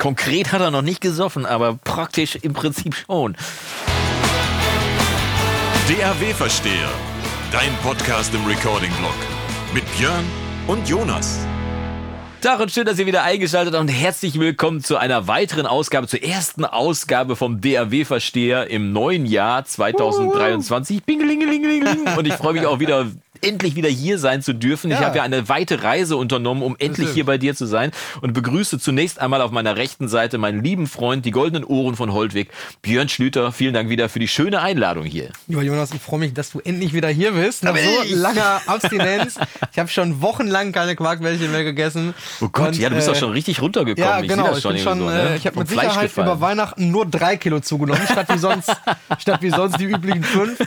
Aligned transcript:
Konkret 0.00 0.50
hat 0.50 0.62
er 0.62 0.70
noch 0.70 0.80
nicht 0.80 1.02
gesoffen, 1.02 1.44
aber 1.44 1.78
praktisch 1.84 2.36
im 2.36 2.54
Prinzip 2.54 2.94
schon. 2.94 3.36
DAW-Versteher, 5.88 6.88
dein 7.52 7.70
Podcast 7.82 8.32
im 8.34 8.46
Recording-Blog. 8.46 9.14
Mit 9.74 9.84
Björn 9.98 10.24
und 10.68 10.88
Jonas. 10.88 11.40
Tag 12.40 12.60
und 12.60 12.72
schön, 12.72 12.86
dass 12.86 12.98
ihr 12.98 13.04
wieder 13.04 13.24
eingeschaltet 13.24 13.74
habt 13.74 13.82
und 13.82 13.88
herzlich 13.88 14.40
willkommen 14.40 14.82
zu 14.82 14.96
einer 14.96 15.28
weiteren 15.28 15.66
Ausgabe, 15.66 16.06
zur 16.06 16.22
ersten 16.22 16.64
Ausgabe 16.64 17.36
vom 17.36 17.60
DAW-Versteher 17.60 18.70
im 18.70 18.94
neuen 18.94 19.26
Jahr 19.26 19.66
2023. 19.66 21.04
Bingelingelingeling. 21.04 22.16
Und 22.16 22.26
ich 22.26 22.32
freue 22.32 22.54
mich 22.54 22.64
auch 22.64 22.78
wieder 22.80 23.08
endlich 23.42 23.76
wieder 23.76 23.88
hier 23.88 24.18
sein 24.18 24.42
zu 24.42 24.52
dürfen. 24.52 24.90
Ja. 24.90 24.98
Ich 24.98 25.04
habe 25.04 25.18
ja 25.18 25.22
eine 25.22 25.48
weite 25.48 25.82
Reise 25.82 26.16
unternommen, 26.16 26.62
um 26.62 26.76
endlich 26.78 27.10
hier 27.10 27.24
bei 27.24 27.38
dir 27.38 27.54
zu 27.54 27.66
sein 27.66 27.90
und 28.20 28.32
begrüße 28.32 28.78
zunächst 28.78 29.20
einmal 29.20 29.40
auf 29.40 29.50
meiner 29.50 29.76
rechten 29.76 30.08
Seite 30.08 30.38
meinen 30.38 30.62
lieben 30.62 30.86
Freund, 30.86 31.24
die 31.24 31.30
goldenen 31.30 31.64
Ohren 31.64 31.96
von 31.96 32.12
Holtwig, 32.12 32.50
Björn 32.82 33.08
Schlüter. 33.08 33.52
Vielen 33.52 33.74
Dank 33.74 33.88
wieder 33.88 34.08
für 34.08 34.18
die 34.18 34.28
schöne 34.28 34.60
Einladung 34.60 35.04
hier. 35.04 35.30
Lieber 35.46 35.62
Jonas, 35.62 35.92
ich 35.92 36.00
freue 36.00 36.20
mich, 36.20 36.34
dass 36.34 36.50
du 36.50 36.60
endlich 36.60 36.92
wieder 36.92 37.08
hier 37.08 37.32
bist. 37.32 37.64
Nach 37.64 37.76
so 37.76 38.14
langer 38.14 38.60
Abstinenz. 38.66 39.36
ich 39.72 39.78
habe 39.78 39.88
schon 39.88 40.20
wochenlang 40.22 40.72
keine 40.72 40.96
Quarkbällchen 40.96 41.50
mehr 41.50 41.64
gegessen. 41.64 42.14
Oh 42.40 42.48
Gott, 42.48 42.68
und, 42.68 42.78
ja, 42.78 42.88
du 42.88 42.96
bist 42.96 43.08
äh, 43.08 43.12
doch 43.12 43.18
schon 43.18 43.32
richtig 43.32 43.60
runtergekommen. 43.60 44.08
Ja, 44.08 44.20
genau. 44.20 44.50
Ich, 44.52 44.64
ich, 44.64 44.82
schon, 44.82 44.98
so, 44.98 45.06
ne? 45.06 45.30
äh, 45.30 45.36
ich 45.36 45.46
habe 45.46 45.58
mit 45.58 45.68
Fleisch 45.68 45.88
Sicherheit 45.88 46.08
gefallen. 46.08 46.28
über 46.28 46.40
Weihnachten 46.40 46.90
nur 46.90 47.06
drei 47.06 47.36
Kilo 47.36 47.60
zugenommen, 47.60 48.02
statt 48.10 48.26
wie 48.32 48.38
sonst, 48.38 48.70
statt 49.18 49.42
wie 49.42 49.50
sonst 49.50 49.78
die 49.78 49.84
üblichen 49.84 50.22
fünf. 50.22 50.58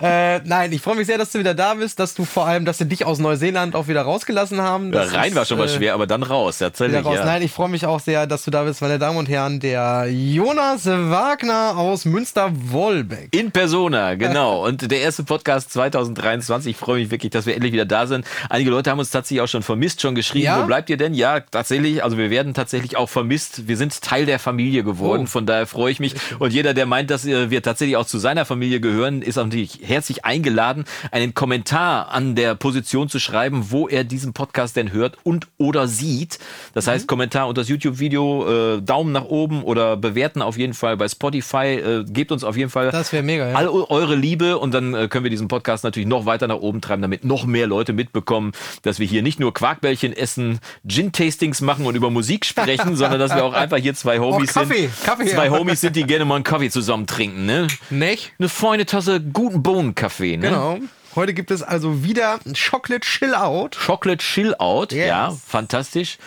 Äh, 0.00 0.40
nein, 0.40 0.72
ich 0.72 0.80
freue 0.80 0.96
mich 0.96 1.06
sehr, 1.06 1.18
dass 1.18 1.30
du 1.30 1.38
wieder 1.38 1.54
da 1.54 1.74
bist, 1.74 1.98
dass 1.98 2.14
du 2.14 2.21
vor 2.24 2.46
allem, 2.46 2.64
dass 2.64 2.78
du 2.78 2.86
dich 2.86 3.04
aus 3.04 3.18
Neuseeland 3.18 3.74
auch 3.74 3.88
wieder 3.88 4.02
rausgelassen 4.02 4.60
haben. 4.60 4.92
Ja, 4.92 5.02
rein 5.02 5.30
ist, 5.30 5.36
war 5.36 5.44
schon 5.44 5.58
mal 5.58 5.66
äh, 5.66 5.68
schwer, 5.68 5.94
aber 5.94 6.06
dann 6.06 6.22
raus, 6.22 6.58
tatsächlich. 6.58 7.04
Raus. 7.04 7.16
Ja. 7.16 7.24
Nein, 7.24 7.42
ich 7.42 7.50
freue 7.50 7.68
mich 7.68 7.86
auch 7.86 8.00
sehr, 8.00 8.26
dass 8.26 8.44
du 8.44 8.50
da 8.50 8.64
bist, 8.64 8.80
meine 8.82 8.98
Damen 8.98 9.18
und 9.18 9.28
Herren. 9.28 9.60
Der 9.60 10.06
Jonas 10.10 10.86
Wagner 10.86 11.76
aus 11.76 12.04
Münster-Wolbeck. 12.04 13.34
In 13.34 13.50
Persona, 13.50 14.14
genau. 14.16 14.66
und 14.66 14.90
der 14.90 15.00
erste 15.00 15.24
Podcast 15.24 15.72
2023. 15.72 16.72
Ich 16.72 16.76
freue 16.76 17.00
mich 17.00 17.10
wirklich, 17.10 17.30
dass 17.30 17.46
wir 17.46 17.54
endlich 17.54 17.72
wieder 17.72 17.84
da 17.84 18.06
sind. 18.06 18.26
Einige 18.48 18.70
Leute 18.70 18.90
haben 18.90 18.98
uns 18.98 19.10
tatsächlich 19.10 19.42
auch 19.42 19.48
schon 19.48 19.62
vermisst, 19.62 20.00
schon 20.00 20.14
geschrieben. 20.14 20.46
Ja? 20.46 20.62
Wo 20.62 20.66
bleibt 20.66 20.90
ihr 20.90 20.96
denn? 20.96 21.14
Ja, 21.14 21.40
tatsächlich. 21.40 22.02
Also 22.04 22.18
wir 22.18 22.30
werden 22.30 22.54
tatsächlich 22.54 22.96
auch 22.96 23.08
vermisst. 23.08 23.68
Wir 23.68 23.76
sind 23.76 24.00
Teil 24.02 24.26
der 24.26 24.38
Familie 24.38 24.84
geworden. 24.84 25.24
Oh. 25.24 25.30
Von 25.30 25.46
daher 25.46 25.66
freue 25.66 25.92
ich 25.92 26.00
mich. 26.00 26.14
Und 26.38 26.52
jeder, 26.52 26.74
der 26.74 26.86
meint, 26.86 27.10
dass 27.10 27.24
wir 27.24 27.62
tatsächlich 27.62 27.96
auch 27.96 28.06
zu 28.06 28.18
seiner 28.18 28.44
Familie 28.44 28.80
gehören, 28.80 29.22
ist 29.22 29.36
natürlich 29.36 29.80
herzlich 29.82 30.24
eingeladen, 30.24 30.84
einen 31.10 31.34
Kommentar 31.34 32.11
an 32.12 32.34
der 32.34 32.54
Position 32.54 33.08
zu 33.08 33.18
schreiben, 33.18 33.66
wo 33.70 33.88
er 33.88 34.04
diesen 34.04 34.32
Podcast 34.32 34.76
denn 34.76 34.92
hört 34.92 35.16
und 35.24 35.48
oder 35.58 35.88
sieht. 35.88 36.38
Das 36.74 36.86
heißt, 36.86 37.04
mhm. 37.04 37.08
Kommentar 37.08 37.48
unter 37.48 37.62
das 37.62 37.68
YouTube-Video, 37.68 38.76
äh, 38.76 38.82
Daumen 38.82 39.12
nach 39.12 39.24
oben 39.24 39.62
oder 39.62 39.96
bewerten 39.96 40.42
auf 40.42 40.58
jeden 40.58 40.74
Fall 40.74 40.96
bei 40.96 41.08
Spotify. 41.08 41.74
Äh, 41.74 42.04
gebt 42.04 42.32
uns 42.32 42.44
auf 42.44 42.56
jeden 42.56 42.70
Fall 42.70 42.90
das 42.90 43.12
mega, 43.12 43.48
ja. 43.48 43.54
all 43.54 43.68
eure 43.68 44.14
Liebe 44.14 44.58
und 44.58 44.74
dann 44.74 44.94
äh, 44.94 45.08
können 45.08 45.24
wir 45.24 45.30
diesen 45.30 45.48
Podcast 45.48 45.84
natürlich 45.84 46.08
noch 46.08 46.26
weiter 46.26 46.48
nach 46.48 46.56
oben 46.56 46.80
treiben, 46.80 47.02
damit 47.02 47.24
noch 47.24 47.46
mehr 47.46 47.66
Leute 47.66 47.92
mitbekommen, 47.92 48.52
dass 48.82 48.98
wir 48.98 49.06
hier 49.06 49.22
nicht 49.22 49.40
nur 49.40 49.54
Quarkbällchen 49.54 50.12
essen, 50.12 50.60
Gin-Tastings 50.86 51.60
machen 51.60 51.86
und 51.86 51.94
über 51.94 52.10
Musik 52.10 52.44
sprechen, 52.44 52.96
sondern 52.96 53.20
dass 53.20 53.34
wir 53.34 53.44
auch 53.44 53.54
einfach 53.54 53.78
hier 53.78 53.94
zwei 53.94 54.18
Homies 54.18 54.50
oh, 54.56 54.60
Kaffee, 54.60 54.88
sind. 54.88 55.04
Kaffee, 55.04 55.26
zwei 55.26 55.46
ja. 55.46 55.52
Homies 55.52 55.80
sind, 55.80 55.96
die 55.96 56.04
gerne 56.04 56.24
mal 56.24 56.36
einen 56.36 56.44
Kaffee 56.44 56.70
zusammen 56.70 57.06
trinken. 57.06 57.46
Ne? 57.46 57.68
Nicht? 57.90 58.32
Eine 58.38 58.48
feine 58.48 58.86
Tasse 58.86 59.20
guten 59.20 59.62
Bohnenkaffee. 59.62 60.36
Ne? 60.36 60.48
Genau. 60.48 60.78
Heute 61.14 61.34
gibt 61.34 61.50
es 61.50 61.62
also 61.62 62.04
wieder 62.04 62.40
Chocolate 62.54 63.06
Chill 63.06 63.34
Out. 63.34 63.76
Chocolate 63.76 64.22
Chill 64.22 64.54
Out, 64.58 64.92
yes. 64.92 65.06
ja, 65.06 65.30
fantastisch. 65.46 66.18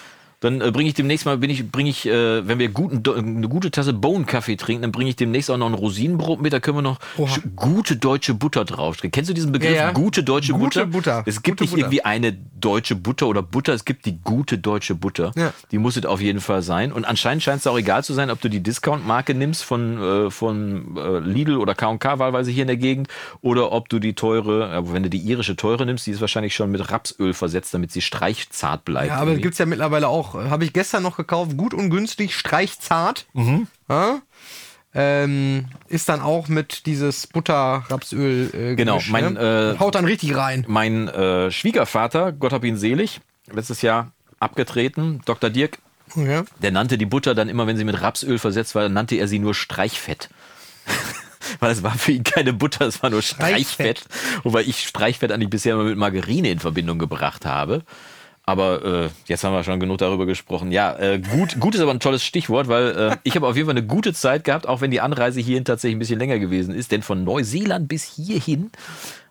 Dann 0.46 0.62
äh, 0.62 0.70
bringe 0.70 0.90
ich 0.90 0.94
demnächst 0.94 1.26
mal, 1.26 1.40
bin 1.40 1.50
ich, 1.50 1.72
bringe 1.72 1.90
ich, 1.90 2.06
äh, 2.06 2.48
wenn 2.48 2.60
wir 2.60 2.70
guten, 2.70 3.02
eine 3.18 3.50
gute 3.50 3.72
Tasse 3.72 3.94
Bohnenkaffee 3.94 4.58
trinken, 4.58 4.84
dann 4.84 4.92
bringe 4.92 5.10
ich 5.10 5.16
demnächst 5.16 5.50
auch 5.50 5.58
noch 5.58 5.66
ein 5.66 5.74
Rosinenbrot 5.74 6.40
mit. 6.40 6.54
Da 6.54 6.60
können 6.60 6.78
wir 6.78 6.82
noch 6.84 7.00
gute 7.56 7.96
deutsche 7.96 8.36
Butter 8.36 8.64
draufstellen. 8.64 9.12
Kennst 9.12 9.32
du 9.32 9.34
diesen 9.34 9.52
Begriff? 9.52 9.72
Ja, 9.72 9.88
ja. 9.88 9.92
Gute 9.92 10.24
deutsche 10.24 10.54
gute 10.54 10.86
Butter? 10.86 10.86
Butter. 10.86 11.24
Es 11.26 11.42
gibt 11.42 11.58
gute 11.58 11.64
nicht 11.64 11.72
Butter. 11.72 11.82
irgendwie 11.82 12.06
eine 12.06 12.34
deutsche 12.34 12.96
Butter 12.96 13.28
oder 13.28 13.42
Butter. 13.42 13.74
Es 13.74 13.86
gibt 13.86 14.06
die 14.06 14.22
gute 14.22 14.60
deutsche 14.60 14.94
Butter. 14.94 15.32
Ja. 15.36 15.52
Die 15.72 15.80
muss 15.80 15.98
es 15.98 16.06
auf 16.06 16.22
jeden 16.22 16.42
Fall 16.42 16.62
sein. 16.62 16.92
Und 16.92 17.06
anscheinend 17.06 17.42
scheint 17.42 17.62
es 17.62 17.68
auch 17.68 17.80
egal 17.80 18.04
zu 18.04 18.14
sein, 18.14 18.30
ob 18.30 18.40
du 18.40 18.48
die 18.48 18.62
Discount-Marke 18.62 19.34
nimmst 19.34 19.64
von, 19.64 19.98
äh, 19.98 20.30
von 20.30 20.96
äh, 20.96 21.20
Lidl 21.22 21.58
oder 21.58 21.74
K&K 21.74 22.20
wahlweise 22.20 22.52
hier 22.52 22.62
in 22.62 22.68
der 22.68 22.78
Gegend 22.78 23.08
oder 23.42 23.72
ob 23.72 23.90
du 23.90 23.98
die 23.98 24.14
teure, 24.14 24.94
wenn 24.94 25.02
du 25.02 25.10
die 25.10 25.22
irische 25.22 25.56
teure 25.56 25.88
nimmst, 25.88 26.06
die 26.06 26.12
ist 26.12 26.22
wahrscheinlich 26.22 26.54
schon 26.54 26.70
mit 26.70 26.92
Rapsöl 26.92 27.34
versetzt, 27.34 27.74
damit 27.74 27.92
sie 27.92 28.02
streichzart 28.02 28.86
bleibt. 28.86 29.08
Ja, 29.08 29.18
aber 29.18 29.34
gibt 29.38 29.54
es 29.54 29.58
ja 29.58 29.66
mittlerweile 29.66 30.08
auch. 30.08 30.35
Habe 30.38 30.66
ich 30.66 30.74
gestern 30.74 31.04
noch 31.04 31.18
gekauft, 31.18 31.58
gut 31.58 31.74
und 31.74 31.90
günstig, 31.90 32.36
streichzart. 32.36 33.26
Mhm. 33.34 33.68
Ja? 33.90 34.22
Ähm, 34.94 35.66
ist 35.90 36.08
dann 36.08 36.22
auch 36.22 36.48
mit 36.48 36.86
dieses 36.86 37.28
Butter-Rapsöl 37.28 38.52
äh, 38.54 38.76
Genau, 38.76 39.02
mein, 39.10 39.34
ne? 39.34 39.76
äh, 39.76 39.80
haut 39.80 39.96
dann 39.96 40.06
richtig 40.06 40.38
rein. 40.38 40.64
Mein 40.70 41.10
äh, 41.10 41.52
Schwiegervater, 41.52 42.32
Gott 42.32 42.54
hab 42.54 42.64
ihn 42.64 42.78
selig, 42.78 43.20
letztes 43.52 43.82
Jahr 43.82 44.12
abgetreten, 44.40 45.22
Dr. 45.26 45.50
Dirk, 45.50 45.80
ja. 46.16 46.46
der 46.62 46.72
nannte 46.72 46.98
die 46.98 47.06
Butter 47.06 47.36
dann 47.36 47.50
immer, 47.50 47.68
wenn 47.68 47.76
sie 47.76 47.84
mit 47.84 48.02
Rapsöl 48.02 48.40
versetzt 48.40 48.74
war, 48.74 48.88
nannte 48.88 49.16
er 49.16 49.28
sie 49.28 49.40
nur 49.40 49.54
Streichfett. 49.54 50.30
weil 51.60 51.72
es 51.72 51.84
war 51.84 51.98
für 51.98 52.14
ihn 52.14 52.24
keine 52.24 52.54
Butter, 52.54 52.86
es 52.86 53.04
war 53.04 53.10
nur 53.10 53.22
Streichfett. 53.22 54.00
Streichfett. 54.00 54.44
Wobei 54.44 54.62
ich 54.62 54.88
Streichfett 54.88 55.32
eigentlich 55.32 55.50
bisher 55.50 55.74
immer 55.74 55.84
mit 55.84 55.98
Margarine 55.98 56.50
in 56.50 56.60
Verbindung 56.60 57.00
gebracht 57.00 57.46
habe. 57.46 57.84
Aber 58.48 59.06
äh, 59.06 59.10
jetzt 59.26 59.44
haben 59.44 59.54
wir 59.54 59.64
schon 59.64 59.80
genug 59.80 59.98
darüber 59.98 60.28
gesprochen. 60.28 60.72
Ja, 60.72 60.96
äh, 61.00 61.20
gut, 61.20 61.60
gut 61.60 61.74
ist 61.74 61.82
aber 61.82 61.92
ein 61.92 62.00
tolles 62.00 62.24
Stichwort, 62.24 62.68
weil 62.68 62.96
äh, 62.96 63.18
ich 63.24 63.36
habe 63.36 63.48
auf 63.48 63.56
jeden 63.56 63.68
Fall 63.68 63.78
eine 63.78 63.86
gute 63.86 64.14
Zeit 64.14 64.44
gehabt, 64.44 64.68
auch 64.68 64.82
wenn 64.82 64.92
die 64.92 65.02
Anreise 65.02 65.40
hierhin 65.40 65.66
tatsächlich 65.66 65.96
ein 65.96 66.00
bisschen 66.00 66.20
länger 66.20 66.38
gewesen 66.38 66.76
ist. 66.76 66.92
Denn 66.92 67.02
von 67.02 67.24
Neuseeland 67.24 67.88
bis 67.88 68.04
hierhin 68.04 68.70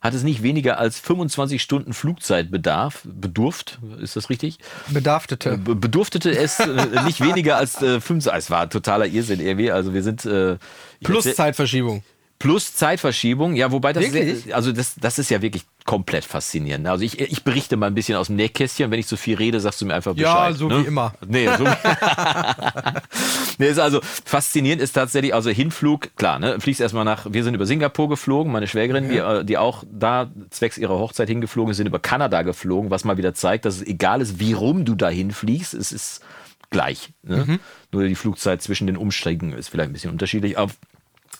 hat 0.00 0.14
es 0.14 0.24
nicht 0.24 0.42
weniger 0.42 0.78
als 0.78 0.98
25 0.98 1.62
Stunden 1.62 1.92
Flugzeit 1.92 2.50
bedarf, 2.50 3.02
bedurft, 3.04 3.78
ist 4.00 4.16
das 4.16 4.30
richtig? 4.30 4.58
Bedarftete. 4.88 5.52
Äh, 5.52 5.56
bedurftete 5.58 6.36
es 6.36 6.58
äh, 6.58 7.02
nicht 7.04 7.20
weniger 7.20 7.56
als 7.56 7.80
äh, 7.82 8.00
5, 8.00 8.26
es 8.26 8.50
war 8.50 8.68
totaler 8.68 9.06
Irrsinn 9.06 9.40
irgendwie. 9.40 9.70
Also 9.70 9.94
wir 9.94 10.02
sind 10.02 10.26
äh, 10.26 10.58
plus 11.02 11.32
Zeitverschiebung. 11.34 12.02
Plus 12.38 12.74
Zeitverschiebung, 12.74 13.54
ja, 13.54 13.72
wobei 13.72 13.92
das, 13.92 14.10
sehr, 14.10 14.54
also 14.54 14.72
das, 14.72 14.96
das 14.96 15.18
ist 15.18 15.30
ja 15.30 15.40
wirklich 15.40 15.64
komplett 15.84 16.24
faszinierend. 16.24 16.86
Also 16.86 17.04
ich, 17.04 17.20
ich 17.20 17.44
berichte 17.44 17.76
mal 17.76 17.86
ein 17.86 17.94
bisschen 17.94 18.16
aus 18.16 18.26
dem 18.26 18.36
Nähkästchen. 18.36 18.90
Wenn 18.90 18.98
ich 18.98 19.06
zu 19.06 19.16
viel 19.16 19.36
rede, 19.36 19.60
sagst 19.60 19.80
du 19.80 19.86
mir 19.86 19.94
einfach 19.94 20.14
Bescheid. 20.14 20.52
Ja, 20.52 20.56
so 20.56 20.68
ne? 20.68 20.82
wie 20.82 20.88
immer. 20.88 21.14
Nee, 21.26 21.48
so 21.56 21.64
nee, 23.58 23.68
ist 23.68 23.78
also 23.78 24.00
faszinierend 24.24 24.82
ist 24.82 24.92
tatsächlich, 24.92 25.32
also 25.32 25.50
Hinflug, 25.50 26.16
klar, 26.16 26.38
ne, 26.38 26.58
fliegst 26.60 26.80
erstmal 26.80 27.04
nach, 27.04 27.26
wir 27.30 27.44
sind 27.44 27.54
über 27.54 27.66
Singapur 27.66 28.08
geflogen, 28.08 28.52
meine 28.52 28.66
Schwägerin, 28.66 29.12
ja. 29.12 29.40
die, 29.40 29.46
die 29.46 29.58
auch 29.58 29.84
da 29.90 30.30
zwecks 30.50 30.76
ihrer 30.76 30.98
Hochzeit 30.98 31.28
hingeflogen 31.28 31.70
ist, 31.70 31.76
sind 31.76 31.86
über 31.86 31.98
Kanada 31.98 32.42
geflogen, 32.42 32.90
was 32.90 33.04
mal 33.04 33.16
wieder 33.16 33.34
zeigt, 33.34 33.64
dass 33.64 33.76
es 33.76 33.86
egal 33.86 34.20
ist, 34.20 34.40
wie 34.40 34.54
rum 34.54 34.84
du 34.84 34.94
dahin 34.94 35.30
fliegst, 35.30 35.74
es 35.74 35.92
ist 35.92 36.22
gleich. 36.70 37.10
Ne? 37.22 37.44
Mhm. 37.46 37.60
Nur 37.92 38.04
die 38.04 38.16
Flugzeit 38.16 38.60
zwischen 38.60 38.86
den 38.86 38.96
Umsteigen 38.96 39.52
ist 39.52 39.68
vielleicht 39.68 39.90
ein 39.90 39.92
bisschen 39.92 40.10
unterschiedlich. 40.10 40.58
Aber 40.58 40.72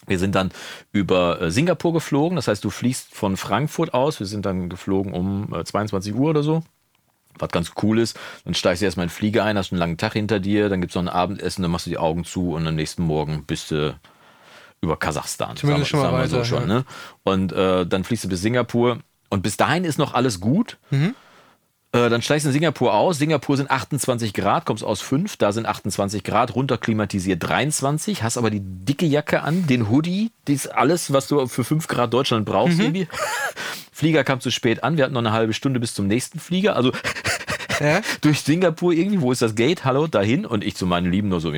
wir 0.07 0.19
sind 0.19 0.35
dann 0.35 0.51
über 0.93 1.41
äh, 1.41 1.51
Singapur 1.51 1.93
geflogen, 1.93 2.37
das 2.37 2.49
heißt, 2.49 2.65
du 2.65 2.71
fliegst 2.71 3.15
von 3.15 3.37
Frankfurt 3.37 3.95
aus. 3.95 4.21
Wir 4.21 4.27
sind 4.27 4.47
dann 4.47 4.69
geflogen 4.69 5.13
um 5.13 5.55
22 5.65 6.13
äh, 6.13 6.17
Uhr 6.17 6.31
oder 6.31 6.43
so. 6.43 6.63
Was 7.39 7.49
ganz 7.49 7.73
cool 7.83 7.99
ist, 7.99 8.19
dann 8.45 8.55
steigst 8.55 8.81
du 8.81 8.85
erstmal 8.85 9.05
in 9.05 9.09
den 9.09 9.15
Flieger 9.15 9.45
ein, 9.45 9.59
hast 9.59 9.73
einen 9.73 9.81
langen 9.81 9.99
Tag 9.99 10.13
hinter 10.13 10.39
dir, 10.39 10.69
dann 10.69 10.81
gibt 10.81 10.93
es 10.93 10.95
noch 10.95 11.03
ein 11.03 11.09
Abendessen, 11.09 11.63
dann 11.63 11.71
machst 11.73 11.87
du 11.87 11.91
die 11.91 11.99
Augen 11.99 12.25
zu 12.25 12.53
und 12.53 12.67
am 12.67 12.77
nächsten 12.77 13.03
Morgen 13.03 13.45
bist 13.45 13.73
du 13.73 13.99
über 14.81 14.97
Kasachstan. 14.97 15.57
Zumindest 15.57 15.91
sagen, 15.91 16.03
schon 16.03 16.13
mal 16.13 16.17
weiter, 16.17 16.39
so 16.39 16.45
schon, 16.45 16.69
ja. 16.69 16.75
ne? 16.75 16.85
Und 17.25 17.53
äh, 17.53 17.87
dann 17.87 18.05
fliegst 18.05 18.25
du 18.25 18.29
bis 18.29 18.41
Singapur 18.41 18.99
und 19.31 19.43
bis 19.43 19.57
dahin 19.57 19.85
ist 19.85 19.99
noch 19.99 20.15
alles 20.15 20.39
gut. 20.39 20.79
Mhm. 20.91 21.17
Äh, 21.95 22.11
dann 22.11 22.23
steigst 22.23 22.45
du 22.45 22.49
in 22.49 22.53
Singapur 22.53 22.93
aus. 22.93 23.19
Singapur 23.19 23.57
sind 23.57 23.71
28 23.71 24.35
Grad, 24.35 24.67
kommst 24.67 24.83
aus 24.83 25.01
5, 25.01 25.37
da 25.37 25.53
sind 25.53 25.67
28 25.67 26.25
Grad, 26.25 26.57
runter 26.57 26.77
klimatisiert 26.77 27.49
23, 27.49 28.25
hast 28.25 28.37
aber 28.37 28.51
die 28.51 28.61
dicke 28.61 29.07
Jacke 29.07 29.43
an, 29.43 29.69
den 29.69 29.89
Hoodie, 29.89 30.33
das 30.47 30.57
ist 30.57 30.67
alles, 30.67 31.13
was 31.13 31.29
du 31.29 31.47
für 31.47 31.63
5 31.63 31.87
Grad 31.87 32.13
Deutschland 32.13 32.47
brauchst. 32.47 32.79
Mhm. 32.79 33.07
Flieger 33.93 34.25
kam 34.25 34.41
zu 34.41 34.51
spät 34.51 34.83
an, 34.83 34.97
wir 34.97 35.05
hatten 35.05 35.15
noch 35.15 35.21
eine 35.21 35.31
halbe 35.31 35.53
Stunde 35.53 35.79
bis 35.79 35.95
zum 35.95 36.09
nächsten 36.09 36.41
Flieger, 36.41 36.75
also 36.75 36.91
ja? 37.79 38.01
durch 38.23 38.41
Singapur 38.41 38.93
irgendwie, 38.93 39.21
wo 39.21 39.31
ist 39.31 39.43
das 39.43 39.55
Gate? 39.55 39.85
Hallo, 39.85 40.09
dahin. 40.09 40.47
Und 40.47 40.65
ich 40.65 40.75
zu 40.75 40.87
meinen 40.87 41.11
Lieben 41.11 41.29
nur 41.29 41.41
so, 41.41 41.53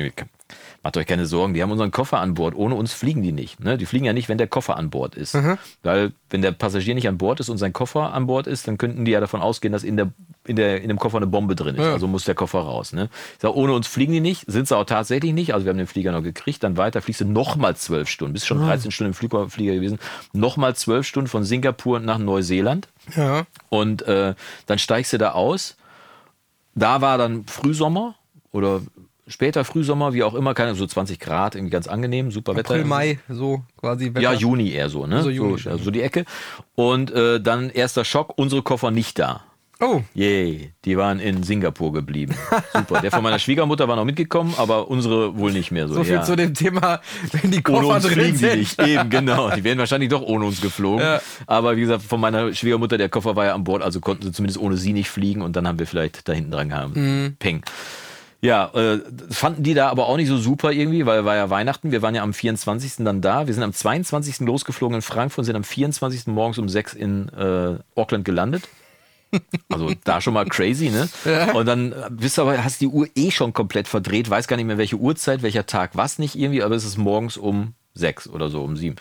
Macht 0.87 0.95
euch 0.95 1.05
keine 1.05 1.25
Sorgen, 1.25 1.53
die 1.53 1.61
haben 1.61 1.71
unseren 1.71 1.91
Koffer 1.91 2.21
an 2.21 2.33
Bord. 2.33 2.55
Ohne 2.55 2.75
uns 2.75 2.93
fliegen 2.93 3.21
die 3.21 3.33
nicht. 3.33 3.59
Ne? 3.59 3.77
Die 3.77 3.85
fliegen 3.85 4.05
ja 4.05 4.13
nicht, 4.13 4.29
wenn 4.29 4.37
der 4.37 4.47
Koffer 4.47 4.77
an 4.77 4.89
Bord 4.89 5.15
ist. 5.15 5.35
Mhm. 5.35 5.57
Weil, 5.83 6.13
wenn 6.29 6.41
der 6.41 6.53
Passagier 6.53 6.95
nicht 6.95 7.09
an 7.09 7.17
Bord 7.17 7.41
ist 7.41 7.49
und 7.49 7.57
sein 7.57 7.73
Koffer 7.73 8.13
an 8.13 8.25
Bord 8.25 8.47
ist, 8.47 8.69
dann 8.69 8.77
könnten 8.77 9.03
die 9.03 9.11
ja 9.11 9.19
davon 9.19 9.41
ausgehen, 9.41 9.73
dass 9.73 9.83
in, 9.83 9.97
der, 9.97 10.13
in, 10.45 10.55
der, 10.55 10.81
in 10.81 10.87
dem 10.87 10.97
Koffer 10.97 11.17
eine 11.17 11.27
Bombe 11.27 11.57
drin 11.57 11.75
ist. 11.75 11.83
Ja. 11.83 11.91
Also 11.91 12.07
muss 12.07 12.23
der 12.23 12.35
Koffer 12.35 12.59
raus. 12.59 12.93
Ne? 12.93 13.09
Ich 13.35 13.41
sage, 13.41 13.53
ohne 13.53 13.73
uns 13.73 13.85
fliegen 13.85 14.13
die 14.13 14.21
nicht, 14.21 14.45
sind 14.47 14.69
sie 14.69 14.77
auch 14.77 14.85
tatsächlich 14.85 15.33
nicht. 15.33 15.53
Also 15.53 15.65
wir 15.65 15.71
haben 15.71 15.77
den 15.77 15.87
Flieger 15.87 16.13
noch 16.13 16.23
gekriegt. 16.23 16.63
Dann 16.63 16.77
weiter 16.77 17.01
fliegst 17.01 17.19
du 17.19 17.25
nochmal 17.25 17.75
zwölf 17.75 18.07
Stunden. 18.07 18.31
Bist 18.31 18.47
schon 18.47 18.59
13 18.59 18.87
mhm. 18.87 18.91
Stunden 18.91 19.11
im 19.11 19.49
Flieger 19.49 19.73
gewesen. 19.73 19.99
Nochmal 20.31 20.73
zwölf 20.77 21.05
Stunden 21.05 21.27
von 21.27 21.43
Singapur 21.43 21.99
nach 21.99 22.17
Neuseeland. 22.17 22.87
Ja. 23.13 23.45
Und 23.67 24.03
äh, 24.03 24.35
dann 24.67 24.79
steigst 24.79 25.11
du 25.11 25.17
da 25.17 25.31
aus. 25.31 25.75
Da 26.75 27.01
war 27.01 27.17
dann 27.17 27.43
Frühsommer 27.45 28.15
oder 28.53 28.79
später 29.27 29.65
Frühsommer, 29.65 30.13
wie 30.13 30.23
auch 30.23 30.33
immer, 30.33 30.53
keine 30.53 30.75
so 30.75 30.85
20 30.85 31.19
Grad, 31.19 31.55
irgendwie 31.55 31.71
ganz 31.71 31.87
angenehm, 31.87 32.31
super 32.31 32.55
Wetter. 32.55 32.75
April, 32.75 32.85
Mai, 32.85 33.19
so 33.29 33.61
quasi 33.77 34.09
Wetter. 34.09 34.21
Ja, 34.21 34.33
Juni 34.33 34.71
eher 34.71 34.89
so, 34.89 35.05
ne? 35.05 35.21
So, 35.23 35.29
Juni, 35.29 35.57
so, 35.57 35.77
so 35.77 35.91
die 35.91 36.01
Ecke. 36.01 36.25
Und 36.75 37.11
äh, 37.11 37.39
dann 37.41 37.69
erster 37.69 38.05
Schock, 38.05 38.33
unsere 38.37 38.61
Koffer 38.61 38.91
nicht 38.91 39.19
da. 39.19 39.43
Oh. 39.79 40.01
Yay, 40.15 40.71
die 40.85 40.97
waren 40.97 41.19
in 41.19 41.43
Singapur 41.43 41.93
geblieben. 41.93 42.33
Super. 42.73 43.01
Der 43.01 43.11
von 43.11 43.21
meiner 43.21 43.37
Schwiegermutter 43.37 43.87
war 43.87 43.95
noch 43.95 44.05
mitgekommen, 44.05 44.55
aber 44.57 44.89
unsere 44.89 45.37
wohl 45.37 45.51
nicht 45.51 45.71
mehr 45.71 45.87
so. 45.87 45.95
So 45.95 46.03
viel 46.03 46.13
ja. 46.13 46.23
zu 46.23 46.35
dem 46.35 46.55
Thema, 46.55 46.99
wenn 47.31 47.51
die 47.51 47.61
Koffer 47.61 47.85
ohne 47.85 47.87
uns 47.89 48.03
drin 48.05 48.13
fliegen 48.13 48.37
sind. 48.37 48.53
die 48.53 48.57
nicht. 48.57 48.79
Eben, 48.79 49.09
genau. 49.11 49.51
Die 49.51 49.63
wären 49.63 49.77
wahrscheinlich 49.77 50.09
doch 50.09 50.23
ohne 50.23 50.45
uns 50.45 50.61
geflogen. 50.61 51.01
Ja. 51.01 51.21
Aber 51.45 51.77
wie 51.77 51.81
gesagt, 51.81 52.01
von 52.01 52.19
meiner 52.19 52.53
Schwiegermutter, 52.53 52.97
der 52.97 53.09
Koffer 53.09 53.35
war 53.35 53.45
ja 53.45 53.53
an 53.53 53.63
Bord, 53.63 53.83
also 53.83 53.99
konnten 53.99 54.23
sie 54.23 54.31
zumindest 54.31 54.59
ohne 54.59 54.77
sie 54.77 54.93
nicht 54.93 55.09
fliegen 55.09 55.43
und 55.43 55.55
dann 55.55 55.67
haben 55.67 55.77
wir 55.77 55.85
vielleicht 55.85 56.27
da 56.27 56.33
hinten 56.33 56.51
dran 56.51 56.69
gehabt. 56.69 56.95
Mhm. 56.95 57.35
Peng. 57.37 57.61
Ja, 58.41 58.71
äh, 58.75 58.99
fanden 59.31 59.63
die 59.63 59.73
da 59.73 59.89
aber 59.89 60.07
auch 60.07 60.17
nicht 60.17 60.27
so 60.27 60.37
super 60.37 60.71
irgendwie, 60.71 61.05
weil 61.05 61.25
war 61.25 61.35
ja 61.35 61.49
Weihnachten. 61.49 61.91
Wir 61.91 62.01
waren 62.01 62.13
ja 62.13 62.21
am 62.21 62.33
24. 62.33 63.03
dann 63.03 63.21
da. 63.21 63.47
Wir 63.47 63.53
sind 63.53 63.63
am 63.63 63.73
22. 63.73 64.41
losgeflogen 64.41 64.95
in 64.95 65.01
Frankfurt 65.01 65.39
und 65.39 65.45
sind 65.45 65.55
am 65.55 65.63
24. 65.63 66.27
morgens 66.27 66.59
um 66.59 66.69
6 66.69 66.93
in 66.93 67.29
äh, 67.29 67.77
Auckland 67.95 68.25
gelandet. 68.25 68.63
Also 69.69 69.91
da 70.03 70.21
schon 70.21 70.33
mal 70.33 70.45
crazy, 70.45 70.89
ne? 70.89 71.09
Ja. 71.25 71.51
Und 71.53 71.65
dann 71.65 71.93
bist 72.11 72.37
du 72.37 72.43
aber, 72.43 72.63
hast 72.63 72.79
die 72.79 72.87
Uhr 72.87 73.07
eh 73.15 73.31
schon 73.31 73.53
komplett 73.53 73.87
verdreht, 73.87 74.29
weiß 74.29 74.47
gar 74.47 74.55
nicht 74.55 74.65
mehr, 74.65 74.77
welche 74.77 74.95
Uhrzeit, 74.95 75.41
welcher 75.41 75.65
Tag, 75.65 75.91
was 75.95 76.19
nicht 76.19 76.35
irgendwie, 76.35 76.63
aber 76.63 76.75
es 76.75 76.85
ist 76.85 76.97
morgens 76.97 77.35
um 77.35 77.73
sechs 77.93 78.29
oder 78.29 78.49
so, 78.49 78.63
um 78.63 78.77
sieben. 78.77 78.95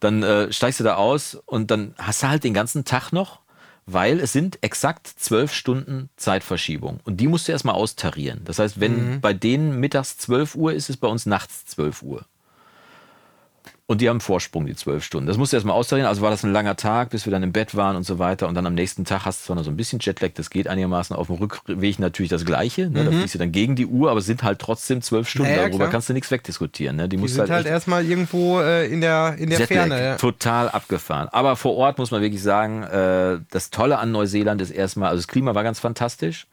Dann 0.00 0.22
äh, 0.22 0.52
steigst 0.52 0.80
du 0.80 0.84
da 0.84 0.94
aus 0.94 1.36
und 1.46 1.70
dann 1.70 1.94
hast 1.98 2.22
du 2.22 2.28
halt 2.28 2.44
den 2.44 2.54
ganzen 2.54 2.84
Tag 2.84 3.10
noch, 3.12 3.40
weil 3.86 4.20
es 4.20 4.32
sind 4.32 4.58
exakt 4.62 5.06
zwölf 5.06 5.52
Stunden 5.52 6.08
Zeitverschiebung. 6.16 7.00
Und 7.04 7.18
die 7.18 7.28
musst 7.28 7.48
du 7.48 7.52
erstmal 7.52 7.74
austarieren. 7.74 8.40
Das 8.44 8.58
heißt, 8.58 8.80
wenn 8.80 9.20
bei 9.20 9.34
denen 9.34 9.78
mittags 9.80 10.18
12 10.18 10.54
Uhr 10.54 10.72
ist, 10.72 10.88
ist 10.88 10.98
bei 10.98 11.08
uns 11.08 11.26
nachts 11.26 11.66
12 11.66 12.02
Uhr. 12.02 12.26
Und 13.86 14.00
die 14.00 14.08
haben 14.08 14.20
Vorsprung, 14.22 14.64
die 14.64 14.74
zwölf 14.74 15.04
Stunden. 15.04 15.26
Das 15.26 15.36
musst 15.36 15.52
du 15.52 15.58
erstmal 15.58 15.76
austarieren. 15.76 16.08
Also 16.08 16.22
war 16.22 16.30
das 16.30 16.42
ein 16.42 16.52
langer 16.52 16.74
Tag, 16.74 17.10
bis 17.10 17.26
wir 17.26 17.30
dann 17.30 17.42
im 17.42 17.52
Bett 17.52 17.74
waren 17.74 17.96
und 17.96 18.04
so 18.04 18.18
weiter. 18.18 18.48
Und 18.48 18.54
dann 18.54 18.64
am 18.64 18.72
nächsten 18.72 19.04
Tag 19.04 19.26
hast 19.26 19.42
du 19.42 19.46
zwar 19.48 19.56
noch 19.56 19.64
so 19.64 19.70
ein 19.70 19.76
bisschen 19.76 19.98
Jetlag, 20.00 20.30
das 20.34 20.48
geht 20.48 20.68
einigermaßen. 20.68 21.14
Auf 21.14 21.26
dem 21.26 21.36
Rückweg 21.36 21.98
natürlich 21.98 22.30
das 22.30 22.46
Gleiche. 22.46 22.88
Ne? 22.88 23.04
Da 23.04 23.10
fliegst 23.10 23.34
du 23.34 23.38
dann 23.38 23.52
gegen 23.52 23.76
die 23.76 23.84
Uhr, 23.84 24.10
aber 24.10 24.20
es 24.20 24.26
sind 24.26 24.42
halt 24.42 24.58
trotzdem 24.58 25.02
zwölf 25.02 25.28
Stunden. 25.28 25.50
Ja, 25.50 25.56
ja, 25.56 25.62
Darüber 25.64 25.76
klar. 25.84 25.90
kannst 25.90 26.08
du 26.08 26.14
nichts 26.14 26.30
wegdiskutieren. 26.30 26.96
Ne? 26.96 27.10
Die, 27.10 27.16
Die 27.16 27.20
musst 27.20 27.34
sind 27.34 27.42
halt, 27.42 27.50
halt 27.50 27.66
erstmal 27.66 28.06
irgendwo 28.06 28.58
äh, 28.60 28.86
in 28.86 29.02
der, 29.02 29.34
in 29.38 29.50
der 29.50 29.58
Jetlag, 29.58 29.76
Ferne. 29.76 30.02
Ja. 30.02 30.16
total 30.16 30.70
abgefahren. 30.70 31.28
Aber 31.30 31.54
vor 31.54 31.76
Ort 31.76 31.98
muss 31.98 32.10
man 32.10 32.22
wirklich 32.22 32.42
sagen, 32.42 32.84
äh, 32.84 33.38
das 33.50 33.68
Tolle 33.68 33.98
an 33.98 34.12
Neuseeland 34.12 34.62
ist 34.62 34.70
erstmal, 34.70 35.10
also 35.10 35.18
das 35.18 35.28
Klima 35.28 35.54
war 35.54 35.62
ganz 35.62 35.78
fantastisch. 35.78 36.46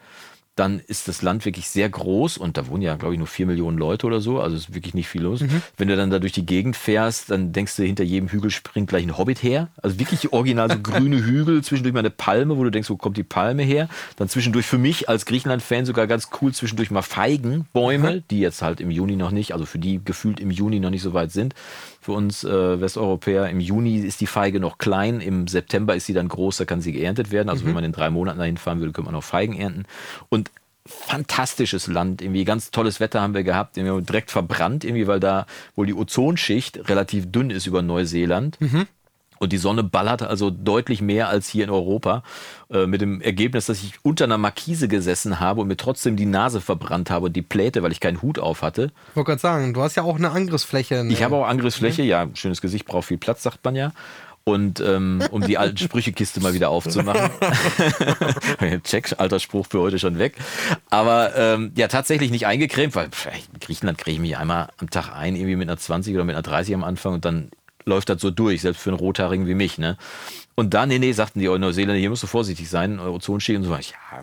Dann 0.55 0.79
ist 0.79 1.07
das 1.07 1.21
Land 1.21 1.45
wirklich 1.45 1.69
sehr 1.69 1.89
groß 1.89 2.37
und 2.37 2.57
da 2.57 2.67
wohnen 2.67 2.81
ja, 2.81 2.95
glaube 2.95 3.13
ich, 3.13 3.17
nur 3.17 3.27
vier 3.27 3.45
Millionen 3.45 3.77
Leute 3.77 4.05
oder 4.05 4.19
so. 4.19 4.41
Also 4.41 4.57
ist 4.57 4.73
wirklich 4.73 4.93
nicht 4.93 5.07
viel 5.07 5.21
los. 5.21 5.41
Mhm. 5.41 5.61
Wenn 5.77 5.87
du 5.87 5.95
dann 5.95 6.09
da 6.09 6.19
durch 6.19 6.33
die 6.33 6.45
Gegend 6.45 6.75
fährst, 6.75 7.31
dann 7.31 7.53
denkst 7.53 7.77
du, 7.77 7.83
hinter 7.83 8.03
jedem 8.03 8.27
Hügel 8.29 8.51
springt 8.51 8.89
gleich 8.89 9.03
ein 9.03 9.17
Hobbit 9.17 9.41
her. 9.43 9.69
Also 9.81 9.97
wirklich 9.97 10.33
original 10.33 10.69
so 10.69 10.79
grüne 10.83 11.23
Hügel, 11.23 11.63
zwischendurch 11.63 11.93
mal 11.93 11.99
eine 11.99 12.09
Palme, 12.09 12.57
wo 12.57 12.63
du 12.63 12.69
denkst, 12.69 12.89
wo 12.89 12.97
kommt 12.97 13.17
die 13.17 13.23
Palme 13.23 13.63
her? 13.63 13.87
Dann 14.17 14.27
zwischendurch 14.27 14.65
für 14.65 14.77
mich 14.77 15.07
als 15.07 15.25
Griechenland-Fan 15.25 15.85
sogar 15.85 16.07
ganz 16.07 16.27
cool, 16.41 16.53
zwischendurch 16.53 16.91
mal 16.91 17.01
Feigenbäume, 17.01 18.21
die 18.29 18.39
jetzt 18.39 18.61
halt 18.61 18.81
im 18.81 18.91
Juni 18.91 19.15
noch 19.15 19.31
nicht, 19.31 19.53
also 19.53 19.65
für 19.65 19.79
die 19.79 20.03
gefühlt 20.03 20.39
im 20.39 20.51
Juni 20.51 20.79
noch 20.79 20.89
nicht 20.89 21.01
so 21.01 21.13
weit 21.13 21.31
sind. 21.31 21.55
Für 22.01 22.13
uns 22.13 22.43
äh, 22.43 22.81
Westeuropäer 22.81 23.47
im 23.49 23.59
Juni 23.59 23.97
ist 23.97 24.21
die 24.21 24.27
Feige 24.27 24.59
noch 24.59 24.79
klein, 24.79 25.21
im 25.21 25.47
September 25.47 25.95
ist 25.95 26.07
sie 26.07 26.13
dann 26.13 26.27
groß, 26.27 26.57
da 26.57 26.65
kann 26.65 26.81
sie 26.81 26.91
geerntet 26.93 27.31
werden. 27.31 27.47
Also 27.49 27.63
wenn 27.63 27.75
man 27.75 27.83
in 27.83 27.91
drei 27.91 28.09
Monaten 28.09 28.39
dahin 28.39 28.57
fahren 28.57 28.79
würde, 28.79 28.91
könnte 28.91 29.05
man 29.05 29.13
noch 29.13 29.23
Feigen 29.23 29.55
ernten. 29.55 29.85
Und 30.29 30.49
fantastisches 30.85 31.85
Land, 31.85 32.23
irgendwie 32.23 32.43
ganz 32.43 32.71
tolles 32.71 32.99
Wetter 32.99 33.21
haben 33.21 33.35
wir 33.35 33.43
gehabt, 33.43 33.77
irgendwie 33.77 34.03
direkt 34.03 34.31
verbrannt, 34.31 34.83
irgendwie, 34.83 35.05
weil 35.05 35.19
da 35.19 35.45
wohl 35.75 35.85
die 35.85 35.93
Ozonschicht 35.93 36.89
relativ 36.89 37.31
dünn 37.31 37.51
ist 37.51 37.67
über 37.67 37.83
Neuseeland. 37.83 38.57
Und 39.41 39.51
die 39.51 39.57
Sonne 39.57 39.83
ballert 39.83 40.21
also 40.21 40.51
deutlich 40.51 41.01
mehr 41.01 41.27
als 41.27 41.49
hier 41.49 41.63
in 41.63 41.71
Europa. 41.71 42.21
Äh, 42.71 42.85
mit 42.85 43.01
dem 43.01 43.21
Ergebnis, 43.21 43.65
dass 43.65 43.81
ich 43.81 43.93
unter 44.03 44.25
einer 44.25 44.37
Markise 44.37 44.87
gesessen 44.87 45.39
habe 45.39 45.61
und 45.61 45.67
mir 45.67 45.77
trotzdem 45.77 46.15
die 46.15 46.27
Nase 46.27 46.61
verbrannt 46.61 47.09
habe 47.09 47.25
und 47.25 47.35
die 47.35 47.41
Pläte, 47.41 47.81
weil 47.81 47.91
ich 47.91 47.99
keinen 47.99 48.21
Hut 48.21 48.37
auf 48.37 48.61
hatte. 48.61 48.91
Ich 49.09 49.15
wollte 49.15 49.29
gerade 49.29 49.41
sagen, 49.41 49.73
du 49.73 49.81
hast 49.81 49.95
ja 49.95 50.03
auch 50.03 50.17
eine 50.17 50.29
Angriffsfläche. 50.29 51.03
ne? 51.03 51.11
Ich 51.11 51.23
habe 51.23 51.37
auch 51.37 51.47
Angriffsfläche, 51.47 52.03
ja, 52.03 52.27
schönes 52.35 52.61
Gesicht 52.61 52.85
braucht 52.85 53.07
viel 53.07 53.17
Platz, 53.17 53.41
sagt 53.41 53.65
man 53.65 53.75
ja. 53.75 53.93
Und 54.43 54.79
ähm, 54.79 55.23
um 55.31 55.41
die 55.41 55.57
alten 55.57 55.77
Sprüchekiste 55.77 56.39
mal 56.39 56.53
wieder 56.53 56.69
aufzumachen. 56.69 57.31
Check, 58.83 59.15
alter 59.17 59.39
Spruch 59.39 59.65
für 59.69 59.79
heute 59.79 59.97
schon 59.97 60.19
weg. 60.19 60.35
Aber 60.91 61.35
ähm, 61.35 61.71
ja, 61.75 61.87
tatsächlich 61.87 62.29
nicht 62.29 62.45
eingecremt, 62.45 62.95
weil 62.95 63.09
pff, 63.09 63.25
in 63.25 63.59
Griechenland 63.59 63.97
kriege 63.97 64.15
ich 64.15 64.21
mich 64.21 64.37
einmal 64.37 64.69
am 64.77 64.91
Tag 64.91 65.15
ein, 65.15 65.35
irgendwie 65.35 65.55
mit 65.55 65.67
einer 65.67 65.77
20 65.77 66.13
oder 66.13 66.25
mit 66.25 66.35
einer 66.35 66.43
30 66.43 66.75
am 66.75 66.83
Anfang 66.83 67.13
und 67.15 67.25
dann 67.25 67.49
läuft 67.85 68.09
das 68.09 68.21
so 68.21 68.31
durch, 68.31 68.61
selbst 68.61 68.81
für 68.81 68.89
einen 68.89 68.99
Rothaarigen 68.99 69.47
wie 69.47 69.55
mich. 69.55 69.77
Ne? 69.77 69.97
Und 70.55 70.73
dann, 70.73 70.89
nee, 70.89 70.99
nee, 70.99 71.11
sagten 71.11 71.39
die 71.39 71.47
Neuseeländer, 71.47 71.95
hier 71.95 72.09
musst 72.09 72.23
du 72.23 72.27
vorsichtig 72.27 72.69
sein, 72.69 72.99
Ozonschicht 72.99 73.57
und 73.57 73.63
so. 73.65 73.75
Ich, 73.75 73.91
ja, 73.91 74.21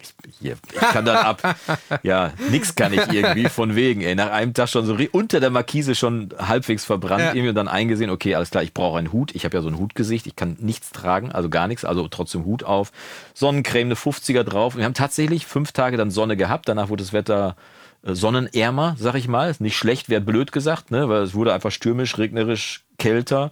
ich, 0.00 0.08
hier, 0.40 0.56
ich 0.72 0.80
kann 0.80 1.04
dann 1.04 1.16
ab. 1.16 1.56
Ja, 2.02 2.32
nix 2.50 2.74
kann 2.74 2.92
ich 2.92 3.10
irgendwie 3.10 3.48
von 3.48 3.74
wegen. 3.74 4.02
Ey, 4.02 4.14
nach 4.14 4.30
einem 4.30 4.54
Tag 4.54 4.68
schon 4.68 4.86
so 4.86 4.96
unter 5.12 5.40
der 5.40 5.50
Markise 5.50 5.94
schon 5.94 6.30
halbwegs 6.38 6.84
verbrannt, 6.84 7.22
Ja. 7.22 7.28
irgendwie 7.30 7.48
und 7.50 7.54
dann 7.54 7.68
eingesehen, 7.68 8.10
okay, 8.10 8.34
alles 8.34 8.50
klar, 8.50 8.62
ich 8.62 8.74
brauche 8.74 8.98
einen 8.98 9.12
Hut. 9.12 9.34
Ich 9.34 9.44
habe 9.44 9.56
ja 9.56 9.62
so 9.62 9.68
ein 9.68 9.78
Hutgesicht, 9.78 10.26
ich 10.26 10.36
kann 10.36 10.56
nichts 10.60 10.90
tragen, 10.92 11.32
also 11.32 11.48
gar 11.48 11.66
nichts, 11.68 11.84
also 11.84 12.06
trotzdem 12.08 12.44
Hut 12.44 12.64
auf. 12.64 12.92
Sonnencreme, 13.34 13.88
eine 13.88 13.94
50er 13.94 14.42
drauf. 14.42 14.76
Wir 14.76 14.84
haben 14.84 14.94
tatsächlich 14.94 15.46
fünf 15.46 15.72
Tage 15.72 15.96
dann 15.96 16.10
Sonne 16.10 16.36
gehabt, 16.36 16.68
danach 16.68 16.88
wurde 16.88 17.02
das 17.02 17.12
Wetter 17.12 17.56
äh, 18.02 18.14
sonnenärmer, 18.14 18.96
sag 18.98 19.14
ich 19.14 19.28
mal. 19.28 19.54
Nicht 19.58 19.76
schlecht, 19.76 20.08
wäre 20.08 20.20
blöd 20.20 20.52
gesagt, 20.52 20.90
ne? 20.90 21.08
weil 21.08 21.22
es 21.22 21.34
wurde 21.34 21.52
einfach 21.52 21.70
stürmisch, 21.72 22.18
regnerisch, 22.18 22.84
kälter. 22.98 23.50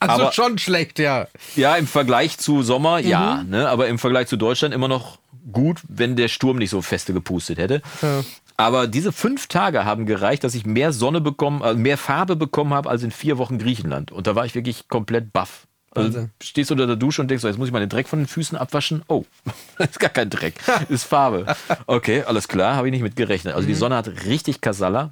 also 0.00 0.22
aber- 0.24 0.32
schon 0.32 0.58
schlecht, 0.58 0.98
ja. 0.98 1.28
Ja, 1.54 1.76
im 1.76 1.86
Vergleich 1.86 2.38
zu 2.38 2.62
Sommer, 2.62 2.98
ja, 2.98 3.42
Mhm. 3.44 3.50
ne? 3.50 3.68
aber 3.68 3.88
im 3.88 3.98
Vergleich 3.98 4.26
zu 4.28 4.36
Deutschland 4.36 4.74
immer 4.74 4.88
noch 4.88 5.18
gut, 5.52 5.80
wenn 5.88 6.16
der 6.16 6.28
Sturm 6.28 6.56
nicht 6.58 6.70
so 6.70 6.82
feste 6.82 7.12
gepustet 7.12 7.58
hätte. 7.58 7.82
Ja. 8.02 8.24
Aber 8.56 8.86
diese 8.86 9.12
fünf 9.12 9.48
Tage 9.48 9.84
haben 9.84 10.06
gereicht, 10.06 10.42
dass 10.42 10.54
ich 10.54 10.64
mehr 10.64 10.92
Sonne 10.92 11.20
bekommen, 11.20 11.62
also 11.62 11.78
mehr 11.78 11.98
Farbe 11.98 12.36
bekommen 12.36 12.72
habe 12.72 12.88
als 12.88 13.02
in 13.02 13.10
vier 13.10 13.36
Wochen 13.36 13.58
Griechenland. 13.58 14.12
Und 14.12 14.26
da 14.26 14.34
war 14.34 14.46
ich 14.46 14.54
wirklich 14.54 14.88
komplett 14.88 15.32
baff. 15.32 15.66
Also 15.94 16.28
stehst 16.42 16.70
unter 16.70 16.86
der 16.86 16.96
Dusche 16.96 17.22
und 17.22 17.28
denkst, 17.28 17.40
so, 17.42 17.48
jetzt 17.48 17.56
muss 17.58 17.68
ich 17.68 17.72
mal 17.72 17.80
den 17.80 17.88
Dreck 17.88 18.06
von 18.08 18.18
den 18.18 18.26
Füßen 18.28 18.56
abwaschen. 18.58 19.02
Oh, 19.08 19.24
ist 19.78 20.00
gar 20.00 20.10
kein 20.10 20.28
Dreck, 20.30 20.54
ist 20.88 21.04
Farbe. 21.04 21.54
Okay, 21.86 22.22
alles 22.22 22.48
klar, 22.48 22.76
habe 22.76 22.88
ich 22.88 22.92
nicht 22.92 23.02
mit 23.02 23.14
gerechnet. 23.16 23.54
Also 23.54 23.66
die 23.66 23.74
Mhm. 23.74 23.78
Sonne 23.78 23.96
hat 23.96 24.08
richtig 24.26 24.60
Kasala. 24.60 25.10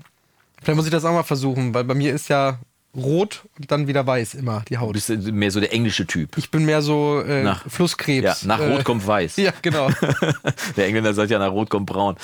Vielleicht 0.63 0.77
muss 0.77 0.87
ich 0.87 0.93
das 0.93 1.05
auch 1.05 1.13
mal 1.13 1.23
versuchen, 1.23 1.73
weil 1.75 1.85
bei 1.85 1.95
mir 1.95 2.13
ist 2.15 2.29
ja 2.29 2.59
rot 2.97 3.43
und 3.59 3.71
dann 3.71 3.87
wieder 3.89 4.07
weiß 4.07 4.35
immer 4.35 4.63
die 4.69 4.75
Du 4.75 4.81
Haut. 4.81 4.93
bist 4.93 5.09
mehr 5.11 5.51
so 5.51 5.61
der 5.61 5.73
englische 5.73 6.07
Typ. 6.07 6.37
Ich 6.39 6.51
bin 6.51 6.65
mehr 6.65 6.81
so 6.83 7.21
äh, 7.21 7.43
Nach- 7.43 7.69
Flusskrebs. 7.69 8.43
Ja, 8.43 8.49
nach 8.49 8.61
äh, 8.61 8.73
Rot 8.73 8.85
kommt 8.85 9.07
Weiß. 9.07 9.37
Ja, 9.39 9.53
genau. 9.63 9.89
Der 10.77 10.87
Engländer 10.87 11.13
sagt 11.15 11.31
ja, 11.31 11.39
nach 11.39 11.51
Rot 11.53 11.71
kommt 11.71 11.87
Braun. 11.87 12.17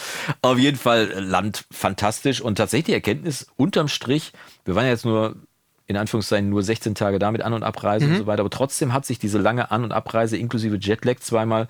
Auf 0.43 0.59
jeden 0.59 0.77
Fall 0.79 1.11
äh, 1.11 1.21
Land 1.21 1.65
fantastisch 1.71 2.41
und 2.41 2.57
tatsächlich 2.57 2.87
die 2.87 2.93
Erkenntnis 2.95 3.47
unterm 3.57 3.89
Strich, 3.89 4.33
wir 4.65 4.75
waren 4.75 4.85
ja 4.85 4.91
jetzt 4.91 5.05
nur 5.05 5.37
in 5.87 5.97
Anführungszeichen 5.97 6.49
nur 6.49 6.63
16 6.63 6.95
Tage 6.95 7.19
da 7.19 7.33
mit 7.33 7.43
An- 7.43 7.53
und 7.53 7.65
Abreise 7.65 8.07
und 8.07 8.17
so 8.17 8.27
weiter, 8.29 8.41
aber 8.43 8.51
trotzdem 8.51 8.93
hat 8.93 9.05
sich 9.05 9.19
diese 9.19 9.39
lange 9.39 9.73
An- 9.73 9.83
und 9.83 9.91
Abreise 9.93 10.37
inklusive 10.37 10.77
Jetlag 10.81 11.19
zweimal 11.19 11.67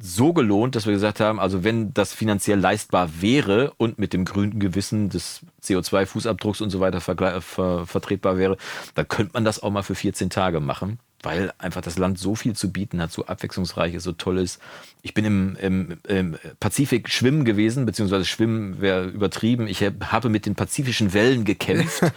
so 0.00 0.32
gelohnt, 0.32 0.76
dass 0.76 0.86
wir 0.86 0.92
gesagt 0.92 1.18
haben, 1.20 1.40
also 1.40 1.64
wenn 1.64 1.92
das 1.92 2.12
finanziell 2.14 2.58
leistbar 2.60 3.10
wäre 3.20 3.72
und 3.78 3.98
mit 3.98 4.12
dem 4.12 4.24
grünen 4.24 4.60
Gewissen 4.60 5.08
des 5.08 5.40
CO2-Fußabdrucks 5.62 6.62
und 6.62 6.70
so 6.70 6.78
weiter 6.80 6.98
vergle- 6.98 7.40
ver 7.40 7.86
vertretbar 7.86 8.38
wäre, 8.38 8.56
dann 8.94 9.08
könnte 9.08 9.32
man 9.34 9.44
das 9.44 9.62
auch 9.62 9.70
mal 9.70 9.82
für 9.82 9.96
14 9.96 10.30
Tage 10.30 10.60
machen, 10.60 11.00
weil 11.22 11.52
einfach 11.58 11.80
das 11.80 11.98
Land 11.98 12.18
so 12.18 12.36
viel 12.36 12.54
zu 12.54 12.70
bieten 12.70 13.00
hat, 13.02 13.10
so 13.10 13.26
abwechslungsreich 13.26 13.94
ist, 13.94 14.04
so 14.04 14.12
toll 14.12 14.38
ist. 14.38 14.60
Ich 15.02 15.14
bin 15.14 15.24
im, 15.24 15.56
im, 15.60 15.96
im 16.06 16.36
Pazifik 16.60 17.08
schwimmen 17.10 17.44
gewesen, 17.44 17.84
beziehungsweise 17.84 18.24
schwimmen 18.24 18.80
wäre 18.80 19.06
übertrieben. 19.06 19.66
Ich 19.66 19.82
hab- 19.82 20.12
habe 20.12 20.28
mit 20.28 20.46
den 20.46 20.54
pazifischen 20.54 21.12
Wellen 21.12 21.44
gekämpft. 21.44 22.02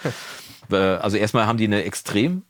Äh, 0.72 0.76
also 0.78 1.18
erstmal 1.18 1.48
haben 1.48 1.58
die 1.58 1.66
eine 1.66 1.84
extrem 1.84 2.44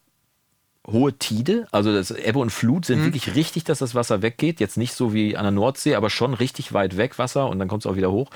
hohe 0.91 1.13
Tide, 1.13 1.67
also 1.71 1.93
das 1.93 2.11
Ebbe 2.11 2.39
und 2.39 2.49
Flut 2.49 2.85
sind 2.85 3.03
wirklich 3.03 3.35
richtig, 3.35 3.63
dass 3.63 3.79
das 3.79 3.95
Wasser 3.95 4.21
weggeht. 4.21 4.59
Jetzt 4.59 4.77
nicht 4.77 4.93
so 4.93 5.13
wie 5.13 5.37
an 5.37 5.43
der 5.43 5.51
Nordsee, 5.51 5.95
aber 5.95 6.09
schon 6.09 6.33
richtig 6.33 6.73
weit 6.73 6.97
weg 6.97 7.17
Wasser 7.17 7.47
und 7.49 7.59
dann 7.59 7.67
kommt 7.67 7.85
es 7.85 7.91
auch 7.91 7.95
wieder 7.95 8.11
hoch. 8.11 8.29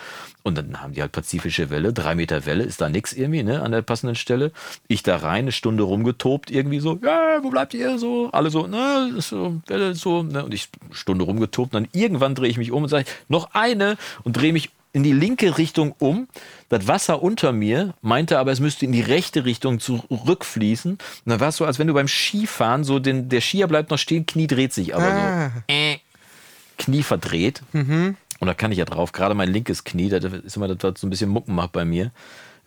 Und 0.44 0.58
dann 0.58 0.82
haben 0.82 0.94
die 0.94 1.02
halt 1.02 1.12
pazifische 1.12 1.70
Welle, 1.70 1.94
drei 1.94 2.16
Meter 2.16 2.46
Welle, 2.46 2.64
ist 2.64 2.82
da 2.82 2.90
nix 2.90 3.14
irgendwie, 3.14 3.44
ne, 3.44 3.62
an 3.62 3.72
der 3.72 3.82
passenden 3.82 4.16
Stelle. 4.16 4.52
Ich 4.88 5.04
da 5.04 5.18
rein, 5.18 5.46
eine 5.46 5.52
Stunde 5.52 5.84
rumgetobt, 5.84 6.52
irgendwie 6.52 6.80
so, 6.80 7.00
ja, 7.04 7.44
wo 7.44 7.50
bleibt 7.50 7.74
ihr 7.74 7.98
so? 7.98 8.30
Alle 8.32 8.50
so, 8.50 8.68
ne, 8.68 9.16
so, 9.20 9.62
Welle 9.68 9.92
ist 9.92 10.02
so, 10.02 10.24
ne, 10.24 10.46
und 10.46 10.54
ich 10.54 10.70
Stunde 10.92 11.26
rumgetobt. 11.26 11.74
Und 11.74 11.84
dann 11.84 11.90
irgendwann 12.00 12.36
drehe 12.36 12.50
ich 12.50 12.58
mich 12.58 12.72
um 12.72 12.84
und 12.84 12.90
sage, 12.90 13.06
noch 13.28 13.54
eine 13.54 13.98
und 14.24 14.38
drehe 14.38 14.54
mich 14.54 14.70
in 14.96 15.04
die 15.04 15.12
linke 15.12 15.58
Richtung 15.58 15.94
um. 16.00 16.28
Das 16.70 16.88
Wasser 16.88 17.22
unter 17.22 17.52
mir 17.52 17.94
meinte 18.02 18.40
aber, 18.40 18.52
es 18.52 18.60
müsste 18.60 18.86
in 18.86 18.92
die 18.92 19.02
rechte 19.02 19.46
Richtung 19.46 19.80
zurückfließen. 19.80 20.92
Und 20.94 21.00
dann 21.26 21.40
war 21.40 21.50
es 21.50 21.58
so, 21.58 21.66
als 21.66 21.78
wenn 21.80 21.88
du 21.88 21.94
beim 21.94 22.08
Skifahren 22.08 22.84
so 22.84 23.00
den, 23.00 23.30
der 23.30 23.42
Skier 23.42 23.68
bleibt 23.68 23.92
noch 23.92 23.98
stehen, 24.00 24.26
Knie 24.26 24.48
dreht 24.48 24.74
sich 24.74 24.96
aber 24.96 25.04
Ah. 25.06 25.50
so. 25.50 25.62
Äh, 25.68 25.98
Knie 26.78 27.04
verdreht. 27.04 27.62
Und 27.74 28.16
Und 28.40 28.48
da 28.48 28.54
kann 28.54 28.72
ich 28.72 28.78
ja 28.78 28.86
drauf. 28.86 29.12
Gerade 29.12 29.34
mein 29.36 29.50
linkes 29.52 29.84
Knie, 29.86 30.10
das 30.10 30.24
ist 30.26 30.56
immer 30.58 30.68
das, 30.68 30.78
was 30.82 31.00
so 31.00 31.08
ein 31.08 31.10
bisschen 31.10 31.30
Mucken 31.30 31.56
macht 31.56 31.72
bei 31.72 31.86
mir. 31.86 32.12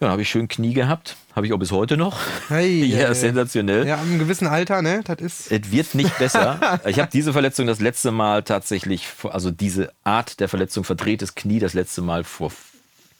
Ja, 0.01 0.11
habe 0.11 0.23
ich 0.23 0.29
schön 0.29 0.47
Knie 0.47 0.75
gehabt. 0.75 1.17
Habe 1.35 1.47
ich 1.47 1.53
auch 1.53 1.59
bis 1.59 1.73
heute 1.73 1.97
noch. 1.97 2.21
Hey, 2.49 2.85
ja, 2.85 3.01
ja, 3.01 3.15
sensationell. 3.15 3.87
Ja, 3.87 4.01
im 4.01 4.19
gewissen 4.19 4.47
Alter, 4.47 4.81
ne? 4.81 5.03
Das 5.05 5.19
ist. 5.19 5.51
Es 5.51 5.73
wird 5.73 5.95
nicht 5.95 6.17
besser. 6.19 6.81
ich 6.87 7.01
habe 7.01 7.11
diese 7.13 7.33
Verletzung 7.33 7.67
das 7.67 7.81
letzte 7.81 8.13
Mal 8.13 8.45
tatsächlich, 8.45 9.09
also 9.25 9.51
diese 9.51 9.93
Art 10.05 10.39
der 10.39 10.49
Verletzung, 10.49 10.85
verdrehtes 10.85 11.35
Knie, 11.35 11.59
das 11.59 11.75
letzte 11.75 12.03
Mal 12.03 12.23
vor 12.23 12.53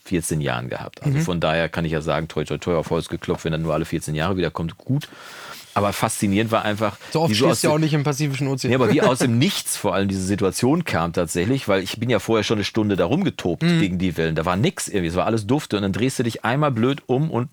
14 0.05 0.41
Jahren 0.41 0.69
gehabt. 0.69 1.03
Also 1.03 1.19
mhm. 1.19 1.23
von 1.23 1.41
daher 1.41 1.69
kann 1.69 1.85
ich 1.85 1.93
ja 1.93 2.01
sagen, 2.01 2.29
toi, 2.29 2.45
toi, 2.45 2.59
toi, 2.59 2.77
auf 2.77 2.91
Holz 2.91 3.09
geklopft, 3.09 3.45
wenn 3.45 3.53
er 3.53 3.59
nur 3.59 3.75
alle 3.75 3.85
14 3.85 4.15
Jahre 4.15 4.37
wiederkommt, 4.37 4.79
gut. 4.79 5.09
Aber 5.79 5.93
faszinierend 5.93 6.51
war 6.51 6.65
einfach. 6.65 6.97
So 7.13 7.23
oft 7.23 7.35
stehst 7.35 7.65
du 7.65 7.69
ja 7.69 7.75
auch 7.75 7.79
nicht 7.79 7.95
im 7.95 8.05
Pazifischen 8.05 8.49
Ozean. 8.49 8.71
Ja, 8.73 8.79
aber 8.79 8.93
wie 8.93 9.03
aus 9.03 9.21
dem 9.21 9.39
Nichts 9.39 9.77
vor 9.77 9.95
allem 9.95 10.09
diese 10.09 10.23
Situation 10.23 10.85
kam 10.85 11.13
tatsächlich, 11.13 11.69
weil 11.69 11.83
ich 11.83 11.99
bin 11.99 12.11
ja 12.11 12.19
vorher 12.19 12.45
schon 12.45 12.59
eine 12.59 12.65
Stunde 12.65 12.97
da 12.97 13.05
rumgetobt 13.05 13.63
mhm. 13.63 13.81
gegen 13.81 13.99
die 13.99 14.17
Wellen. 14.17 14.35
Da 14.35 14.45
war 14.45 14.57
nichts 14.57 14.89
irgendwie, 14.89 15.09
es 15.09 15.17
war 15.17 15.27
alles 15.27 15.47
dufte 15.47 15.77
und 15.77 15.83
dann 15.83 15.93
drehst 15.93 16.19
du 16.19 16.23
dich 16.23 16.45
einmal 16.45 16.71
blöd 16.71 17.03
um 17.07 17.31
und 17.31 17.49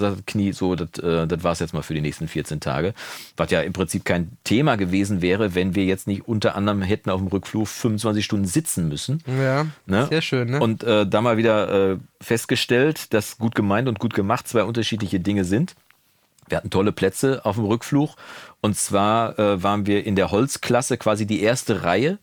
das 0.00 0.16
Knie 0.26 0.52
so, 0.52 0.74
das, 0.74 1.02
äh, 1.02 1.26
das 1.26 1.44
war 1.44 1.52
es 1.52 1.58
jetzt 1.58 1.74
mal 1.74 1.82
für 1.82 1.94
die 1.94 2.00
nächsten 2.00 2.28
14 2.28 2.60
Tage. 2.60 2.94
Was 3.36 3.50
ja 3.50 3.60
im 3.60 3.72
Prinzip 3.72 4.04
kein 4.04 4.30
Thema 4.44 4.76
gewesen 4.76 5.22
wäre, 5.22 5.54
wenn 5.54 5.74
wir 5.74 5.84
jetzt 5.84 6.06
nicht 6.06 6.26
unter 6.26 6.56
anderem 6.56 6.82
hätten 6.82 7.10
auf 7.10 7.20
dem 7.20 7.28
Rückflug 7.28 7.68
25 7.68 8.24
Stunden 8.24 8.46
sitzen 8.46 8.88
müssen. 8.88 9.22
Ja, 9.26 9.66
ne? 9.86 10.06
sehr 10.08 10.22
schön. 10.22 10.50
Ne? 10.50 10.60
Und 10.60 10.82
äh, 10.82 11.06
da 11.06 11.20
mal 11.20 11.36
wieder 11.36 11.92
äh, 11.92 11.96
festgestellt, 12.20 13.12
dass 13.12 13.38
gut 13.38 13.54
gemeint 13.54 13.88
und 13.88 13.98
gut 13.98 14.14
gemacht 14.14 14.48
zwei 14.48 14.64
unterschiedliche 14.64 15.20
Dinge 15.20 15.44
sind. 15.44 15.74
Wir 16.50 16.58
hatten 16.58 16.70
tolle 16.70 16.92
Plätze 16.92 17.44
auf 17.44 17.56
dem 17.56 17.64
Rückflug. 17.64 18.10
Und 18.60 18.76
zwar 18.76 19.38
äh, 19.38 19.62
waren 19.62 19.86
wir 19.86 20.04
in 20.04 20.16
der 20.16 20.30
Holzklasse 20.30 20.98
quasi 20.98 21.26
die 21.26 21.42
erste 21.42 21.82
Reihe. 21.82 22.18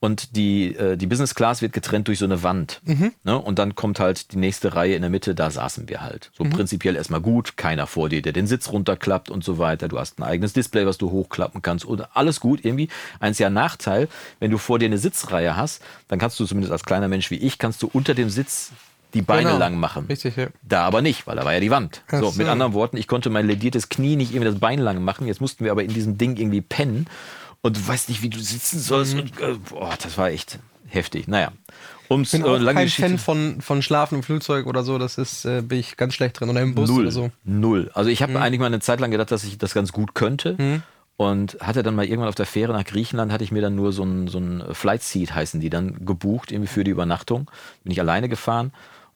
Und 0.00 0.36
die, 0.36 0.76
äh, 0.76 0.96
die 0.96 1.06
Business 1.06 1.34
Class 1.34 1.60
wird 1.60 1.72
getrennt 1.72 2.06
durch 2.06 2.20
so 2.20 2.24
eine 2.24 2.44
Wand. 2.44 2.80
Mhm. 2.84 3.12
Ne? 3.24 3.36
Und 3.36 3.58
dann 3.58 3.74
kommt 3.74 3.98
halt 3.98 4.32
die 4.32 4.36
nächste 4.36 4.76
Reihe 4.76 4.94
in 4.94 5.02
der 5.02 5.10
Mitte, 5.10 5.34
da 5.34 5.50
saßen 5.50 5.88
wir 5.88 6.02
halt. 6.02 6.30
So 6.38 6.44
mhm. 6.44 6.50
prinzipiell 6.50 6.94
erstmal 6.94 7.20
gut, 7.20 7.56
keiner 7.56 7.88
vor 7.88 8.08
dir, 8.08 8.22
der 8.22 8.32
den 8.32 8.46
Sitz 8.46 8.70
runterklappt 8.70 9.28
und 9.28 9.42
so 9.42 9.58
weiter. 9.58 9.88
Du 9.88 9.98
hast 9.98 10.20
ein 10.20 10.22
eigenes 10.22 10.52
Display, 10.52 10.86
was 10.86 10.98
du 10.98 11.10
hochklappen 11.10 11.62
kannst 11.62 11.84
und 11.84 12.16
alles 12.16 12.38
gut 12.38 12.64
irgendwie. 12.64 12.88
Eins 13.18 13.40
ja 13.40 13.50
Nachteil, 13.50 14.08
wenn 14.38 14.52
du 14.52 14.58
vor 14.58 14.78
dir 14.78 14.86
eine 14.86 14.98
Sitzreihe 14.98 15.56
hast, 15.56 15.82
dann 16.06 16.20
kannst 16.20 16.38
du 16.38 16.46
zumindest 16.46 16.70
als 16.70 16.84
kleiner 16.84 17.08
Mensch 17.08 17.32
wie 17.32 17.38
ich, 17.38 17.58
kannst 17.58 17.82
du 17.82 17.90
unter 17.92 18.14
dem 18.14 18.30
Sitz 18.30 18.70
die 19.14 19.22
Beine 19.22 19.44
genau. 19.44 19.58
lang 19.58 19.76
machen. 19.76 20.06
Richtig, 20.08 20.36
ja. 20.36 20.48
Da 20.62 20.84
aber 20.84 21.02
nicht, 21.02 21.26
weil 21.26 21.36
da 21.36 21.44
war 21.44 21.54
ja 21.54 21.60
die 21.60 21.70
Wand. 21.70 22.02
So, 22.10 22.30
so, 22.30 22.38
mit 22.38 22.46
anderen 22.46 22.74
Worten, 22.74 22.96
ich 22.96 23.06
konnte 23.06 23.30
mein 23.30 23.46
lediertes 23.46 23.88
Knie 23.88 24.16
nicht 24.16 24.32
irgendwie 24.32 24.50
das 24.50 24.60
Bein 24.60 24.78
lang 24.78 25.02
machen. 25.02 25.26
Jetzt 25.26 25.40
mussten 25.40 25.64
wir 25.64 25.72
aber 25.72 25.82
in 25.82 25.92
diesem 25.92 26.18
Ding 26.18 26.36
irgendwie 26.36 26.60
pennen 26.60 27.06
und 27.62 27.76
du 27.76 27.88
weißt 27.88 28.08
nicht, 28.08 28.22
wie 28.22 28.28
du 28.28 28.38
sitzen 28.38 28.78
sollst. 28.78 29.14
Mhm. 29.14 29.20
Und, 29.20 29.40
äh, 29.40 29.54
boah, 29.70 29.94
das 30.02 30.18
war 30.18 30.30
echt 30.30 30.58
heftig. 30.88 31.28
Naja. 31.28 31.52
Um's, 32.08 32.32
ich 32.32 32.42
bin 32.42 32.50
auch 32.50 32.60
äh, 32.60 32.74
kein 32.74 32.88
Fan 32.88 33.18
von, 33.18 33.60
von 33.60 33.82
Schlafen 33.82 34.16
im 34.16 34.22
Flugzeug 34.22 34.66
oder 34.66 34.82
so. 34.82 34.98
Das 34.98 35.18
ist, 35.18 35.44
äh, 35.44 35.62
bin 35.62 35.78
ich 35.78 35.96
ganz 35.96 36.14
schlecht 36.14 36.40
drin. 36.40 36.48
Oder 36.48 36.62
im 36.62 36.74
Bus 36.74 36.88
Null. 36.88 37.02
oder 37.02 37.10
so. 37.10 37.30
Null. 37.44 37.90
Also 37.94 38.10
ich 38.10 38.22
habe 38.22 38.32
mhm. 38.32 38.38
eigentlich 38.38 38.60
mal 38.60 38.66
eine 38.66 38.80
Zeit 38.80 39.00
lang 39.00 39.10
gedacht, 39.10 39.30
dass 39.30 39.44
ich 39.44 39.58
das 39.58 39.74
ganz 39.74 39.92
gut 39.92 40.14
könnte. 40.14 40.54
Mhm. 40.58 40.82
Und 41.18 41.58
hatte 41.60 41.82
dann 41.82 41.96
mal 41.96 42.04
irgendwann 42.04 42.28
auf 42.28 42.36
der 42.36 42.46
Fähre 42.46 42.72
nach 42.72 42.84
Griechenland, 42.84 43.32
hatte 43.32 43.42
ich 43.42 43.50
mir 43.50 43.60
dann 43.60 43.74
nur 43.74 43.92
so 43.92 44.04
ein, 44.04 44.28
so 44.28 44.38
ein 44.38 44.62
Flight 44.72 45.02
Seat, 45.02 45.34
heißen 45.34 45.58
die, 45.58 45.68
dann 45.68 46.06
gebucht, 46.06 46.52
irgendwie 46.52 46.68
für 46.68 46.84
die 46.84 46.92
Übernachtung. 46.92 47.50
Bin 47.82 47.90
ich 47.90 47.98
alleine 47.98 48.28
gefahren. 48.28 48.72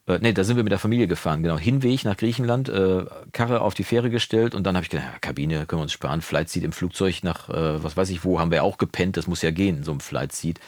Äh, 0.08 0.18
ne, 0.18 0.34
da 0.34 0.42
sind 0.42 0.56
wir 0.56 0.64
mit 0.64 0.72
der 0.72 0.80
Familie 0.80 1.06
gefahren, 1.06 1.44
genau. 1.44 1.58
Hinweg 1.58 2.04
nach 2.04 2.16
Griechenland, 2.16 2.68
äh, 2.68 3.04
Karre 3.30 3.60
auf 3.60 3.74
die 3.74 3.84
Fähre 3.84 4.10
gestellt 4.10 4.56
und 4.56 4.64
dann 4.64 4.74
habe 4.74 4.82
ich 4.82 4.90
gedacht, 4.90 5.06
ja, 5.12 5.18
Kabine 5.20 5.64
können 5.66 5.78
wir 5.78 5.84
uns 5.84 5.92
sparen. 5.92 6.22
Flight 6.22 6.48
Seat 6.48 6.64
im 6.64 6.72
Flugzeug 6.72 7.22
nach, 7.22 7.48
äh, 7.48 7.84
was 7.84 7.96
weiß 7.96 8.10
ich 8.10 8.24
wo, 8.24 8.40
haben 8.40 8.50
wir 8.50 8.64
auch 8.64 8.78
gepennt. 8.78 9.16
Das 9.16 9.28
muss 9.28 9.42
ja 9.42 9.52
gehen, 9.52 9.84
so 9.84 9.92
ein 9.92 10.00
Flight 10.00 10.32
Seat. 10.32 10.58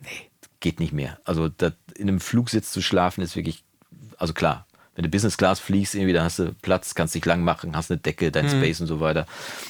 Nee, 0.00 0.30
geht 0.60 0.80
nicht 0.80 0.94
mehr. 0.94 1.18
Also 1.24 1.50
das, 1.50 1.74
in 1.96 2.08
einem 2.08 2.20
Flugsitz 2.20 2.72
zu 2.72 2.80
schlafen 2.80 3.20
ist 3.20 3.36
wirklich, 3.36 3.62
also 4.16 4.32
klar, 4.32 4.66
wenn 4.98 5.04
du 5.04 5.10
Business 5.10 5.36
Class 5.36 5.60
fliegst, 5.60 5.94
irgendwie, 5.94 6.12
dann 6.12 6.24
hast 6.24 6.40
du 6.40 6.52
Platz, 6.60 6.96
kannst 6.96 7.14
dich 7.14 7.24
lang 7.24 7.44
machen, 7.44 7.76
hast 7.76 7.88
eine 7.92 8.00
Decke, 8.00 8.32
dein 8.32 8.46
mhm. 8.46 8.50
Space 8.50 8.80
und 8.80 8.88
so 8.88 8.98
weiter. 8.98 9.26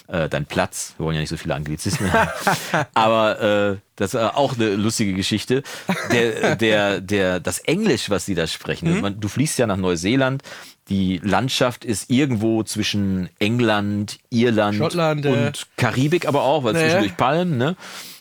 Äh, 0.06 0.30
dein 0.30 0.46
Platz, 0.46 0.94
wir 0.96 1.04
wollen 1.04 1.16
ja 1.16 1.20
nicht 1.20 1.28
so 1.28 1.36
viele 1.36 1.54
Anglizismen. 1.54 2.10
Aber 2.94 3.38
äh, 3.38 3.76
das 3.96 4.14
ist 4.14 4.20
auch 4.20 4.54
eine 4.54 4.74
lustige 4.74 5.12
Geschichte. 5.12 5.62
Der, 6.10 6.56
der, 6.56 7.02
der, 7.02 7.40
das 7.40 7.58
Englisch, 7.58 8.08
was 8.08 8.24
sie 8.24 8.34
da 8.34 8.46
sprechen, 8.46 9.02
mhm. 9.02 9.20
du 9.20 9.28
fließt 9.28 9.58
ja 9.58 9.66
nach 9.66 9.76
Neuseeland, 9.76 10.42
die 10.88 11.20
Landschaft 11.22 11.84
ist 11.84 12.08
irgendwo 12.08 12.62
zwischen 12.62 13.28
England, 13.38 14.20
Irland 14.30 14.78
Schottland, 14.78 15.26
äh. 15.26 15.28
und 15.28 15.66
Karibik 15.76 16.26
aber 16.26 16.40
auch, 16.44 16.64
weil 16.64 16.72
naja. 16.72 16.86
zwischendurch 16.86 17.18
Palmen, 17.18 17.58
ne? 17.58 17.76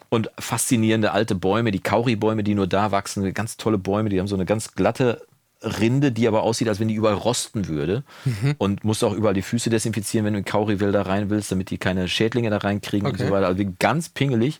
Und 0.09 0.29
faszinierende 0.37 1.11
alte 1.11 1.35
Bäume, 1.35 1.71
die 1.71 1.79
Kauri-Bäume, 1.79 2.43
die 2.43 2.55
nur 2.55 2.67
da 2.67 2.91
wachsen, 2.91 3.33
ganz 3.33 3.55
tolle 3.55 3.77
Bäume, 3.77 4.09
die 4.09 4.19
haben 4.19 4.27
so 4.27 4.35
eine 4.35 4.45
ganz 4.45 4.73
glatte 4.73 5.26
Rinde, 5.61 6.11
die 6.11 6.27
aber 6.27 6.43
aussieht, 6.43 6.67
als 6.67 6.79
wenn 6.79 6.87
die 6.87 6.95
überall 6.95 7.15
rosten 7.15 7.67
würde. 7.67 8.03
Mhm. 8.25 8.55
Und 8.57 8.83
musst 8.83 9.03
auch 9.03 9.13
überall 9.13 9.33
die 9.33 9.41
Füße 9.41 9.69
desinfizieren, 9.69 10.25
wenn 10.25 10.33
du 10.33 10.39
in 10.39 10.45
Kauriwälder 10.45 11.05
rein 11.05 11.29
willst, 11.29 11.51
damit 11.51 11.69
die 11.69 11.77
keine 11.77 12.07
Schädlinge 12.07 12.49
da 12.49 12.57
reinkriegen 12.57 13.07
okay. 13.07 13.21
und 13.23 13.27
so 13.27 13.33
weiter. 13.33 13.47
Also 13.47 13.63
ganz 13.79 14.09
pingelig. 14.09 14.59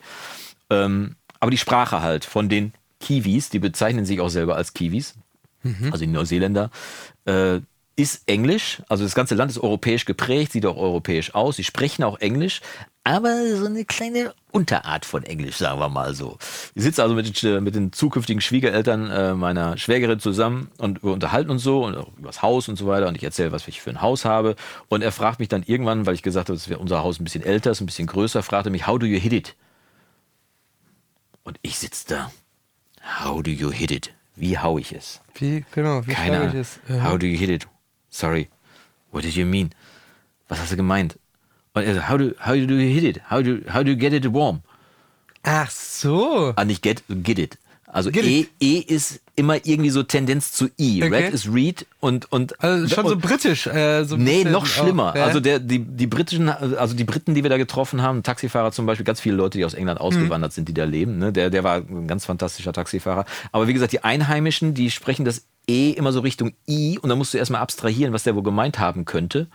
Ähm, 0.70 1.16
aber 1.40 1.52
die 1.52 1.58
Sprache 1.58 2.02
halt 2.02 2.26
von 2.26 2.50
den 2.50 2.74
Kiwis, 3.00 3.50
die 3.50 3.60
bezeichnen 3.60 4.06
sich 4.06 4.20
auch 4.20 4.30
selber 4.30 4.56
als 4.56 4.74
Kiwis, 4.74 5.16
mhm. 5.64 5.92
also 5.92 6.00
die 6.04 6.12
Neuseeländer, 6.12 6.72
äh, 7.26 7.60
ist 7.98 8.22
Englisch. 8.28 8.82
Also 8.88 9.04
das 9.04 9.16
ganze 9.16 9.36
Land 9.36 9.52
ist 9.52 9.58
europäisch 9.58 10.06
geprägt, 10.06 10.54
sieht 10.54 10.66
auch 10.66 10.78
europäisch 10.78 11.34
aus. 11.36 11.58
Sie 11.58 11.64
sprechen 11.64 12.04
auch 12.04 12.20
Englisch, 12.20 12.62
aber 13.04 13.56
so 13.56 13.66
eine 13.66 13.86
kleine 13.86 14.34
Unterart 14.52 15.04
von 15.04 15.24
Englisch, 15.24 15.58
sagen 15.58 15.80
wir 15.80 15.90
mal 15.90 16.14
so. 16.14 16.38
Ich 16.76 16.84
sitze 16.84 17.02
also 17.02 17.16
mit 17.16 17.42
den, 17.42 17.64
mit 17.64 17.74
den 17.74 17.92
zukünftigen 17.92 18.40
Schwiegereltern 18.40 19.10
äh, 19.10 19.34
meiner 19.34 19.78
Schwägerin 19.78 20.20
zusammen 20.20 20.70
und 20.78 21.04
wir 21.04 21.12
unterhalten 21.12 21.50
uns 21.50 21.64
so 21.64 21.86
und 21.86 21.98
auch 21.98 22.10
über 22.18 22.28
das 22.28 22.44
Haus 22.44 22.70
und 22.70 22.76
so 22.76 22.86
weiter 22.86 23.08
und 23.08 23.18
ich 23.18 23.24
erzähle, 23.24 23.52
was 23.52 23.68
ich 23.68 23.82
für 23.82 23.90
ein 23.90 24.02
Haus 24.02 24.26
habe 24.26 24.56
und 24.90 25.02
er 25.02 25.12
fragt 25.12 25.40
mich 25.40 25.50
dann 25.50 25.64
irgendwann, 25.66 26.06
weil 26.06 26.14
ich 26.14 26.22
gesagt 26.22 26.50
habe, 26.50 26.60
dass 26.60 26.68
unser 26.78 27.04
Haus 27.04 27.20
ein 27.20 27.24
bisschen 27.24 27.44
älter 27.44 27.72
ist, 27.72 27.82
ein 27.82 27.88
bisschen 27.88 28.08
größer, 28.08 28.44
fragte 28.44 28.70
mich, 28.70 28.86
how 28.86 29.00
do 29.00 29.08
you 29.08 29.20
hit 29.20 29.34
it? 29.34 29.56
Und 31.44 31.58
ich 31.64 31.80
sitze 31.80 32.06
da. 32.10 32.32
How 33.24 33.42
do 33.42 33.50
you 33.50 33.72
hit 33.72 33.90
it? 33.90 34.14
Wie 34.36 34.60
hau 34.60 34.78
ich 34.78 34.92
es? 34.92 35.22
Wie, 35.34 35.66
genau, 35.72 36.06
wie 36.06 36.14
Keine 36.14 36.50
ich 36.50 36.54
es? 36.54 36.80
How 36.90 37.18
do 37.18 37.26
you 37.26 37.38
hit 37.38 37.50
it? 37.50 37.68
Sorry. 38.10 38.50
What 39.12 39.24
did 39.24 39.36
you 39.36 39.46
mean? 39.46 39.72
Was 40.48 40.60
hast 40.60 40.72
du 40.72 40.78
gemeint? 40.78 41.18
Und 41.74 42.10
how 42.10 42.18
do, 42.18 42.32
how 42.40 42.54
do 42.54 42.74
you 42.74 42.94
hit 42.94 43.04
it? 43.04 43.22
How 43.30 43.44
do, 43.44 43.60
how 43.72 43.84
do 43.84 43.92
you 43.92 43.98
get 43.98 44.14
it 44.14 44.34
warm? 44.34 44.62
Ach 45.44 45.70
so. 45.70 46.54
Ah, 46.56 46.66
nicht 46.66 46.82
get, 46.82 47.04
get 47.24 47.40
it. 47.40 47.58
Also 47.90 48.10
e, 48.12 48.48
e 48.60 48.80
ist 48.80 49.22
immer 49.36 49.66
irgendwie 49.66 49.92
so 49.92 50.04
Tendenz 50.04 50.52
zu 50.52 50.68
I. 50.78 51.04
Okay. 51.04 51.16
Red 51.16 51.34
ist 51.34 51.48
Read 51.52 51.86
und 52.02 52.30
und 52.34 52.62
also 52.62 52.94
schon 52.94 53.06
und, 53.06 53.10
so 53.12 53.18
britisch. 53.18 53.66
Äh, 53.66 54.04
so 54.04 54.18
nee, 54.18 54.44
noch 54.44 54.66
schlimmer. 54.66 55.12
Auch, 55.12 55.16
ja. 55.16 55.24
Also 55.24 55.40
der 55.40 55.60
die 55.60 55.80
die 55.80 56.06
britischen, 56.06 56.50
also 56.50 56.94
die 56.94 57.06
Briten, 57.06 57.34
die 57.34 57.44
wir 57.44 57.50
da 57.50 57.58
getroffen 57.58 58.02
haben, 58.02 58.24
Taxifahrer 58.24 58.74
zum 58.74 58.86
Beispiel, 58.86 59.06
ganz 59.06 59.22
viele 59.22 59.36
Leute, 59.38 59.58
die 59.58 59.64
aus 59.64 59.74
England 59.74 60.02
ausgewandert 60.02 60.52
mhm. 60.52 60.56
sind, 60.56 60.70
die 60.70 60.74
da 60.74 60.84
leben. 60.84 61.18
Ne? 61.18 61.32
Der 61.32 61.50
der 61.50 61.64
war 61.64 61.78
ein 61.78 62.08
ganz 62.08 62.26
fantastischer 62.26 62.74
Taxifahrer. 62.74 63.24
Aber 63.54 63.70
wie 63.70 63.74
gesagt, 63.74 63.94
die 63.94 64.04
Einheimischen, 64.04 64.74
die 64.74 64.92
sprechen 64.92 65.24
das 65.24 65.46
E 65.70 65.92
immer 65.92 66.14
so 66.14 66.22
Richtung 66.22 66.54
I 66.68 66.98
und 67.00 67.10
da 67.10 67.16
musst 67.16 67.34
du 67.34 67.38
erstmal 67.38 67.62
abstrahieren, 67.62 68.14
was 68.14 68.24
der 68.24 68.36
wohl 68.36 68.44
gemeint 68.44 68.80
haben 68.80 69.06
könnte. 69.06 69.48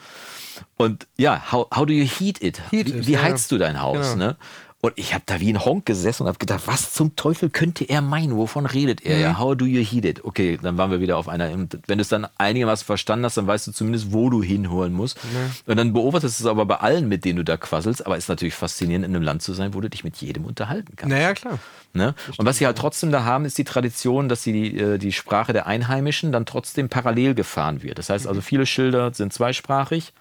Und 0.76 1.07
ja, 1.16 1.50
how, 1.50 1.66
how 1.75 1.87
do 1.87 1.92
you 1.92 2.04
heat 2.04 2.42
it? 2.42 2.61
Heat 2.71 2.87
wie, 2.87 3.07
wie 3.07 3.19
heizt 3.19 3.50
ja. 3.50 3.57
du 3.57 3.64
dein 3.64 3.81
Haus? 3.81 4.12
Genau. 4.12 4.26
Ne? 4.26 4.37
Und 4.85 4.95
ich 4.97 5.15
habe 5.15 5.23
da 5.27 5.39
wie 5.39 5.53
ein 5.53 5.65
Honk 5.65 5.87
gesessen 5.87 6.25
und 6.25 6.29
habe 6.29 6.39
gedacht, 6.39 6.65
was 6.67 6.93
zum 6.93 7.15
Teufel 7.15 7.51
könnte 7.51 7.85
er 7.85 8.01
meinen? 8.01 8.37
Wovon 8.37 8.67
redet 8.67 9.07
er? 9.07 9.15
Mhm. 9.15 9.23
Ja, 9.23 9.39
how 9.39 9.57
do 9.57 9.65
you 9.65 9.81
heat 9.81 10.05
it? 10.05 10.25
Okay, 10.25 10.59
dann 10.61 10.77
waren 10.77 10.91
wir 10.91 11.01
wieder 11.01 11.19
auf 11.19 11.29
einer. 11.29 11.51
Wenn 11.51 11.99
du 11.99 12.03
es 12.03 12.09
dann 12.09 12.27
einigermaßen 12.37 12.85
verstanden 12.85 13.25
hast, 13.25 13.37
dann 13.37 13.47
weißt 13.47 13.69
du 13.69 13.71
zumindest, 13.71 14.12
wo 14.12 14.29
du 14.29 14.43
hinholen 14.43 14.93
musst. 14.93 15.23
Mhm. 15.23 15.71
Und 15.71 15.77
dann 15.77 15.93
beobachtest 15.93 16.41
du 16.41 16.45
es 16.45 16.51
aber 16.51 16.67
bei 16.67 16.79
allen, 16.79 17.09
mit 17.09 17.25
denen 17.25 17.37
du 17.37 17.45
da 17.45 17.57
quasselst. 17.57 18.05
Aber 18.05 18.17
es 18.17 18.25
ist 18.25 18.29
natürlich 18.29 18.55
faszinierend, 18.55 19.05
in 19.05 19.15
einem 19.15 19.23
Land 19.23 19.43
zu 19.43 19.53
sein, 19.53 19.73
wo 19.73 19.81
du 19.81 19.89
dich 19.89 20.03
mit 20.03 20.17
jedem 20.17 20.45
unterhalten 20.45 20.97
kannst. 20.97 21.15
Naja, 21.15 21.33
klar. 21.35 21.61
Ne? 21.95 22.17
Und 22.37 22.45
was 22.45 22.59
sie 22.59 22.67
halt 22.67 22.77
trotzdem 22.77 23.12
da 23.12 23.23
haben, 23.23 23.45
ist 23.45 23.59
die 23.59 23.65
Tradition, 23.65 24.29
dass 24.29 24.43
sie 24.43 24.53
die, 24.53 24.79
äh, 24.79 24.99
die 24.99 25.12
Sprache 25.12 25.53
der 25.53 25.69
Einheimischen 25.69 26.33
dann 26.33 26.45
trotzdem 26.45 26.89
parallel 26.89 27.37
gefahren 27.37 27.85
wird. 27.85 27.99
Das 27.99 28.11
heißt 28.11 28.27
also, 28.27 28.41
viele 28.41 28.67
Schilder 28.67 29.15
sind 29.15 29.33
zweisprachig, 29.33 30.12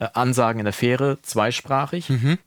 äh, 0.00 0.08
Ansagen 0.14 0.58
in 0.58 0.64
der 0.64 0.72
Fähre 0.72 1.18
zweisprachig. 1.22 2.10
Mhm 2.10 2.38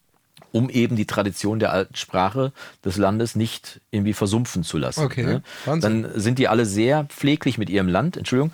um 0.53 0.69
eben 0.69 0.95
die 0.95 1.07
Tradition 1.07 1.59
der 1.59 1.73
alten 1.73 1.95
Sprache 1.95 2.53
des 2.85 2.97
Landes 2.97 3.35
nicht 3.35 3.81
irgendwie 3.91 4.13
versumpfen 4.13 4.63
zu 4.63 4.77
lassen. 4.77 5.03
Okay. 5.03 5.23
Ne? 5.23 5.43
Dann 5.65 6.07
sind 6.13 6.39
die 6.39 6.47
alle 6.47 6.65
sehr 6.65 7.05
pfleglich 7.05 7.57
mit 7.57 7.69
ihrem 7.69 7.87
Land. 7.87 8.15
Entschuldigung, 8.15 8.53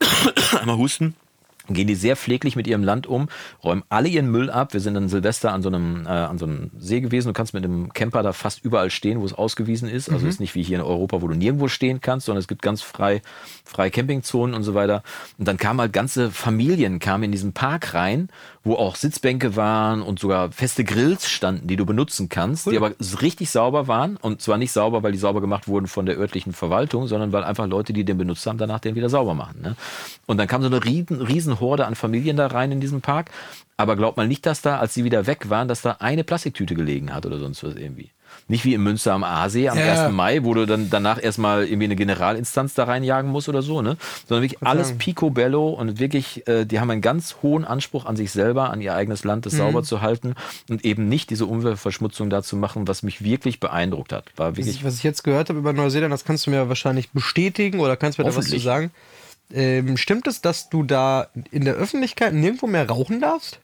einmal 0.60 0.78
husten. 0.78 1.14
gehen 1.68 1.86
die 1.86 1.94
sehr 1.94 2.16
pfleglich 2.16 2.56
mit 2.56 2.66
ihrem 2.66 2.82
Land 2.82 3.06
um, 3.06 3.28
räumen 3.62 3.84
alle 3.90 4.08
ihren 4.08 4.30
Müll 4.30 4.48
ab. 4.48 4.72
Wir 4.72 4.80
sind 4.80 4.94
dann 4.94 5.10
Silvester 5.10 5.52
an 5.52 5.62
so 5.62 5.68
einem, 5.68 6.06
äh, 6.06 6.08
an 6.08 6.38
so 6.38 6.46
einem 6.46 6.70
See 6.78 7.00
gewesen. 7.00 7.28
Du 7.28 7.34
kannst 7.34 7.52
mit 7.52 7.62
einem 7.62 7.92
Camper 7.92 8.22
da 8.22 8.32
fast 8.32 8.64
überall 8.64 8.90
stehen, 8.90 9.20
wo 9.20 9.26
es 9.26 9.34
ausgewiesen 9.34 9.86
ist. 9.86 10.08
Also 10.08 10.24
mhm. 10.24 10.30
ist 10.30 10.40
nicht 10.40 10.54
wie 10.54 10.62
hier 10.62 10.78
in 10.78 10.84
Europa, 10.84 11.20
wo 11.20 11.28
du 11.28 11.34
nirgendwo 11.34 11.68
stehen 11.68 12.00
kannst, 12.00 12.24
sondern 12.24 12.40
es 12.40 12.48
gibt 12.48 12.62
ganz 12.62 12.80
frei, 12.80 13.20
freie 13.64 13.90
Campingzonen 13.90 14.54
und 14.54 14.62
so 14.62 14.72
weiter. 14.72 15.02
Und 15.36 15.46
dann 15.46 15.58
kamen 15.58 15.78
halt 15.78 15.92
ganze 15.92 16.30
Familien 16.30 17.00
kamen 17.00 17.24
in 17.24 17.32
diesen 17.32 17.52
Park 17.52 17.92
rein, 17.92 18.30
wo 18.68 18.74
auch 18.74 18.96
Sitzbänke 18.96 19.56
waren 19.56 20.02
und 20.02 20.18
sogar 20.18 20.52
feste 20.52 20.84
Grills 20.84 21.28
standen, 21.28 21.66
die 21.66 21.76
du 21.76 21.86
benutzen 21.86 22.28
kannst, 22.28 22.66
cool. 22.66 22.72
die 22.72 22.76
aber 22.76 22.92
richtig 23.22 23.48
sauber 23.50 23.88
waren. 23.88 24.18
Und 24.18 24.42
zwar 24.42 24.58
nicht 24.58 24.72
sauber, 24.72 25.02
weil 25.02 25.12
die 25.12 25.18
sauber 25.18 25.40
gemacht 25.40 25.68
wurden 25.68 25.86
von 25.86 26.04
der 26.04 26.18
örtlichen 26.18 26.52
Verwaltung, 26.52 27.06
sondern 27.06 27.32
weil 27.32 27.44
einfach 27.44 27.66
Leute, 27.66 27.94
die 27.94 28.04
den 28.04 28.18
benutzt 28.18 28.46
haben, 28.46 28.58
danach 28.58 28.80
den 28.80 28.94
wieder 28.94 29.08
sauber 29.08 29.32
machen. 29.32 29.62
Ne? 29.62 29.74
Und 30.26 30.36
dann 30.36 30.46
kam 30.46 30.60
so 30.60 30.68
eine 30.68 30.84
riesen, 30.84 31.22
riesen 31.22 31.60
Horde 31.60 31.86
an 31.86 31.94
Familien 31.94 32.36
da 32.36 32.46
rein 32.46 32.70
in 32.70 32.80
diesen 32.80 33.00
Park. 33.00 33.30
Aber 33.78 33.96
glaubt 33.96 34.18
mal 34.18 34.28
nicht, 34.28 34.44
dass 34.44 34.60
da, 34.60 34.78
als 34.78 34.92
sie 34.92 35.04
wieder 35.04 35.26
weg 35.26 35.48
waren, 35.48 35.66
dass 35.66 35.80
da 35.80 35.96
eine 36.00 36.22
Plastiktüte 36.22 36.74
gelegen 36.74 37.14
hat 37.14 37.24
oder 37.24 37.38
sonst 37.38 37.64
was 37.64 37.74
irgendwie. 37.74 38.10
Nicht 38.48 38.64
wie 38.64 38.74
in 38.74 38.82
Münster 38.82 39.12
am 39.12 39.24
Aasee 39.24 39.68
am 39.68 39.78
ja. 39.78 40.06
1. 40.06 40.12
Mai, 40.12 40.42
wo 40.42 40.54
du 40.54 40.66
dann 40.66 40.88
danach 40.90 41.22
erstmal 41.22 41.66
irgendwie 41.66 41.84
eine 41.84 41.96
Generalinstanz 41.96 42.74
da 42.74 42.84
reinjagen 42.84 43.30
musst 43.30 43.48
oder 43.48 43.62
so, 43.62 43.82
ne? 43.82 43.96
Sondern 44.26 44.42
wirklich 44.42 44.60
Was 44.62 44.70
alles 44.70 44.92
picobello 44.98 45.68
und 45.68 45.98
wirklich, 45.98 46.46
äh, 46.48 46.64
die 46.64 46.80
haben 46.80 46.90
einen 46.90 47.02
ganz 47.02 47.36
hohen 47.42 47.64
Anspruch 47.64 48.06
an 48.06 48.16
sich 48.16 48.30
selber, 48.32 48.70
an 48.70 48.80
ihr 48.80 48.94
eigenes 48.94 49.24
Land, 49.24 49.46
das 49.46 49.52
mhm. 49.52 49.58
sauber 49.58 49.82
zu 49.82 50.00
halten 50.00 50.34
und 50.70 50.84
eben 50.84 51.08
nicht 51.08 51.30
diese 51.30 51.46
Umweltverschmutzung 51.46 52.30
da 52.30 52.42
zu 52.42 52.56
machen, 52.56 52.88
was 52.88 53.02
mich 53.02 53.22
wirklich 53.22 53.60
beeindruckt 53.60 54.12
hat. 54.12 54.24
War 54.36 54.56
wirklich 54.56 54.84
was 54.84 54.96
ich 54.96 55.02
jetzt 55.02 55.24
gehört 55.24 55.50
habe 55.50 55.58
über 55.58 55.72
Neuseeland, 55.72 56.12
das 56.12 56.24
kannst 56.24 56.46
du 56.46 56.50
mir 56.50 56.68
wahrscheinlich 56.68 57.10
bestätigen 57.10 57.80
oder 57.80 57.96
kannst 57.96 58.18
du 58.18 58.22
mir 58.22 58.30
da 58.30 58.36
was 58.36 58.46
zu 58.46 58.58
sagen. 58.58 58.90
Ähm, 59.52 59.96
stimmt 59.96 60.26
es, 60.26 60.40
dass 60.40 60.68
du 60.68 60.82
da 60.82 61.28
in 61.50 61.64
der 61.64 61.74
Öffentlichkeit 61.74 62.34
nirgendwo 62.34 62.66
mehr 62.66 62.88
rauchen 62.88 63.20
darfst? 63.20 63.60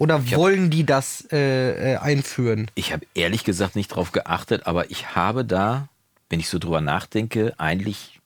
Oder 0.00 0.22
ich 0.24 0.34
wollen 0.34 0.64
hab, 0.64 0.70
die 0.70 0.86
das 0.86 1.28
äh, 1.30 1.92
äh, 1.92 1.96
einführen? 1.98 2.70
Ich 2.74 2.94
habe 2.94 3.06
ehrlich 3.12 3.44
gesagt 3.44 3.76
nicht 3.76 3.88
drauf 3.88 4.12
geachtet, 4.12 4.66
aber 4.66 4.90
ich 4.90 5.14
habe 5.14 5.44
da, 5.44 5.88
wenn 6.30 6.40
ich 6.40 6.48
so 6.48 6.58
drüber 6.58 6.80
nachdenke, 6.80 7.52
eigentlich, 7.58 8.18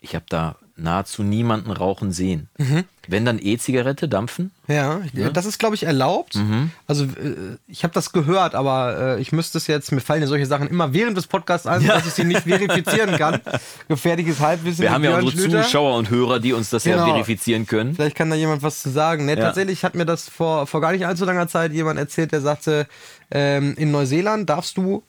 ich 0.00 0.16
habe 0.16 0.24
da 0.28 0.56
nahezu 0.78 1.22
niemanden 1.22 1.70
rauchen 1.70 2.12
sehen. 2.12 2.48
Mhm. 2.58 2.84
Wenn 3.06 3.24
dann 3.24 3.38
E-Zigarette 3.40 4.06
dampfen? 4.06 4.50
Ja, 4.66 5.00
ja, 5.14 5.30
das 5.30 5.46
ist, 5.46 5.58
glaube 5.58 5.74
ich, 5.74 5.84
erlaubt. 5.84 6.36
Mhm. 6.36 6.70
Also 6.86 7.04
äh, 7.04 7.56
ich 7.66 7.82
habe 7.82 7.94
das 7.94 8.12
gehört, 8.12 8.54
aber 8.54 9.16
äh, 9.16 9.20
ich 9.20 9.32
müsste 9.32 9.58
es 9.58 9.66
jetzt, 9.66 9.92
mir 9.92 10.00
fallen 10.00 10.20
ja 10.20 10.26
solche 10.26 10.44
Sachen 10.44 10.68
immer 10.68 10.92
während 10.92 11.16
des 11.16 11.26
Podcasts 11.26 11.66
ein, 11.66 11.82
ja. 11.82 11.94
dass 11.94 12.06
ich 12.06 12.12
sie 12.12 12.24
nicht 12.24 12.42
verifizieren 12.42 13.16
kann. 13.16 13.40
Gefährliches 13.88 14.40
Halbwissen. 14.40 14.82
Wir 14.82 14.92
haben 14.92 15.04
ja 15.04 15.18
unsere 15.18 15.32
Schlüter. 15.32 15.62
Zuschauer 15.62 15.96
und 15.96 16.10
Hörer, 16.10 16.38
die 16.38 16.52
uns 16.52 16.70
das 16.70 16.84
genau. 16.84 16.98
ja 16.98 17.06
verifizieren 17.06 17.66
können. 17.66 17.94
Vielleicht 17.94 18.16
kann 18.16 18.28
da 18.28 18.36
jemand 18.36 18.62
was 18.62 18.82
zu 18.82 18.90
sagen. 18.90 19.24
Ne, 19.24 19.36
ja. 19.36 19.40
Tatsächlich 19.40 19.84
hat 19.84 19.94
mir 19.94 20.06
das 20.06 20.28
vor, 20.28 20.66
vor 20.66 20.80
gar 20.82 20.92
nicht 20.92 21.06
allzu 21.06 21.24
langer 21.24 21.48
Zeit 21.48 21.72
jemand 21.72 21.98
erzählt, 21.98 22.32
der 22.32 22.42
sagte, 22.42 22.86
ähm, 23.30 23.74
in 23.78 23.90
Neuseeland 23.90 24.48
darfst 24.50 24.76
du 24.76 25.02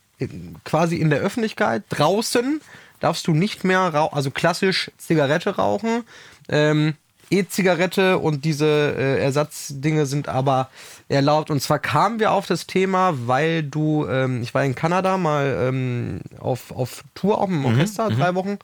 quasi 0.63 0.97
in 0.97 1.09
der 1.09 1.19
Öffentlichkeit 1.19 1.83
draußen 1.89 2.61
darfst 2.99 3.27
du 3.27 3.33
nicht 3.33 3.63
mehr 3.63 3.79
rauchen, 3.79 4.15
also 4.15 4.31
klassisch 4.31 4.91
Zigarette 4.97 5.55
rauchen. 5.55 6.03
Ähm, 6.49 6.95
E-Zigarette 7.31 8.17
und 8.17 8.43
diese 8.43 8.65
äh, 8.97 9.23
Ersatzdinge 9.23 10.05
sind 10.05 10.27
aber 10.27 10.69
erlaubt. 11.09 11.51
Und 11.51 11.61
zwar 11.61 11.79
kamen 11.79 12.19
wir 12.19 12.31
auf 12.31 12.47
das 12.47 12.65
Thema, 12.65 13.13
weil 13.27 13.63
du, 13.63 14.07
ähm, 14.07 14.41
ich 14.41 14.53
war 14.53 14.65
in 14.65 14.75
Kanada 14.75 15.17
mal 15.17 15.67
ähm, 15.67 16.21
auf, 16.39 16.71
auf 16.71 17.03
Tour, 17.13 17.39
auch 17.39 17.47
im 17.47 17.59
mhm, 17.59 17.65
Orchester, 17.65 18.09
mhm, 18.09 18.17
drei 18.17 18.35
Wochen. 18.35 18.57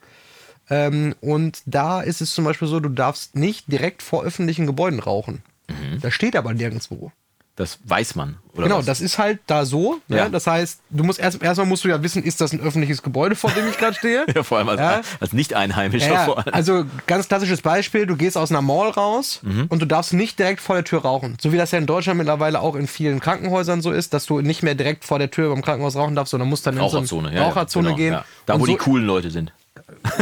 Ähm, 0.70 1.14
und 1.22 1.62
da 1.66 2.02
ist 2.02 2.22
es 2.22 2.34
zum 2.34 2.46
Beispiel 2.46 2.68
so, 2.68 2.80
du 2.80 2.90
darfst 2.90 3.36
nicht 3.36 3.72
direkt 3.72 4.02
vor 4.02 4.24
öffentlichen 4.24 4.66
Gebäuden 4.66 5.00
rauchen. 5.00 5.44
Mhm. 5.68 6.02
Das 6.02 6.14
steht 6.14 6.36
aber 6.36 6.54
nirgendwo. 6.54 7.12
Das 7.58 7.80
weiß 7.86 8.16
man. 8.16 8.36
genau, 8.54 8.80
was? 8.80 8.86
das 8.86 9.00
ist 9.00 9.18
halt 9.18 9.40
da 9.48 9.64
so. 9.64 10.02
Ne? 10.10 10.18
Ja. 10.18 10.30
Das 10.30 10.46
heißt, 10.46 10.82
du 10.90 11.06
musst 11.06 11.20
erst 11.20 11.42
erstmal 11.42 11.66
musst 11.66 11.86
du 11.86 11.88
ja 11.88 12.04
wissen, 12.04 12.22
ist 12.22 12.42
das 12.42 12.52
ein 12.52 12.60
öffentliches 12.60 13.02
Gebäude, 13.02 13.38
vor 13.38 13.50
dem 13.52 13.66
ich 13.70 13.78
gerade 13.78 13.96
stehe? 13.96 14.26
ja, 14.36 14.44
vor 14.44 14.58
allem 14.58 14.68
als, 14.68 14.82
ja. 14.82 15.02
als 15.22 15.32
Nicht-Einheimischer. 15.32 16.12
Ja, 16.12 16.26
vor 16.26 16.38
allem. 16.40 16.54
Also 16.54 16.84
ganz 17.08 17.30
klassisches 17.30 17.62
Beispiel: 17.62 18.08
Du 18.08 18.18
gehst 18.18 18.38
aus 18.38 18.52
einer 18.52 18.62
Mall 18.62 18.90
raus 18.90 19.40
mhm. 19.42 19.68
und 19.70 19.82
du 19.82 19.86
darfst 19.86 20.12
nicht 20.12 20.38
direkt 20.38 20.60
vor 20.60 20.76
der 20.76 20.84
Tür 20.84 21.04
rauchen. 21.04 21.38
So 21.40 21.54
wie 21.54 21.58
das 21.58 21.72
ja 21.72 21.78
in 21.78 21.86
Deutschland 21.86 22.18
mittlerweile 22.18 22.60
auch 22.60 22.76
in 22.76 22.88
vielen 22.88 23.22
Krankenhäusern 23.22 23.82
so 23.82 23.92
ist, 23.92 24.14
dass 24.14 24.26
du 24.26 24.42
nicht 24.42 24.62
mehr 24.62 24.76
direkt 24.76 25.06
vor 25.06 25.18
der 25.18 25.32
Tür 25.32 25.50
beim 25.50 25.62
Krankenhaus 25.62 25.96
rauchen 25.96 26.16
darfst, 26.16 26.32
sondern 26.32 26.50
musst 26.50 26.68
dann 26.68 26.78
in 26.78 26.90
so 27.06 27.20
eine 27.20 27.40
Raucherzone 27.40 27.88
genau, 27.90 27.98
gehen. 27.98 28.18
Da, 28.46 28.60
wo 28.60 28.66
so, 28.66 28.72
die 28.74 28.78
coolen 28.78 29.06
Leute 29.06 29.32
sind. 29.32 29.54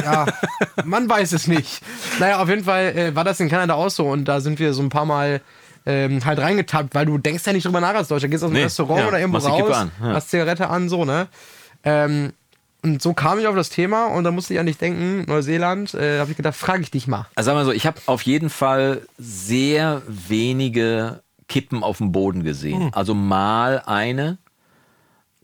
Ja, 0.04 0.26
man 0.86 1.10
weiß 1.10 1.32
es 1.32 1.48
nicht. 1.48 1.82
Naja, 2.20 2.40
auf 2.42 2.50
jeden 2.50 2.66
Fall 2.66 2.96
äh, 2.96 3.16
war 3.16 3.24
das 3.24 3.40
in 3.40 3.50
Kanada 3.50 3.74
auch 3.74 3.90
so 3.90 4.08
und 4.08 4.26
da 4.26 4.40
sind 4.40 4.60
wir 4.60 4.74
so 4.74 4.84
ein 4.84 4.90
paar 4.90 5.06
Mal 5.06 5.42
ähm, 5.86 6.24
halt 6.24 6.40
reingetappt, 6.40 6.96
weil 6.96 7.06
du 7.06 7.18
denkst 7.18 7.46
ja 7.46 7.54
nicht 7.54 7.66
drüber 7.66 7.82
nach 7.82 7.96
als 7.96 8.08
Deutscher. 8.08 8.28
Gehst 8.28 8.44
aus 8.44 8.50
dem 8.50 8.56
nee, 8.56 8.64
Restaurant 8.64 9.02
ja, 9.02 9.08
oder 9.08 9.20
irgendwo 9.20 9.40
raus, 9.40 9.72
an, 9.76 9.92
ja. 10.02 10.14
hast 10.14 10.30
Zigarette 10.30 10.70
an, 10.70 10.90
so, 10.90 11.06
ne? 11.06 11.28
Ähm, 11.84 12.34
und 12.84 13.02
so 13.02 13.14
kam 13.14 13.40
ich 13.40 13.48
auf 13.48 13.56
das 13.56 13.70
Thema 13.70 14.08
und 14.08 14.26
da 14.26 14.32
musste 14.32 14.54
ich 14.54 14.60
an 14.60 14.66
dich 14.66 14.78
denken, 14.78 15.24
Neuseeland, 15.28 15.94
äh, 15.94 16.20
habe 16.20 16.32
ich 16.32 16.38
gedacht, 16.38 16.56
frage 16.56 16.82
ich 16.82 16.92
dich 16.92 17.08
mal. 17.08 17.28
Also 17.36 17.50
sag 17.50 17.56
mal 17.56 17.66
so, 17.66 17.72
ich 17.72 17.86
habe 17.86 18.00
auf 18.08 18.22
jeden 18.24 18.50
Fall 18.50 19.02
sehr 19.18 20.02
wenige 20.08 21.22
Kippen 21.48 21.82
auf 21.82 22.00
dem 22.00 22.12
Boden 22.12 22.44
gesehen. 22.44 22.82
Hm. 22.82 22.90
Also 22.94 23.14
mal 23.14 23.82
eine, 23.86 24.38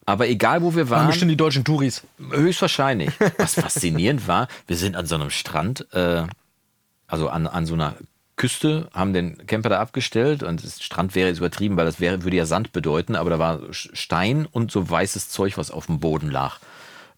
aber 0.10 0.28
egal, 0.28 0.64
wo 0.64 0.76
wir 0.76 0.90
waren. 0.90 1.02
Waren 1.02 1.08
bestimmt 1.08 1.30
die 1.30 1.38
deutschen 1.38 1.64
Touris. 1.64 2.02
Höchstwahrscheinlich. 2.32 3.12
Was 3.38 3.54
faszinierend 3.54 4.28
war, 4.28 4.48
wir 4.66 4.76
sind 4.76 4.96
an 4.96 5.06
so 5.06 5.14
einem 5.14 5.30
Strand, 5.30 5.86
äh, 5.94 6.24
also 7.06 7.30
an, 7.30 7.46
an 7.46 7.68
so 7.68 7.76
einer 7.76 7.94
Küste, 8.40 8.90
haben 8.94 9.14
den 9.14 9.46
Camper 9.48 9.70
da 9.70 9.80
abgestellt 9.80 10.44
und 10.44 10.64
das 10.64 10.82
Strand 10.82 11.14
wäre 11.14 11.28
jetzt 11.28 11.40
übertrieben, 11.40 11.76
weil 11.76 11.86
das 11.86 12.00
wäre, 12.00 12.24
würde 12.24 12.38
ja 12.38 12.46
Sand 12.46 12.72
bedeuten, 12.72 13.16
aber 13.16 13.30
da 13.30 13.38
war 13.38 13.60
Stein 13.72 14.48
und 14.50 14.72
so 14.72 14.90
weißes 14.90 15.30
Zeug, 15.30 15.58
was 15.58 15.70
auf 15.70 15.88
dem 15.88 16.00
Boden 16.00 16.32
lag. 16.32 16.60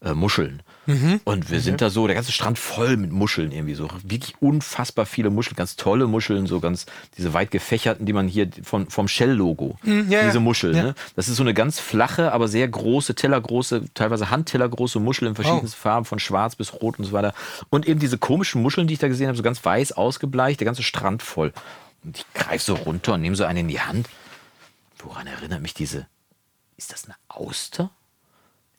Äh, 0.04 0.14
Muscheln. 0.14 0.62
Mhm. 0.86 1.20
Und 1.22 1.52
wir 1.52 1.60
sind 1.60 1.80
da 1.80 1.88
so, 1.88 2.08
der 2.08 2.16
ganze 2.16 2.32
Strand 2.32 2.58
voll 2.58 2.96
mit 2.96 3.12
Muscheln 3.12 3.52
irgendwie 3.52 3.74
so. 3.74 3.88
Wirklich 4.02 4.34
unfassbar 4.40 5.06
viele 5.06 5.30
Muscheln, 5.30 5.54
ganz 5.54 5.76
tolle 5.76 6.08
Muscheln, 6.08 6.48
so 6.48 6.58
ganz 6.58 6.86
diese 7.16 7.32
weit 7.34 7.52
gefächerten, 7.52 8.04
die 8.04 8.12
man 8.12 8.26
hier 8.26 8.48
von, 8.64 8.90
vom 8.90 9.06
Shell-Logo. 9.06 9.78
Mhm, 9.84 10.10
ja, 10.10 10.24
diese 10.24 10.40
Muschel. 10.40 10.74
Ja. 10.74 10.82
Ne? 10.82 10.94
Das 11.14 11.28
ist 11.28 11.36
so 11.36 11.44
eine 11.44 11.54
ganz 11.54 11.78
flache, 11.78 12.32
aber 12.32 12.48
sehr 12.48 12.66
große, 12.66 13.14
tellergroße, 13.14 13.94
teilweise 13.94 14.28
handtellergroße 14.30 14.98
Muschel 14.98 15.28
in 15.28 15.36
verschiedenen 15.36 15.66
oh. 15.66 15.68
Farben, 15.68 16.04
von 16.04 16.18
schwarz 16.18 16.56
bis 16.56 16.72
rot 16.72 16.98
und 16.98 17.04
so 17.04 17.12
weiter. 17.12 17.32
Und 17.70 17.86
eben 17.86 18.00
diese 18.00 18.18
komischen 18.18 18.60
Muscheln, 18.60 18.88
die 18.88 18.94
ich 18.94 19.00
da 19.00 19.06
gesehen 19.06 19.28
habe, 19.28 19.36
so 19.36 19.44
ganz 19.44 19.64
weiß 19.64 19.92
ausgebleicht, 19.92 20.58
der 20.58 20.64
ganze 20.64 20.82
Strand 20.82 21.22
voll. 21.22 21.52
Und 22.02 22.18
ich 22.18 22.26
greife 22.34 22.64
so 22.64 22.74
runter 22.74 23.14
und 23.14 23.20
nehme 23.20 23.36
so 23.36 23.44
eine 23.44 23.60
in 23.60 23.68
die 23.68 23.80
Hand. 23.80 24.08
Woran 24.98 25.28
erinnert 25.28 25.62
mich 25.62 25.74
diese? 25.74 26.08
Ist 26.76 26.92
das 26.92 27.04
eine 27.04 27.14
Auster? 27.28 27.92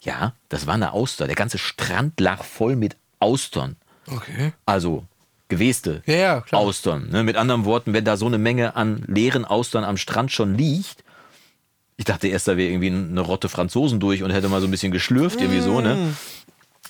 Ja, 0.04 0.34
das 0.50 0.68
war 0.68 0.76
eine 0.76 0.94
Auster. 0.94 1.28
Der 1.28 1.36
ganze 1.36 1.58
Strand 1.58 2.20
lag 2.20 2.44
voll 2.44 2.76
mit 2.76 2.96
Austern. 3.20 3.78
Okay. 4.08 4.54
Also 4.66 5.06
geweste 5.48 6.02
ja, 6.06 6.16
ja, 6.16 6.44
Austern. 6.52 7.10
Ne? 7.10 7.24
Mit 7.24 7.38
anderen 7.38 7.66
Worten, 7.66 7.94
wenn 7.94 8.06
da 8.06 8.18
so 8.18 8.26
eine 8.26 8.38
Menge 8.38 8.76
an 8.76 9.04
leeren 9.08 9.46
Austern 9.46 9.84
am 9.84 9.98
Strand 9.98 10.32
schon 10.32 10.56
liegt, 10.56 11.04
ich 11.96 12.06
dachte 12.06 12.28
erst, 12.28 12.48
da 12.48 12.58
wäre 12.58 12.72
irgendwie 12.72 12.89
eine 12.89 13.22
Rotte 13.22 13.50
Franzosen 13.50 14.00
durch 14.00 14.24
und 14.24 14.32
hätte 14.32 14.50
mal 14.50 14.62
so 14.62 14.68
ein 14.68 14.72
bisschen 14.72 14.92
geschlürft, 14.92 15.39
irgendwie 15.39 15.62
so, 15.62 15.80
ne? 15.80 15.96
Mm. 15.96 16.18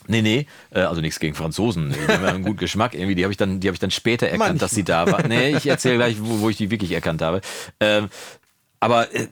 Nee, 0.07 0.21
nee, 0.21 0.47
äh, 0.71 0.81
also 0.81 1.01
nichts 1.01 1.19
gegen 1.19 1.35
Franzosen. 1.35 1.93
Die 1.93 2.13
haben 2.13 2.25
einen 2.25 2.43
guten 2.43 2.57
Geschmack 2.57 2.93
irgendwie. 2.93 3.15
Die 3.15 3.23
habe 3.23 3.31
ich, 3.31 3.37
dann, 3.37 3.57
hab 3.57 3.73
ich 3.73 3.79
dann 3.79 3.91
später 3.91 4.25
erkannt, 4.25 4.39
Manchmal. 4.39 4.59
dass 4.59 4.71
sie 4.71 4.83
da 4.83 5.09
war. 5.09 5.27
Nee, 5.27 5.55
ich 5.55 5.67
erzähle 5.67 5.95
gleich, 5.95 6.17
wo, 6.19 6.41
wo, 6.41 6.49
ich 6.49 6.57
die 6.57 6.71
wirklich 6.71 6.91
erkannt 6.91 7.21
habe. 7.21 7.41
Ähm, 7.79 8.09
aber 8.83 9.15
äh, 9.15 9.27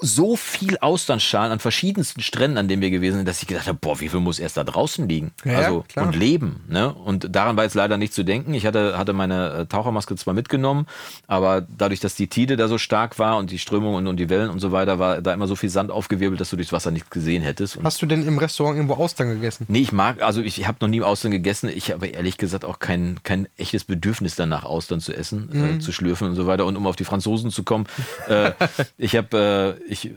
so 0.00 0.34
viel 0.34 0.78
Austernschalen 0.78 1.52
an 1.52 1.58
verschiedensten 1.58 2.22
Stränden, 2.22 2.56
an 2.56 2.68
denen 2.68 2.80
wir 2.80 2.90
gewesen 2.90 3.16
sind, 3.16 3.28
dass 3.28 3.42
ich 3.42 3.46
gedacht 3.46 3.66
habe, 3.66 3.78
boah, 3.78 4.00
wie 4.00 4.08
viel 4.08 4.20
muss 4.20 4.38
erst 4.38 4.56
da 4.56 4.64
draußen 4.64 5.06
liegen? 5.06 5.32
Ja, 5.44 5.58
also 5.58 5.84
klar. 5.86 6.06
und 6.06 6.16
leben. 6.16 6.64
Ne? 6.68 6.92
Und 6.92 7.34
daran 7.36 7.54
war 7.58 7.64
jetzt 7.64 7.74
leider 7.74 7.98
nicht 7.98 8.14
zu 8.14 8.22
denken. 8.22 8.54
Ich 8.54 8.64
hatte, 8.64 8.96
hatte 8.96 9.12
meine 9.12 9.50
äh, 9.50 9.66
Tauchermaske 9.66 10.16
zwar 10.16 10.32
mitgenommen, 10.32 10.86
aber 11.26 11.60
dadurch, 11.60 12.00
dass 12.00 12.14
die 12.14 12.28
Tide 12.28 12.56
da 12.56 12.66
so 12.66 12.78
stark 12.78 13.18
war 13.18 13.36
und 13.36 13.50
die 13.50 13.58
Strömung 13.58 13.94
und, 13.94 14.06
und 14.06 14.16
die 14.16 14.30
Wellen 14.30 14.48
und 14.48 14.60
so 14.60 14.72
weiter, 14.72 14.98
war 14.98 15.20
da 15.20 15.34
immer 15.34 15.48
so 15.48 15.54
viel 15.54 15.68
Sand 15.68 15.90
aufgewirbelt, 15.90 16.40
dass 16.40 16.48
du 16.48 16.56
durchs 16.56 16.72
Wasser 16.72 16.90
nichts 16.90 17.10
gesehen 17.10 17.42
hättest. 17.42 17.76
Und 17.76 17.84
Hast 17.84 18.00
du 18.00 18.06
denn 18.06 18.26
im 18.26 18.38
Restaurant 18.38 18.76
irgendwo 18.76 18.94
Austern 18.94 19.28
gegessen? 19.28 19.66
Nee, 19.68 19.80
ich 19.80 19.92
mag, 19.92 20.22
also 20.22 20.40
ich 20.40 20.66
habe 20.66 20.78
noch 20.80 20.88
nie 20.88 21.02
Austern 21.02 21.30
gegessen. 21.30 21.68
Ich 21.68 21.90
habe 21.90 22.06
ehrlich 22.06 22.38
gesagt 22.38 22.64
auch 22.64 22.78
kein, 22.78 23.20
kein 23.22 23.48
echtes 23.58 23.84
Bedürfnis 23.84 24.34
danach, 24.34 24.64
Austern 24.64 25.00
zu 25.00 25.14
essen, 25.14 25.50
äh, 25.52 25.56
mhm. 25.56 25.76
äh, 25.76 25.78
zu 25.80 25.92
schlürfen 25.92 26.28
und 26.28 26.36
so 26.36 26.46
weiter. 26.46 26.64
Und 26.64 26.76
um 26.78 26.86
auf 26.86 26.96
die 26.96 27.04
Franzosen 27.04 27.50
zu 27.50 27.64
kommen, 27.64 27.84
äh, 28.28 28.52
ich 28.96 29.16
habe 29.16 29.78
äh, 29.80 29.84
ich 29.90 30.10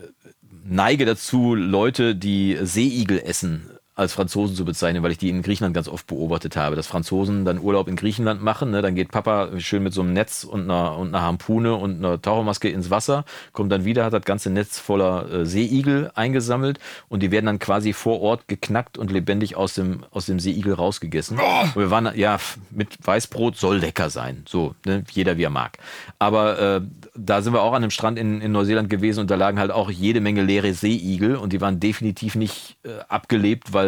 neige 0.64 1.06
dazu, 1.06 1.56
Leute, 1.56 2.16
die 2.16 2.58
Seeigel 2.62 3.20
essen, 3.20 3.77
als 3.98 4.14
Franzosen 4.14 4.56
zu 4.56 4.64
bezeichnen, 4.64 5.02
weil 5.02 5.12
ich 5.12 5.18
die 5.18 5.30
in 5.30 5.42
Griechenland 5.42 5.74
ganz 5.74 5.88
oft 5.88 6.06
beobachtet 6.06 6.56
habe, 6.56 6.76
dass 6.76 6.86
Franzosen 6.86 7.46
dann 7.46 7.60
Urlaub 7.60 7.88
in 7.88 7.96
Griechenland 7.96 8.44
machen. 8.44 8.70
Ne? 8.70 8.84
Dann 8.84 8.94
geht 8.94 9.12
Papa 9.12 9.60
schön 9.60 9.82
mit 9.82 9.92
so 9.92 10.02
einem 10.02 10.14
Netz 10.14 10.44
und 10.44 10.70
einer, 10.70 10.96
und 10.98 11.10
einer 11.10 11.24
Harpune 11.24 11.74
und 11.74 11.98
einer 11.98 12.22
Tauchermaske 12.22 12.70
ins 12.70 12.92
Wasser, 12.92 13.26
kommt 13.54 13.72
dann 13.72 13.86
wieder, 13.86 14.06
hat 14.06 14.14
das 14.14 14.24
ganze 14.24 14.52
Netz 14.52 14.78
voller 14.78 15.32
äh, 15.32 15.46
Seeigel 15.48 16.12
eingesammelt 16.14 16.78
und 17.10 17.24
die 17.24 17.32
werden 17.32 17.48
dann 17.48 17.58
quasi 17.58 17.92
vor 17.92 18.22
Ort 18.22 18.48
geknackt 18.48 19.00
und 19.00 19.12
lebendig 19.12 19.56
aus 19.56 19.74
dem, 19.74 20.06
aus 20.12 20.28
dem 20.28 20.40
Seeigel 20.40 20.74
rausgegessen. 20.74 21.40
Oh. 21.42 21.62
Und 21.64 21.76
wir 21.76 21.90
waren, 21.90 22.16
ja, 22.16 22.38
mit 22.70 22.98
Weißbrot 23.02 23.58
soll 23.58 23.80
lecker 23.80 24.12
sein. 24.12 24.44
So, 24.48 24.76
ne? 24.86 25.04
jeder 25.12 25.38
wie 25.38 25.44
er 25.44 25.50
mag. 25.50 25.80
Aber 26.20 26.60
äh, 26.60 26.82
da 27.16 27.42
sind 27.42 27.54
wir 27.54 27.64
auch 27.64 27.74
an 27.74 27.84
einem 27.84 27.92
Strand 27.92 28.20
in, 28.20 28.42
in 28.42 28.52
Neuseeland 28.52 28.92
gewesen 28.92 29.22
und 29.22 29.32
da 29.32 29.36
lagen 29.36 29.58
halt 29.58 29.72
auch 29.72 29.90
jede 29.90 30.22
Menge 30.22 30.44
leere 30.44 30.74
Seeigel 30.74 31.36
und 31.36 31.52
die 31.52 31.62
waren 31.62 31.80
definitiv 31.80 32.36
nicht 32.36 32.78
äh, 32.84 32.90
abgelebt, 33.08 33.74
weil, 33.74 33.87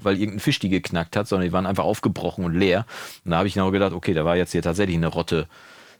weil 0.00 0.18
irgendein 0.18 0.40
Fisch 0.40 0.58
die 0.58 0.68
geknackt 0.68 1.16
hat, 1.16 1.28
sondern 1.28 1.48
die 1.48 1.52
waren 1.52 1.66
einfach 1.66 1.84
aufgebrochen 1.84 2.44
und 2.44 2.54
leer. 2.54 2.86
Und 3.24 3.32
da 3.32 3.38
habe 3.38 3.48
ich 3.48 3.56
noch 3.56 3.70
gedacht, 3.70 3.92
okay, 3.92 4.14
da 4.14 4.24
war 4.24 4.36
jetzt 4.36 4.52
hier 4.52 4.62
tatsächlich 4.62 4.96
eine 4.96 5.08
Rotte 5.08 5.46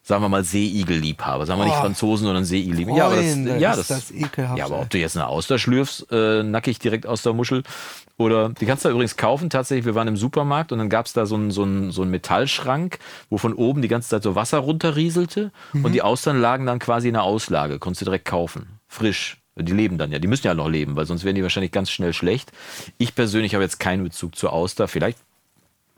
sagen 0.05 0.23
wir 0.23 0.29
mal 0.29 0.45
Seeigelliebhaber. 0.45 1.47
Sagen 1.47 1.61
wir 1.61 1.65
oh. 1.65 1.69
nicht 1.69 1.79
Franzosen, 1.79 2.27
sondern 2.27 2.45
Seeigelliebhaber. 2.45 2.99
Ja, 2.99 3.07
aber 3.07 3.17
das, 3.17 3.61
ja, 3.61 3.77
das, 3.77 3.87
das 3.87 4.13
ja, 4.57 4.65
aber 4.65 4.81
ob 4.81 4.91
du 4.91 4.99
jetzt 4.99 5.17
eine 5.17 5.29
Auster 5.29 5.59
schlürfst, 5.59 6.11
äh, 6.11 6.43
nackig 6.43 6.79
direkt 6.81 7.07
aus 7.07 7.23
der 7.23 7.33
Muschel, 7.33 7.63
oder 8.19 8.51
die 8.51 8.67
kannst 8.67 8.85
du 8.85 8.89
da 8.89 8.93
übrigens 8.93 9.17
kaufen. 9.17 9.49
Tatsächlich, 9.49 9.87
wir 9.87 9.95
waren 9.95 10.09
im 10.09 10.17
Supermarkt 10.17 10.73
und 10.73 10.79
dann 10.79 10.89
gab 10.89 11.07
es 11.07 11.13
da 11.13 11.27
so 11.27 11.35
einen 11.35 11.51
so 11.51 11.91
so 11.91 12.03
einen 12.03 12.11
Metallschrank, 12.11 12.99
wo 13.31 13.39
von 13.39 13.55
oben 13.55 13.83
die 13.83 13.89
ganze 13.89 14.11
Zeit 14.11 14.23
so 14.23 14.35
Wasser 14.35 14.59
runterrieselte 14.59 15.51
mhm. 15.73 15.85
und 15.85 15.93
die 15.93 16.03
Austern 16.03 16.41
lagen 16.41 16.67
dann 16.67 16.79
quasi 16.79 17.09
in 17.09 17.15
der 17.15 17.23
Auslage. 17.23 17.79
Konntest 17.79 18.03
du 18.03 18.05
direkt 18.07 18.27
kaufen. 18.27 18.81
Frisch. 18.89 19.42
Die 19.57 19.73
leben 19.73 19.99
dann 19.99 20.11
ja, 20.11 20.19
die 20.19 20.29
müssen 20.29 20.47
ja 20.47 20.55
noch 20.55 20.69
leben, 20.69 20.97
weil 20.97 21.05
sonst 21.05 21.25
werden 21.25 21.37
die 21.37 21.43
wahrscheinlich 21.43 21.73
ganz 21.73 21.91
schnell 21.91 22.15
schlecht. 22.15 22.53
Ich 22.97 23.15
persönlich 23.15 23.55
habe 23.55 23.63
jetzt 23.63 23.79
keinen 23.79 24.03
Bezug 24.03 24.35
zur 24.35 24.53
Auster. 24.53 24.89
Vielleicht 24.89 25.19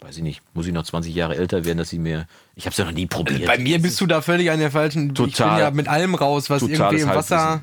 weiß 0.04 0.18
ich 0.18 0.22
nicht, 0.22 0.42
muss 0.54 0.66
ich 0.66 0.72
noch 0.72 0.84
20 0.84 1.14
Jahre 1.14 1.36
älter 1.36 1.64
werden, 1.64 1.78
dass 1.78 1.88
sie 1.88 1.98
mir. 1.98 2.26
Ich 2.56 2.66
habe 2.66 2.72
es 2.72 2.78
ja 2.78 2.84
noch 2.84 2.92
nie 2.92 3.06
probiert. 3.06 3.46
Bei 3.46 3.58
mir 3.58 3.80
bist 3.80 4.00
du 4.00 4.06
da 4.06 4.20
völlig 4.20 4.50
an 4.50 4.58
der 4.58 4.70
falschen. 4.70 5.14
Total, 5.14 5.28
ich 5.28 5.36
bin 5.36 5.64
ja 5.64 5.70
mit 5.70 5.88
allem 5.88 6.14
raus, 6.14 6.50
was 6.50 6.62
irgendwie 6.62 7.00
im 7.00 7.08
Wasser, 7.08 7.62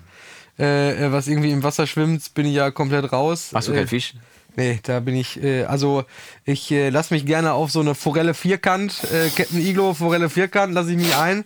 äh, 0.58 1.06
äh, 1.06 1.12
was 1.12 1.28
irgendwie 1.28 1.52
im 1.52 1.64
Wasser 1.64 1.88
schwimmt, 1.88 2.34
bin 2.34 2.46
ich 2.46 2.56
ja 2.56 2.72
komplett 2.72 3.12
raus. 3.12 3.52
Machst 3.52 3.68
du 3.68 3.74
keinen 3.74 3.84
äh, 3.84 3.88
Fisch? 3.88 4.14
Nee, 4.56 4.80
da 4.84 5.00
bin 5.00 5.16
ich, 5.16 5.42
äh, 5.42 5.64
also 5.64 6.04
ich 6.44 6.72
äh, 6.72 6.90
lasse 6.90 7.14
mich 7.14 7.26
gerne 7.26 7.54
auf 7.54 7.72
so 7.72 7.80
eine 7.80 7.96
Forelle 7.96 8.34
Vierkant, 8.34 9.02
äh, 9.06 9.30
Captain 9.30 9.62
Iglo 9.62 9.94
Forelle 9.94 10.30
Vierkant, 10.30 10.74
lasse 10.74 10.92
ich 10.92 10.98
mich 10.98 11.16
ein. 11.16 11.46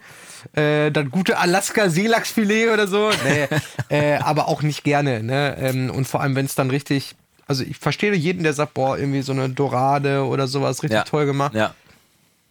Äh, 0.54 0.92
das 0.92 1.10
gute 1.10 1.38
Alaska 1.38 1.90
Seelachsfilet 1.90 2.72
oder 2.74 2.88
so. 2.88 3.10
Nee, 3.24 3.48
äh, 3.90 4.18
aber 4.18 4.48
auch 4.48 4.62
nicht 4.62 4.84
gerne. 4.84 5.24
Ne? 5.24 5.58
Ähm, 5.60 5.90
und 5.90 6.08
vor 6.08 6.22
allem, 6.22 6.36
wenn 6.36 6.46
es 6.46 6.56
dann 6.56 6.70
richtig 6.70 7.16
also 7.48 7.64
ich 7.64 7.78
verstehe 7.78 8.14
jeden, 8.14 8.44
der 8.44 8.54
sagt, 8.54 8.74
boah, 8.74 8.98
irgendwie 8.98 9.22
so 9.22 9.32
eine 9.32 9.50
Dorade 9.50 10.26
oder 10.26 10.48
sowas 10.48 10.84
richtig 10.84 10.98
ja. 10.98 11.04
toll 11.04 11.26
gemacht. 11.26 11.54
Ja. 11.54 11.76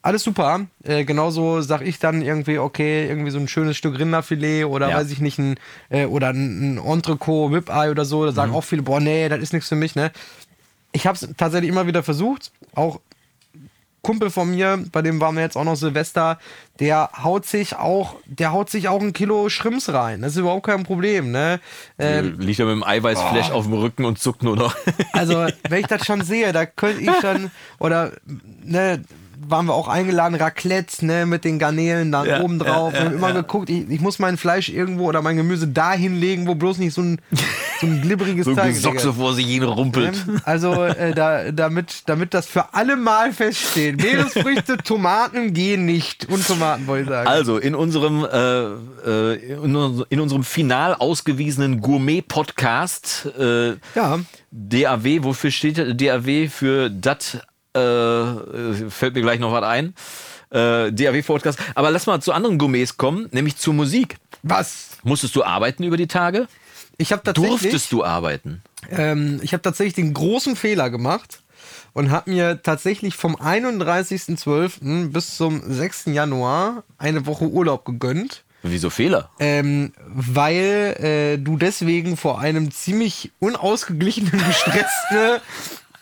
Alles 0.02 0.22
super. 0.22 0.66
Äh, 0.82 1.04
genauso 1.04 1.62
sag 1.62 1.80
ich 1.80 1.98
dann 1.98 2.20
irgendwie, 2.20 2.58
okay, 2.58 3.08
irgendwie 3.08 3.30
so 3.30 3.38
ein 3.38 3.48
schönes 3.48 3.76
Stück 3.76 3.98
Rinderfilet 3.98 4.64
oder 4.64 4.90
ja. 4.90 4.96
weiß 4.96 5.10
ich 5.10 5.20
nicht, 5.20 5.38
ein, 5.38 5.56
äh, 5.88 6.04
oder 6.04 6.28
ein, 6.28 6.74
ein 6.74 6.78
Entrecot, 6.78 7.52
Whip-Eye 7.52 7.90
oder 7.90 8.04
so. 8.04 8.26
Da 8.26 8.32
sagen 8.32 8.50
mhm. 8.50 8.58
auch 8.58 8.64
viele, 8.64 8.82
boah, 8.82 9.00
nee, 9.00 9.28
das 9.28 9.40
ist 9.40 9.52
nichts 9.52 9.68
für 9.68 9.76
mich, 9.76 9.94
ne? 9.94 10.12
Ich 10.92 11.06
habe 11.06 11.16
es 11.16 11.26
tatsächlich 11.36 11.70
immer 11.70 11.86
wieder 11.86 12.02
versucht, 12.02 12.52
auch 12.74 13.00
Kumpel 14.04 14.30
von 14.30 14.50
mir, 14.50 14.84
bei 14.92 15.02
dem 15.02 15.20
waren 15.20 15.34
wir 15.34 15.42
jetzt 15.42 15.56
auch 15.56 15.64
noch 15.64 15.74
Silvester, 15.74 16.38
der 16.78 17.10
haut 17.24 17.46
sich 17.46 17.74
auch, 17.74 18.16
der 18.26 18.52
haut 18.52 18.70
sich 18.70 18.88
auch 18.88 19.00
ein 19.00 19.12
Kilo 19.12 19.48
Schrimps 19.48 19.92
rein. 19.92 20.22
Das 20.22 20.32
ist 20.32 20.38
überhaupt 20.38 20.66
kein 20.66 20.84
Problem, 20.84 21.32
ne? 21.32 21.58
Ähm, 21.98 22.38
Liegt 22.38 22.60
er 22.60 22.66
mit 22.66 22.76
dem 22.76 22.84
Eiweißflash 22.84 23.50
oh. 23.50 23.54
auf 23.54 23.64
dem 23.64 23.72
Rücken 23.72 24.04
und 24.04 24.20
zuckt 24.20 24.44
nur 24.44 24.54
noch. 24.54 24.76
also, 25.12 25.46
wenn 25.68 25.80
ich 25.80 25.86
das 25.86 26.04
schon 26.06 26.22
sehe, 26.22 26.52
da 26.52 26.66
könnte 26.66 27.02
ich 27.02 27.10
schon, 27.20 27.50
oder, 27.80 28.12
ne, 28.62 29.02
waren 29.38 29.66
wir 29.66 29.74
auch 29.74 29.88
eingeladen, 29.88 30.34
Raclette, 30.34 31.04
ne, 31.04 31.26
mit 31.26 31.44
den 31.44 31.58
Garnelen 31.58 32.12
da 32.12 32.24
ja, 32.24 32.40
oben 32.40 32.58
drauf. 32.58 32.92
Ja, 32.94 33.04
ja, 33.04 33.10
immer 33.10 33.32
geguckt, 33.32 33.70
ich, 33.70 33.88
ich, 33.88 34.00
muss 34.00 34.18
mein 34.18 34.36
Fleisch 34.36 34.68
irgendwo 34.68 35.08
oder 35.08 35.22
mein 35.22 35.36
Gemüse 35.36 35.68
da 35.68 35.92
hinlegen, 35.92 36.46
wo 36.46 36.54
bloß 36.54 36.78
nicht 36.78 36.94
so 36.94 37.02
ein, 37.02 37.20
so 37.80 37.86
ein 37.86 38.00
glibberiges 38.02 38.44
so 38.44 38.54
Teig 38.54 38.76
Sock 38.76 39.00
so 39.00 39.12
vor 39.12 39.34
sich 39.34 39.46
hin 39.46 39.62
rumpelt. 39.62 40.24
Also, 40.44 40.84
äh, 40.84 41.14
da, 41.14 41.50
damit, 41.52 42.02
damit 42.06 42.34
das 42.34 42.46
für 42.46 42.74
alle 42.74 42.96
Mal 42.96 43.32
feststeht. 43.32 44.02
Meeresfrüchte, 44.02 44.76
Tomaten 44.84 45.52
gehen 45.52 45.84
nicht. 45.84 46.28
Und 46.28 46.46
Tomaten, 46.46 46.86
wollte 46.86 47.04
ich 47.04 47.08
sagen. 47.08 47.28
Also, 47.28 47.58
in 47.58 47.74
unserem, 47.74 48.24
äh, 48.24 48.64
äh 49.08 49.54
in, 49.54 50.04
in, 50.08 50.20
unserem 50.20 50.44
final 50.44 50.94
ausgewiesenen 50.94 51.80
Gourmet-Podcast, 51.80 53.28
äh, 53.38 53.74
ja. 53.94 54.20
DAW, 54.50 55.24
wofür 55.24 55.50
steht 55.50 56.00
DAW 56.00 56.48
für 56.48 56.90
Dat 56.90 57.44
äh, 57.74 58.90
fällt 58.90 59.14
mir 59.14 59.22
gleich 59.22 59.40
noch 59.40 59.52
was 59.52 59.64
ein. 59.64 59.94
Äh, 60.50 60.92
DAW-Podcast. 60.92 61.58
Aber 61.74 61.90
lass 61.90 62.06
mal 62.06 62.20
zu 62.20 62.32
anderen 62.32 62.58
Gourmets 62.58 62.96
kommen, 62.96 63.28
nämlich 63.32 63.56
zur 63.56 63.74
Musik. 63.74 64.16
Was? 64.42 64.98
Musstest 65.02 65.34
du 65.36 65.42
arbeiten 65.42 65.82
über 65.82 65.96
die 65.96 66.06
Tage? 66.06 66.46
Ich 66.96 67.12
habe 67.12 67.22
tatsächlich. 67.22 67.60
Durftest 67.60 67.92
du 67.92 68.04
arbeiten? 68.04 68.62
Ähm, 68.90 69.40
ich 69.42 69.52
habe 69.52 69.62
tatsächlich 69.62 69.94
den 69.94 70.14
großen 70.14 70.54
Fehler 70.56 70.90
gemacht 70.90 71.42
und 71.92 72.10
habe 72.10 72.30
mir 72.30 72.62
tatsächlich 72.62 73.16
vom 73.16 73.36
31.12. 73.36 75.10
bis 75.10 75.36
zum 75.36 75.62
6. 75.66 76.06
Januar 76.06 76.84
eine 76.98 77.26
Woche 77.26 77.46
Urlaub 77.46 77.84
gegönnt. 77.84 78.44
Wieso 78.62 78.88
Fehler? 78.90 79.30
Ähm, 79.40 79.92
weil 80.06 80.96
äh, 80.98 81.38
du 81.38 81.56
deswegen 81.56 82.16
vor 82.16 82.40
einem 82.40 82.70
ziemlich 82.70 83.32
unausgeglichenen, 83.38 84.32
gestressten 84.46 85.40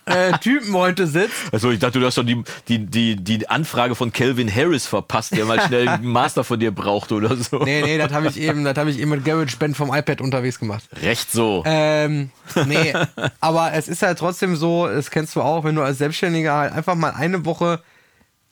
äh, 0.07 0.33
Typen 0.39 0.75
heute 0.75 1.07
sitzt. 1.07 1.53
Also 1.53 1.71
ich 1.71 1.79
dachte, 1.79 2.01
du 2.01 2.07
hast 2.07 2.17
schon 2.17 2.27
die, 2.27 2.43
die, 2.69 2.87
die, 2.87 3.17
die 3.17 3.49
Anfrage 3.49 3.95
von 3.95 4.13
Calvin 4.13 4.53
Harris 4.53 4.87
verpasst, 4.87 5.37
der 5.37 5.45
mal 5.45 5.61
schnell 5.61 5.89
einen 5.89 6.07
Master 6.07 6.45
von 6.45 6.59
dir 6.59 6.73
braucht 6.73 7.13
oder 7.13 7.37
so. 7.37 7.59
Nee, 7.59 7.83
nee, 7.83 7.99
das 7.99 8.13
habe 8.13 8.29
ich 8.29 8.41
eben, 8.41 8.65
das 8.65 8.77
habe 8.77 8.91
ich 8.91 8.99
eben 8.99 9.11
mit 9.11 9.25
GarageBand 9.25 9.77
vom 9.77 9.95
iPad 9.95 10.21
unterwegs 10.21 10.59
gemacht. 10.59 10.85
Recht 11.01 11.31
so. 11.31 11.63
Ähm, 11.67 12.31
nee, 12.67 12.93
aber 13.41 13.73
es 13.75 13.89
ist 13.89 14.03
halt 14.03 14.19
trotzdem 14.19 14.57
so, 14.57 14.89
das 14.89 15.11
kennst 15.11 15.37
du 15.37 15.43
auch, 15.43 15.65
wenn 15.65 15.75
du 15.75 15.83
als 15.83 15.99
Selbstständiger 15.99 16.55
halt 16.55 16.73
einfach 16.73 16.95
mal 16.95 17.11
eine 17.11 17.45
Woche 17.45 17.81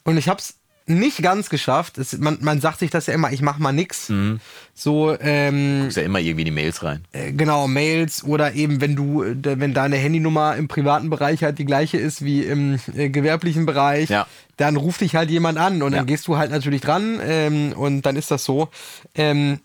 und 0.04 0.16
ich 0.16 0.28
hab's 0.28 0.59
nicht 0.90 1.22
ganz 1.22 1.48
geschafft. 1.48 1.98
Es, 1.98 2.18
man, 2.18 2.38
man 2.40 2.60
sagt 2.60 2.80
sich 2.80 2.90
das 2.90 3.06
ja 3.06 3.14
immer, 3.14 3.32
ich 3.32 3.42
mach 3.42 3.58
mal 3.58 3.72
nix. 3.72 4.08
Mhm. 4.08 4.40
So, 4.74 5.16
ähm, 5.20 5.88
du 5.88 6.00
ja 6.00 6.06
immer 6.06 6.20
irgendwie 6.20 6.44
die 6.44 6.50
Mails 6.50 6.82
rein. 6.82 7.04
Äh, 7.12 7.32
genau, 7.32 7.68
Mails 7.68 8.24
oder 8.24 8.54
eben, 8.54 8.80
wenn 8.80 8.96
du, 8.96 9.24
wenn 9.24 9.74
deine 9.74 9.96
Handynummer 9.96 10.56
im 10.56 10.68
privaten 10.68 11.10
Bereich 11.10 11.42
halt 11.42 11.58
die 11.58 11.64
gleiche 11.64 11.98
ist 11.98 12.24
wie 12.24 12.42
im 12.42 12.78
äh, 12.94 13.08
gewerblichen 13.08 13.66
Bereich, 13.66 14.10
ja. 14.10 14.26
dann 14.56 14.76
ruft 14.76 15.00
dich 15.00 15.14
halt 15.14 15.30
jemand 15.30 15.58
an 15.58 15.82
und 15.82 15.92
ja. 15.92 15.98
dann 15.98 16.06
gehst 16.06 16.26
du 16.26 16.36
halt 16.36 16.50
natürlich 16.50 16.80
dran 16.80 17.20
ähm, 17.22 17.72
und 17.72 18.02
dann 18.02 18.16
ist 18.16 18.30
das 18.30 18.44
so. 18.44 18.68
Ähm, 19.14 19.60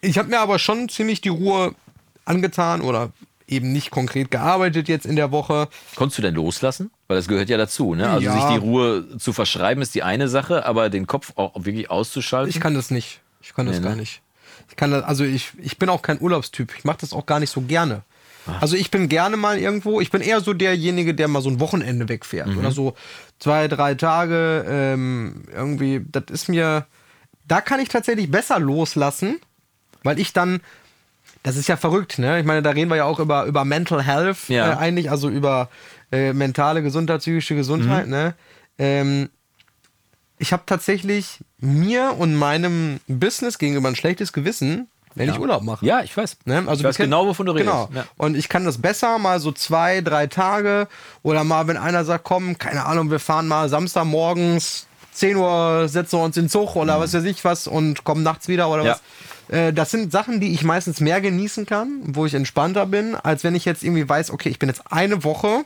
ich 0.00 0.18
habe 0.18 0.28
mir 0.28 0.40
aber 0.40 0.58
schon 0.58 0.88
ziemlich 0.88 1.20
die 1.20 1.28
Ruhe 1.28 1.74
angetan 2.24 2.82
oder 2.82 3.10
eben 3.48 3.72
nicht 3.72 3.90
konkret 3.90 4.30
gearbeitet 4.30 4.88
jetzt 4.88 5.06
in 5.06 5.16
der 5.16 5.32
Woche. 5.32 5.68
Konntest 5.96 6.18
du 6.18 6.22
denn 6.22 6.34
loslassen? 6.34 6.90
Weil 7.08 7.16
das 7.16 7.26
gehört 7.26 7.48
ja 7.48 7.56
dazu, 7.56 7.94
ne? 7.94 8.08
Also 8.08 8.26
ja. 8.26 8.34
sich 8.34 8.44
die 8.44 8.58
Ruhe 8.58 9.18
zu 9.18 9.32
verschreiben 9.32 9.82
ist 9.82 9.94
die 9.94 10.02
eine 10.02 10.28
Sache, 10.28 10.66
aber 10.66 10.90
den 10.90 11.06
Kopf 11.06 11.32
auch 11.36 11.52
wirklich 11.56 11.90
auszuschalten. 11.90 12.50
Ich 12.50 12.60
kann 12.60 12.74
das 12.74 12.90
nicht. 12.90 13.22
Ich 13.40 13.54
kann 13.54 13.66
das 13.66 13.78
nee, 13.78 13.82
gar 13.82 13.94
ne? 13.94 14.02
nicht. 14.02 14.20
Ich 14.68 14.76
kann 14.76 14.90
das, 14.90 15.04
also 15.04 15.24
ich, 15.24 15.52
ich 15.58 15.78
bin 15.78 15.88
auch 15.88 16.02
kein 16.02 16.20
Urlaubstyp. 16.20 16.74
Ich 16.76 16.84
mache 16.84 16.98
das 17.00 17.14
auch 17.14 17.24
gar 17.24 17.40
nicht 17.40 17.50
so 17.50 17.62
gerne. 17.62 18.02
Ach. 18.46 18.60
Also 18.60 18.76
ich 18.76 18.90
bin 18.90 19.08
gerne 19.08 19.38
mal 19.38 19.58
irgendwo, 19.58 20.02
ich 20.02 20.10
bin 20.10 20.20
eher 20.20 20.42
so 20.42 20.52
derjenige, 20.52 21.14
der 21.14 21.28
mal 21.28 21.40
so 21.40 21.48
ein 21.48 21.60
Wochenende 21.60 22.10
wegfährt. 22.10 22.48
Mhm. 22.48 22.58
Oder 22.58 22.72
so 22.72 22.94
zwei, 23.38 23.68
drei 23.68 23.94
Tage. 23.94 24.66
Ähm, 24.68 25.44
irgendwie, 25.50 26.04
das 26.12 26.24
ist 26.30 26.48
mir. 26.48 26.86
Da 27.46 27.62
kann 27.62 27.80
ich 27.80 27.88
tatsächlich 27.88 28.30
besser 28.30 28.58
loslassen, 28.58 29.40
weil 30.02 30.18
ich 30.18 30.34
dann 30.34 30.60
das 31.48 31.56
ist 31.56 31.68
ja 31.68 31.76
verrückt, 31.76 32.18
ne? 32.18 32.38
Ich 32.38 32.46
meine, 32.46 32.62
da 32.62 32.70
reden 32.70 32.90
wir 32.90 32.96
ja 32.96 33.04
auch 33.04 33.18
über, 33.18 33.44
über 33.44 33.64
Mental 33.64 34.02
Health 34.02 34.48
ja. 34.48 34.72
äh, 34.72 34.76
eigentlich, 34.76 35.10
also 35.10 35.28
über 35.28 35.68
äh, 36.12 36.32
mentale 36.32 36.82
Gesundheit, 36.82 37.20
psychische 37.20 37.54
Gesundheit, 37.54 38.06
mhm. 38.06 38.12
ne? 38.12 38.34
Ähm, 38.78 39.28
ich 40.38 40.52
habe 40.52 40.62
tatsächlich 40.66 41.40
mir 41.58 42.14
und 42.16 42.34
meinem 42.34 43.00
Business 43.08 43.58
gegenüber 43.58 43.88
ein 43.88 43.96
schlechtes 43.96 44.32
Gewissen, 44.32 44.88
wenn 45.14 45.28
ja. 45.28 45.34
ich 45.34 45.40
Urlaub 45.40 45.62
mache. 45.62 45.84
Ja, 45.84 46.02
ich 46.02 46.16
weiß. 46.16 46.36
Ne? 46.44 46.64
Also 46.66 46.80
ich 46.80 46.84
weiß 46.84 46.96
genau, 46.96 47.26
wovon 47.26 47.46
du 47.46 47.52
redest. 47.52 47.66
Genau. 47.66 47.88
Ja. 47.92 48.04
Und 48.16 48.36
ich 48.36 48.48
kann 48.48 48.64
das 48.64 48.78
besser 48.78 49.18
mal 49.18 49.40
so 49.40 49.50
zwei, 49.50 50.00
drei 50.00 50.28
Tage 50.28 50.86
oder 51.22 51.42
mal, 51.42 51.66
wenn 51.66 51.76
einer 51.76 52.04
sagt, 52.04 52.22
komm, 52.22 52.58
keine 52.58 52.86
Ahnung, 52.86 53.10
wir 53.10 53.18
fahren 53.18 53.48
mal 53.48 53.68
Samstagmorgens 53.68 54.86
10 55.12 55.36
Uhr, 55.36 55.88
setzen 55.88 56.18
wir 56.18 56.24
uns 56.24 56.36
in 56.36 56.44
den 56.44 56.50
Zug 56.50 56.76
oder 56.76 56.98
mhm. 56.98 57.00
was 57.00 57.14
weiß 57.14 57.24
ich 57.24 57.44
was 57.44 57.66
und 57.66 58.04
kommen 58.04 58.22
nachts 58.22 58.46
wieder 58.46 58.70
oder 58.70 58.84
ja. 58.84 58.92
was 58.92 59.02
äh, 59.48 59.72
das 59.72 59.90
sind 59.90 60.12
Sachen, 60.12 60.40
die 60.40 60.52
ich 60.52 60.62
meistens 60.62 61.00
mehr 61.00 61.20
genießen 61.20 61.66
kann, 61.66 62.02
wo 62.04 62.26
ich 62.26 62.34
entspannter 62.34 62.86
bin, 62.86 63.14
als 63.14 63.44
wenn 63.44 63.54
ich 63.54 63.64
jetzt 63.64 63.82
irgendwie 63.82 64.08
weiß, 64.08 64.30
okay, 64.30 64.48
ich 64.48 64.58
bin 64.58 64.68
jetzt 64.68 64.90
eine 64.90 65.24
Woche 65.24 65.64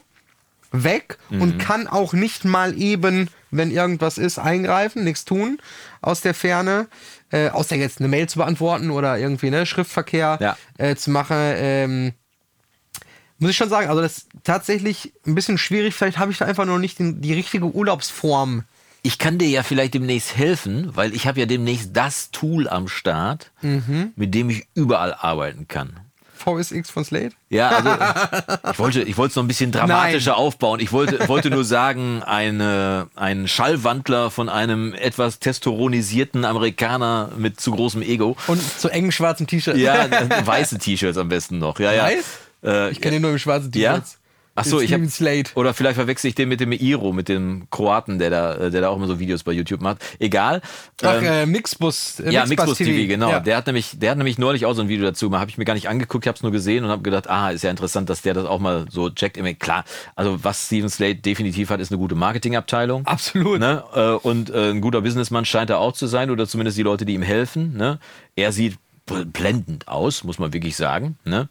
weg 0.73 1.19
mhm. 1.31 1.43
und 1.43 1.59
kann 1.59 1.87
auch 1.87 2.13
nicht 2.13 2.45
mal 2.45 2.77
eben, 2.79 3.29
wenn 3.51 3.71
irgendwas 3.71 4.19
ist, 4.19 4.39
eingreifen, 4.39 5.05
nichts 5.05 5.25
tun 5.25 5.59
aus 6.01 6.21
der 6.23 6.35
Ferne. 6.35 6.89
Äh, 7.31 7.49
außer 7.49 7.77
jetzt 7.77 8.01
eine 8.01 8.09
Mail 8.09 8.29
zu 8.29 8.39
beantworten 8.39 8.91
oder 8.91 9.19
irgendwie 9.19 9.51
ne, 9.51 9.65
Schriftverkehr 9.65 10.39
ja. 10.41 10.57
äh, 10.77 10.97
zu 10.97 11.11
machen. 11.11 11.37
Ähm, 11.39 12.13
muss 13.39 13.51
ich 13.51 13.57
schon 13.57 13.71
sagen, 13.71 13.89
also 13.89 14.03
das 14.03 14.19
ist 14.19 14.29
tatsächlich 14.45 15.15
ein 15.27 15.35
bisschen 15.35 15.57
schwierig. 15.57 15.95
Vielleicht 15.95 16.19
habe 16.19 16.31
ich 16.31 16.39
da 16.39 16.45
einfach 16.45 16.67
nur 16.67 16.79
nicht 16.79 16.99
die, 16.99 17.15
die 17.15 17.33
richtige 17.33 17.65
Urlaubsform. 17.65 18.65
Ich 19.05 19.19
kann 19.19 19.39
dir 19.39 19.49
ja 19.49 19.65
vielleicht 19.65 19.95
demnächst 19.95 20.37
helfen, 20.37 20.95
weil 20.95 21.13
ich 21.15 21.27
habe 21.27 21.41
ja 21.41 21.47
demnächst 21.47 21.91
das 21.93 22.31
Tool 22.31 22.69
am 22.69 22.87
Start, 22.87 23.51
mhm. 23.61 24.13
mit 24.15 24.33
dem 24.33 24.49
ich 24.49 24.67
überall 24.75 25.13
arbeiten 25.15 25.67
kann. 25.67 25.99
VSX 26.43 26.91
von 26.91 27.05
Slate? 27.05 27.35
Ja, 27.51 27.69
also 27.69 27.91
ich 28.73 28.79
wollte 28.79 29.03
ich 29.03 29.17
wollte 29.17 29.31
es 29.31 29.37
noch 29.37 29.45
ein 29.45 29.49
bisschen 29.49 29.73
dramatischer 29.73 30.33
Nein. 30.33 30.41
aufbauen. 30.41 30.81
Ich 30.81 30.93
wollte, 30.93 31.29
wollte 31.29 31.51
nur 31.51 31.65
sagen, 31.65 32.23
eine, 32.23 33.09
ein 33.15 33.49
Schallwandler 33.49 34.31
von 34.31 34.49
einem 34.49 34.95
etwas 34.95 35.39
testosteronisierten 35.39 36.45
Amerikaner 36.45 37.31
mit 37.37 37.61
zu 37.61 37.73
großem 37.73 38.03
Ego. 38.03 38.37
Und 38.47 38.63
zu 38.63 38.89
engen 38.89 39.13
schwarzen 39.13 39.47
T-Shirts. 39.47 39.79
Ja, 39.79 40.07
weiße 40.45 40.79
T-Shirts 40.79 41.19
am 41.19 41.29
besten 41.29 41.59
noch. 41.59 41.79
Ja, 41.79 41.93
ja. 41.93 42.05
Weiß? 42.05 42.25
Äh, 42.65 42.91
ich 42.91 43.01
kenne 43.01 43.17
ihn 43.17 43.23
nur 43.23 43.33
im 43.33 43.39
schwarzen 43.39 43.71
T-Shirts. 43.71 44.13
Ja? 44.13 44.19
Ach 44.55 44.65
so, 44.65 44.81
ich 44.81 44.93
hab, 44.93 45.03
Slate. 45.07 45.53
Oder 45.55 45.73
vielleicht 45.73 45.97
verwechsel 45.97 46.29
ich 46.29 46.35
den 46.35 46.49
mit 46.49 46.61
dem 46.61 46.73
Iro, 46.73 47.13
mit 47.13 47.29
dem 47.29 47.69
Kroaten, 47.71 48.19
der 48.19 48.31
da, 48.31 48.55
äh, 48.55 48.71
der 48.71 48.83
da 48.83 48.89
auch 48.89 48.97
immer 48.97 49.07
so 49.07 49.19
Videos 49.19 49.43
bei 49.45 49.53
YouTube 49.53 49.81
macht. 49.81 49.99
Egal. 50.19 50.61
Ach, 51.03 51.17
ähm, 51.17 51.25
äh, 51.25 51.47
Mixbus. 51.47 52.21
Äh, 52.21 52.33
ja, 52.33 52.45
Mixbus, 52.45 52.77
TV, 52.77 52.91
TV 52.91 53.09
genau. 53.09 53.31
Ja. 53.31 53.41
Der 53.41 53.57
hat 53.57 53.67
nämlich, 53.67 53.99
der 53.99 54.11
hat 54.11 54.19
nämlich 54.19 54.39
neulich 54.39 54.67
auch 54.67 54.75
so 54.75 54.83
ein 54.83 54.89
Video 54.89 55.07
dazu. 55.07 55.33
Habe 55.33 55.51
ich 55.51 55.57
mir 55.57 55.65
gar 55.65 55.75
nicht 55.75 55.89
angeguckt, 55.89 56.27
ich 56.27 56.29
habe 56.29 56.37
es 56.37 56.43
nur 56.43 56.53
gesehen 56.53 56.85
und 56.85 56.91
habe 56.91 57.03
gedacht, 57.03 57.31
ah, 57.31 57.51
ist 57.51 57.65
ja 57.65 57.71
interessant, 57.71 58.11
dass 58.11 58.21
der 58.21 58.35
das 58.35 58.45
auch 58.45 58.61
mal 58.61 58.85
so 58.91 59.09
checkt. 59.09 59.33
Klar, 59.59 59.85
also 60.15 60.45
was 60.45 60.67
Steven 60.67 60.91
Slate 60.91 61.17
definitiv 61.17 61.71
hat, 61.71 61.81
ist 61.81 61.91
eine 61.91 61.99
gute 61.99 62.15
Marketingabteilung. 62.15 63.07
Absolut. 63.07 63.59
Ne? 63.59 63.83
Äh, 63.95 64.11
und 64.11 64.51
äh, 64.51 64.71
ein 64.71 64.81
guter 64.83 65.01
Businessman 65.01 65.45
scheint 65.47 65.71
er 65.71 65.79
auch 65.79 65.93
zu 65.93 66.07
sein 66.07 66.31
oder 66.31 66.47
zumindest 66.47 66.77
die 66.77 66.83
Leute, 66.83 67.07
die 67.07 67.15
ihm 67.15 67.23
helfen. 67.23 67.77
Ne? 67.77 67.99
Er 68.37 68.53
sieht 68.53 68.77
blendend 69.07 69.89
aus, 69.89 70.25
muss 70.25 70.39
man 70.39 70.53
wirklich 70.53 70.77
sagen. 70.77 71.19
Ne? 71.25 71.49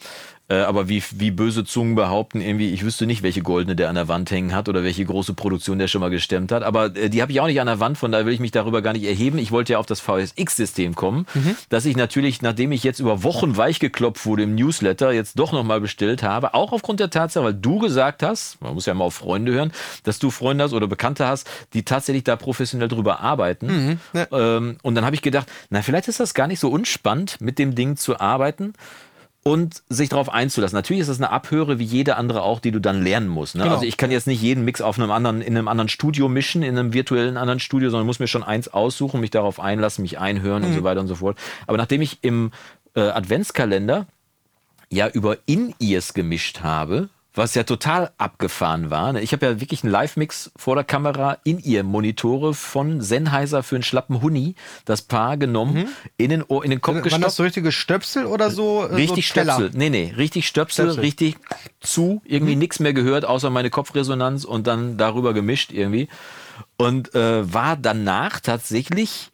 Äh, 0.51 0.63
aber 0.63 0.89
wie, 0.89 1.01
wie 1.11 1.31
böse 1.31 1.63
Zungen 1.63 1.95
behaupten, 1.95 2.41
irgendwie, 2.41 2.73
ich 2.73 2.83
wüsste 2.83 3.05
nicht, 3.05 3.23
welche 3.23 3.41
goldene 3.41 3.77
der 3.77 3.87
an 3.87 3.95
der 3.95 4.09
Wand 4.09 4.29
hängen 4.31 4.53
hat 4.53 4.67
oder 4.67 4.83
welche 4.83 5.05
große 5.05 5.33
Produktion 5.33 5.79
der 5.79 5.87
schon 5.87 6.01
mal 6.01 6.09
gestemmt 6.09 6.51
hat. 6.51 6.61
Aber 6.61 6.93
äh, 6.97 7.09
die 7.09 7.21
habe 7.21 7.31
ich 7.31 7.39
auch 7.39 7.47
nicht 7.47 7.61
an 7.61 7.67
der 7.67 7.79
Wand, 7.79 7.97
von 7.97 8.11
daher 8.11 8.25
will 8.25 8.33
ich 8.33 8.41
mich 8.41 8.51
darüber 8.51 8.81
gar 8.81 8.91
nicht 8.91 9.05
erheben. 9.05 9.37
Ich 9.37 9.51
wollte 9.51 9.73
ja 9.73 9.79
auf 9.79 9.85
das 9.85 10.01
VSX-System 10.01 10.93
kommen, 10.93 11.25
mhm. 11.35 11.55
dass 11.69 11.85
ich 11.85 11.95
natürlich, 11.95 12.41
nachdem 12.41 12.73
ich 12.73 12.83
jetzt 12.83 12.99
über 12.99 13.23
Wochen 13.23 13.55
weichgeklopft 13.55 14.25
wurde 14.25 14.43
im 14.43 14.55
Newsletter, 14.55 15.13
jetzt 15.13 15.39
doch 15.39 15.53
nochmal 15.53 15.79
bestellt 15.79 16.21
habe, 16.21 16.53
auch 16.53 16.73
aufgrund 16.73 16.99
der 16.99 17.09
Tatsache, 17.09 17.45
weil 17.45 17.53
du 17.53 17.79
gesagt 17.79 18.21
hast, 18.21 18.61
man 18.61 18.73
muss 18.73 18.85
ja 18.85 18.93
mal 18.93 19.05
auf 19.05 19.15
Freunde 19.15 19.53
hören, 19.53 19.71
dass 20.03 20.19
du 20.19 20.31
Freunde 20.31 20.65
hast 20.65 20.73
oder 20.73 20.87
Bekannte 20.87 21.27
hast, 21.27 21.49
die 21.73 21.83
tatsächlich 21.83 22.25
da 22.25 22.35
professionell 22.35 22.89
drüber 22.89 23.21
arbeiten. 23.21 23.67
Mhm. 23.67 23.99
Ja. 24.11 24.57
Ähm, 24.57 24.75
und 24.81 24.95
dann 24.95 25.05
habe 25.05 25.15
ich 25.15 25.21
gedacht, 25.21 25.47
na, 25.69 25.81
vielleicht 25.81 26.09
ist 26.09 26.19
das 26.19 26.33
gar 26.33 26.47
nicht 26.47 26.59
so 26.59 26.69
unspannend, 26.69 27.39
mit 27.39 27.57
dem 27.57 27.73
Ding 27.73 27.95
zu 27.95 28.19
arbeiten 28.19 28.73
und 29.43 29.81
sich 29.89 30.09
darauf 30.09 30.29
einzulassen. 30.29 30.75
Natürlich 30.75 31.01
ist 31.01 31.09
das 31.09 31.17
eine 31.17 31.31
Abhöre 31.31 31.79
wie 31.79 31.83
jede 31.83 32.15
andere 32.15 32.43
auch, 32.43 32.59
die 32.59 32.71
du 32.71 32.79
dann 32.79 33.01
lernen 33.01 33.27
musst. 33.27 33.55
Ne? 33.55 33.63
Genau. 33.63 33.75
Also 33.75 33.85
ich 33.85 33.97
kann 33.97 34.11
jetzt 34.11 34.27
nicht 34.27 34.41
jeden 34.41 34.63
Mix 34.63 34.81
auf 34.81 34.99
einem 34.99 35.09
anderen, 35.09 35.41
in 35.41 35.57
einem 35.57 35.67
anderen 35.67 35.89
Studio 35.89 36.29
mischen, 36.29 36.61
in 36.61 36.77
einem 36.77 36.93
virtuellen 36.93 37.37
anderen 37.37 37.59
Studio, 37.59 37.89
sondern 37.89 38.05
muss 38.05 38.19
mir 38.19 38.27
schon 38.27 38.43
eins 38.43 38.67
aussuchen, 38.67 39.19
mich 39.19 39.31
darauf 39.31 39.59
einlassen, 39.59 40.03
mich 40.03 40.19
einhören 40.19 40.61
mhm. 40.61 40.69
und 40.69 40.75
so 40.75 40.83
weiter 40.83 41.01
und 41.01 41.07
so 41.07 41.15
fort. 41.15 41.37
Aber 41.65 41.77
nachdem 41.77 42.01
ich 42.01 42.19
im 42.21 42.51
äh, 42.95 43.01
Adventskalender 43.01 44.05
ja 44.89 45.07
über 45.07 45.37
In-Ears 45.47 46.13
gemischt 46.13 46.61
habe, 46.61 47.09
was 47.33 47.55
ja 47.55 47.63
total 47.63 48.11
abgefahren 48.17 48.89
war. 48.89 49.13
Ne? 49.13 49.21
Ich 49.21 49.31
habe 49.31 49.45
ja 49.45 49.61
wirklich 49.61 49.83
einen 49.83 49.91
Live-Mix 49.91 50.51
vor 50.57 50.75
der 50.75 50.83
Kamera 50.83 51.37
in 51.43 51.59
ihr 51.59 51.83
Monitore 51.83 52.53
von 52.53 53.01
Sennheiser 53.01 53.63
für 53.63 53.75
einen 53.75 53.83
schlappen 53.83 54.21
Huni, 54.21 54.55
das 54.85 55.01
Paar 55.01 55.37
genommen, 55.37 55.73
mhm. 55.73 55.87
in, 56.17 56.29
den 56.29 56.43
Ohr, 56.43 56.63
in 56.63 56.71
den 56.71 56.81
Kopf 56.81 56.95
gestopft. 56.95 57.13
Waren 57.13 57.21
das 57.21 57.35
so 57.37 57.43
richtige 57.43 57.71
Stöpsel 57.71 58.25
oder 58.25 58.51
so? 58.51 58.83
Äh, 58.83 58.95
richtig 58.95 59.27
so 59.27 59.31
Stöpsel. 59.31 59.71
Nee, 59.73 59.89
nee, 59.89 60.13
richtig 60.17 60.47
Stöpsel, 60.47 60.85
Stöpsel. 60.85 61.01
richtig 61.01 61.37
zu, 61.79 62.21
irgendwie 62.25 62.53
mhm. 62.53 62.59
nichts 62.59 62.79
mehr 62.79 62.93
gehört, 62.93 63.23
außer 63.23 63.49
meine 63.49 63.69
Kopfresonanz 63.69 64.43
und 64.43 64.67
dann 64.67 64.97
darüber 64.97 65.33
gemischt 65.33 65.71
irgendwie. 65.71 66.09
Und 66.77 67.15
äh, 67.15 67.53
war 67.53 67.77
danach 67.77 68.39
tatsächlich 68.41 69.30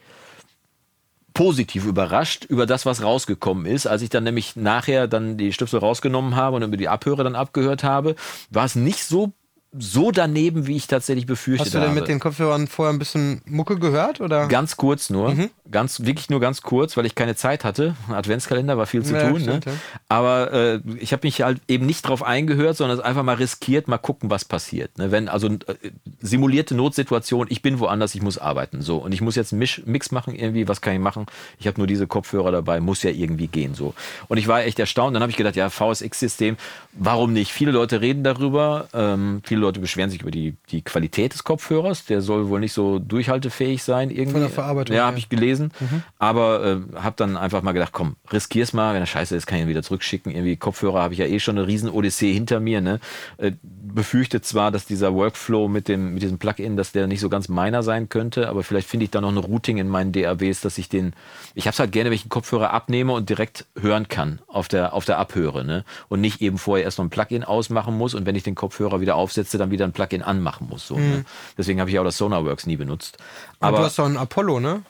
positiv 1.37 1.85
überrascht 1.85 2.45
über 2.45 2.65
das, 2.65 2.87
was 2.87 3.03
rausgekommen 3.03 3.67
ist. 3.67 3.85
Als 3.85 4.01
ich 4.01 4.09
dann 4.09 4.23
nämlich 4.23 4.55
nachher 4.55 5.07
dann 5.07 5.37
die 5.37 5.53
Stifte 5.53 5.77
rausgenommen 5.77 6.35
habe 6.35 6.55
und 6.55 6.63
über 6.63 6.77
die 6.77 6.89
Abhörer 6.89 7.23
dann 7.23 7.35
abgehört 7.35 7.83
habe, 7.83 8.15
war 8.49 8.65
es 8.65 8.73
nicht 8.73 9.03
so 9.03 9.33
so 9.79 10.11
daneben, 10.11 10.67
wie 10.67 10.75
ich 10.75 10.87
tatsächlich 10.87 11.25
befürchtet 11.25 11.59
habe. 11.59 11.67
Hast 11.67 11.73
du 11.73 11.79
denn 11.79 11.89
habe. 11.89 11.99
mit 11.99 12.09
den 12.09 12.19
Kopfhörern 12.19 12.67
vorher 12.67 12.93
ein 12.93 12.99
bisschen 12.99 13.41
Mucke 13.45 13.77
gehört? 13.77 14.21
Oder? 14.21 14.47
Ganz 14.47 14.77
kurz 14.77 15.09
nur. 15.09 15.33
Mhm. 15.33 15.49
Ganz, 15.69 16.05
wirklich 16.05 16.29
nur 16.29 16.39
ganz 16.39 16.61
kurz, 16.61 16.95
weil 16.95 17.05
ich 17.05 17.15
keine 17.15 17.35
Zeit 17.35 17.63
hatte. 17.63 17.95
Adventskalender 18.09 18.77
war 18.77 18.85
viel 18.85 19.03
zu 19.03 19.15
ja, 19.15 19.29
tun. 19.29 19.41
Ne? 19.41 19.41
Stimmt, 19.41 19.65
ne? 19.65 19.71
ja. 19.73 19.99
Aber 20.07 20.53
äh, 20.53 20.79
ich 20.99 21.11
habe 21.11 21.27
mich 21.27 21.41
halt 21.41 21.61
eben 21.67 21.85
nicht 21.85 22.07
drauf 22.07 22.23
eingehört, 22.23 22.77
sondern 22.77 23.01
einfach 23.01 23.23
mal 23.23 23.35
riskiert, 23.35 23.87
mal 23.87 23.97
gucken, 23.97 24.29
was 24.29 24.45
passiert. 24.45 24.97
Ne? 24.97 25.11
Wenn 25.11 25.27
also 25.27 25.47
äh, 25.47 25.75
simulierte 26.21 26.75
Notsituation, 26.75 27.47
ich 27.49 27.61
bin 27.61 27.79
woanders, 27.79 28.15
ich 28.15 28.21
muss 28.21 28.37
arbeiten. 28.37 28.81
So. 28.81 28.97
Und 28.97 29.11
ich 29.13 29.21
muss 29.21 29.35
jetzt 29.35 29.51
einen 29.51 29.59
Misch, 29.59 29.81
Mix 29.85 30.11
machen 30.11 30.35
irgendwie, 30.35 30.67
was 30.67 30.81
kann 30.81 30.93
ich 30.93 30.99
machen? 30.99 31.25
Ich 31.59 31.67
habe 31.67 31.79
nur 31.79 31.87
diese 31.87 32.07
Kopfhörer 32.07 32.51
dabei, 32.51 32.79
muss 32.79 33.03
ja 33.03 33.11
irgendwie 33.11 33.47
gehen. 33.47 33.75
So. 33.75 33.93
Und 34.27 34.37
ich 34.37 34.47
war 34.47 34.63
echt 34.63 34.79
erstaunt. 34.79 35.15
Dann 35.15 35.21
habe 35.21 35.31
ich 35.31 35.37
gedacht, 35.37 35.55
ja, 35.55 35.69
VSX-System, 35.69 36.57
warum 36.93 37.33
nicht? 37.33 37.51
Viele 37.51 37.71
Leute 37.71 38.01
reden 38.01 38.23
darüber, 38.23 38.87
ähm, 38.93 39.41
viele 39.43 39.61
Leute 39.61 39.66
beschweren 39.73 40.09
sich 40.09 40.21
über 40.21 40.31
die, 40.31 40.55
die 40.69 40.81
Qualität 40.81 41.33
des 41.33 41.43
Kopfhörers. 41.43 42.05
Der 42.05 42.21
soll 42.21 42.49
wohl 42.49 42.59
nicht 42.59 42.73
so 42.73 42.99
durchhaltefähig 42.99 43.83
sein. 43.83 44.09
Irgendwie. 44.09 44.31
Von 44.31 44.41
der 44.41 44.49
Verarbeitung. 44.49 44.95
Ja, 44.95 45.07
habe 45.07 45.17
ich 45.17 45.29
gelesen. 45.29 45.71
Mhm. 45.79 46.03
Aber 46.17 46.63
äh, 46.65 46.99
habe 46.99 47.15
dann 47.17 47.37
einfach 47.37 47.61
mal 47.61 47.71
gedacht, 47.71 47.93
komm, 47.93 48.15
riskier's 48.31 48.73
mal. 48.73 48.93
Wenn 48.93 49.01
er 49.01 49.07
scheiße 49.07 49.35
ist, 49.35 49.45
kann 49.47 49.57
ich 49.57 49.63
ihn 49.63 49.69
wieder 49.69 49.83
zurückschicken. 49.83 50.31
Irgendwie 50.31 50.55
Kopfhörer 50.55 51.01
habe 51.01 51.13
ich 51.13 51.19
ja 51.19 51.25
eh 51.25 51.39
schon 51.39 51.57
eine 51.57 51.67
riesen 51.67 51.89
Odyssee 51.89 52.33
hinter 52.33 52.59
mir. 52.59 52.81
Ne? 52.81 52.99
Äh, 53.37 53.51
befürchte 53.97 54.41
zwar, 54.41 54.71
dass 54.71 54.85
dieser 54.85 55.13
Workflow 55.13 55.67
mit, 55.67 55.87
dem, 55.87 56.13
mit 56.13 56.23
diesem 56.23 56.37
Plugin, 56.37 56.77
dass 56.77 56.91
der 56.91 57.07
nicht 57.07 57.19
so 57.19 57.29
ganz 57.29 57.47
meiner 57.49 57.83
sein 57.83 58.09
könnte, 58.09 58.49
aber 58.49 58.63
vielleicht 58.63 58.87
finde 58.87 59.05
ich 59.05 59.11
da 59.11 59.21
noch 59.21 59.29
eine 59.29 59.39
Routing 59.39 59.77
in 59.77 59.87
meinen 59.87 60.11
DAWs, 60.11 60.61
dass 60.61 60.77
ich 60.77 60.89
den, 60.89 61.13
ich 61.55 61.65
habe 61.65 61.73
es 61.73 61.79
halt 61.79 61.91
gerne, 61.91 62.09
wenn 62.09 62.15
ich 62.15 62.23
einen 62.23 62.29
Kopfhörer 62.29 62.71
abnehme 62.71 63.13
und 63.13 63.29
direkt 63.29 63.65
hören 63.79 64.07
kann 64.07 64.39
auf 64.47 64.67
der, 64.67 64.93
auf 64.93 65.05
der 65.05 65.17
Abhöre. 65.17 65.65
Ne? 65.65 65.83
Und 66.09 66.21
nicht 66.21 66.41
eben 66.41 66.57
vorher 66.57 66.85
erst 66.85 66.99
noch 66.99 67.05
ein 67.05 67.09
Plugin 67.09 67.43
ausmachen 67.43 67.97
muss 67.97 68.13
und 68.13 68.25
wenn 68.25 68.35
ich 68.35 68.43
den 68.43 68.55
Kopfhörer 68.55 69.01
wieder 69.01 69.15
aufsetze, 69.15 69.46
dann 69.53 69.71
wieder 69.71 69.85
ein 69.85 69.93
Plugin 69.93 70.21
anmachen 70.21 70.67
muss. 70.69 70.87
So, 70.87 70.95
ne? 70.95 71.01
mhm. 71.01 71.11
ne? 71.11 71.25
Deswegen 71.57 71.79
habe 71.79 71.89
ich 71.89 71.97
auch 71.99 72.03
das 72.03 72.17
Sonarworks 72.17 72.65
nie 72.65 72.75
benutzt. 72.75 73.17
Aber, 73.59 73.69
aber 73.69 73.77
du 73.77 73.83
hast 73.85 73.99
doch 73.99 74.05
ein 74.05 74.17
Apollo, 74.17 74.59
ne? 74.59 74.81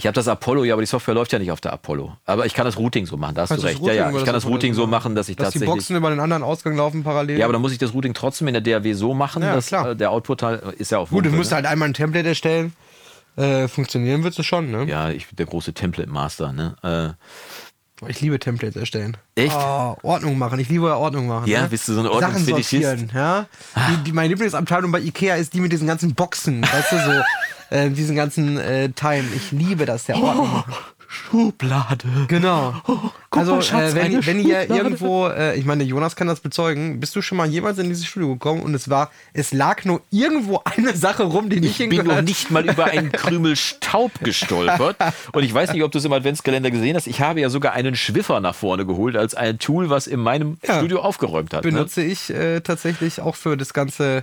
Ich 0.00 0.06
habe 0.06 0.14
das 0.14 0.28
Apollo, 0.28 0.64
ja, 0.64 0.72
aber 0.72 0.80
die 0.80 0.86
Software 0.86 1.12
läuft 1.12 1.30
ja 1.32 1.38
nicht 1.38 1.52
auf 1.52 1.60
der 1.60 1.74
Apollo. 1.74 2.16
Aber 2.24 2.46
ich 2.46 2.54
kann 2.54 2.64
das 2.64 2.78
Routing 2.78 3.04
so 3.04 3.18
machen, 3.18 3.34
da 3.34 3.42
hast 3.42 3.50
du 3.50 3.62
recht. 3.62 3.82
ja, 3.82 3.92
ja, 3.92 4.10
ich 4.10 4.24
kann 4.24 4.32
das 4.32 4.46
Routing 4.46 4.72
so 4.72 4.86
machen, 4.86 5.14
dass 5.14 5.28
ich 5.28 5.36
dass 5.36 5.48
tatsächlich. 5.48 5.68
die 5.68 5.74
Boxen 5.74 5.94
über 5.96 6.08
den 6.08 6.20
anderen 6.20 6.42
Ausgang 6.42 6.74
laufen 6.74 7.04
parallel. 7.04 7.38
Ja, 7.38 7.44
aber 7.44 7.52
dann 7.52 7.60
muss 7.60 7.72
ich 7.72 7.76
das 7.76 7.92
Routing 7.92 8.14
trotzdem 8.14 8.48
in 8.48 8.54
der 8.54 8.62
DAW 8.62 8.94
so 8.94 9.12
machen, 9.12 9.42
ja, 9.42 9.54
dass 9.54 9.66
klar. 9.66 9.90
Äh, 9.90 9.96
der 9.96 10.10
Output 10.10 10.42
halt 10.42 10.62
ist 10.78 10.90
ja 10.90 10.98
auch. 10.98 11.10
Gut, 11.10 11.26
du 11.26 11.30
musst 11.30 11.50
ne? 11.50 11.56
halt 11.56 11.66
einmal 11.66 11.88
ein 11.88 11.92
Template 11.92 12.26
erstellen. 12.26 12.72
Äh, 13.36 13.68
funktionieren 13.68 14.24
wird 14.24 14.38
es 14.38 14.46
schon, 14.46 14.70
ne? 14.70 14.84
Ja, 14.84 15.10
ich 15.10 15.26
bin 15.26 15.36
der 15.36 15.46
große 15.46 15.74
Template 15.74 16.10
Master, 16.10 16.54
ne? 16.54 16.76
Äh, 16.82 17.26
ich 18.08 18.20
liebe 18.20 18.38
Templates 18.38 18.76
erstellen. 18.76 19.16
Echt? 19.34 19.54
Oh, 19.54 19.96
Ordnung 20.02 20.38
machen. 20.38 20.58
Ich 20.58 20.68
liebe 20.68 20.96
Ordnung 20.96 21.26
machen. 21.26 21.48
Ja, 21.48 21.62
ne? 21.62 21.68
bist 21.68 21.88
du 21.88 21.94
so 21.94 22.00
ein 22.00 22.06
Ordnungsfetischist? 22.06 23.12
Ja. 23.14 23.46
Ah. 23.74 23.90
Die, 23.90 24.04
die, 24.04 24.12
meine 24.12 24.28
Lieblingsabteilung 24.28 24.90
bei 24.90 25.00
Ikea 25.00 25.36
ist 25.36 25.54
die 25.54 25.60
mit 25.60 25.72
diesen 25.72 25.86
ganzen 25.86 26.14
Boxen, 26.14 26.62
weißt 26.62 26.92
du, 26.92 26.98
so 26.98 27.22
äh, 27.76 27.90
diesen 27.90 28.16
ganzen 28.16 28.58
äh, 28.58 28.90
Teilen. 28.90 29.28
Ich 29.34 29.52
liebe 29.52 29.86
das, 29.86 30.04
der 30.04 30.16
Ordnung 30.16 30.64
oh. 30.66 30.72
Schublade. 31.12 32.06
Genau. 32.28 32.72
Oh, 32.86 32.98
also, 33.30 33.56
mal, 33.56 33.62
Schatz, 33.62 33.94
äh, 33.94 33.96
wenn, 33.96 34.26
wenn 34.26 34.46
ihr 34.46 34.70
irgendwo, 34.70 35.26
äh, 35.26 35.58
ich 35.58 35.64
meine, 35.64 35.82
Jonas 35.82 36.14
kann 36.14 36.28
das 36.28 36.38
bezeugen, 36.38 37.00
bist 37.00 37.16
du 37.16 37.20
schon 37.20 37.36
mal 37.36 37.48
jemals 37.48 37.78
in 37.78 37.88
dieses 37.88 38.06
Studio 38.06 38.28
gekommen 38.28 38.62
und 38.62 38.74
es 38.76 38.88
war, 38.88 39.10
es 39.32 39.52
lag 39.52 39.84
nur 39.84 40.02
irgendwo 40.12 40.62
eine 40.64 40.96
Sache 40.96 41.24
rum, 41.24 41.50
die 41.50 41.58
nicht. 41.58 41.80
Ich 41.80 41.88
bin 41.88 42.06
noch 42.06 42.22
nicht 42.22 42.52
mal 42.52 42.64
über 42.64 42.84
einen 42.84 43.10
Krümel 43.12 43.56
Staub 43.56 44.12
gestolpert. 44.20 44.98
Und 45.32 45.42
ich 45.42 45.52
weiß 45.52 45.72
nicht, 45.72 45.82
ob 45.82 45.90
du 45.90 45.98
es 45.98 46.04
im 46.04 46.12
Adventskalender 46.12 46.70
gesehen 46.70 46.94
hast. 46.94 47.08
Ich 47.08 47.20
habe 47.20 47.40
ja 47.40 47.50
sogar 47.50 47.72
einen 47.72 47.96
Schwiffer 47.96 48.38
nach 48.38 48.54
vorne 48.54 48.86
geholt 48.86 49.16
als 49.16 49.34
ein 49.34 49.58
Tool, 49.58 49.90
was 49.90 50.06
in 50.06 50.20
meinem 50.20 50.58
ja, 50.64 50.78
Studio 50.78 51.00
aufgeräumt 51.00 51.52
hat. 51.52 51.64
Ne? 51.64 51.72
Benutze 51.72 52.02
ne? 52.02 52.06
ich 52.06 52.30
äh, 52.30 52.60
tatsächlich 52.60 53.20
auch 53.20 53.34
für 53.34 53.56
das 53.56 53.74
ganze 53.74 54.22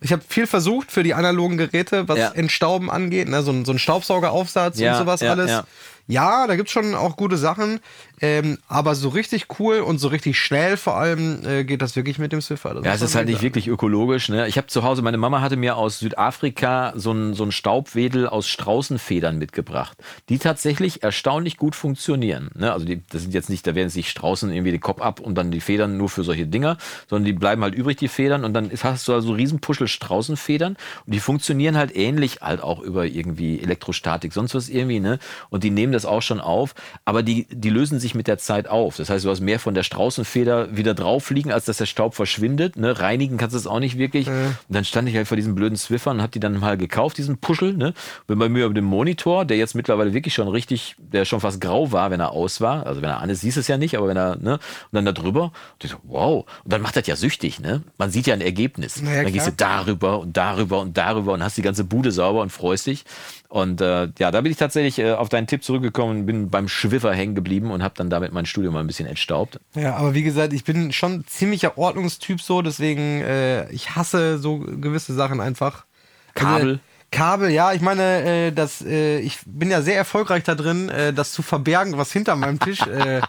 ich 0.00 0.12
habe 0.12 0.22
viel 0.28 0.46
versucht 0.46 0.92
für 0.92 1.02
die 1.02 1.14
analogen 1.14 1.56
Geräte, 1.56 2.08
was 2.08 2.18
ja. 2.18 2.30
Entstauben 2.32 2.90
angeht, 2.90 3.28
ne? 3.28 3.42
so, 3.42 3.52
ein, 3.52 3.64
so 3.64 3.72
ein 3.72 3.78
Staubsaugeraufsatz 3.78 4.78
ja, 4.78 4.92
und 4.92 4.98
sowas 4.98 5.20
ja, 5.20 5.30
alles. 5.30 5.62
Ja, 6.06 6.46
da 6.46 6.56
gibt 6.56 6.68
es 6.68 6.72
schon 6.72 6.94
auch 6.94 7.16
gute 7.16 7.38
Sachen. 7.38 7.80
Ähm, 8.20 8.58
aber 8.68 8.94
so 8.94 9.08
richtig 9.08 9.46
cool 9.58 9.80
und 9.80 9.98
so 9.98 10.08
richtig 10.08 10.38
schnell 10.38 10.76
vor 10.76 10.96
allem 10.96 11.44
äh, 11.44 11.64
geht 11.64 11.82
das 11.82 11.96
wirklich 11.96 12.18
mit 12.18 12.32
dem 12.32 12.40
Swiffer. 12.40 12.80
ja, 12.82 12.94
es 12.94 13.02
ist 13.02 13.14
halt 13.14 13.28
nicht 13.28 13.42
wirklich 13.42 13.68
ökologisch. 13.68 14.28
Ne? 14.28 14.46
Ich 14.48 14.56
habe 14.56 14.68
zu 14.68 14.82
Hause, 14.82 15.02
meine 15.02 15.18
Mama 15.18 15.40
hatte 15.40 15.56
mir 15.56 15.76
aus 15.76 15.98
Südafrika 15.98 16.92
so 16.96 17.12
ein, 17.12 17.34
so 17.34 17.50
Staubwedel 17.50 18.28
aus 18.28 18.48
Straußenfedern 18.48 19.38
mitgebracht, 19.38 19.98
die 20.28 20.38
tatsächlich 20.38 21.02
erstaunlich 21.02 21.56
gut 21.56 21.74
funktionieren. 21.74 22.50
Ne? 22.54 22.72
Also 22.72 22.86
die, 22.86 23.02
das 23.10 23.22
sind 23.22 23.34
jetzt 23.34 23.50
nicht, 23.50 23.66
da 23.66 23.74
werden 23.74 23.90
sich 23.90 24.10
Straußen 24.10 24.50
irgendwie 24.50 24.72
den 24.72 24.80
Kopf 24.80 25.00
ab 25.00 25.20
und 25.20 25.36
dann 25.36 25.50
die 25.50 25.60
Federn 25.60 25.96
nur 25.96 26.08
für 26.08 26.24
solche 26.24 26.46
Dinger, 26.46 26.76
sondern 27.08 27.24
die 27.24 27.32
bleiben 27.32 27.62
halt 27.62 27.74
übrig, 27.74 27.96
die 27.96 28.08
Federn. 28.08 28.44
Und 28.44 28.54
dann 28.54 28.70
hast 28.82 29.08
du 29.08 29.14
also 29.14 29.32
Riesenpuschel 29.32 29.88
Straußenfedern 29.88 30.76
und 31.06 31.14
die 31.14 31.20
funktionieren 31.20 31.76
halt 31.76 31.94
ähnlich 31.96 32.40
halt 32.42 32.62
auch 32.62 32.80
über 32.80 33.06
irgendwie 33.06 33.60
Elektrostatik, 33.60 34.32
sonst 34.32 34.54
was 34.54 34.68
irgendwie. 34.68 35.00
Ne? 35.00 35.18
Und 35.50 35.64
die 35.64 35.70
nehmen 35.70 35.92
das 35.92 36.04
auch 36.06 36.22
schon 36.22 36.40
auf, 36.40 36.74
aber 37.04 37.22
die, 37.22 37.46
die 37.50 37.70
lösen 37.70 37.98
sich 37.98 38.13
mit 38.14 38.26
der 38.26 38.38
Zeit 38.38 38.68
auf. 38.68 38.96
Das 38.96 39.10
heißt, 39.10 39.24
du 39.24 39.30
hast 39.30 39.40
mehr 39.40 39.58
von 39.58 39.74
der 39.74 39.82
Straußenfeder 39.82 40.76
wieder 40.76 40.94
drauf 40.94 41.30
liegen, 41.30 41.52
als 41.52 41.64
dass 41.64 41.78
der 41.78 41.86
Staub 41.86 42.14
verschwindet. 42.14 42.76
Ne? 42.76 42.98
Reinigen 42.98 43.36
kannst 43.36 43.54
du 43.54 43.58
es 43.58 43.66
auch 43.66 43.80
nicht 43.80 43.98
wirklich. 43.98 44.26
Mhm. 44.26 44.46
Und 44.46 44.56
dann 44.68 44.84
stand 44.84 45.08
ich 45.08 45.16
halt 45.16 45.28
vor 45.28 45.36
diesen 45.36 45.54
blöden 45.54 45.76
Swiffern 45.76 46.16
und 46.16 46.22
habe 46.22 46.32
die 46.32 46.40
dann 46.40 46.58
mal 46.58 46.76
gekauft, 46.76 47.18
diesen 47.18 47.38
Puschel. 47.38 47.74
Ne? 47.74 47.94
Bin 48.26 48.38
bei 48.38 48.48
mir 48.48 48.66
über 48.66 48.74
dem 48.74 48.84
Monitor, 48.84 49.44
der 49.44 49.56
jetzt 49.56 49.74
mittlerweile 49.74 50.12
wirklich 50.12 50.34
schon 50.34 50.48
richtig, 50.48 50.96
der 50.98 51.24
schon 51.24 51.40
fast 51.40 51.60
grau 51.60 51.92
war, 51.92 52.10
wenn 52.10 52.20
er 52.20 52.32
aus 52.32 52.60
war. 52.60 52.86
Also 52.86 53.02
wenn 53.02 53.10
er 53.10 53.20
an 53.20 53.30
ist, 53.30 53.40
siehst 53.40 53.56
du 53.56 53.60
es 53.60 53.68
ja 53.68 53.76
nicht, 53.76 53.96
aber 53.96 54.08
wenn 54.08 54.16
er, 54.16 54.36
ne? 54.36 54.54
Und 54.54 54.60
dann 54.92 55.04
da 55.04 55.12
drüber. 55.12 55.44
Und 55.44 55.84
ich 55.84 55.90
so, 55.90 55.96
wow. 56.04 56.44
Und 56.64 56.72
dann 56.72 56.82
macht 56.82 56.96
das 56.96 57.06
ja 57.06 57.16
süchtig, 57.16 57.60
ne? 57.60 57.82
Man 57.98 58.10
sieht 58.10 58.26
ja 58.26 58.34
ein 58.34 58.40
Ergebnis. 58.40 59.02
Ja, 59.04 59.22
dann 59.22 59.32
gehst 59.32 59.46
du 59.46 59.52
darüber 59.52 60.20
und 60.20 60.36
darüber 60.36 60.80
und 60.80 60.96
darüber 60.96 61.32
und 61.32 61.42
hast 61.42 61.56
die 61.56 61.62
ganze 61.62 61.84
Bude 61.84 62.12
sauber 62.12 62.42
und 62.42 62.50
freust 62.50 62.86
dich. 62.86 63.04
Und 63.54 63.80
äh, 63.80 64.08
ja, 64.18 64.32
da 64.32 64.40
bin 64.40 64.50
ich 64.50 64.58
tatsächlich 64.58 64.98
äh, 64.98 65.12
auf 65.12 65.28
deinen 65.28 65.46
Tipp 65.46 65.62
zurückgekommen, 65.62 66.26
bin 66.26 66.50
beim 66.50 66.66
Schwiffer 66.66 67.12
hängen 67.12 67.36
geblieben 67.36 67.70
und 67.70 67.84
habe 67.84 67.93
dann 67.94 68.10
damit 68.10 68.32
mein 68.32 68.46
Studio 68.46 68.70
mal 68.70 68.80
ein 68.80 68.86
bisschen 68.86 69.06
entstaubt. 69.06 69.60
Ja, 69.74 69.96
aber 69.96 70.14
wie 70.14 70.22
gesagt, 70.22 70.52
ich 70.52 70.64
bin 70.64 70.92
schon 70.92 71.24
ziemlicher 71.26 71.78
Ordnungstyp 71.78 72.40
so, 72.40 72.62
deswegen 72.62 73.22
äh, 73.22 73.70
ich 73.70 73.94
hasse 73.96 74.38
so 74.38 74.58
gewisse 74.58 75.14
Sachen 75.14 75.40
einfach. 75.40 75.84
Also, 76.34 76.46
Kabel. 76.48 76.68
Also, 76.68 76.80
Kabel, 77.10 77.50
ja, 77.50 77.72
ich 77.72 77.80
meine, 77.80 78.22
äh, 78.22 78.52
das, 78.52 78.82
äh, 78.82 79.20
ich 79.20 79.38
bin 79.46 79.70
ja 79.70 79.82
sehr 79.82 79.96
erfolgreich 79.96 80.42
da 80.42 80.56
drin, 80.56 80.88
äh, 80.88 81.12
das 81.12 81.32
zu 81.32 81.42
verbergen, 81.42 81.96
was 81.96 82.10
hinter 82.10 82.34
meinem 82.34 82.58
Tisch 82.58 82.80
äh, 82.86 83.20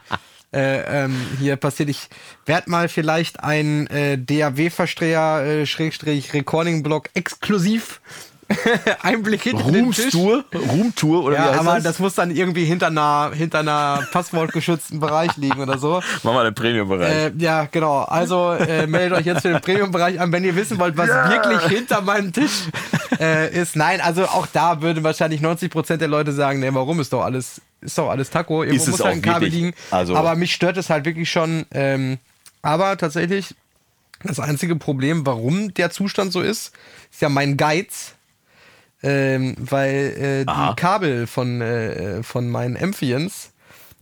äh, 0.52 1.04
ähm, 1.04 1.16
hier 1.40 1.56
passiert. 1.56 1.90
Ich 1.90 2.10
werde 2.46 2.70
mal 2.70 2.90
vielleicht 2.90 3.42
ein 3.44 3.88
DAW-Verstreher, 3.88 5.66
Schrägstrich, 5.66 6.34
Recording-Blog 6.34 7.10
exklusiv 7.14 8.02
Einblick 9.02 9.42
hinter 9.44 9.64
Ruhmstour, 9.64 10.46
Ruhmtour 10.54 11.24
oder 11.24 11.36
ja, 11.36 11.44
wie 11.44 11.50
heißt 11.50 11.60
aber 11.60 11.74
das? 11.76 11.84
das 11.84 12.00
muss 12.00 12.14
dann 12.14 12.30
irgendwie 12.30 12.66
hinter 12.66 12.88
einer, 12.88 13.32
hinter 13.34 13.60
einer 13.60 14.08
passwortgeschützten 14.12 15.00
Bereich 15.00 15.36
liegen 15.38 15.60
oder 15.60 15.80
so. 15.80 16.02
Machen 16.22 16.36
wir 16.36 16.44
den 16.44 16.54
Premium-Bereich. 16.54 17.12
Äh, 17.12 17.32
ja, 17.38 17.66
genau. 17.66 18.02
Also 18.02 18.52
äh, 18.52 18.86
meldet 18.86 19.18
euch 19.18 19.26
jetzt 19.26 19.42
für 19.42 19.50
den 19.50 19.62
Premium-Bereich 19.62 20.20
an, 20.20 20.32
wenn 20.32 20.44
ihr 20.44 20.56
wissen 20.56 20.78
wollt, 20.78 20.96
was 20.96 21.10
yeah. 21.10 21.30
wirklich 21.30 21.62
hinter 21.64 22.02
meinem 22.02 22.34
Tisch 22.34 22.66
äh, 23.20 23.52
ist. 23.60 23.76
Nein, 23.76 24.00
also 24.00 24.26
auch 24.26 24.46
da 24.46 24.82
würden 24.82 25.04
wahrscheinlich 25.04 25.42
90 25.42 25.72
Prozent 25.72 26.02
der 26.02 26.08
Leute 26.08 26.32
sagen, 26.32 26.60
nee, 26.60 26.70
warum 26.72 27.00
ist 27.00 27.14
doch 27.14 27.24
alles, 27.24 27.62
ist 27.82 27.98
doch 27.98 28.10
alles 28.10 28.30
Taco. 28.30 28.62
Irgendwo 28.64 28.84
ist 28.84 28.92
muss 28.92 29.04
halt 29.04 29.16
ein 29.16 29.22
Kabel 29.24 29.50
liegen. 29.50 29.74
Also 29.90 30.16
aber 30.16 30.36
mich 30.36 30.54
stört 30.54 30.78
es 30.78 30.92
halt 30.92 31.06
wirklich 31.06 31.32
schon. 31.32 31.66
Ähm, 31.72 32.20
aber 32.62 32.98
tatsächlich, 32.98 33.56
das 34.24 34.40
einzige 34.40 34.76
Problem, 34.76 35.26
warum 35.26 35.74
der 35.74 35.90
Zustand 35.90 36.32
so 36.32 36.42
ist, 36.42 36.74
ist 37.12 37.22
ja 37.22 37.30
mein 37.30 37.58
Geiz 37.58 38.15
ähm, 39.06 39.56
weil 39.60 40.46
äh, 40.46 40.46
die 40.46 40.76
Kabel 40.76 41.28
von, 41.28 41.62
äh, 41.62 42.24
von 42.24 42.50
meinen 42.50 42.76
Amphions 42.76 43.52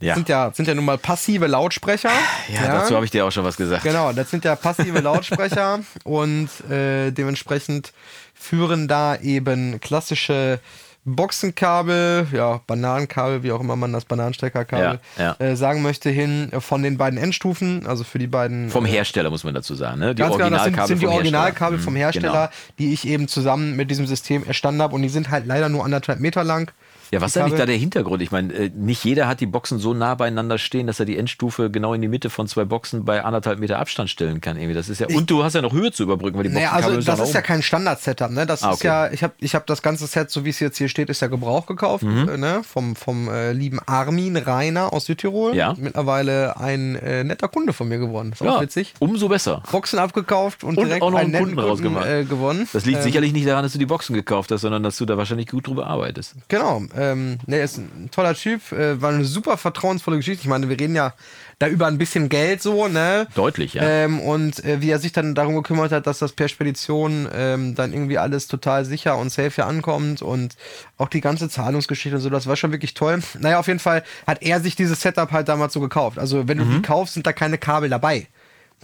ja. 0.04 0.16
Sind, 0.16 0.28
ja, 0.28 0.52
sind 0.54 0.68
ja 0.68 0.76
nun 0.76 0.84
mal 0.84 0.98
passive 0.98 1.48
Lautsprecher. 1.48 2.12
Ja, 2.50 2.62
ja. 2.62 2.68
dazu 2.80 2.96
habe 2.96 3.06
ich 3.06 3.12
dir 3.12 3.26
auch 3.26 3.32
schon 3.32 3.46
was 3.46 3.56
gesagt. 3.56 3.84
Genau, 3.84 4.12
das 4.12 4.30
sind 4.30 4.44
ja 4.44 4.58
passive 4.58 5.00
Lautsprecher 5.02 5.80
und 6.04 6.50
äh, 6.70 7.12
dementsprechend 7.12 7.94
führen 8.34 8.90
da 8.90 9.16
eben 9.16 9.80
klassische 9.80 10.60
Boxenkabel, 11.06 12.28
ja, 12.32 12.62
Bananenkabel, 12.66 13.44
wie 13.44 13.52
auch 13.52 13.60
immer 13.60 13.76
man 13.76 13.92
das 13.92 14.06
Bananensteckerkabel 14.06 15.00
ja, 15.18 15.36
ja. 15.40 15.46
äh, 15.46 15.56
sagen 15.56 15.82
möchte, 15.82 16.10
hin 16.10 16.50
von 16.60 16.82
den 16.82 16.98
beiden 16.98 17.20
Endstufen, 17.20 17.86
also 17.86 18.04
für 18.04 18.20
die 18.20 18.28
beiden. 18.28 18.70
Vom 18.70 18.86
äh, 18.86 18.90
Hersteller 18.90 19.30
muss 19.30 19.44
man 19.44 19.54
dazu 19.54 19.76
sagen, 19.76 20.00
ne? 20.00 20.16
Die 20.16 20.22
ganz 20.22 20.32
Originalkabel 20.32 20.72
genau, 20.72 20.82
das 20.82 20.88
sind, 20.88 21.00
sind 21.00 21.10
die 21.10 21.14
Originalkabel 21.14 21.80
vom 21.80 21.96
Hersteller, 21.96 22.32
vom 22.32 22.40
Hersteller 22.40 22.48
genau. 22.48 22.74
die 22.80 22.94
ich 22.94 23.08
eben 23.08 23.28
zusammen 23.28 23.76
mit 23.76 23.92
diesem 23.92 24.08
System 24.08 24.46
erstanden 24.46 24.82
habe 24.82 24.96
und 24.96 25.02
die 25.02 25.10
sind 25.10 25.30
halt 25.30 25.46
leider 25.46 25.68
nur 25.68 25.84
anderthalb 25.84 26.20
Meter 26.20 26.44
lang. 26.44 26.72
Ja, 27.14 27.22
was 27.22 27.36
ist 27.36 27.38
eigentlich 27.38 27.60
da 27.60 27.68
der 27.68 27.76
Hintergrund? 27.78 28.24
Ich 28.24 28.32
meine, 28.32 28.52
äh, 28.54 28.72
nicht 28.74 29.04
jeder 29.04 29.28
hat 29.28 29.40
die 29.40 29.46
Boxen 29.46 29.78
so 29.78 29.94
nah 29.94 30.16
beieinander 30.16 30.58
stehen, 30.58 30.88
dass 30.88 31.00
er 31.00 31.06
die 31.06 31.16
Endstufe 31.16 31.70
genau 31.70 31.94
in 31.94 32.02
die 32.02 32.08
Mitte 32.08 32.32
von 32.32 32.48
zwei 32.48 32.66
Boxen 32.66 33.06
bei 33.06 33.24
anderthalb 33.24 33.60
Meter 33.60 33.78
Abstand 33.78 34.10
stellen 34.10 34.42
kann. 34.42 34.58
Irgendwie. 34.58 34.74
Das 34.74 34.90
ist 34.90 35.00
ja, 35.00 35.06
und 35.16 35.30
du 35.30 35.44
hast 35.44 35.54
ja 35.54 35.62
noch 35.62 35.74
Höhe 35.74 35.92
zu 35.92 36.02
überbrücken, 36.02 36.38
weil 36.38 36.46
die 36.46 36.50
Boxen 36.50 36.64
naja, 36.64 36.72
also 36.72 37.00
das 37.00 37.20
ist 37.20 37.36
ja 37.36 37.44
kein 37.44 37.62
Standard-Setup. 37.62 38.32
Ne? 38.32 38.48
Das 38.48 38.64
ah, 38.64 38.70
okay. 38.70 38.74
ist 38.74 38.84
ja, 38.84 39.12
ich 39.12 39.22
habe 39.22 39.34
ich 39.38 39.54
hab 39.54 39.68
das 39.68 39.84
ganze 39.84 40.08
Set, 40.08 40.32
so 40.32 40.44
wie 40.44 40.50
es 40.50 40.60
jetzt 40.60 40.80
hier 40.80 40.90
steht, 40.90 41.12
ist 41.12 41.22
ja 41.22 41.28
Gebrauch 41.28 41.68
gekauft. 41.68 42.04
Mhm. 42.04 42.30
Äh, 42.30 42.38
ne? 42.38 42.62
Vom, 42.64 42.96
vom 42.96 43.30
äh, 43.30 43.54
lieben 43.54 43.80
Armin 43.86 44.36
Rainer 44.36 44.92
aus 44.92 45.06
Südtirol. 45.06 45.56
Ja. 45.56 45.76
Mittlerweile 45.78 46.60
ein 46.60 46.96
äh, 46.96 47.24
netter 47.24 47.48
Kunde 47.48 47.74
von 47.74 47.90
mir 47.90 48.00
geworden. 48.00 48.32
Ist 48.32 48.42
auch 48.42 48.56
ja, 48.56 48.62
witzig. 48.62 48.96
Umso 48.98 49.30
besser. 49.30 49.62
Boxen 49.72 50.00
abgekauft 50.00 50.64
und, 50.64 50.80
und 50.80 50.86
direkt 50.88 51.04
auch 51.04 51.12
noch 51.12 51.20
einen, 51.20 51.32
Kunden, 51.32 51.56
Kunden 51.56 51.70
rausgemacht. 51.70 52.08
Äh, 52.08 52.24
gewonnen. 52.24 52.68
Das 52.74 52.86
liegt 52.86 52.98
ähm, 52.98 53.04
sicherlich 53.04 53.34
nicht 53.34 53.48
daran, 53.48 53.62
dass 53.62 53.74
du 53.74 53.78
die 53.78 53.86
Boxen 53.86 54.16
gekauft 54.16 54.50
hast, 54.52 54.62
sondern 54.62 54.82
dass 54.82 54.98
du 54.98 55.06
da 55.06 55.16
wahrscheinlich 55.16 55.48
gut 55.50 55.68
drüber 55.68 55.86
arbeitest. 55.86 56.34
Genau. 56.48 56.82
Ähm, 57.12 57.38
ne, 57.46 57.62
ist 57.62 57.78
ein 57.78 58.10
toller 58.12 58.36
Typ, 58.36 58.72
äh, 58.72 59.02
war 59.02 59.12
eine 59.12 59.26
super 59.26 59.58
vertrauensvolle 59.58 60.18
Geschichte. 60.18 60.42
Ich 60.42 60.48
meine, 60.48 60.70
wir 60.70 60.80
reden 60.80 60.96
ja 60.96 61.14
da 61.60 61.68
über 61.68 61.88
ein 61.88 61.98
bisschen 61.98 62.30
Geld 62.30 62.62
so, 62.62 62.88
ne? 62.88 63.28
Deutlich, 63.36 63.76
ja. 63.76 63.84
Ähm, 63.84 64.20
und 64.20 64.64
äh, 64.64 64.82
wie 64.82 64.90
er 64.90 65.00
sich 65.00 65.12
dann 65.12 65.36
darum 65.36 65.56
gekümmert 65.56 65.92
hat, 65.92 66.08
dass 66.08 66.20
das 66.20 66.34
per 66.34 66.48
Spedition 66.48 67.28
ähm, 67.34 67.76
dann 67.76 67.94
irgendwie 67.94 68.18
alles 68.18 68.48
total 68.48 68.86
sicher 68.86 69.18
und 69.18 69.32
safe 69.32 69.52
hier 69.52 69.68
ankommt 69.68 70.22
und 70.22 70.56
auch 70.98 71.10
die 71.10 71.22
ganze 71.22 71.50
Zahlungsgeschichte 71.50 72.16
und 72.16 72.22
so, 72.22 72.30
das 72.30 72.48
war 72.48 72.56
schon 72.56 72.72
wirklich 72.72 72.94
toll. 72.94 73.22
Naja, 73.40 73.60
auf 73.60 73.68
jeden 73.68 73.80
Fall 73.80 74.04
hat 74.28 74.42
er 74.42 74.60
sich 74.60 74.76
dieses 74.76 75.02
Setup 75.02 75.32
halt 75.32 75.48
damals 75.48 75.74
so 75.74 75.80
gekauft. 75.80 76.20
Also 76.20 76.48
wenn 76.48 76.58
du 76.58 76.66
mhm. 76.66 76.76
die 76.76 76.82
kaufst, 76.82 77.14
sind 77.14 77.28
da 77.28 77.34
keine 77.34 77.58
Kabel 77.58 77.90
dabei. 77.90 78.28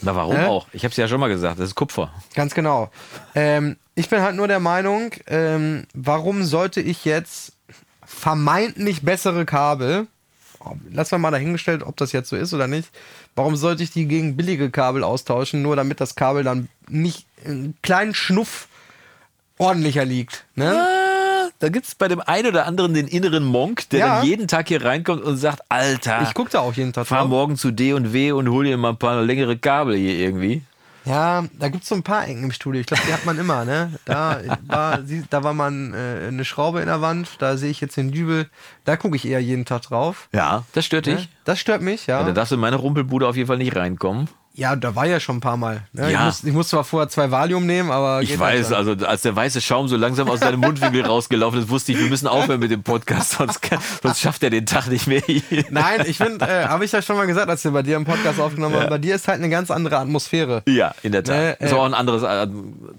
Na, 0.01 0.15
warum 0.15 0.35
äh? 0.35 0.45
auch? 0.45 0.67
Ich 0.71 0.83
habe 0.83 0.91
es 0.91 0.97
ja 0.97 1.07
schon 1.07 1.19
mal 1.19 1.27
gesagt, 1.27 1.59
das 1.59 1.69
ist 1.69 1.75
Kupfer. 1.75 2.13
Ganz 2.35 2.53
genau. 2.53 2.89
Ähm, 3.35 3.77
ich 3.95 4.09
bin 4.09 4.21
halt 4.21 4.35
nur 4.35 4.47
der 4.47 4.59
Meinung, 4.59 5.11
ähm, 5.27 5.85
warum 5.93 6.43
sollte 6.43 6.79
ich 6.79 7.03
jetzt 7.05 7.53
vermeintlich 8.09 9.03
bessere 9.03 9.45
Kabel, 9.45 10.07
lassen 10.91 11.11
wir 11.11 11.17
mal 11.19 11.31
dahingestellt, 11.31 11.83
ob 11.83 11.95
das 11.95 12.11
jetzt 12.11 12.29
so 12.29 12.35
ist 12.35 12.53
oder 12.53 12.67
nicht, 12.67 12.89
warum 13.35 13.55
sollte 13.55 13.83
ich 13.83 13.91
die 13.91 14.07
gegen 14.07 14.35
billige 14.35 14.71
Kabel 14.71 15.03
austauschen, 15.03 15.61
nur 15.61 15.75
damit 15.75 16.01
das 16.01 16.15
Kabel 16.15 16.43
dann 16.43 16.67
nicht 16.89 17.27
einen 17.45 17.75
kleinen 17.81 18.13
Schnuff 18.13 18.67
ordentlicher 19.57 20.05
liegt? 20.05 20.45
Ne? 20.55 20.75
Ah, 20.75 21.49
da 21.59 21.69
gibt 21.69 21.85
es 21.85 21.95
bei 21.95 22.07
dem 22.07 22.19
einen 22.19 22.47
oder 22.47 22.65
anderen 22.65 22.93
den 22.93 23.07
inneren 23.07 23.45
Monk, 23.45 23.87
der 23.91 23.99
ja. 23.99 24.15
dann 24.17 24.25
jeden 24.25 24.47
Tag 24.47 24.67
hier 24.67 24.83
reinkommt 24.83 25.23
und 25.23 25.37
sagt, 25.37 25.61
Alter, 25.69 26.23
ich 26.23 26.33
gucke 26.33 26.49
da 26.49 26.59
auch 26.59 26.73
jeden 26.73 26.91
Tag 26.91 27.07
Fahr 27.07 27.19
drauf. 27.19 27.29
morgen 27.29 27.57
zu 27.57 27.71
D 27.71 27.93
und 27.93 28.11
W 28.11 28.31
und 28.31 28.49
hol 28.49 28.65
dir 28.65 28.75
mal 28.77 28.89
ein 28.89 28.97
paar 28.97 29.21
längere 29.21 29.57
Kabel 29.57 29.95
hier 29.95 30.15
irgendwie. 30.15 30.63
Ja, 31.05 31.45
da 31.57 31.69
gibt 31.69 31.83
es 31.83 31.89
so 31.89 31.95
ein 31.95 32.03
paar 32.03 32.27
Ecken 32.27 32.43
im 32.43 32.51
Studio. 32.51 32.81
Ich 32.81 32.87
glaube, 32.87 33.03
die 33.07 33.13
hat 33.13 33.25
man 33.25 33.37
immer, 33.39 33.65
ne? 33.65 33.93
Da 34.05 34.41
war, 34.67 34.99
da 35.29 35.43
war 35.43 35.53
man 35.53 35.93
äh, 35.93 36.27
eine 36.27 36.45
Schraube 36.45 36.81
in 36.81 36.87
der 36.87 37.01
Wand, 37.01 37.29
da 37.39 37.57
sehe 37.57 37.71
ich 37.71 37.81
jetzt 37.81 37.97
den 37.97 38.11
Dübel. 38.11 38.49
Da 38.85 38.97
gucke 38.97 39.15
ich 39.15 39.25
eher 39.25 39.39
jeden 39.39 39.65
Tag 39.65 39.83
drauf. 39.83 40.29
Ja, 40.33 40.63
das 40.73 40.85
stört 40.85 41.05
dich? 41.05 41.29
Das 41.45 41.59
stört 41.59 41.81
mich, 41.81 42.07
ja. 42.07 42.19
ja. 42.19 42.25
Da 42.25 42.31
darfst 42.31 42.51
du 42.51 42.55
in 42.55 42.61
meine 42.61 42.75
Rumpelbude 42.75 43.27
auf 43.27 43.35
jeden 43.35 43.47
Fall 43.47 43.57
nicht 43.57 43.75
reinkommen. 43.75 44.29
Ja, 44.53 44.75
da 44.75 44.95
war 44.95 45.05
ja 45.05 45.19
schon 45.19 45.37
ein 45.37 45.39
paar 45.41 45.57
Mal. 45.57 45.83
Ne? 45.93 46.11
Ja. 46.11 46.19
Ich, 46.19 46.25
muss, 46.25 46.43
ich 46.43 46.53
muss 46.53 46.67
zwar 46.69 46.83
vorher 46.83 47.07
zwei 47.07 47.31
Valium 47.31 47.65
nehmen, 47.65 47.91
aber. 47.91 48.21
Ich 48.21 48.37
weiß, 48.37 48.73
also 48.73 48.93
als 49.05 49.21
der 49.21 49.35
weiße 49.35 49.61
Schaum 49.61 49.87
so 49.87 49.95
langsam 49.95 50.29
aus 50.29 50.41
deinem 50.41 50.59
Mundwinkel 50.59 51.05
rausgelaufen 51.05 51.61
ist, 51.61 51.69
wusste 51.69 51.93
ich, 51.93 51.99
wir 51.99 52.09
müssen 52.09 52.27
aufhören 52.27 52.59
mit 52.59 52.71
dem 52.71 52.83
Podcast, 52.83 53.31
sonst, 53.31 53.61
kann, 53.61 53.79
sonst 54.03 54.19
schafft 54.19 54.43
er 54.43 54.49
den 54.49 54.65
Tag 54.65 54.87
nicht 54.87 55.07
mehr. 55.07 55.21
Nein, 55.69 56.03
ich 56.05 56.17
finde, 56.17 56.45
äh, 56.45 56.65
habe 56.65 56.83
ich 56.83 56.91
ja 56.91 57.01
schon 57.01 57.15
mal 57.15 57.27
gesagt, 57.27 57.49
als 57.49 57.63
wir 57.63 57.71
bei 57.71 57.83
dir 57.83 57.95
im 57.95 58.05
Podcast 58.05 58.39
aufgenommen 58.39 58.75
haben, 58.75 58.83
ja. 58.83 58.89
bei 58.89 58.97
dir 58.97 59.15
ist 59.15 59.27
halt 59.27 59.39
eine 59.39 59.49
ganz 59.49 59.71
andere 59.71 59.97
Atmosphäre. 59.97 60.63
Ja, 60.67 60.93
in 61.03 61.11
der 61.11 61.23
Tat. 61.23 61.61
Äh, 61.61 61.65
ist 61.65 61.73
auch 61.73 61.85
ein 61.85 61.93
anderes, 61.93 62.23
äh, 62.23 62.47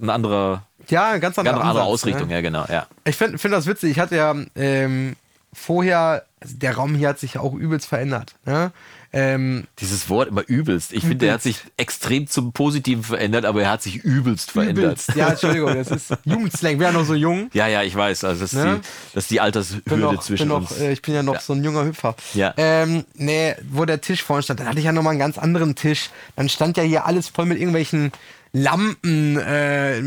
ein 0.01 0.11
anderer. 0.11 0.63
Ja, 0.89 1.19
ganz 1.19 1.39
andere, 1.39 1.57
ganz 1.57 1.67
andere 1.67 1.83
Ansatz, 1.83 1.93
Ausrichtung, 1.93 2.29
ne? 2.29 2.35
ja, 2.35 2.41
genau. 2.41 2.65
Ja. 2.69 2.87
Ich 3.05 3.17
finde 3.17 3.39
find 3.39 3.53
das 3.53 3.67
witzig. 3.67 3.91
Ich 3.91 3.99
hatte 3.99 4.17
ja 4.17 4.35
ähm, 4.57 5.17
vorher, 5.53 6.25
also 6.41 6.57
der 6.57 6.77
Raum 6.77 6.95
hier 6.95 7.09
hat 7.09 7.19
sich 7.19 7.35
ja 7.35 7.41
auch 7.41 7.55
übelst 7.55 7.87
verändert. 7.87 8.35
Ne? 8.47 8.73
Ähm, 9.13 9.67
Dieses 9.81 10.09
Wort 10.09 10.29
immer 10.29 10.45
übelst. 10.47 10.93
Ich 10.93 11.05
finde, 11.05 11.27
er 11.27 11.35
hat 11.35 11.43
sich 11.43 11.57
extrem 11.77 12.29
zum 12.29 12.53
Positiven 12.53 13.03
verändert, 13.03 13.45
aber 13.45 13.63
er 13.63 13.71
hat 13.71 13.83
sich 13.83 13.97
übelst 13.97 14.53
verändert. 14.53 14.85
Übelst. 14.85 15.17
Ja, 15.17 15.31
Entschuldigung, 15.31 15.75
das 15.75 15.91
ist 15.91 16.15
Jugendslang. 16.25 16.79
Wir 16.79 16.87
sind 16.87 16.97
noch 16.97 17.05
so 17.05 17.15
jung. 17.15 17.51
Ja, 17.53 17.67
ja, 17.67 17.83
ich 17.83 17.95
weiß. 17.95 18.23
Also 18.23 18.43
das 18.43 18.53
ist, 18.53 18.59
ne? 18.59 18.77
die, 18.77 18.89
das 19.15 19.25
ist 19.25 19.31
die 19.31 19.41
Altershürde 19.41 19.97
noch, 19.97 20.23
zwischen 20.23 20.49
noch, 20.49 20.71
uns. 20.71 20.79
Äh, 20.79 20.93
ich 20.93 21.03
bin 21.03 21.15
ja 21.15 21.25
noch 21.25 21.35
ja. 21.35 21.41
so 21.41 21.55
ein 21.55 21.65
junger 21.65 21.85
Hüpfer. 21.85 22.15
Ja. 22.35 22.55
Ähm, 22.57 23.05
nee, 23.15 23.57
wo 23.69 23.85
der 23.85 24.01
Tisch 24.01 24.23
vorne 24.23 24.45
stand, 24.45 24.61
dann 24.61 24.69
hatte 24.69 24.79
ich 24.79 24.85
ja 24.85 24.93
nochmal 24.93 25.13
einen 25.13 25.21
ganz 25.21 25.39
anderen 25.39 25.75
Tisch. 25.75 26.11
Dann 26.37 26.49
stand 26.49 26.77
ja 26.77 26.85
hier 26.85 27.05
alles 27.05 27.29
voll 27.29 27.47
mit 27.47 27.59
irgendwelchen 27.59 28.13
Lampen, 28.53 29.39
äh, 29.39 30.03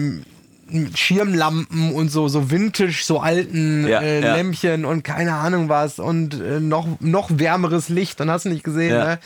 Schirmlampen 0.95 1.93
und 1.93 2.09
so, 2.09 2.27
so 2.27 2.51
Vintage, 2.51 3.01
so 3.03 3.19
alten 3.19 3.87
ja, 3.87 4.01
äh, 4.01 4.21
ja. 4.21 4.35
Lämpchen 4.35 4.85
und 4.85 5.03
keine 5.03 5.33
Ahnung 5.33 5.69
was 5.69 5.99
und 5.99 6.39
äh, 6.39 6.59
noch, 6.59 6.87
noch 6.99 7.29
wärmeres 7.31 7.89
Licht, 7.89 8.19
dann 8.19 8.29
hast 8.29 8.45
du 8.45 8.49
nicht 8.49 8.63
gesehen, 8.63 8.93
ja. 8.93 9.05
ne? 9.05 9.19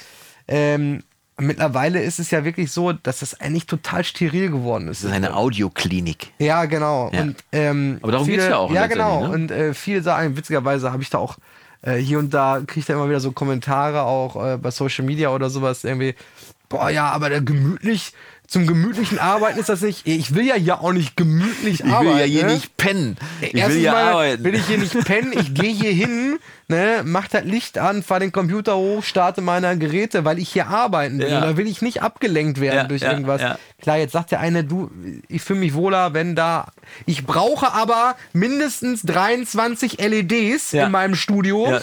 Ähm, 0.48 1.04
mittlerweile 1.40 2.02
ist 2.02 2.20
es 2.20 2.32
ja 2.32 2.44
wirklich 2.44 2.72
so, 2.72 2.94
dass 2.94 3.20
das 3.20 3.40
eigentlich 3.40 3.68
total 3.68 4.04
steril 4.04 4.50
geworden 4.50 4.88
ist. 4.88 5.04
Das 5.04 5.12
ist 5.12 5.16
eine 5.16 5.36
Audioklinik. 5.36 6.34
Ja, 6.40 6.66
genau. 6.66 7.10
Und, 7.10 7.36
ähm, 7.52 8.00
Aber 8.02 8.12
darum 8.12 8.28
geht 8.28 8.40
es 8.40 8.48
ja 8.48 8.58
auch. 8.58 8.72
Ja, 8.72 8.88
genau. 8.88 9.28
Ne? 9.28 9.34
Und 9.34 9.52
äh, 9.52 9.74
viele 9.74 10.02
sagen, 10.02 10.36
witzigerweise 10.36 10.92
habe 10.92 11.04
ich 11.04 11.10
da 11.10 11.20
auch 11.20 11.38
äh, 11.82 11.96
hier 11.96 12.20
und 12.20 12.34
da, 12.34 12.62
kriege 12.66 12.80
ich 12.80 12.86
da 12.86 12.94
immer 12.94 13.08
wieder 13.08 13.20
so 13.20 13.32
Kommentare 13.32 14.04
auch 14.04 14.54
äh, 14.54 14.58
bei 14.58 14.72
Social 14.72 15.06
Media 15.06 15.30
oder 15.30 15.50
sowas 15.50 15.84
irgendwie. 15.84 16.16
Boah, 16.70 16.90
ja, 16.90 17.10
aber 17.12 17.30
der 17.30 17.42
gemütlich, 17.42 18.12
zum 18.48 18.66
gemütlichen 18.66 19.20
Arbeiten 19.20 19.60
ist 19.60 19.68
das 19.68 19.82
nicht. 19.82 20.08
Ich 20.08 20.34
will 20.34 20.46
ja 20.46 20.56
hier 20.56 20.82
auch 20.82 20.94
nicht 20.94 21.18
gemütlich 21.18 21.84
arbeiten. 21.84 22.08
Ich 22.08 22.14
will 22.14 22.20
ja 22.20 22.26
hier 22.26 22.46
ne? 22.46 22.54
nicht 22.54 22.78
pennen. 22.78 23.18
Ich 23.42 23.54
Erstens 23.54 23.76
will 23.76 23.82
ja 23.84 23.94
arbeiten. 23.94 24.44
Will 24.44 24.56
ich 24.56 24.66
hier 24.66 24.78
nicht 24.78 25.06
pennen. 25.06 25.34
Ich 25.38 25.54
gehe 25.54 25.74
hier 25.74 25.92
hin, 25.92 26.40
ne, 26.70 27.02
mach 27.04 27.28
das 27.28 27.44
Licht 27.44 27.78
an, 27.78 28.04
fahr 28.04 28.22
den 28.22 28.32
Computer 28.32 28.78
hoch, 28.78 29.04
starte 29.04 29.42
meine 29.42 29.78
Geräte, 29.78 30.24
weil 30.24 30.40
ich 30.40 30.50
hier 30.50 30.68
arbeiten 30.68 31.20
will. 31.20 31.30
Ja. 31.30 31.42
Da 31.42 31.58
will 31.58 31.68
ich 31.68 31.82
nicht 31.82 32.02
abgelenkt 32.02 32.62
werden 32.62 32.78
ja, 32.78 32.84
durch 32.86 33.02
ja, 33.02 33.12
irgendwas. 33.12 33.42
Klar, 33.82 33.98
jetzt 33.98 34.14
sagt 34.14 34.32
der 34.32 34.40
eine, 34.40 34.64
du, 34.64 34.90
ich 35.28 35.42
fühle 35.42 35.60
mich 35.60 35.74
wohler, 35.74 36.14
wenn 36.14 36.36
da. 36.36 36.72
Ich 37.06 37.26
brauche 37.26 37.74
aber 37.74 38.16
mindestens 38.32 39.02
23 39.04 40.00
LEDs 40.00 40.72
in 40.72 40.90
meinem 40.92 41.16
Studio 41.16 41.80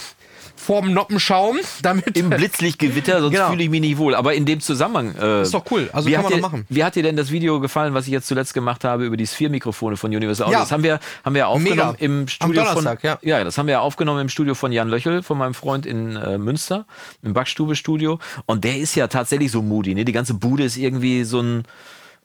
vorm 0.57 0.92
Noppenschaum. 0.92 1.59
Damit 1.82 2.16
Im 2.16 2.30
Blitzlichtgewitter, 2.30 3.20
sonst 3.20 3.34
genau. 3.34 3.50
fühle 3.50 3.64
ich 3.64 3.70
mich 3.70 3.80
nicht 3.80 3.98
wohl. 3.98 4.14
Aber 4.14 4.34
in 4.34 4.44
dem 4.44 4.61
Zusammenhang. 4.61 5.14
Äh, 5.20 5.42
ist 5.42 5.55
doch 5.55 5.64
cool. 5.70 5.90
Also 5.92 6.11
kann 6.11 6.22
man 6.22 6.32
dir, 6.32 6.40
machen. 6.40 6.66
Wie 6.68 6.84
hat 6.84 6.96
dir 6.96 7.02
denn 7.02 7.16
das 7.16 7.30
Video 7.30 7.61
gefallen, 7.61 7.94
was 7.94 8.07
ich 8.07 8.12
jetzt 8.12 8.26
zuletzt 8.26 8.55
gemacht 8.55 8.84
habe 8.84 9.05
über 9.05 9.16
die 9.16 9.26
Sphere-Mikrofone 9.26 9.96
von 9.96 10.14
Universal 10.14 10.46
Audio? 10.46 10.59
Ja. 10.59 10.62
Das 10.64 10.72
haben 10.72 10.82
wir, 10.82 11.00
haben 11.24 11.34
wir 11.34 11.48
aufgenommen 11.48 11.92
Mega. 11.92 11.94
im 11.98 12.28
Studio 12.28 12.64
von. 12.64 12.84
Ja. 13.02 13.18
ja, 13.22 13.44
das 13.44 13.59
haben 13.59 13.66
wir 13.66 13.80
aufgenommen 13.80 14.20
im 14.20 14.28
Studio 14.28 14.55
von 14.55 14.72
Jan 14.72 14.88
Löchel, 14.88 15.22
von 15.22 15.38
meinem 15.38 15.55
Freund 15.55 15.86
in 15.86 16.16
äh, 16.16 16.38
Münster, 16.38 16.86
im 17.22 17.32
Backstube-Studio. 17.32 18.18
Und 18.46 18.64
der 18.64 18.78
ist 18.78 18.94
ja 18.94 19.09
tatsächlich 19.09 19.50
so 19.50 19.62
moody. 19.62 19.94
Ne? 19.94 20.05
Die 20.05 20.12
ganze 20.12 20.34
Bude 20.34 20.64
ist 20.64 20.76
irgendwie 20.76 21.24
so 21.24 21.40
ein 21.40 21.64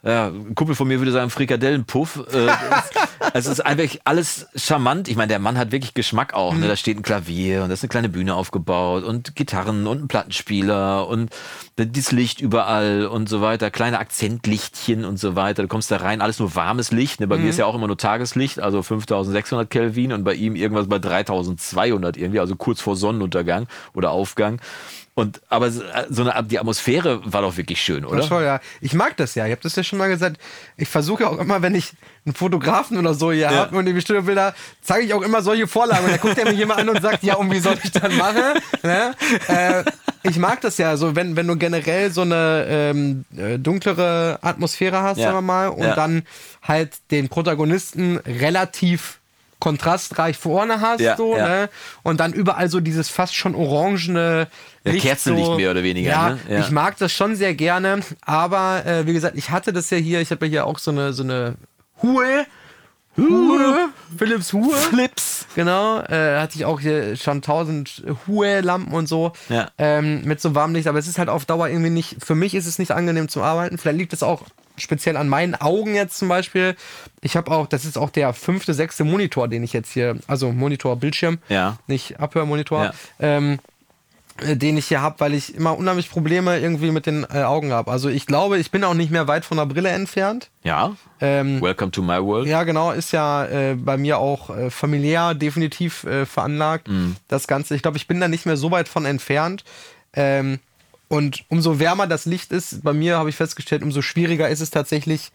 ja, 0.02 0.28
ein 0.28 0.56
Kumpel 0.56 0.76
von 0.76 0.88
mir 0.88 1.00
würde 1.00 1.12
sagen 1.12 1.30
Frikadellenpuff. 1.30 2.26
Äh, 2.32 2.48
es 3.34 3.48
ist 3.48 3.60
einfach 3.60 3.98
alles 4.06 4.48
charmant. 4.56 5.10
Ich 5.10 5.18
meine, 5.18 5.28
der 5.28 5.40
Mann 5.40 5.58
hat 5.58 5.74
wirklich 5.74 5.94
Geschmack 5.94 6.34
auch. 6.34 6.56
Ne? 6.56 6.70
Da 6.70 6.78
steht 6.78 6.98
ein 6.98 7.02
Klavier 7.02 7.64
und 7.64 7.70
da 7.70 7.74
ist 7.74 7.84
eine 7.84 7.90
kleine 7.90 8.08
Bühne 8.08 8.36
aufgebaut 8.36 9.04
und 9.04 9.36
Gitarren 9.36 9.88
und 9.88 10.04
ein 10.04 10.08
Plattenspieler 10.08 11.06
und 11.06 11.32
das 11.76 12.14
Licht 12.14 12.40
überall 12.40 13.08
und 13.08 13.28
so 13.28 13.42
weiter. 13.42 13.72
Kleine 13.72 14.00
Akzentlichtchen 14.00 15.04
und 15.04 15.20
so 15.20 15.36
weiter. 15.36 15.64
Du 15.64 15.68
kommst 15.68 15.92
da 15.92 15.98
rein, 15.98 16.22
alles 16.22 16.40
nur 16.40 16.56
warmes 16.56 16.92
Licht. 16.92 17.20
Ne? 17.20 17.28
Bei 17.28 17.36
mhm. 17.36 17.44
mir 17.44 17.50
ist 17.50 17.60
ja 17.60 17.66
auch 17.66 17.76
immer 17.76 17.88
nur 17.88 17.98
Tageslicht, 17.98 18.62
also 18.62 18.82
5600 18.82 19.70
Kelvin 19.70 20.14
und 20.14 20.24
bei 20.24 20.34
ihm 20.34 20.56
irgendwas 20.56 20.88
bei 20.88 21.00
3200 21.00 22.16
irgendwie, 22.16 22.40
also 22.40 22.56
kurz 22.56 22.80
vor 22.80 22.96
Sonnenuntergang 22.96 23.68
oder 23.94 24.12
Aufgang. 24.12 24.62
Und 25.20 25.42
aber 25.50 25.70
so 25.72 25.84
eine 26.22 26.44
die 26.44 26.60
Atmosphäre 26.60 27.22
war 27.26 27.42
doch 27.42 27.58
wirklich 27.58 27.82
schön, 27.82 28.06
oder? 28.06 28.28
Toll, 28.28 28.44
ja. 28.44 28.60
Ich 28.82 28.94
mag 28.94 29.18
das 29.18 29.36
ja. 29.36 29.46
Ich 29.46 29.52
habe 29.52 29.62
das 29.62 29.76
ja 29.76 29.84
schon 29.84 30.00
mal 30.00 30.08
gesagt. 30.08 30.38
Ich 30.78 30.88
versuche 30.88 31.28
auch 31.28 31.38
immer, 31.38 31.62
wenn 31.62 31.76
ich 31.76 31.94
einen 32.26 32.36
Fotografen 32.36 32.98
oder 32.98 33.14
so 33.14 33.32
hier 33.32 33.42
ja. 33.42 33.52
habe 33.52 33.78
und 33.78 33.86
die 33.86 33.94
bestimmte 33.94 34.24
Bilder, 34.24 34.54
zeige 34.82 35.06
ich 35.06 35.14
auch 35.14 35.22
immer 35.22 35.42
solche 35.42 35.68
Vorlagen. 35.68 36.06
Und 36.06 36.12
dann 36.12 36.20
guckt 36.22 36.38
er 36.38 36.50
mich 36.50 36.60
immer 36.60 36.78
an 36.78 36.90
und 36.90 37.02
sagt, 37.02 37.24
ja, 37.24 37.36
und 37.36 37.52
wie 37.52 37.60
soll 37.60 37.78
ich 37.84 37.92
das 37.92 38.14
machen? 38.16 38.44
Ne? 38.84 39.14
Äh, 39.48 39.84
ich 40.24 40.38
mag 40.38 40.62
das 40.62 40.78
ja, 40.78 40.96
so 40.98 41.16
wenn, 41.16 41.36
wenn 41.36 41.48
du 41.48 41.56
generell 41.58 42.12
so 42.12 42.22
eine 42.22 42.66
ähm, 42.70 43.26
äh, 43.36 43.58
dunklere 43.58 44.40
Atmosphäre 44.42 45.02
hast, 45.02 45.18
ja. 45.18 45.26
sagen 45.26 45.38
wir 45.38 45.42
mal, 45.42 45.68
und 45.70 45.84
ja. 45.84 45.96
dann 45.96 46.24
halt 46.62 46.94
den 47.12 47.30
Protagonisten 47.30 48.18
relativ 48.18 49.19
kontrastreich 49.60 50.38
vorne 50.38 50.82
hast, 50.82 51.02
ja, 51.02 51.18
so, 51.18 51.36
ja. 51.36 51.48
ne? 51.48 51.70
Und 52.04 52.20
dann 52.20 52.34
überall 52.34 52.70
so 52.70 52.80
dieses 52.80 53.10
fast 53.10 53.36
schon 53.36 53.56
orangene 53.56 54.48
Licht. 54.84 55.04
Ja, 55.04 55.10
Kerzenlicht 55.12 55.46
so. 55.46 55.56
mehr 55.56 55.72
oder 55.72 55.84
weniger. 55.84 56.10
Ja, 56.10 56.30
ne? 56.30 56.40
ja, 56.50 56.60
ich 56.60 56.72
mag 56.72 56.98
das 56.98 57.12
schon 57.12 57.36
sehr 57.36 57.54
gerne, 57.54 58.00
aber 58.22 58.86
äh, 58.86 59.06
wie 59.06 59.14
gesagt, 59.14 59.38
ich 59.38 59.50
hatte 59.50 59.74
das 59.74 59.90
ja 59.90 59.98
hier, 59.98 60.22
ich 60.22 60.32
habe 60.32 60.46
ja 60.46 60.50
hier 60.50 60.68
auch 60.68 60.80
so 60.80 60.92
eine, 60.92 61.14
so 61.14 61.24
eine 61.24 61.56
Hue. 62.02 62.46
Hue, 63.18 63.90
Philips 64.18 64.54
Hue. 64.54 64.74
Flips. 64.74 65.46
Genau, 65.56 66.00
äh, 66.00 66.40
hatte 66.40 66.56
ich 66.56 66.64
auch 66.64 66.80
hier 66.80 67.18
schon 67.18 67.42
tausend 67.42 68.04
Hue-Lampen 68.28 68.94
und 68.94 69.08
so 69.08 69.34
ja. 69.50 69.70
ähm, 69.78 70.24
mit 70.24 70.40
so 70.40 70.56
warmem 70.56 70.76
Licht, 70.76 70.88
aber 70.88 71.00
es 71.00 71.08
ist 71.08 71.18
halt 71.18 71.28
auf 71.28 71.44
Dauer 71.46 71.68
irgendwie 71.68 71.90
nicht, 71.90 72.24
für 72.24 72.36
mich 72.36 72.56
ist 72.56 72.66
es 72.66 72.80
nicht 72.80 72.92
angenehm 72.92 73.28
zum 73.28 73.42
Arbeiten. 73.42 73.78
Vielleicht 73.78 73.98
liegt 73.98 74.14
es 74.14 74.24
auch 74.24 74.44
speziell 74.80 75.18
an 75.18 75.30
meinen 75.30 75.56
Augen 75.56 75.96
jetzt 75.96 76.18
zum 76.18 76.28
Beispiel. 76.28 76.76
Ich 77.22 77.36
habe 77.36 77.52
auch, 77.52 77.68
das 77.68 77.86
ist 77.86 77.98
auch 77.98 78.10
der 78.10 78.34
fünfte, 78.34 78.74
sechste 78.74 79.04
Monitor, 79.04 79.48
den 79.48 79.64
ich 79.64 79.74
jetzt 79.74 79.92
hier, 79.92 80.18
also 80.28 80.52
Monitor, 80.52 80.96
Bildschirm, 80.96 81.40
ja. 81.50 81.78
nicht 81.88 82.20
Abhörmonitor, 82.20 82.86
ja. 82.86 82.94
ähm, 83.20 83.60
äh, 84.42 84.56
den 84.56 84.78
ich 84.78 84.88
hier 84.88 85.02
habe, 85.02 85.20
weil 85.20 85.34
ich 85.34 85.56
immer 85.56 85.78
unheimlich 85.78 86.10
Probleme 86.10 86.60
irgendwie 86.60 86.92
mit 86.92 87.06
den 87.06 87.24
äh, 87.24 87.44
Augen 87.44 87.72
habe. 87.72 87.92
Also 87.92 88.10
ich 88.10 88.26
glaube, 88.26 88.58
ich 88.58 88.72
bin 88.72 88.84
auch 88.84 88.94
nicht 88.94 89.12
mehr 89.12 89.28
weit 89.28 89.46
von 89.46 89.58
der 89.58 89.66
Brille 89.66 89.90
entfernt. 89.90 90.50
Ja. 90.64 90.96
Ähm, 91.20 91.62
Welcome 91.62 91.92
to 91.92 92.02
my 92.02 92.22
world. 92.22 92.48
Ja, 92.48 92.64
genau, 92.64 92.92
ist 92.92 93.12
ja 93.12 93.46
äh, 93.46 93.76
bei 93.76 93.98
mir 93.98 94.20
auch 94.20 94.50
äh, 94.50 94.70
familiär 94.70 95.34
definitiv 95.34 96.04
äh, 96.06 96.26
veranlagt. 96.26 96.88
Mm. 96.88 97.16
Das 97.28 97.48
Ganze. 97.48 97.76
Ich 97.76 97.82
glaube, 97.82 97.98
ich 97.98 98.08
bin 98.08 98.20
da 98.20 98.28
nicht 98.28 98.46
mehr 98.46 98.58
so 98.58 98.72
weit 98.72 98.88
von 98.88 99.06
entfernt. 99.06 99.64
Ähm, 100.14 100.60
und 101.10 101.44
umso 101.50 101.80
wärmer 101.80 102.08
das 102.08 102.26
Licht 102.26 102.52
ist, 102.52 102.84
bei 102.84 102.94
mir 102.94 103.18
habe 103.18 103.30
ich 103.30 103.36
festgestellt, 103.36 103.82
umso 103.84 104.02
schwieriger 104.02 104.48
ist 104.48 104.62
es 104.62 104.70
tatsächlich, 104.70 105.32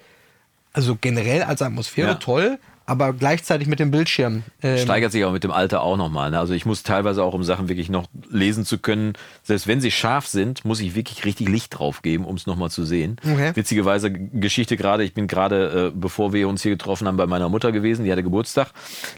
also 0.72 0.96
generell 0.98 1.42
als 1.42 1.62
Atmosphäre 1.62 2.10
ja. 2.10 2.14
toll, 2.14 2.58
aber 2.86 3.12
gleichzeitig 3.12 3.66
mit 3.66 3.80
dem 3.80 3.90
Bildschirm. 3.90 4.44
Ähm 4.62 4.78
Steigert 4.78 5.10
sich 5.10 5.24
auch 5.24 5.32
mit 5.32 5.42
dem 5.42 5.50
Alter 5.50 5.82
auch 5.82 5.96
nochmal. 5.96 6.30
Ne? 6.30 6.38
Also 6.38 6.52
ich 6.52 6.66
muss 6.66 6.82
teilweise 6.82 7.24
auch, 7.24 7.34
um 7.34 7.42
Sachen 7.42 7.68
wirklich 7.68 7.88
noch 7.88 8.06
lesen 8.30 8.64
zu 8.64 8.78
können, 8.78 9.14
selbst 9.42 9.66
wenn 9.66 9.80
sie 9.80 9.90
scharf 9.90 10.26
sind, 10.26 10.64
muss 10.64 10.80
ich 10.80 10.94
wirklich 10.94 11.24
richtig 11.24 11.48
Licht 11.48 11.78
drauf 11.78 12.02
geben, 12.02 12.24
um 12.24 12.36
es 12.36 12.46
nochmal 12.46 12.70
zu 12.70 12.84
sehen. 12.84 13.16
Okay. 13.24 13.52
Witzigerweise 13.54 14.12
Geschichte 14.12 14.76
gerade, 14.76 15.02
ich 15.02 15.14
bin 15.14 15.26
gerade, 15.26 15.92
äh, 15.92 15.98
bevor 15.98 16.32
wir 16.32 16.46
uns 16.46 16.62
hier 16.62 16.72
getroffen 16.72 17.08
haben, 17.08 17.16
bei 17.16 17.26
meiner 17.26 17.48
Mutter 17.48 17.72
gewesen, 17.72 18.04
die 18.04 18.12
hatte 18.12 18.22
Geburtstag. 18.22 18.70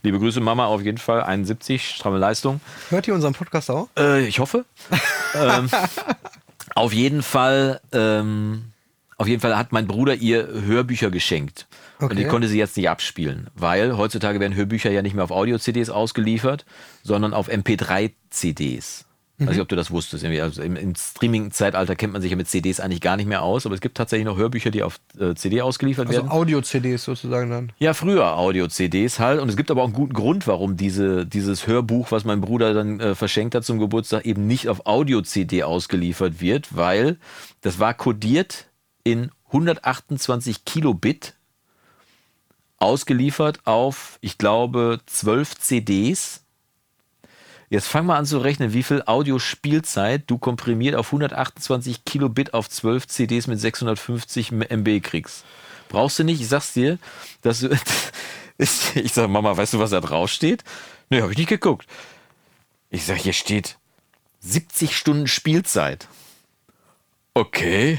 Liebe 0.02 0.18
Grüße 0.18 0.40
Mama 0.40 0.66
auf 0.66 0.82
jeden 0.82 0.98
Fall, 0.98 1.22
71, 1.22 1.90
stramme 1.90 2.18
Leistung. 2.18 2.61
Hört 2.90 3.09
ihr 3.09 3.14
unseren 3.14 3.34
Podcast 3.34 3.70
auch? 3.70 3.88
Äh, 3.98 4.26
ich 4.26 4.38
hoffe. 4.38 4.64
ähm, 5.34 5.68
auf 6.76 6.92
jeden 6.92 7.22
Fall, 7.22 7.80
ähm, 7.92 8.72
auf 9.16 9.26
jeden 9.26 9.40
Fall 9.40 9.56
hat 9.56 9.72
mein 9.72 9.86
Bruder 9.86 10.14
ihr 10.14 10.46
Hörbücher 10.46 11.10
geschenkt. 11.10 11.66
Okay. 11.98 12.10
Und 12.10 12.18
die 12.18 12.26
konnte 12.26 12.48
sie 12.48 12.58
jetzt 12.58 12.76
nicht 12.76 12.90
abspielen, 12.90 13.48
weil 13.54 13.96
heutzutage 13.96 14.38
werden 14.40 14.54
Hörbücher 14.54 14.90
ja 14.90 15.00
nicht 15.00 15.14
mehr 15.14 15.24
auf 15.24 15.30
Audio-CDs 15.30 15.88
ausgeliefert, 15.88 16.66
sondern 17.02 17.32
auf 17.32 17.48
MP3-CDs. 17.48 19.05
Mhm. 19.39 19.47
Weiß 19.47 19.55
nicht, 19.55 19.62
ob 19.62 19.68
du 19.68 19.76
das 19.76 19.91
wusstest. 19.91 20.24
Also 20.24 20.62
im, 20.62 20.76
im 20.76 20.95
Streaming-Zeitalter 20.95 21.95
kennt 21.95 22.12
man 22.14 22.22
sich 22.22 22.30
ja 22.30 22.37
mit 22.37 22.49
CDs 22.49 22.80
eigentlich 22.80 23.03
gar 23.03 23.16
nicht 23.16 23.26
mehr 23.26 23.43
aus, 23.43 23.66
aber 23.66 23.74
es 23.74 23.80
gibt 23.80 23.97
tatsächlich 23.97 24.24
noch 24.24 24.39
Hörbücher, 24.39 24.70
die 24.70 24.82
auf 24.82 24.99
äh, 25.18 25.34
CD 25.34 25.61
ausgeliefert 25.61 26.07
also 26.07 26.18
werden. 26.18 26.30
Also 26.30 26.41
Audio-CDs 26.41 27.05
sozusagen 27.05 27.51
dann. 27.51 27.72
Ja, 27.78 27.93
früher 27.93 28.37
Audio-CDs 28.37 29.18
halt. 29.18 29.41
Und 29.41 29.49
es 29.51 29.57
gibt 29.57 29.70
aber 29.70 29.82
auch 29.82 29.87
einen 29.87 29.95
guten 29.95 30.14
Grund, 30.14 30.47
warum 30.47 30.76
diese, 30.76 31.26
dieses 31.26 31.66
Hörbuch, 31.66 32.11
was 32.12 32.24
mein 32.24 32.41
Bruder 32.41 32.72
dann 32.72 32.99
äh, 33.01 33.14
verschenkt 33.14 33.55
hat 33.55 33.64
zum 33.64 33.78
Geburtstag, 33.78 34.24
eben 34.24 34.47
nicht 34.47 34.68
auf 34.68 34.87
Audio-CD 34.87 35.64
ausgeliefert 35.64 36.41
wird, 36.41 36.74
weil 36.74 37.18
das 37.61 37.78
war 37.78 37.93
kodiert 37.93 38.68
in 39.05 39.30
128 39.49 40.64
Kilobit 40.64 41.34
ausgeliefert 42.78 43.61
auf, 43.66 44.18
ich 44.20 44.39
glaube, 44.39 45.01
12 45.07 45.59
CDs 45.59 46.45
Jetzt 47.68 47.88
fang 47.88 48.06
mal 48.06 48.16
an 48.16 48.26
zu 48.26 48.38
rechnen, 48.38 48.72
wie 48.72 48.82
viel 48.82 49.02
Audiospielzeit 49.06 50.24
du 50.26 50.38
komprimiert 50.38 50.94
auf 50.94 51.08
128 51.08 52.04
Kilobit 52.04 52.54
auf 52.54 52.68
12 52.70 53.08
CDs 53.08 53.46
mit 53.48 53.60
650 53.60 54.52
MB 54.52 55.00
kriegst. 55.02 55.44
Brauchst 55.88 56.18
du 56.18 56.24
nicht, 56.24 56.40
ich 56.40 56.48
sag's 56.48 56.72
dir, 56.72 56.98
dass 57.42 57.60
du, 57.60 57.70
ich 58.58 59.12
sag, 59.12 59.28
Mama, 59.28 59.56
weißt 59.56 59.74
du, 59.74 59.78
was 59.80 59.90
da 59.90 60.00
drauf 60.00 60.30
steht? 60.30 60.62
Nee, 61.10 61.22
hab 61.22 61.30
ich 61.30 61.38
nicht 61.38 61.48
geguckt. 61.48 61.86
Ich 62.90 63.04
sag, 63.04 63.16
hier 63.18 63.32
steht 63.32 63.78
70 64.40 64.96
Stunden 64.96 65.26
Spielzeit. 65.26 66.08
Okay. 67.34 67.98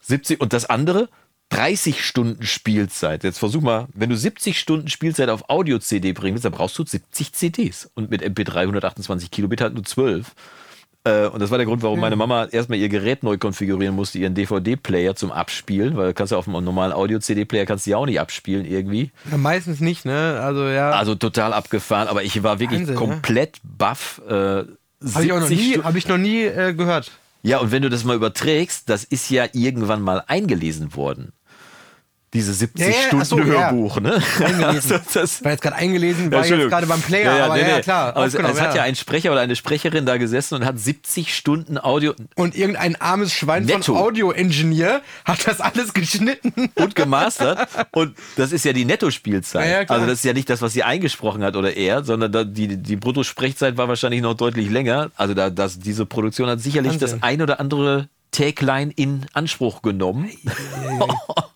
70 0.00 0.40
und 0.40 0.52
das 0.52 0.64
andere 0.66 1.08
30 1.50 2.04
Stunden 2.04 2.44
Spielzeit. 2.44 3.24
Jetzt 3.24 3.38
versuch 3.38 3.62
mal, 3.62 3.86
wenn 3.94 4.10
du 4.10 4.16
70 4.16 4.58
Stunden 4.58 4.88
Spielzeit 4.88 5.28
auf 5.28 5.48
Audio-CD 5.48 6.12
bringst, 6.12 6.44
dann 6.44 6.52
brauchst 6.52 6.78
du 6.78 6.84
70 6.84 7.32
CDs. 7.32 7.90
Und 7.94 8.10
mit 8.10 8.22
MP3 8.22 8.62
128 8.62 9.30
Kilobit 9.30 9.60
halt 9.60 9.74
nur 9.74 9.84
12. 9.84 10.34
Äh, 11.04 11.28
und 11.28 11.40
das 11.40 11.50
war 11.50 11.58
der 11.58 11.66
Grund, 11.66 11.82
warum 11.82 12.00
meine 12.00 12.16
Mama 12.16 12.46
erstmal 12.46 12.78
ihr 12.78 12.88
Gerät 12.88 13.22
neu 13.22 13.38
konfigurieren 13.38 13.94
musste, 13.94 14.18
ihren 14.18 14.34
DVD-Player 14.34 15.14
zum 15.14 15.30
Abspielen, 15.30 15.96
weil 15.96 16.08
du 16.08 16.14
kannst 16.14 16.32
ja 16.32 16.38
auf 16.38 16.48
einem 16.48 16.64
normalen 16.64 16.92
Audio-CD-Player 16.92 17.64
kannst 17.64 17.86
du 17.86 17.92
ja 17.92 17.96
auch 17.96 18.06
nicht 18.06 18.18
abspielen 18.18 18.66
irgendwie. 18.66 19.12
Ja, 19.30 19.36
meistens 19.36 19.80
nicht, 19.80 20.04
ne? 20.04 20.40
Also 20.42 20.66
ja. 20.66 20.90
Also 20.90 21.14
total 21.14 21.52
abgefahren, 21.52 22.08
aber 22.08 22.24
ich 22.24 22.42
war 22.42 22.58
wirklich 22.58 22.80
Wahnsinn, 22.80 22.96
komplett 22.96 23.60
ne? 23.62 23.70
baff. 23.78 24.20
Äh, 24.28 24.32
Habe 24.32 24.66
ich 25.22 25.32
auch 25.32 25.40
noch 25.40 25.48
nie, 25.48 25.78
hab 25.78 25.94
ich 25.94 26.08
noch 26.08 26.18
nie 26.18 26.42
äh, 26.42 26.74
gehört. 26.74 27.12
Ja, 27.42 27.58
und 27.58 27.70
wenn 27.70 27.82
du 27.82 27.88
das 27.88 28.02
mal 28.02 28.16
überträgst, 28.16 28.90
das 28.90 29.04
ist 29.04 29.30
ja 29.30 29.46
irgendwann 29.52 30.02
mal 30.02 30.24
eingelesen 30.26 30.96
worden 30.96 31.32
diese 32.36 32.52
70 32.52 32.86
ja, 32.86 32.92
ja, 32.92 33.06
Stunden 33.06 33.24
so, 33.24 33.42
Hörbuch, 33.42 33.96
ja. 33.96 34.02
ne? 34.02 34.22
Eingelesen. 34.44 34.66
Also 35.06 35.20
das 35.20 35.44
war 35.44 35.52
jetzt 35.52 35.62
gerade 35.62 35.76
eingelesen, 35.76 36.30
war 36.30 36.46
jetzt 36.46 36.68
gerade 36.68 36.86
beim 36.86 37.00
Player, 37.00 37.44
aber 37.44 37.54
nee, 37.56 37.62
ja, 37.62 37.80
klar. 37.80 38.14
Aber 38.14 38.26
es, 38.26 38.34
es 38.34 38.60
hat 38.60 38.74
ja 38.74 38.82
ein 38.82 38.94
Sprecher 38.94 39.32
oder 39.32 39.40
eine 39.40 39.56
Sprecherin 39.56 40.04
da 40.06 40.16
gesessen 40.16 40.56
und 40.56 40.64
hat 40.64 40.78
70 40.78 41.34
Stunden 41.34 41.78
Audio. 41.78 42.14
Und 42.34 42.54
irgendein 42.54 43.00
armes 43.00 43.32
Schwein 43.32 43.64
Netto. 43.64 43.94
von 43.94 43.96
Audio-Engineer 43.96 45.00
hat 45.24 45.46
das 45.46 45.60
alles 45.60 45.94
geschnitten. 45.94 46.70
Und 46.74 46.94
gemastert. 46.94 47.68
Und 47.92 48.16
das 48.36 48.52
ist 48.52 48.64
ja 48.64 48.72
die 48.72 48.84
Netto-Spielzeit. 48.84 49.90
also 49.90 50.06
das 50.06 50.18
ist 50.18 50.24
ja 50.24 50.32
nicht 50.32 50.50
das, 50.50 50.60
was 50.60 50.72
sie 50.72 50.82
eingesprochen 50.82 51.42
hat 51.42 51.56
oder 51.56 51.74
er, 51.76 52.04
sondern 52.04 52.52
die, 52.52 52.76
die 52.76 52.96
Brutto-Sprechzeit 52.96 53.76
war 53.76 53.88
wahrscheinlich 53.88 54.20
noch 54.20 54.34
deutlich 54.34 54.70
länger. 54.70 55.10
Also 55.16 55.34
da, 55.34 55.50
das, 55.50 55.78
diese 55.78 56.04
Produktion 56.06 56.48
hat 56.48 56.60
sicherlich 56.60 56.92
Wahnsinn. 56.92 57.18
das 57.18 57.22
ein 57.22 57.40
oder 57.40 57.60
andere 57.60 58.08
Take-Line 58.30 58.92
in 58.94 59.26
Anspruch 59.32 59.80
genommen. 59.80 60.30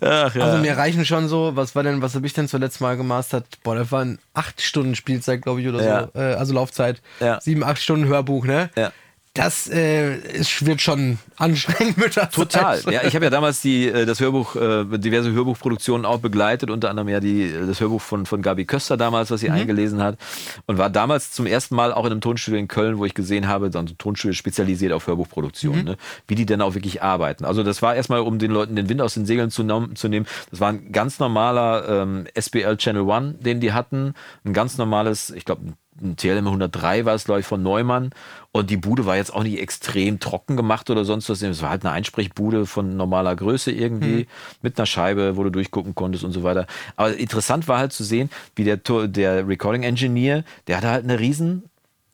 Ach, 0.00 0.34
ja. 0.34 0.44
Also 0.44 0.58
mir 0.58 0.76
reichen 0.76 1.04
schon 1.04 1.28
so, 1.28 1.54
was 1.54 1.74
war 1.74 1.82
denn, 1.82 2.02
was 2.02 2.14
habe 2.14 2.26
ich 2.26 2.32
denn 2.32 2.48
zuletzt 2.48 2.80
mal 2.80 2.96
gemastert? 2.96 3.46
Boah, 3.62 3.76
das 3.76 3.92
waren 3.92 4.18
acht 4.34 4.60
Stunden 4.60 4.94
Spielzeit, 4.94 5.42
glaube 5.42 5.60
ich, 5.60 5.68
oder 5.68 5.84
ja. 5.84 6.10
so. 6.12 6.20
Äh, 6.20 6.34
also 6.34 6.54
Laufzeit. 6.54 7.00
Ja. 7.20 7.40
Sieben, 7.40 7.62
acht 7.62 7.80
Stunden 7.80 8.06
Hörbuch, 8.06 8.44
ne? 8.44 8.70
Ja 8.76 8.92
das 9.36 9.68
äh, 9.68 10.18
wird 10.60 10.80
schon 10.80 11.18
anstrengend 11.36 11.98
mit 11.98 12.16
der 12.16 12.30
Total. 12.30 12.80
Zeit. 12.80 12.92
Ja, 12.92 13.02
ich 13.04 13.14
habe 13.14 13.26
ja 13.26 13.30
damals 13.30 13.60
die, 13.60 13.88
äh, 13.88 14.06
das 14.06 14.20
Hörbuch, 14.20 14.56
äh, 14.56 14.84
diverse 14.98 15.30
Hörbuchproduktionen 15.30 16.06
auch 16.06 16.18
begleitet, 16.18 16.70
unter 16.70 16.88
anderem 16.88 17.08
ja 17.08 17.20
die, 17.20 17.52
das 17.66 17.80
Hörbuch 17.80 18.00
von, 18.00 18.24
von 18.24 18.40
Gabi 18.40 18.64
Köster 18.64 18.96
damals, 18.96 19.30
was 19.30 19.40
sie 19.40 19.48
mhm. 19.48 19.56
eingelesen 19.56 20.02
hat. 20.02 20.18
Und 20.66 20.78
war 20.78 20.88
damals 20.88 21.32
zum 21.32 21.46
ersten 21.46 21.74
Mal 21.74 21.92
auch 21.92 22.06
in 22.06 22.12
einem 22.12 22.20
Tonstudio 22.20 22.58
in 22.58 22.68
Köln, 22.68 22.98
wo 22.98 23.04
ich 23.04 23.14
gesehen 23.14 23.46
habe, 23.46 23.70
so 23.70 23.78
ein 23.78 23.98
Tonstudio 23.98 24.34
spezialisiert 24.34 24.92
auf 24.92 25.06
Hörbuchproduktion, 25.06 25.78
mhm. 25.78 25.84
ne? 25.84 25.96
wie 26.26 26.34
die 26.34 26.46
denn 26.46 26.62
auch 26.62 26.74
wirklich 26.74 27.02
arbeiten. 27.02 27.44
Also 27.44 27.62
das 27.62 27.82
war 27.82 27.94
erstmal, 27.94 28.20
um 28.20 28.38
den 28.38 28.50
Leuten 28.50 28.74
den 28.74 28.88
Wind 28.88 29.02
aus 29.02 29.14
den 29.14 29.26
Segeln 29.26 29.50
zu, 29.50 29.64
zu 29.94 30.08
nehmen. 30.08 30.26
Das 30.50 30.60
war 30.60 30.70
ein 30.70 30.92
ganz 30.92 31.18
normaler 31.18 31.88
ähm, 31.88 32.24
SBL 32.38 32.76
Channel 32.78 33.02
One, 33.02 33.34
den 33.34 33.60
die 33.60 33.72
hatten. 33.72 34.14
Ein 34.44 34.54
ganz 34.54 34.78
normales, 34.78 35.30
ich 35.30 35.44
glaube, 35.44 35.66
ein 35.66 35.74
TLM 36.16 36.46
103 36.46 37.04
war 37.04 37.14
es, 37.14 37.24
glaube 37.24 37.40
ich, 37.40 37.46
von 37.46 37.62
Neumann. 37.62 38.10
Und 38.52 38.70
die 38.70 38.76
Bude 38.76 39.06
war 39.06 39.16
jetzt 39.16 39.34
auch 39.34 39.42
nicht 39.42 39.58
extrem 39.58 40.18
trocken 40.18 40.56
gemacht 40.56 40.88
oder 40.90 41.04
sonst 41.04 41.28
was. 41.28 41.42
Es 41.42 41.62
war 41.62 41.70
halt 41.70 41.84
eine 41.84 41.92
Einsprechbude 41.92 42.66
von 42.66 42.96
normaler 42.96 43.36
Größe 43.36 43.70
irgendwie, 43.70 44.24
mhm. 44.24 44.26
mit 44.62 44.78
einer 44.78 44.86
Scheibe, 44.86 45.36
wo 45.36 45.44
du 45.44 45.50
durchgucken 45.50 45.94
konntest 45.94 46.24
und 46.24 46.32
so 46.32 46.42
weiter. 46.42 46.66
Aber 46.96 47.14
interessant 47.16 47.68
war 47.68 47.78
halt 47.78 47.92
zu 47.92 48.04
sehen, 48.04 48.30
wie 48.54 48.64
der, 48.64 48.78
der 49.08 49.46
Recording 49.46 49.82
Engineer, 49.82 50.44
der 50.66 50.78
hatte 50.78 50.88
halt 50.88 51.04
eine 51.04 51.18
riesen 51.18 51.64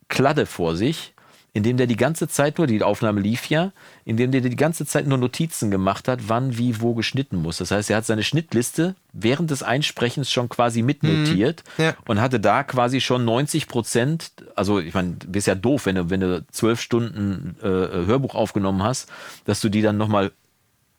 Kladde 0.08 0.46
vor 0.46 0.76
sich 0.76 1.11
in 1.54 1.62
dem 1.62 1.76
der 1.76 1.86
die 1.86 1.96
ganze 1.96 2.28
Zeit 2.28 2.56
nur, 2.56 2.66
die 2.66 2.82
Aufnahme 2.82 3.20
lief 3.20 3.46
ja, 3.50 3.72
in 4.04 4.16
dem 4.16 4.30
der 4.30 4.40
die 4.40 4.56
ganze 4.56 4.86
Zeit 4.86 5.06
nur 5.06 5.18
Notizen 5.18 5.70
gemacht 5.70 6.08
hat, 6.08 6.28
wann, 6.28 6.56
wie, 6.56 6.80
wo 6.80 6.94
geschnitten 6.94 7.36
muss. 7.36 7.58
Das 7.58 7.70
heißt, 7.70 7.90
er 7.90 7.98
hat 7.98 8.06
seine 8.06 8.22
Schnittliste 8.22 8.94
während 9.12 9.50
des 9.50 9.62
Einsprechens 9.62 10.30
schon 10.30 10.48
quasi 10.48 10.80
mitnotiert 10.80 11.62
mhm. 11.76 11.84
ja. 11.84 11.94
und 12.06 12.20
hatte 12.20 12.40
da 12.40 12.62
quasi 12.62 13.02
schon 13.02 13.26
90 13.26 13.68
Prozent, 13.68 14.32
also 14.56 14.80
ich 14.80 14.94
meine, 14.94 15.12
du 15.12 15.28
bist 15.28 15.46
ja 15.46 15.54
doof, 15.54 15.84
wenn 15.84 15.96
du, 15.96 16.10
wenn 16.10 16.20
du 16.20 16.44
zwölf 16.50 16.80
Stunden 16.80 17.56
äh, 17.60 17.66
Hörbuch 17.66 18.34
aufgenommen 18.34 18.82
hast, 18.82 19.10
dass 19.44 19.60
du 19.60 19.68
die 19.68 19.82
dann 19.82 19.98
nochmal 19.98 20.32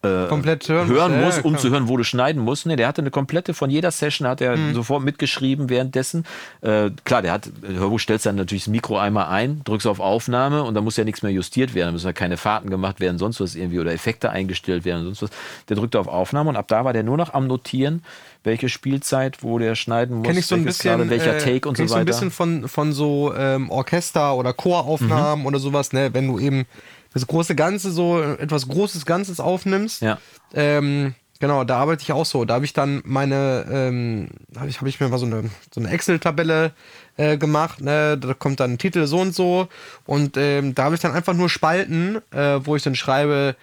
äh, 0.03 0.27
komplett 0.27 0.67
hören, 0.67 0.87
hören 0.89 1.21
muss, 1.21 1.37
ja, 1.37 1.43
um 1.43 1.57
zu 1.57 1.69
hören, 1.69 1.87
wo 1.87 1.97
du 1.97 2.03
schneiden 2.03 2.41
musst. 2.41 2.65
Nee, 2.65 2.75
der 2.75 2.87
hatte 2.87 3.01
eine 3.01 3.11
komplette, 3.11 3.53
von 3.53 3.69
jeder 3.69 3.89
Session 3.91 4.27
hat 4.27 4.41
er 4.41 4.57
mhm. 4.57 4.73
sofort 4.73 5.03
mitgeschrieben 5.03 5.69
währenddessen. 5.69 6.25
Äh, 6.61 6.91
klar, 7.05 7.21
der 7.21 7.31
hat, 7.31 7.49
Hörbuch 7.65 7.99
stellst 7.99 8.25
dann 8.25 8.35
natürlich 8.35 8.65
das 8.65 8.71
Mikro 8.71 8.97
einmal 8.97 9.27
ein, 9.27 9.61
drückst 9.63 9.87
auf 9.87 9.99
Aufnahme 9.99 10.63
und 10.63 10.73
dann 10.73 10.83
muss 10.83 10.97
ja 10.97 11.05
nichts 11.05 11.23
mehr 11.23 11.31
justiert 11.31 11.73
werden. 11.73 11.87
Da 11.87 11.91
müssen 11.93 12.07
ja 12.07 12.13
keine 12.13 12.37
Fahrten 12.37 12.69
gemacht 12.69 12.99
werden, 12.99 13.17
sonst 13.17 13.39
was 13.39 13.55
irgendwie 13.55 13.79
oder 13.79 13.93
Effekte 13.93 14.29
eingestellt 14.29 14.83
werden, 14.85 15.05
sonst 15.05 15.21
was. 15.21 15.29
Der 15.69 15.77
drückte 15.77 15.99
auf 15.99 16.07
Aufnahme 16.07 16.49
und 16.49 16.57
ab 16.57 16.67
da 16.67 16.83
war 16.83 16.93
der 16.93 17.03
nur 17.03 17.17
noch 17.17 17.33
am 17.33 17.47
Notieren, 17.47 18.03
welche 18.43 18.67
Spielzeit, 18.67 19.41
wo 19.41 19.57
der 19.57 19.75
schneiden 19.75 20.17
muss, 20.17 20.27
kenn 20.27 20.37
ich 20.37 20.45
so 20.45 20.55
ein 20.55 20.65
bisschen, 20.65 20.97
grade, 20.97 21.09
welcher 21.09 21.37
äh, 21.37 21.39
Take 21.39 21.69
und 21.69 21.77
so 21.77 21.83
weiter. 21.83 21.93
so 21.93 21.95
ein 21.95 22.05
bisschen 22.05 22.31
von, 22.31 22.67
von 22.67 22.91
so 22.91 23.33
ähm, 23.35 23.69
Orchester- 23.69 24.35
oder 24.35 24.51
Choraufnahmen 24.51 25.41
mhm. 25.41 25.45
oder 25.45 25.59
sowas, 25.59 25.93
ne? 25.93 26.13
wenn 26.13 26.27
du 26.27 26.39
eben 26.39 26.65
das 27.13 27.27
große 27.27 27.55
Ganze 27.55 27.91
so 27.91 28.21
etwas 28.21 28.67
Großes 28.67 29.05
Ganzes 29.05 29.39
aufnimmst. 29.39 30.01
Ja. 30.01 30.17
Ähm, 30.53 31.15
genau, 31.39 31.63
da 31.63 31.77
arbeite 31.77 32.03
ich 32.03 32.11
auch 32.11 32.25
so. 32.25 32.45
Da 32.45 32.55
habe 32.55 32.65
ich 32.65 32.73
dann 32.73 33.01
meine, 33.05 33.65
ähm, 33.71 34.29
habe 34.57 34.69
ich, 34.69 34.79
hab 34.81 34.87
ich 34.87 34.99
mir 34.99 35.09
mal 35.09 35.17
so 35.19 35.25
eine, 35.25 35.49
so 35.73 35.79
eine 35.79 35.89
Excel-Tabelle 35.89 36.71
äh, 37.17 37.37
gemacht. 37.37 37.81
Ne? 37.81 38.17
Da 38.17 38.33
kommt 38.33 38.59
dann 38.59 38.73
ein 38.73 38.77
Titel 38.77 39.05
so 39.05 39.19
und 39.19 39.35
so. 39.35 39.67
Und 40.05 40.37
ähm, 40.37 40.75
da 40.75 40.85
habe 40.85 40.95
ich 40.95 41.01
dann 41.01 41.13
einfach 41.13 41.33
nur 41.33 41.49
Spalten, 41.49 42.17
äh, 42.31 42.59
wo 42.63 42.75
ich 42.75 42.83
dann 42.83 42.95
schreibe, 42.95 43.55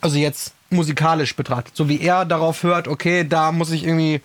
also 0.00 0.18
jetzt 0.18 0.52
musikalisch 0.70 1.36
betrachtet, 1.36 1.76
so 1.76 1.88
wie 1.88 2.00
er 2.00 2.24
darauf 2.24 2.62
hört, 2.62 2.88
okay, 2.88 3.26
da 3.28 3.52
muss 3.52 3.70
ich 3.70 3.84
irgendwie 3.84 4.20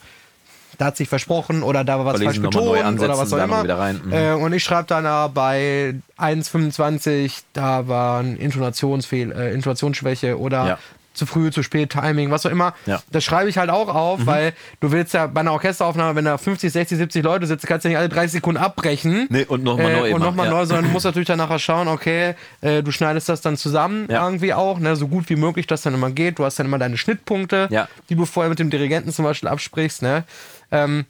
da 0.77 0.85
hat 0.85 0.97
sich 0.97 1.09
versprochen 1.09 1.63
oder 1.63 1.83
da 1.83 1.97
war 1.97 2.05
was 2.05 2.21
falsch 2.21 2.41
betont 2.41 2.99
oder 2.99 3.17
was 3.17 3.33
auch 3.33 3.43
immer. 3.43 3.63
Mhm. 3.63 4.11
Äh, 4.11 4.33
und 4.33 4.53
ich 4.53 4.63
schreibe 4.63 4.87
dann 4.87 5.05
äh, 5.05 5.29
bei 5.33 5.95
1,25, 6.17 7.43
da 7.53 7.87
war 7.87 8.19
ein 8.19 8.37
Intonationsfehl, 8.37 9.31
äh, 9.31 9.53
Intonationsschwäche 9.53 10.39
oder 10.39 10.67
ja 10.67 10.77
zu 11.17 11.25
früh, 11.25 11.51
zu 11.51 11.63
spät, 11.63 11.89
Timing, 11.89 12.31
was 12.31 12.45
auch 12.45 12.51
immer. 12.51 12.73
Ja. 12.85 13.01
Das 13.11 13.23
schreibe 13.23 13.49
ich 13.49 13.57
halt 13.57 13.69
auch 13.69 13.93
auf, 13.93 14.19
mhm. 14.19 14.25
weil 14.27 14.53
du 14.79 14.91
willst 14.91 15.13
ja 15.13 15.27
bei 15.27 15.41
einer 15.41 15.53
Orchesteraufnahme, 15.53 16.15
wenn 16.15 16.25
da 16.25 16.37
50, 16.37 16.71
60, 16.71 16.97
70 16.97 17.23
Leute 17.23 17.47
sitzen, 17.47 17.67
kannst 17.67 17.85
du 17.85 17.89
ja 17.89 17.93
nicht 17.93 17.99
alle 17.99 18.09
30 18.09 18.31
Sekunden 18.33 18.61
abbrechen. 18.61 19.27
Nee, 19.29 19.45
und 19.45 19.63
nochmal 19.63 19.91
äh, 19.91 19.99
neu. 19.99 20.15
Und 20.15 20.21
nochmal 20.21 20.45
ja. 20.47 20.51
neu, 20.53 20.65
sondern 20.65 20.85
du 20.85 20.91
musst 20.91 21.05
natürlich 21.05 21.27
dann 21.27 21.39
nachher 21.39 21.59
schauen, 21.59 21.87
okay, 21.87 22.35
äh, 22.61 22.83
du 22.83 22.91
schneidest 22.91 23.29
das 23.29 23.41
dann 23.41 23.57
zusammen 23.57 24.07
ja. 24.09 24.23
irgendwie 24.23 24.53
auch, 24.53 24.79
ne, 24.79 24.95
so 24.95 25.07
gut 25.07 25.29
wie 25.29 25.35
möglich, 25.35 25.67
dass 25.67 25.81
dann 25.81 25.93
immer 25.93 26.11
geht. 26.11 26.39
Du 26.39 26.45
hast 26.45 26.59
dann 26.59 26.67
immer 26.67 26.79
deine 26.79 26.97
Schnittpunkte, 26.97 27.69
die 28.09 28.15
du 28.15 28.25
vorher 28.25 28.49
mit 28.49 28.59
dem 28.59 28.69
Dirigenten 28.69 29.11
zum 29.11 29.25
Beispiel 29.25 29.49
absprichst, 29.49 30.01
ne. 30.01 30.23
Ähm, 30.71 31.05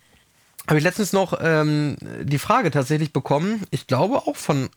habe 0.68 0.80
ich 0.80 0.84
letztens 0.84 1.14
noch 1.14 1.40
ähm, 1.42 1.96
die 2.22 2.40
Frage 2.40 2.72
tatsächlich 2.72 3.14
bekommen, 3.14 3.64
ich 3.72 3.88
glaube 3.88 4.18
auch 4.18 4.36
von 4.36 4.70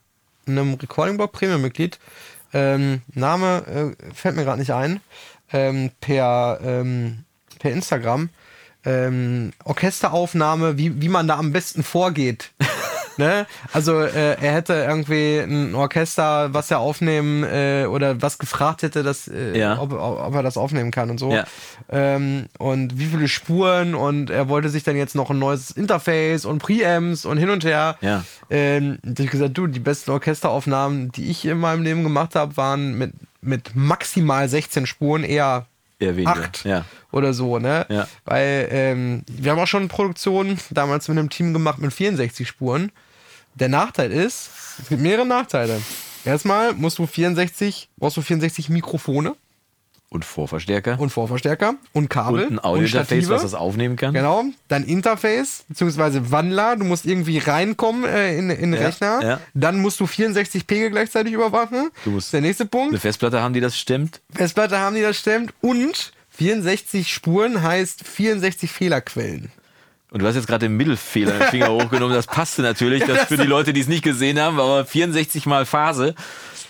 einem 0.47 0.74
Recording 0.74 1.16
Blog 1.16 1.33
Premium-Mitglied, 1.33 1.99
ähm, 2.53 3.03
Name 3.15 3.95
äh, 3.99 4.15
fällt 4.15 4.37
mir 4.37 4.45
gerade 4.45 4.61
nicht 4.61 4.73
ein, 4.73 5.01
ähm, 5.53 5.91
per, 6.01 6.61
ähm, 6.63 7.25
per 7.59 7.73
Instagram. 7.73 8.31
Ähm, 8.85 9.53
Orchesteraufnahme, 9.65 10.79
wie, 10.79 11.03
wie 11.03 11.09
man 11.09 11.29
da 11.29 11.37
am 11.37 11.53
besten 11.53 11.83
vorgeht. 11.83 12.53
Ne? 13.17 13.47
Also 13.73 14.01
äh, 14.01 14.37
er 14.41 14.55
hätte 14.55 14.75
irgendwie 14.75 15.39
ein 15.39 15.75
Orchester, 15.75 16.53
was 16.53 16.71
er 16.71 16.81
aufnehmen 16.81 17.45
äh, 17.45 17.87
oder 17.87 18.21
was 18.23 18.39
gefragt 18.39 18.83
hätte, 18.83 19.03
dass, 19.03 19.29
äh, 19.29 19.59
ja. 19.59 19.79
ob, 19.81 19.93
ob, 19.93 20.35
er 20.35 20.43
das 20.43 20.57
aufnehmen 20.57 20.91
kann 20.91 21.11
und 21.11 21.19
so. 21.19 21.33
Ja. 21.33 21.45
Ähm, 21.89 22.47
und 22.59 22.99
wie 22.99 23.07
viele 23.07 23.29
Spuren 23.29 23.95
und 23.95 24.31
er 24.31 24.49
wollte 24.49 24.69
sich 24.69 24.83
dann 24.83 24.97
jetzt 24.97 25.15
noch 25.15 25.31
ein 25.31 25.39
neues 25.39 25.71
Interface 25.71 26.45
und 26.45 26.59
Preamps 26.59 27.25
und 27.25 27.39
hin 27.39 27.51
und 27.51 27.65
her. 27.65 27.97
Ja. 28.01 28.25
Ähm, 28.49 28.99
da 29.03 29.23
ich 29.23 29.31
gesagt, 29.31 29.57
du, 29.57 29.67
die 29.67 29.81
besten 29.81 30.11
Orchesteraufnahmen, 30.11 31.13
die 31.13 31.31
ich 31.31 31.45
in 31.45 31.59
meinem 31.59 31.83
Leben 31.83 32.03
gemacht 32.03 32.35
habe, 32.35 32.57
waren 32.57 32.97
mit, 32.99 33.13
mit 33.41 33.75
maximal 33.75 34.49
16 34.49 34.87
Spuren 34.87 35.25
eher 35.25 35.67
Eher 36.01 36.17
weniger. 36.17 36.33
Acht 36.33 36.65
ja. 36.65 36.85
oder 37.13 37.33
so, 37.35 37.59
ne? 37.59 37.87
Ja. 37.89 38.09
Weil 38.25 38.69
ähm, 38.71 39.23
wir 39.29 39.53
haben 39.53 39.59
auch 39.61 39.67
schon 39.67 39.89
Produktionen 39.89 40.59
damals 40.71 41.07
mit 41.09 41.19
einem 41.19 41.31
Team 41.31 41.53
gemacht 41.53 41.79
mit 41.79 41.93
64 41.93 42.49
Spuren. 42.49 42.91
Der 43.55 43.69
Nachteil 43.69 44.11
ist, 44.11 44.51
es 44.81 44.89
gibt 44.89 45.03
mehrere 45.03 45.27
Nachteile. 45.27 45.81
Erstmal 46.25 46.73
musst 46.73 46.99
du 46.99 47.07
64, 47.07 47.91
brauchst 47.99 48.17
du 48.17 48.23
64 48.23 48.71
Mikrofone. 48.71 49.37
Und 50.13 50.25
Vorverstärker. 50.25 50.99
Und 50.99 51.11
Vorverstärker. 51.11 51.77
Und 51.93 52.11
Kabel. 52.11 52.47
Und 52.47 52.55
ein 52.55 52.59
Audio-Interface, 52.59 53.29
was 53.29 53.43
das 53.43 53.55
aufnehmen 53.55 53.95
kann. 53.95 54.13
Genau. 54.13 54.45
Dann 54.67 54.83
Interface, 54.83 55.65
beziehungsweise 55.69 56.33
Wandler. 56.33 56.75
Du 56.75 56.85
musst 56.85 57.07
irgendwie 57.07 57.39
reinkommen 57.39 58.05
äh, 58.05 58.37
in, 58.37 58.51
in 58.51 58.73
den 58.73 58.81
ja, 58.81 58.87
Rechner. 58.89 59.23
Ja. 59.23 59.41
Dann 59.55 59.79
musst 59.79 60.01
du 60.01 60.09
64 60.09 60.67
Pegel 60.67 60.91
gleichzeitig 60.91 61.33
überwachen. 61.33 61.91
Du 62.03 62.11
musst 62.11 62.33
der 62.33 62.41
nächste 62.41 62.67
Punkt. 62.67 62.89
Eine 62.89 62.99
Festplatte 62.99 63.41
haben, 63.41 63.55
die 63.55 63.61
das 63.61 63.79
stemmt. 63.79 64.21
Festplatte 64.35 64.81
haben, 64.81 64.97
die 64.97 65.03
das 65.03 65.17
stemmt. 65.17 65.55
Und 65.61 66.13
64 66.31 67.13
Spuren 67.13 67.63
heißt 67.63 68.05
64 68.05 68.73
Fehlerquellen. 68.73 69.53
Und 70.11 70.23
du 70.23 70.27
hast 70.27 70.35
jetzt 70.35 70.49
gerade 70.49 70.67
den 70.67 70.77
Mittelfehler 70.77 71.39
den 71.39 71.49
Finger 71.49 71.69
hochgenommen. 71.73 72.15
Das 72.15 72.27
passte 72.27 72.63
natürlich, 72.63 73.05
das 73.05 73.27
für 73.27 73.37
die 73.37 73.47
Leute, 73.47 73.73
die 73.73 73.81
es 73.81 73.87
nicht 73.87 74.03
gesehen 74.03 74.41
haben, 74.41 74.59
aber 74.59 74.85
64 74.85 75.47
mal 75.47 75.67
Phase. 75.67 76.17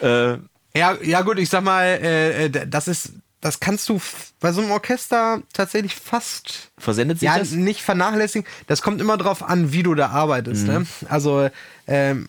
Äh, 0.03 0.33
ja, 0.75 0.97
ja 1.03 1.23
gut, 1.23 1.39
ich 1.39 1.49
sag 1.49 1.65
mal, 1.65 1.85
äh, 1.85 2.45
äh 2.45 2.51
das 2.51 2.87
ist, 2.87 3.15
das 3.41 3.61
kannst 3.61 3.89
du 3.89 4.01
bei 4.39 4.53
so 4.53 4.61
einem 4.61 4.71
Orchester 4.71 5.43
tatsächlich 5.53 5.95
fast 5.95 6.71
versendet 6.77 7.21
sich 7.21 7.27
ja, 7.27 7.39
das? 7.39 7.53
nicht 7.53 7.83
vernachlässigen. 7.83 8.47
Das 8.67 8.83
kommt 8.83 9.01
immer 9.01 9.17
drauf 9.17 9.43
an, 9.43 9.73
wie 9.73 9.83
du 9.83 9.95
da 9.95 10.09
arbeitest. 10.09 10.67
Ne? 10.67 10.81
Mhm. 10.81 10.87
Ne? 11.01 11.11
Also 11.11 11.49
ähm, 11.87 12.29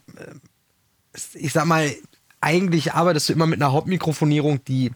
ich 1.33 1.51
sag 1.51 1.65
mal, 1.65 1.93
eigentlich 2.39 2.93
arbeitest 2.93 3.29
du 3.29 3.33
immer 3.33 3.45
mit 3.45 3.61
einer 3.61 3.73
Hauptmikrofonierung, 3.73 4.63
die 4.65 4.91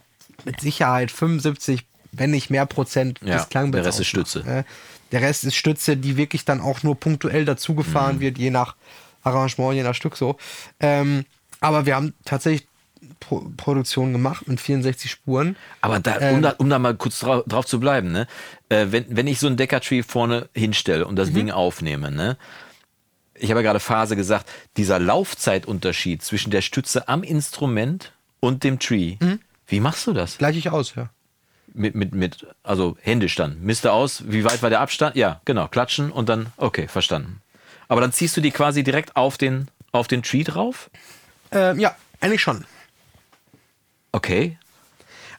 mit 0.45 0.61
Sicherheit 0.61 1.11
75, 1.11 1.85
wenn 2.13 2.31
nicht 2.31 2.49
mehr 2.49 2.65
Prozent 2.65 3.19
ja, 3.21 3.35
des 3.37 3.49
Klangbilds 3.49 3.83
Der 3.83 3.89
Rest 3.89 3.99
ist 3.99 4.07
Stütze. 4.07 4.43
Ne? 4.45 4.65
Der 5.11 5.21
Rest 5.21 5.43
ist 5.43 5.55
Stütze, 5.55 5.97
die 5.97 6.15
wirklich 6.15 6.45
dann 6.45 6.61
auch 6.61 6.81
nur 6.83 6.97
punktuell 6.97 7.43
dazugefahren 7.43 8.17
mhm. 8.17 8.21
wird, 8.21 8.37
je 8.37 8.51
nach 8.51 8.75
Arrangement, 9.23 9.75
je 9.75 9.83
nach 9.83 9.95
Stück 9.95 10.15
so. 10.15 10.37
Ähm, 10.79 11.25
aber 11.59 11.85
wir 11.85 11.95
haben 11.95 12.13
tatsächlich 12.23 12.67
Pro 13.19 13.51
Produktion 13.57 14.11
gemacht 14.11 14.47
mit 14.47 14.59
64 14.59 15.09
Spuren. 15.09 15.55
Aber 15.81 15.99
da, 15.99 16.15
um, 16.15 16.21
ähm, 16.21 16.41
da, 16.41 16.55
um 16.57 16.69
da 16.69 16.79
mal 16.79 16.95
kurz 16.95 17.19
drauf, 17.19 17.43
drauf 17.47 17.65
zu 17.65 17.79
bleiben, 17.79 18.11
ne? 18.11 18.27
Äh, 18.69 18.87
wenn, 18.89 19.05
wenn 19.09 19.27
ich 19.27 19.39
so 19.39 19.47
ein 19.47 19.57
Decker-Tree 19.57 20.03
vorne 20.03 20.49
hinstelle 20.53 21.05
und 21.05 21.15
das 21.15 21.29
mhm. 21.29 21.35
Ding 21.35 21.51
aufnehme, 21.51 22.11
ne? 22.11 22.37
ich 23.37 23.49
habe 23.49 23.59
ja 23.59 23.63
gerade 23.63 23.79
Phase 23.79 24.15
gesagt, 24.15 24.49
dieser 24.77 24.97
Laufzeitunterschied 24.97 26.23
zwischen 26.23 26.51
der 26.51 26.61
Stütze 26.61 27.09
am 27.09 27.21
Instrument 27.21 28.13
und 28.39 28.63
dem 28.63 28.79
Tree, 28.79 29.17
mhm. 29.19 29.39
wie 29.67 29.81
machst 29.81 30.07
du 30.07 30.13
das? 30.13 30.37
Gleich 30.37 30.57
ich 30.57 30.69
aus, 30.69 30.95
ja 30.95 31.09
mit, 31.75 31.95
mit, 31.95 32.15
mit, 32.15 32.47
also 32.63 32.97
händisch 33.01 33.35
dann. 33.35 33.61
Misste 33.61 33.91
aus, 33.91 34.23
wie 34.27 34.43
weit 34.43 34.63
war 34.63 34.69
der 34.69 34.79
Abstand? 34.79 35.15
Ja, 35.15 35.41
genau, 35.45 35.67
klatschen 35.67 36.11
und 36.11 36.29
dann, 36.29 36.47
okay, 36.57 36.87
verstanden. 36.87 37.41
Aber 37.87 38.01
dann 38.01 38.11
ziehst 38.11 38.35
du 38.35 38.41
die 38.41 38.51
quasi 38.51 38.83
direkt 38.83 39.15
auf 39.15 39.37
den, 39.37 39.67
auf 39.91 40.07
den 40.07 40.23
Tree 40.23 40.43
drauf? 40.43 40.89
Ähm, 41.51 41.79
ja, 41.79 41.95
eigentlich 42.19 42.41
schon. 42.41 42.65
Okay. 44.15 44.57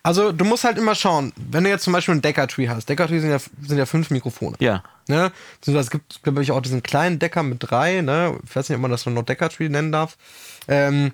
Also 0.03 0.33
du 0.33 0.45
musst 0.45 0.64
halt 0.64 0.77
immer 0.77 0.95
schauen, 0.95 1.33
wenn 1.37 1.64
du 1.64 1.70
jetzt 1.70 1.83
zum 1.83 1.95
Beispiel 1.95 2.12
einen 2.12 2.22
Decker-Tree 2.22 2.68
hast. 2.68 2.89
Decker-Tree 2.89 3.20
sind 3.20 3.31
ja, 3.31 3.39
sind 3.39 3.79
ja 3.79 3.87
fünf 3.87 4.11
Mikrofone. 4.11 4.55
Ja. 4.61 4.85
Ne? 5.09 5.33
Es 5.66 5.91
gibt, 5.91 6.22
glaube 6.22 6.43
ich, 6.43 6.53
auch 6.53 6.61
diesen 6.61 6.83
kleinen 6.83 7.18
Decker 7.18 7.43
mit 7.43 7.59
drei. 7.61 8.03
Ne? 8.03 8.39
Ich 8.45 8.55
weiß 8.55 8.68
nicht, 8.68 8.77
ob 8.77 8.83
man 8.83 8.91
das 8.91 9.07
noch 9.07 9.22
Decker-Tree 9.22 9.70
nennen 9.70 9.93
darf. 9.93 10.18
Ähm, 10.68 11.12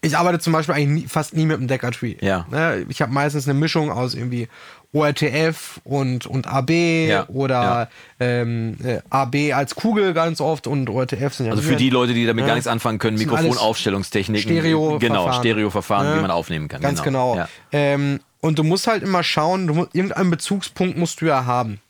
ich 0.00 0.16
arbeite 0.16 0.38
zum 0.38 0.52
Beispiel 0.52 0.76
eigentlich 0.76 1.02
nie, 1.02 1.08
fast 1.08 1.34
nie 1.34 1.44
mit 1.44 1.58
einem 1.58 1.66
Decker-Tree. 1.66 2.16
Ja. 2.20 2.46
Ne? 2.50 2.86
Ich 2.88 3.02
habe 3.02 3.12
meistens 3.12 3.48
eine 3.48 3.58
Mischung 3.58 3.90
aus 3.90 4.14
irgendwie 4.14 4.48
ORTF 4.92 5.80
und, 5.84 6.26
und 6.26 6.46
AB 6.46 6.70
Ja, 7.08 7.26
oder 7.28 7.62
ja. 7.62 7.88
Ähm, 8.20 8.76
äh, 8.82 9.00
AB 9.10 9.52
als 9.54 9.74
Kugel 9.74 10.14
ganz 10.14 10.40
oft 10.40 10.66
und 10.66 10.88
ORTF 10.88 11.34
sind 11.34 11.46
ja 11.46 11.52
Also 11.52 11.62
für 11.62 11.76
die 11.76 11.90
Leute, 11.90 12.14
die 12.14 12.24
damit 12.26 12.42
Ja. 12.42 12.48
gar 12.48 12.54
nichts 12.54 12.68
anfangen 12.68 12.98
können, 12.98 13.18
Mikrofonaufstellungstechniken. 13.18 14.50
Stereo- 14.50 14.98
Genau, 14.98 15.24
Verfahren. 15.24 15.42
Stereoverfahren, 15.42 16.06
Ja. 16.08 16.16
wie 16.16 16.20
man 16.22 16.30
aufnehmen 16.30 16.68
kann. 16.68 16.80
Ganz 16.80 17.02
genau. 17.02 17.36
Ja. 17.36 17.48
Ähm, 17.72 18.20
und 18.40 18.58
du 18.58 18.64
musst 18.64 18.86
halt 18.86 19.02
immer 19.02 19.22
schauen, 19.22 19.66
du 19.66 19.74
musst, 19.74 19.94
irgendeinen 19.94 20.30
Bezugspunkt 20.30 20.96
musst 20.96 21.20
du 21.20 21.26
ja 21.26 21.44
haben. 21.44 21.80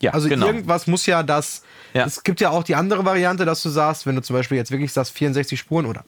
Ja, 0.00 0.12
Also 0.12 0.28
genau. 0.28 0.46
irgendwas 0.46 0.86
muss 0.86 1.06
ja 1.06 1.22
das. 1.22 1.62
Es 1.94 2.22
gibt 2.24 2.40
ja 2.42 2.50
auch 2.50 2.62
die 2.62 2.74
andere 2.74 3.06
Variante, 3.06 3.46
dass 3.46 3.62
du 3.62 3.70
sagst, 3.70 4.04
wenn 4.06 4.14
du 4.16 4.20
zum 4.22 4.36
Beispiel 4.36 4.58
jetzt 4.58 4.70
wirklich 4.70 4.92
sagst 4.92 5.12
64 5.12 5.58
Spuren 5.58 5.86
oder 5.86 6.04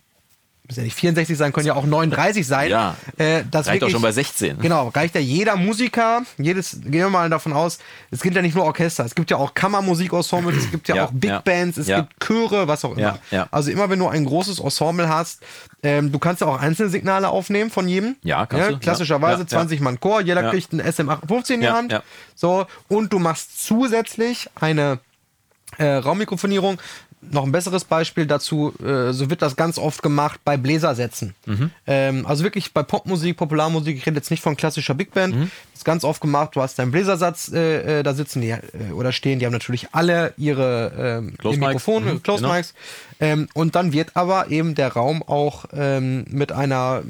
müssen 0.68 0.80
ja 0.80 0.84
nicht 0.84 0.94
64 0.96 1.36
sein, 1.36 1.52
können 1.52 1.66
ja 1.66 1.74
auch 1.74 1.84
39 1.86 2.46
sein. 2.46 2.70
Ja. 2.70 2.94
Äh, 3.16 3.42
das 3.50 3.66
Reicht 3.66 3.82
auch 3.82 3.86
wirklich- 3.86 3.92
schon 3.92 4.02
bei 4.02 4.12
16. 4.12 4.58
Genau, 4.60 4.88
reicht 4.88 5.14
ja 5.14 5.20
jeder 5.20 5.56
Musiker, 5.56 6.22
jedes, 6.36 6.80
gehen 6.82 6.92
wir 6.92 7.08
mal 7.10 7.30
davon 7.30 7.52
aus, 7.54 7.78
es 8.10 8.20
gibt 8.20 8.36
ja 8.36 8.42
nicht 8.42 8.54
nur 8.54 8.64
Orchester, 8.64 9.04
es 9.04 9.14
gibt 9.14 9.30
ja 9.30 9.38
auch 9.38 9.54
Kammermusikensembles, 9.54 10.56
es 10.56 10.70
gibt 10.70 10.88
ja, 10.88 10.96
Ja, 10.96 11.04
auch 11.06 11.10
Big 11.12 11.30
ja, 11.30 11.40
Bands, 11.40 11.78
es 11.78 11.86
gibt 11.86 12.20
Chöre, 12.24 12.68
was 12.68 12.84
auch 12.84 12.96
immer. 12.96 13.18
Also 13.50 13.70
immer 13.70 13.88
wenn 13.90 13.98
du 13.98 14.08
ein 14.08 14.24
großes 14.24 14.58
Ensemble 14.60 15.08
hast, 15.08 15.40
ähm, 15.82 16.12
du 16.12 16.18
kannst 16.18 16.40
ja 16.42 16.46
auch 16.48 16.60
Einzelsignale 16.60 17.28
aufnehmen 17.28 17.70
von 17.70 17.88
jedem. 17.88 18.16
Ja, 18.22 18.44
kannst 18.46 18.70
du. 18.70 18.78
Klassischerweise 18.78 19.34
Ja, 19.34 19.40
ja. 19.40 19.46
20 19.46 19.80
Mann 19.80 20.00
Chor, 20.00 20.20
jeder 20.20 20.50
kriegt 20.50 20.72
einen 20.72 20.82
SM58 20.82 21.54
in 21.54 21.60
die 21.60 21.68
Hand. 21.68 22.02
So, 22.34 22.66
und 22.88 23.12
du 23.12 23.18
machst 23.18 23.64
zusätzlich 23.64 24.50
eine 24.60 24.98
äh, 25.76 25.84
Raummikrofonierung. 25.86 26.78
Noch 27.20 27.44
ein 27.44 27.50
besseres 27.52 27.84
Beispiel 27.84 28.26
dazu, 28.26 28.72
äh, 28.80 29.12
so 29.12 29.28
wird 29.28 29.42
das 29.42 29.56
ganz 29.56 29.76
oft 29.78 30.02
gemacht 30.02 30.40
bei 30.44 30.56
Bläsersätzen. 30.56 31.34
Mhm. 31.46 31.70
Ähm, 31.86 32.26
also 32.26 32.44
wirklich 32.44 32.72
bei 32.72 32.82
Popmusik, 32.84 33.36
Popularmusik, 33.36 33.96
ich 33.96 34.06
rede 34.06 34.16
jetzt 34.16 34.30
nicht 34.30 34.42
von 34.42 34.56
klassischer 34.56 34.94
Big 34.94 35.12
Band, 35.12 35.34
Mhm. 35.34 35.50
das 35.72 35.80
ist 35.80 35.84
ganz 35.84 36.04
oft 36.04 36.20
gemacht, 36.20 36.50
du 36.54 36.62
hast 36.62 36.78
deinen 36.78 36.92
Bläsersatz, 36.92 37.50
äh, 37.52 38.00
äh, 38.00 38.02
da 38.04 38.14
sitzen 38.14 38.40
die 38.40 38.50
äh, 38.50 38.60
oder 38.94 39.10
stehen, 39.12 39.40
die 39.40 39.46
haben 39.46 39.52
natürlich 39.52 39.88
alle 39.92 40.32
ihre 40.36 40.92
ähm, 41.20 41.34
Close. 41.38 41.58
Mikrofone, 41.58 42.14
Mhm, 42.14 42.22
Close 42.22 42.42
genau. 42.42 42.54
Mics. 42.54 42.74
Ähm, 43.20 43.48
und 43.52 43.74
dann 43.74 43.92
wird 43.92 44.10
aber 44.14 44.50
eben 44.50 44.76
der 44.76 44.92
Raum 44.92 45.22
auch 45.24 45.64
ähm, 45.72 46.24
mit 46.28 46.52
einer 46.52 47.02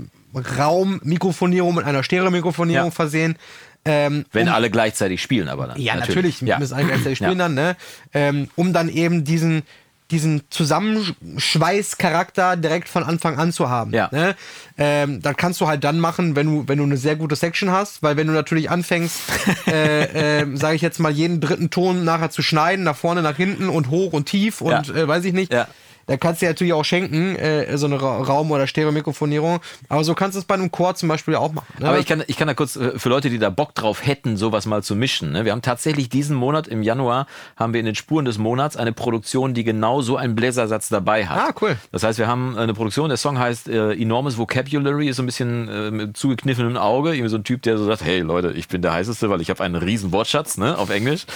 Raummikrofonierung, 0.58 1.74
mit 1.74 1.84
einer 1.84 2.02
Stereomikrofonierung 2.02 2.86
Ja. 2.88 2.90
versehen. 2.90 3.36
Ähm, 3.84 4.26
Wenn 4.32 4.48
alle 4.48 4.70
gleichzeitig 4.70 5.22
spielen, 5.22 5.48
aber 5.48 5.68
dann. 5.68 5.80
ja, 5.80 5.94
natürlich, 5.96 6.40
Ja. 6.42 6.58
müssen 6.58 6.74
alle 6.74 6.86
gleichzeitig 6.86 7.18
spielen 7.18 7.32
Ja. 7.38 7.44
dann, 7.44 7.54
ne? 7.54 7.76
Ähm, 8.12 8.48
um 8.56 8.72
dann 8.72 8.88
eben 8.88 9.24
diesen, 9.24 9.62
diesen 10.10 10.42
Zusammenschweißcharakter 10.50 12.56
direkt 12.56 12.88
von 12.88 13.04
Anfang 13.04 13.38
an 13.38 13.52
zu 13.52 13.68
haben. 13.68 13.92
Ja. 13.92 14.08
Ne? 14.12 14.34
Ähm, 14.78 15.20
das 15.22 15.36
kannst 15.36 15.60
du 15.60 15.66
halt 15.66 15.84
dann 15.84 16.00
machen, 16.00 16.36
wenn 16.36 16.46
du, 16.46 16.64
wenn 16.66 16.78
du 16.78 16.84
eine 16.84 16.96
sehr 16.96 17.16
gute 17.16 17.36
Section 17.36 17.70
hast, 17.70 18.02
weil 18.02 18.16
wenn 18.16 18.26
du 18.26 18.32
natürlich 18.32 18.70
anfängst, 18.70 19.20
äh, 19.66 20.40
äh, 20.42 20.56
sage 20.56 20.76
ich 20.76 20.82
jetzt 20.82 21.00
mal, 21.00 21.12
jeden 21.12 21.40
dritten 21.40 21.70
Ton 21.70 22.04
nachher 22.04 22.30
zu 22.30 22.42
schneiden, 22.42 22.84
nach 22.84 22.96
vorne, 22.96 23.22
nach 23.22 23.36
hinten 23.36 23.68
und 23.68 23.90
hoch 23.90 24.12
und 24.12 24.26
tief 24.26 24.60
und 24.60 24.88
Ja. 24.88 24.94
äh, 24.94 25.08
weiß 25.08 25.24
ich 25.24 25.32
nicht. 25.32 25.52
Ja. 25.52 25.66
Da 26.08 26.16
kannst 26.16 26.40
du 26.40 26.46
dir 26.46 26.50
natürlich 26.50 26.72
auch 26.72 26.84
schenken, 26.84 27.36
äh, 27.36 27.76
so 27.76 27.86
eine 27.86 28.00
Ra 28.00 28.22
Raum- 28.22 28.50
oder 28.50 28.66
Stereomikrofonierung. 28.66 29.60
Aber 29.90 30.04
so 30.04 30.14
kannst 30.14 30.36
du 30.36 30.40
es 30.40 30.46
bei 30.46 30.54
einem 30.54 30.72
Chor 30.72 30.94
zum 30.94 31.08
Beispiel 31.08 31.34
auch 31.34 31.52
machen. 31.52 31.66
Ne? 31.78 31.88
Aber 31.88 31.98
ich 31.98 32.06
kann, 32.06 32.24
ich 32.26 32.36
kann 32.36 32.48
da 32.48 32.54
kurz, 32.54 32.76
äh, 32.76 32.98
für 32.98 33.10
Leute, 33.10 33.28
die 33.28 33.38
da 33.38 33.50
Bock 33.50 33.74
drauf 33.74 34.04
hätten, 34.06 34.38
sowas 34.38 34.64
mal 34.64 34.82
zu 34.82 34.96
mischen. 34.96 35.32
Ne? 35.32 35.44
Wir 35.44 35.52
haben 35.52 35.60
tatsächlich 35.60 36.08
diesen 36.08 36.34
Monat, 36.34 36.66
im 36.66 36.82
Januar, 36.82 37.26
haben 37.56 37.74
wir 37.74 37.80
in 37.80 37.86
den 37.86 37.94
Spuren 37.94 38.24
des 38.24 38.38
Monats 38.38 38.76
eine 38.76 38.92
Produktion, 38.92 39.52
die 39.52 39.64
genau 39.64 40.00
so 40.00 40.16
einen 40.16 40.34
Bläsersatz 40.34 40.88
dabei 40.88 41.26
hat. 41.26 41.38
Ah, 41.38 41.54
cool. 41.60 41.76
Das 41.92 42.02
heißt, 42.02 42.18
wir 42.18 42.26
haben 42.26 42.56
eine 42.56 42.72
Produktion, 42.72 43.10
der 43.10 43.18
Song 43.18 43.38
heißt 43.38 43.68
äh, 43.68 43.92
Enormous 43.92 44.38
Vocabulary, 44.38 45.08
ist 45.08 45.16
so 45.16 45.22
ein 45.22 45.26
bisschen 45.26 45.68
äh, 45.68 45.90
mit 45.90 46.16
zugekniffenem 46.16 46.78
Auge. 46.78 47.10
Irgendwie 47.10 47.28
so 47.30 47.36
ein 47.36 47.44
Typ, 47.44 47.60
der 47.62 47.76
so 47.76 47.84
sagt, 47.84 48.02
hey 48.02 48.20
Leute, 48.20 48.52
ich 48.52 48.68
bin 48.68 48.80
der 48.80 48.94
Heißeste, 48.94 49.28
weil 49.28 49.42
ich 49.42 49.50
habe 49.50 49.62
einen 49.62 49.76
riesen 49.76 50.10
Wortschatz, 50.12 50.56
ne, 50.56 50.78
auf 50.78 50.88
Englisch. 50.88 51.26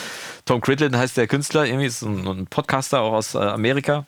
Tom 0.47 0.63
Critlin 0.63 0.97
heißt 0.97 1.19
der 1.19 1.27
Künstler, 1.27 1.67
irgendwie 1.67 1.87
ist 1.87 2.01
ein, 2.01 2.27
ein 2.27 2.47
Podcaster 2.47 3.03
auch 3.03 3.13
aus 3.13 3.35
äh, 3.35 3.39
Amerika. 3.39 4.07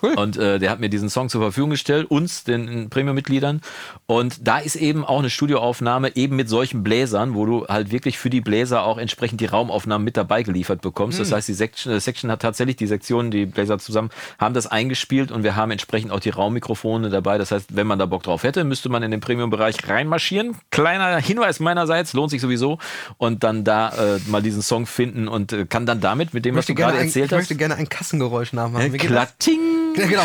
Cool. 0.00 0.14
Und 0.14 0.36
äh, 0.36 0.58
der 0.58 0.70
hat 0.70 0.80
mir 0.80 0.88
diesen 0.88 1.10
Song 1.10 1.28
zur 1.28 1.40
Verfügung 1.40 1.70
gestellt, 1.70 2.10
uns, 2.10 2.44
den 2.44 2.88
Premium-Mitgliedern. 2.90 3.60
Und 4.06 4.46
da 4.46 4.58
ist 4.58 4.76
eben 4.76 5.04
auch 5.04 5.18
eine 5.18 5.30
Studioaufnahme 5.30 6.16
eben 6.16 6.36
mit 6.36 6.48
solchen 6.48 6.82
Bläsern, 6.82 7.34
wo 7.34 7.46
du 7.46 7.66
halt 7.66 7.90
wirklich 7.90 8.18
für 8.18 8.30
die 8.30 8.40
Bläser 8.40 8.84
auch 8.84 8.98
entsprechend 8.98 9.40
die 9.40 9.46
Raumaufnahmen 9.46 10.04
mit 10.04 10.16
dabei 10.16 10.42
geliefert 10.42 10.80
bekommst. 10.82 11.18
Das 11.20 11.32
heißt, 11.32 11.48
die 11.48 11.54
Section, 11.54 11.92
äh, 11.92 12.00
Section 12.00 12.30
hat 12.30 12.42
tatsächlich 12.42 12.76
die 12.76 12.86
Sektionen, 12.86 13.30
die 13.30 13.46
Bläser 13.46 13.78
zusammen, 13.78 14.10
haben 14.38 14.54
das 14.54 14.66
eingespielt 14.66 15.30
und 15.32 15.42
wir 15.42 15.56
haben 15.56 15.70
entsprechend 15.70 16.12
auch 16.12 16.20
die 16.20 16.30
Raummikrofone 16.30 17.10
dabei. 17.10 17.38
Das 17.38 17.50
heißt, 17.50 17.76
wenn 17.76 17.86
man 17.86 17.98
da 17.98 18.06
Bock 18.06 18.22
drauf 18.22 18.42
hätte, 18.42 18.64
müsste 18.64 18.88
man 18.88 19.02
in 19.02 19.10
den 19.10 19.20
Premium-Bereich 19.20 19.88
reinmarschieren. 19.88 20.56
Kleiner 20.70 21.18
Hinweis 21.18 21.60
meinerseits, 21.60 22.12
lohnt 22.12 22.30
sich 22.30 22.40
sowieso. 22.40 22.78
Und 23.18 23.44
dann 23.44 23.64
da 23.64 24.16
äh, 24.16 24.18
mal 24.26 24.42
diesen 24.42 24.62
Song 24.62 24.86
finden 24.86 25.28
und 25.28 25.52
äh, 25.52 25.66
kann 25.66 25.86
dann 25.86 26.00
damit, 26.00 26.34
mit 26.34 26.44
dem, 26.44 26.54
Ich 26.54 26.58
was 26.58 26.66
du 26.66 26.74
gerade 26.74 26.98
ein, 26.98 27.06
erzählt 27.06 27.26
ich 27.26 27.32
hast, 27.32 27.38
möchte 27.38 27.56
gerne 27.56 27.76
ein 27.76 27.88
Kassengeräusch 27.88 28.52
nachmachen. 28.52 28.94
äh? 28.94 28.98
Klatting! 28.98 29.60
Ja, 29.96 30.06
genau. 30.06 30.22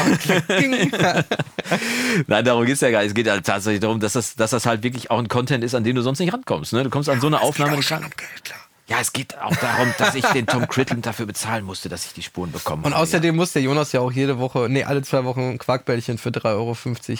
Nein, 2.27 2.45
darum 2.45 2.65
geht's 2.65 2.81
ja 2.81 2.91
gar 2.91 2.99
nicht. 2.99 3.09
Es 3.09 3.13
geht 3.13 3.29
halt 3.29 3.45
tatsächlich 3.45 3.81
darum, 3.81 3.99
dass 3.99 4.13
das, 4.13 4.35
dass 4.35 4.51
das 4.51 4.65
halt 4.65 4.83
wirklich 4.83 5.11
auch 5.11 5.19
ein 5.19 5.27
Content 5.27 5.63
ist, 5.63 5.75
an 5.75 5.83
den 5.83 5.95
du 5.95 6.01
sonst 6.01 6.19
nicht 6.19 6.33
rankommst. 6.33 6.73
Ne? 6.73 6.83
Du 6.83 6.89
kommst 6.89 7.09
an 7.09 7.19
so 7.19 7.27
eine 7.27 7.41
Aufnahme 7.41 7.75
nicht 7.77 7.91
ran. 7.91 8.05
Ja, 8.89 8.99
es 9.01 9.11
geht 9.11 9.37
auch 9.37 9.55
darum, 9.57 9.93
dass 9.97 10.15
ich 10.15 10.25
den 10.27 10.45
Tom 10.45 10.65
Critlin 10.69 11.01
dafür 11.01 11.25
bezahlen 11.25 11.65
musste, 11.65 11.89
dass 11.89 12.05
ich 12.05 12.13
die 12.13 12.21
Spuren 12.21 12.53
bekomme. 12.53 12.83
Und 12.85 12.93
außerdem 12.93 13.35
muss 13.35 13.51
der 13.51 13.61
Jonas 13.61 13.91
ja 13.91 13.99
auch 13.99 14.13
jede 14.13 14.39
Woche, 14.39 14.67
nee, 14.69 14.85
alle 14.85 15.01
zwei 15.01 15.25
Wochen 15.25 15.41
ein 15.41 15.57
Quarkbällchen 15.57 16.17
für 16.17 16.29
3,50 16.29 16.45
Euro 16.55 16.77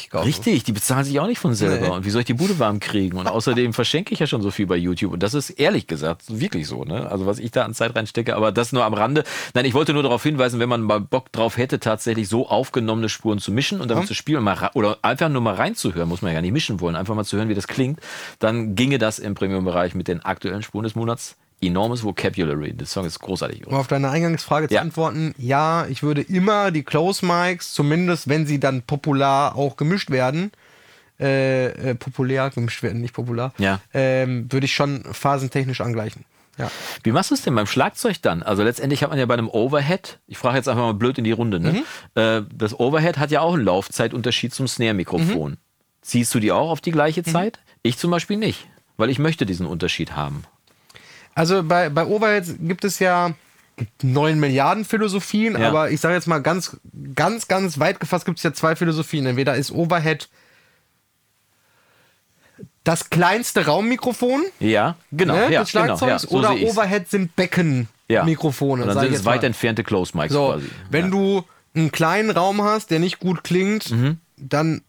kaufen. 0.10 0.26
Richtig, 0.26 0.64
die 0.64 0.72
bezahlen 0.72 1.04
sich 1.04 1.20
auch 1.20 1.28
nicht 1.28 1.40
von 1.40 1.56
selber. 1.56 1.88
Nee. 1.88 1.94
Und 1.94 2.06
wie 2.06 2.10
soll 2.10 2.22
ich 2.22 2.26
die 2.26 2.36
Bude 2.36 2.58
warm 2.58 2.80
kriegen? 2.80 3.18
Und 3.18 3.28
außerdem 3.28 3.74
verschenke 3.74 4.14
ich 4.14 4.20
ja 4.20 4.28
schon 4.28 4.42
so 4.42 4.50
viel 4.50 4.66
bei 4.66 4.78
YouTube. 4.78 5.12
Und 5.12 5.24
das 5.24 5.34
ist 5.34 5.50
ehrlich 5.50 5.88
gesagt 5.88 6.24
wirklich 6.28 6.68
so. 6.68 6.86
Ne? 6.86 7.12
Also 7.12 7.26
was 7.26 7.38
ich 7.38 7.52
da 7.52 7.66
an 7.66 7.74
Zeit 7.74 7.94
reinstecke, 7.94 8.38
aber 8.38 8.54
das 8.54 8.72
nur 8.72 8.86
am 8.86 8.94
Rande. 8.94 9.26
Nein, 9.54 9.66
ich 9.66 9.74
wollte 9.74 9.94
nur 9.94 10.04
darauf 10.04 10.24
hinweisen, 10.24 10.62
wenn 10.62 10.70
man 10.70 10.84
mal 10.84 11.02
Bock 11.02 11.34
drauf 11.34 11.58
hätte, 11.58 11.82
tatsächlich 11.82 12.30
so 12.30 12.48
aufgenommene 12.48 13.10
Spuren 13.10 13.40
zu 13.40 13.52
mischen 13.52 13.82
und 13.82 13.92
damit 13.92 14.08
zu 14.08 14.14
spielen 14.14 14.42
mal 14.42 14.72
oder 14.74 15.00
einfach 15.02 15.28
nur 15.28 15.42
mal 15.42 15.56
reinzuhören, 15.56 16.08
muss 16.08 16.22
man 16.22 16.30
ja 16.30 16.36
gar 16.36 16.42
nicht 16.42 16.54
mischen 16.54 16.80
wollen, 16.80 16.96
einfach 16.96 17.14
mal 17.14 17.26
zu 17.26 17.36
hören, 17.36 17.50
wie 17.50 17.56
das 17.56 17.68
klingt, 17.68 18.00
dann 18.40 18.76
ginge 18.76 19.00
das 19.00 19.20
im 19.20 19.36
Premium-Bereich 19.36 19.96
mit 19.96 20.08
den 20.08 20.24
aktuellen 20.24 20.64
Spuren 20.64 20.84
des 20.84 20.96
Monats. 20.96 21.36
Enormes 21.62 22.04
Vocabulary. 22.04 22.74
Der 22.74 22.86
Song 22.86 23.06
ist 23.06 23.20
großartig. 23.20 23.66
Um 23.66 23.74
auf 23.74 23.88
deine 23.88 24.10
Eingangsfrage 24.10 24.68
zu 24.68 24.76
Ja. 24.76 24.82
antworten, 24.82 25.34
ja, 25.38 25.88
ich 25.88 26.04
würde 26.04 26.22
immer 26.22 26.72
die 26.72 26.84
Close 26.84 27.26
Mics, 27.26 27.74
zumindest 27.74 28.28
wenn 28.30 28.46
sie 28.46 28.60
dann 28.60 28.84
popular 28.84 29.56
auch 29.56 29.76
gemischt 29.76 30.12
werden, 30.12 30.52
äh, 31.20 31.68
äh, 31.92 31.96
populär 31.96 32.52
gemischt 32.52 32.84
werden, 32.84 33.02
nicht 33.02 33.14
popular, 33.16 33.54
Ja. 33.58 33.80
ähm, 33.94 34.52
würde 34.52 34.66
ich 34.66 34.74
schon 34.76 35.04
phasentechnisch 35.12 35.82
angleichen. 35.82 36.26
Ja. 36.60 36.70
Wie 37.04 37.12
machst 37.12 37.30
du 37.32 37.36
es 37.36 37.42
denn 37.44 37.54
beim 37.56 37.68
Schlagzeug 37.68 38.22
dann? 38.22 38.42
Also 38.44 38.64
letztendlich 38.64 39.02
hat 39.04 39.10
man 39.10 39.18
ja 39.20 39.26
bei 39.26 39.34
einem 39.36 39.50
Overhead, 39.50 40.20
ich 40.28 40.38
frage 40.38 40.58
jetzt 40.58 40.68
einfach 40.68 40.84
mal 40.84 40.94
blöd 40.94 41.18
in 41.18 41.24
die 41.24 41.32
Runde, 41.32 41.60
ne? 41.60 41.84
Äh, 42.16 42.42
das 42.54 42.80
Overhead 42.80 43.18
hat 43.18 43.30
ja 43.32 43.42
auch 43.42 43.54
einen 43.56 43.64
Laufzeitunterschied 43.64 44.54
zum 44.54 44.68
Snare-Mikrofon. 44.68 45.58
Ziehst 46.02 46.34
du 46.34 46.40
die 46.40 46.52
auch 46.52 46.70
auf 46.70 46.82
die 46.82 46.92
gleiche 46.92 47.24
Zeit? 47.24 47.60
Ich 47.84 47.98
zum 47.98 48.12
Beispiel 48.12 48.38
nicht, 48.38 48.68
weil 48.98 49.10
ich 49.10 49.20
möchte 49.20 49.46
diesen 49.46 49.66
Unterschied 49.68 50.16
haben. 50.16 50.44
Also 51.38 51.62
bei, 51.64 51.90
bei 51.90 52.06
Overheads 52.06 52.56
gibt 52.60 52.84
es 52.84 52.98
ja 53.00 53.32
neun 54.02 54.40
Milliarden 54.40 54.86
Philosophien, 54.86 55.56
Ja. 55.60 55.68
aber 55.68 55.92
ich 55.92 56.02
sage 56.02 56.16
jetzt 56.16 56.28
mal 56.28 56.40
ganz, 56.40 56.78
ganz, 57.14 57.48
ganz 57.48 57.78
weit 57.80 58.00
gefasst 58.00 58.26
gibt 58.26 58.40
es 58.40 58.44
ja 58.44 58.54
zwei 58.54 58.76
Philosophien. 58.76 59.26
Entweder 59.28 59.56
ist 59.56 59.72
Overhead 59.72 60.30
das 62.84 63.10
kleinste 63.10 63.66
Raummikrofon 63.66 64.44
Ja, 64.60 64.96
genau. 65.12 65.36
ne, 65.36 65.52
ja, 65.52 65.60
des 65.62 65.70
Schlagzeugs 65.70 66.28
genau, 66.28 66.42
ja, 66.42 66.50
so 66.50 66.56
oder. 66.58 66.70
Overhead 66.72 67.10
sind 67.10 67.26
ja. 67.26 67.32
Beckenmikrofone. 67.36 68.84
Und 68.84 68.88
dann 68.90 69.00
sind 69.00 69.14
es 69.14 69.26
weit 69.26 69.42
mal. 69.42 69.48
entfernte 69.48 69.84
Close 69.84 70.18
Mics 70.18 70.34
So, 70.34 70.54
quasi. 70.54 70.68
wenn 70.90 71.06
ja. 71.06 71.12
du 71.12 71.44
einen 71.76 71.92
kleinen 71.92 72.32
Raum 72.32 72.64
hast, 72.64 72.90
der 72.90 73.00
nicht 73.00 73.20
gut 73.20 73.44
klingt, 73.44 73.92
Mhm. 73.92 74.18
dann 74.38 74.82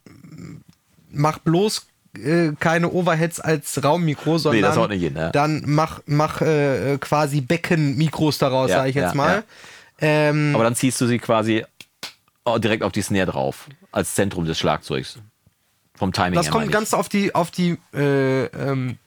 mach 1.11 1.39
bloß 1.39 1.87
äh, 2.25 2.53
keine 2.59 2.91
Overheads 2.91 3.41
als 3.41 3.83
Raummikro, 3.83 4.39
sondern 4.39 4.63
das 4.63 4.77
haut 4.77 4.91
nicht 4.91 5.03
hin, 5.03 5.15
ja. 5.17 5.31
dann 5.31 5.63
mach, 5.67 6.01
mach 6.07 6.41
äh, 6.41 6.99
quasi 7.01 7.41
Beckenmikros 7.41 8.39
daraus, 8.39 8.71
Ja, 8.71 8.79
sage 8.79 8.91
ich 8.91 8.97
jetzt 8.97 9.11
ja, 9.11 9.15
mal. 9.15 9.45
Ähm, 10.01 10.53
Aber 10.55 10.65
dann 10.65 10.75
ziehst 10.75 11.01
du 11.01 11.07
sie 11.07 11.19
quasi 11.19 11.65
oh, 12.45 12.59
direkt 12.59 12.83
auf 12.83 12.93
die 12.93 13.03
Snare 13.03 13.27
drauf, 13.27 13.69
als 13.93 14.15
Zentrum 14.15 14.45
des 14.45 14.59
Schlagzeugs. 14.59 15.19
Vom 15.95 16.13
Timing 16.13 16.35
das 16.35 16.47
her 16.47 16.53
kommt 16.53 16.71
ganz 16.71 16.95
auf 16.95 17.09
die, 17.09 17.35
auf 17.35 17.51
die 17.51 17.77
äh, 17.93 18.45
ähm, 18.45 18.99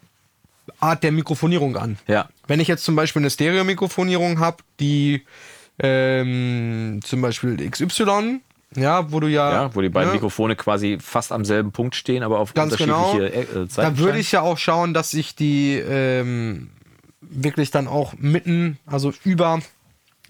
Art 0.80 1.03
der 1.03 1.12
Mikrofonierung 1.12 1.78
an. 1.78 1.97
Ja. 2.07 2.28
Wenn 2.47 2.59
ich 2.59 2.68
jetzt 2.68 2.84
zum 2.84 2.95
Beispiel 2.95 3.22
eine 3.22 3.30
Stereo-Mikrofonierung 3.30 4.39
habe, 4.39 4.57
die 4.80 5.26
ähm, 5.80 6.99
zum 7.03 7.22
Beispiel 7.22 7.70
XY 7.70 8.41
Ja, 8.76 9.11
wo 9.11 9.19
du 9.19 9.28
ja. 9.28 9.51
Ja, 9.51 9.76
wo 9.76 9.82
die 9.82 9.89
beiden 9.89 10.09
ne? 10.09 10.15
Mikrofone 10.15 10.55
quasi 10.55 10.97
fast 11.01 11.32
am 11.32 11.43
selben 11.43 11.72
Punkt 11.72 11.95
stehen, 11.95 12.24
aber 12.24 12.39
auf 12.39 12.53
Ganz 12.53 12.78
genau. 12.78 13.11
unterschiedliche 13.11 13.61
äh, 13.61 13.67
Zeiten. 13.67 13.95
Da 13.95 13.97
würde 13.97 14.19
ich 14.19 14.32
ja 14.32 14.41
auch 14.41 14.57
schauen, 14.57 14.93
dass 14.93 15.13
ich 15.13 15.36
die 15.36 15.76
ähm, 15.76 16.69
wirklich 17.19 17.72
dann 17.72 17.88
auch 17.88 18.13
mitten, 18.17 18.78
also 18.86 19.13
über 19.24 19.59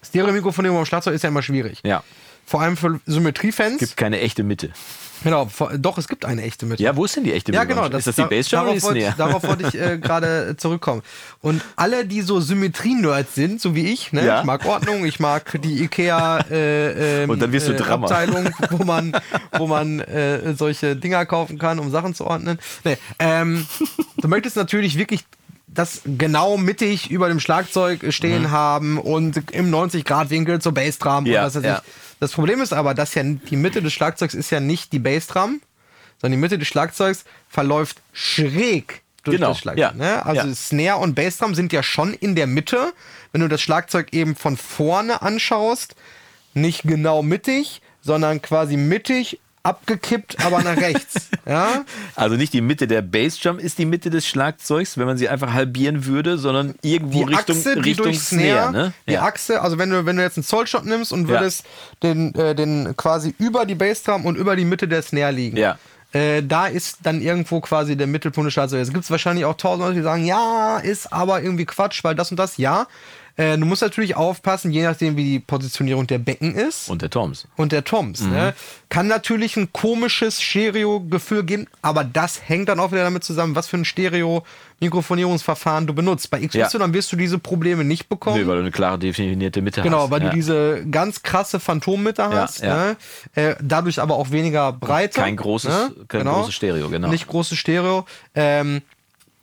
Stereo-Mikrofonierung 0.04 0.80
am 0.80 0.86
Schlagzeug 0.86 1.14
ist 1.14 1.24
ja 1.24 1.30
immer 1.30 1.44
schwierig. 1.44 1.80
Ja. 1.84 2.04
Vor 2.46 2.62
allem 2.62 2.78
für 2.78 3.00
Symmetriefans. 3.06 3.78
Gibt 3.80 3.98
keine 3.98 4.20
echte 4.20 4.44
Mitte. 4.44 4.72
Genau, 5.24 5.50
doch, 5.78 5.98
es 5.98 6.08
gibt 6.08 6.26
eine 6.26 6.42
echte 6.42 6.66
Mitte. 6.66 6.82
Ja, 6.82 6.96
wo 6.96 7.06
ist 7.06 7.16
denn 7.16 7.24
die 7.24 7.34
echte 7.34 7.52
Ja, 7.52 7.62
Mitte? 7.62 7.76
genau. 7.76 7.98
ist 7.98 8.08
das 8.08 8.16
die 8.16 8.28
die 8.28 8.50
darauf 8.50 8.82
wollte, 8.84 9.14
darauf 9.18 9.44
wollte 9.44 9.68
ich 9.68 9.80
äh, 9.80 9.98
gerade 10.02 10.56
zurückkommen. 10.58 11.02
Und 11.42 11.62
alle, 11.76 12.06
die 12.06 12.22
so 12.22 12.40
Symmetrie-Nerds 12.40 13.36
sind, 13.36 13.62
so 13.62 13.76
wie 13.76 13.92
ich, 13.92 14.12
ne? 14.14 14.26
Ja. 14.26 14.40
ich 14.40 14.46
mag 14.46 14.66
Ordnung, 14.66 15.06
ich 15.06 15.20
mag 15.20 15.60
die 15.62 15.84
Ikea 15.84 16.40
äh, 16.50 17.24
ähm, 17.24 17.30
Und 17.30 17.42
dann 17.42 17.52
wirst 17.52 17.68
du 17.68 17.74
äh. 17.74 17.82
Abteilung, 17.82 18.50
wo 18.72 18.84
man, 18.84 19.14
wo 19.58 19.68
man 19.68 20.00
äh, 20.00 20.54
solche 20.56 20.96
Dinger 20.96 21.26
kaufen 21.26 21.58
kann, 21.58 21.80
um 21.80 21.92
Sachen 21.92 22.16
zu 22.16 22.26
ordnen. 22.26 22.60
Nee, 22.84 22.98
ähm, 23.20 23.68
du 24.18 24.28
möchtest 24.28 24.56
natürlich 24.56 24.98
wirklich 24.98 25.24
das 25.68 26.02
genau 26.06 26.58
mittig 26.58 27.10
über 27.12 27.30
dem 27.30 27.40
Schlagzeug 27.40 28.14
stehen 28.14 28.52
haben 28.52 28.98
und 28.98 29.52
im 29.52 29.74
90-Grad-Winkel 29.74 30.60
zur 30.60 30.74
Bassdrum. 30.74 31.26
Ja, 31.26 31.42
und 31.42 31.48
was 31.48 31.56
weiß 31.56 31.64
ja. 31.64 31.76
ich. 31.78 32.01
Das 32.22 32.34
Problem 32.34 32.62
ist 32.62 32.72
aber, 32.72 32.94
dass 32.94 33.16
ja 33.16 33.24
die 33.24 33.56
Mitte 33.56 33.82
des 33.82 33.94
Schlagzeugs 33.94 34.36
ist 34.36 34.52
ja 34.52 34.60
nicht 34.60 34.94
die 34.94 35.00
Bassdrum, 35.00 35.60
sondern 36.20 36.38
die 36.38 36.42
Mitte 36.42 36.60
des 36.60 36.68
Schlagzeugs 36.68 37.26
verläuft 37.50 37.98
schräg 38.14 39.02
durch 39.24 39.38
Genau, 39.38 39.50
das 39.50 39.58
Schlagzeug. 39.58 39.80
ja, 39.82 39.92
Ne? 39.94 40.24
Also 40.24 40.48
ja. 40.48 40.54
Snare 40.54 41.00
und 41.00 41.16
Bassdrum 41.16 41.56
sind 41.56 41.74
ja 41.74 41.82
schon 41.82 42.14
in 42.14 42.36
der 42.36 42.46
Mitte. 42.46 42.94
Wenn 43.32 43.42
du 43.42 43.48
das 43.48 43.60
Schlagzeug 43.60 44.14
eben 44.14 44.36
von 44.36 44.56
vorne 44.56 45.24
anschaust, 45.24 45.96
nicht 46.54 46.84
genau 46.84 47.24
mittig, 47.24 47.82
sondern 48.02 48.40
quasi 48.40 48.78
mittig 48.78 49.40
abgekippt, 49.64 50.44
aber 50.44 50.64
nach 50.64 50.78
rechts. 50.78 51.30
ja? 51.46 51.84
Also 52.16 52.36
nicht 52.36 52.54
die 52.54 52.62
Mitte 52.62 52.88
der 52.88 53.02
Bassdrum 53.02 53.60
ist 53.60 53.78
die 53.78 53.86
Mitte 53.86 54.10
des 54.10 54.28
Schlagzeugs, 54.28 54.98
wenn 54.98 55.06
man 55.06 55.18
sie 55.18 55.30
einfach 55.30 55.54
halbieren 55.54 56.06
würde, 56.06 56.38
sondern 56.38 56.76
irgendwo 56.82 57.26
die 57.26 57.36
Richtung, 57.36 57.58
Achse, 57.58 57.76
die 57.76 57.90
Richtung 57.90 58.06
durch 58.06 58.20
Snare, 58.20 58.72
ne? 58.72 58.94
die 59.08 59.14
Ja. 59.14 59.24
Achse, 59.24 59.62
also 59.62 59.78
wenn 59.78 59.90
du, 59.90 60.06
wenn 60.06 60.18
du 60.18 60.24
jetzt 60.24 60.38
einen 60.38 60.44
Zollshot 60.44 60.86
nimmst 60.86 61.14
und 61.14 61.28
würdest 61.28 61.64
den, 62.02 62.34
äh, 62.36 62.56
den 62.56 62.96
quasi 62.98 63.36
über 63.38 63.66
die 63.66 63.76
Bassdrum 63.76 64.26
und 64.26 64.36
über 64.36 64.56
die 64.56 64.66
Mitte 64.66 64.88
der 64.88 65.02
Snare 65.02 65.32
liegen. 65.32 65.58
Ja. 65.58 65.78
Äh, 66.14 66.44
da 66.44 66.68
ist 66.68 67.00
dann 67.04 67.22
irgendwo 67.22 67.62
quasi 67.62 67.96
der 67.96 68.08
Mittelpunkt 68.08 68.48
des 68.48 68.54
Schlagzeugs. 68.54 68.88
Jetzt 68.88 68.94
gibt 68.94 69.06
es 69.06 69.12
wahrscheinlich 69.12 69.46
auch 69.46 69.56
tausend 69.56 69.86
Leute, 69.86 69.96
die 69.96 70.04
sagen, 70.04 70.26
ja, 70.26 70.80
ist 70.80 71.14
aber 71.14 71.42
irgendwie 71.42 71.66
Quatsch, 71.66 72.04
weil 72.04 72.16
das 72.16 72.32
und 72.32 72.38
das, 72.38 72.58
ja. 72.58 72.88
Äh, 73.38 73.58
du 73.58 73.66
musst 73.66 73.82
natürlich 73.82 74.16
aufpassen, 74.16 74.72
je 74.72 74.84
nachdem, 74.84 75.16
wie 75.18 75.24
die 75.24 75.40
Positionierung 75.40 76.08
der 76.08 76.20
Becken 76.20 76.56
ist 76.56 76.90
Und 76.90 77.02
der 77.02 77.10
Toms. 77.10 77.48
und 77.58 77.72
der 77.72 77.84
Toms. 77.84 78.22
Mhm. 78.22 78.32
Ne? 78.32 78.54
Kann 78.90 79.08
natürlich 79.08 79.58
ein 79.58 79.72
komisches 79.72 80.42
Stereo-Gefühl 80.42 81.44
geben, 81.44 81.68
aber 81.82 82.04
das 82.04 82.42
hängt 82.48 82.70
dann 82.70 82.80
auch 82.80 82.92
wieder 82.92 83.04
damit 83.04 83.24
zusammen, 83.24 83.56
was 83.56 83.68
für 83.68 83.78
ein 83.78 83.86
Stereo-Mikrofonierungsverfahren 83.86 85.88
du 85.88 85.94
benutzt. 85.94 86.30
Bei 86.30 86.46
XY 86.46 86.58
Ja. 86.60 86.94
wirst 86.94 87.12
du 87.12 87.16
diese 87.16 87.40
Probleme 87.40 87.84
nicht 87.84 88.10
bekommen. 88.10 88.38
Nee, 88.40 88.48
weil 88.48 88.56
du 88.56 88.62
eine 88.62 88.72
klare 88.72 89.00
definierte 89.00 89.62
Mitte 89.62 89.82
hast. 89.82 89.86
Genau, 89.86 90.10
weil 90.12 90.22
ja. 90.24 90.30
du 90.30 90.36
diese 90.36 90.86
ganz 90.90 91.24
krasse 91.24 91.60
Phantommitte 91.60 92.24
hast. 92.30 92.62
ja. 92.62 92.78
Ne? 92.78 92.98
Äh, 93.36 93.56
dadurch 93.62 94.00
aber 94.02 94.16
auch 94.16 94.32
weniger 94.32 94.72
Breite. 94.74 95.20
Kein 95.20 95.38
großes- 95.38 95.68
ne? 95.70 95.92
kein 96.08 96.26
großes 96.26 96.54
Stereo, 96.54 96.90
genau. 96.90 97.10
Nicht 97.10 97.28
großes 97.28 97.58
Stereo. 97.58 98.06
Ähm, 98.36 98.82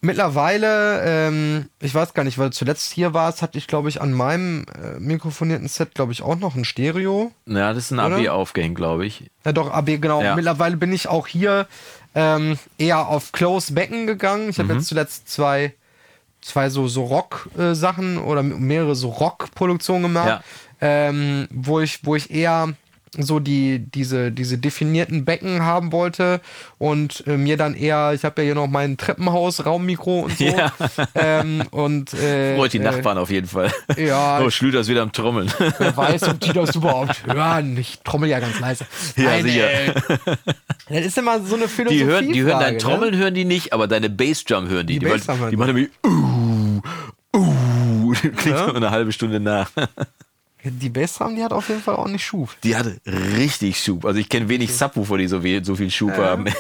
mittlerweile, 0.01 1.03
ähm, 1.05 1.66
ich 1.80 1.94
weiß 1.94 2.14
gar 2.14 2.24
nicht, 2.24 2.38
weil 2.38 2.51
zuletzt 2.51 2.92
hier 2.92 3.14
war 3.14 3.28
es, 3.28 3.42
hatte 3.42 3.59
ich, 3.59 3.66
glaube 3.66 3.88
ich, 3.88 4.01
an 4.01 4.12
meinem 4.12 4.64
äh, 4.74 4.99
mikrofonierten 4.99 5.68
Set, 5.68 5.94
glaube 5.94 6.12
ich, 6.12 6.22
auch 6.22 6.36
noch 6.36 6.55
ein 6.55 6.64
Stereo. 6.64 7.32
Ja, 7.46 7.72
das 7.72 7.84
ist 7.84 7.90
ein 7.92 8.01
AB 8.01 8.28
aufgehängt, 8.28 8.76
glaube 8.76 9.07
ich. 9.07 9.30
Ja, 9.44 9.53
doch, 9.53 9.70
AB, 9.72 10.01
genau. 10.01 10.22
Ja. 10.22 10.34
Mittlerweile 10.34 10.76
bin 10.76 10.92
ich 10.92 11.09
auch 11.09 11.26
hier 11.26 11.66
ähm, 12.14 12.59
eher 12.78 13.09
auf 13.09 13.32
Close 13.32 13.72
Becken 13.72 14.07
gegangen. 14.07 14.51
Ich 14.51 14.59
habe 14.59 14.72
Mhm. 14.72 14.78
jetzt 14.78 14.88
zuletzt 14.88 15.28
zwei, 15.28 15.74
zwei 16.40 16.70
so, 16.70 16.88
so 16.88 17.05
Rock-Sachen 17.05 18.18
oder 18.18 18.42
mehrere 18.42 18.94
so 18.94 19.09
Rock-Produktionen 19.11 20.03
gemacht, 20.05 20.26
Ja. 20.28 20.42
ähm, 20.80 21.49
wo, 21.51 21.80
ich, 21.80 22.05
wo 22.05 22.14
ich 22.16 22.30
eher 22.30 22.72
so 23.17 23.39
die, 23.41 23.79
diese, 23.91 24.31
diese 24.33 24.59
definierten 24.59 25.25
Becken 25.25 25.63
haben 25.63 25.93
wollte 25.93 26.41
und 26.79 27.25
äh, 27.27 27.37
mir 27.37 27.57
dann 27.57 27.75
eher, 27.75 28.13
ich 28.15 28.25
habe 28.25 28.43
ja 28.43 28.47
hier 28.47 28.55
noch 28.55 28.67
mein 28.67 28.97
Treppenhaus, 28.97 29.65
Raummikro 29.65 30.21
und 30.21 30.37
so. 30.39 30.45
Ja. 30.59 30.73
Ähm, 31.15 31.63
und 31.71 32.13
äh, 32.15 32.57
Freut 32.57 32.73
die 32.73 32.79
äh, 32.79 32.83
Nachbarn 32.83 33.19
auf 33.19 33.31
jeden 33.31 33.47
Fall. 33.47 33.73
ja. 33.97 34.41
Oh, 34.45 34.51
Schlüter 34.51 34.81
ist 34.81 34.89
wieder 34.89 35.03
am 35.03 35.13
Trommeln. 35.13 35.51
Wer 35.79 35.97
weiß, 35.97 36.25
ob 36.29 36.41
die 36.41 36.53
das 36.53 36.75
überhaupt 36.77 37.27
hören. 37.27 37.77
Ich 37.77 38.01
trommel 38.05 38.29
ja 38.29 38.41
ganz 38.41 38.59
leise. 38.61 38.87
Ja, 39.17 39.41
sicher. 39.43 39.71
ey. 39.71 39.93
Das 40.89 41.07
ist 41.07 41.19
immer 41.19 41.41
so 41.43 41.57
eine 41.57 41.69
Philosophie. 41.69 41.99
Die 41.99 42.05
hören, 42.05 42.33
die 42.33 42.43
hören 42.43 42.61
dein 42.61 42.75
ne? 42.75 42.79
Trommeln, 42.79 43.17
hören 43.17 43.35
die 43.35 43.45
nicht, 43.45 43.73
aber 43.73 43.87
deine 43.89 44.09
Bassdrum 44.11 44.69
hören 44.69 44.87
die. 44.87 44.95
Die 44.95 44.99
Die, 45.01 45.07
Bassdrum 45.07 45.39
hören 45.39 45.51
die 45.51 45.57
machen 45.57 45.75
nämlich 45.75 45.91
uh, 46.07 46.81
uh, 47.37 48.13
klingt 48.13 48.47
Ja. 48.47 48.73
eine 48.75 48.91
halbe 48.91 49.13
Stunde 49.13 49.39
nach. 49.41 49.71
Die 50.65 50.89
Bassdrum, 50.91 51.37
die 51.37 51.43
hat 51.45 51.53
auf 51.53 51.69
jeden 51.69 51.81
Fall 51.83 51.95
auch 51.97 52.09
nicht 52.09 52.25
Schuf. 52.25 52.57
Die 52.65 52.75
hatte 52.77 53.01
richtig 53.07 53.81
Schub. 53.83 54.05
Also 54.05 54.19
ich 54.19 54.29
kenne 54.29 54.49
wenig 54.49 54.75
Subwoofer, 54.75 55.17
die 55.17 55.29
so 55.29 55.41
viel, 55.41 55.65
so 55.65 55.75
viel 55.77 55.91
Schub 55.91 56.17
haben. 56.17 56.47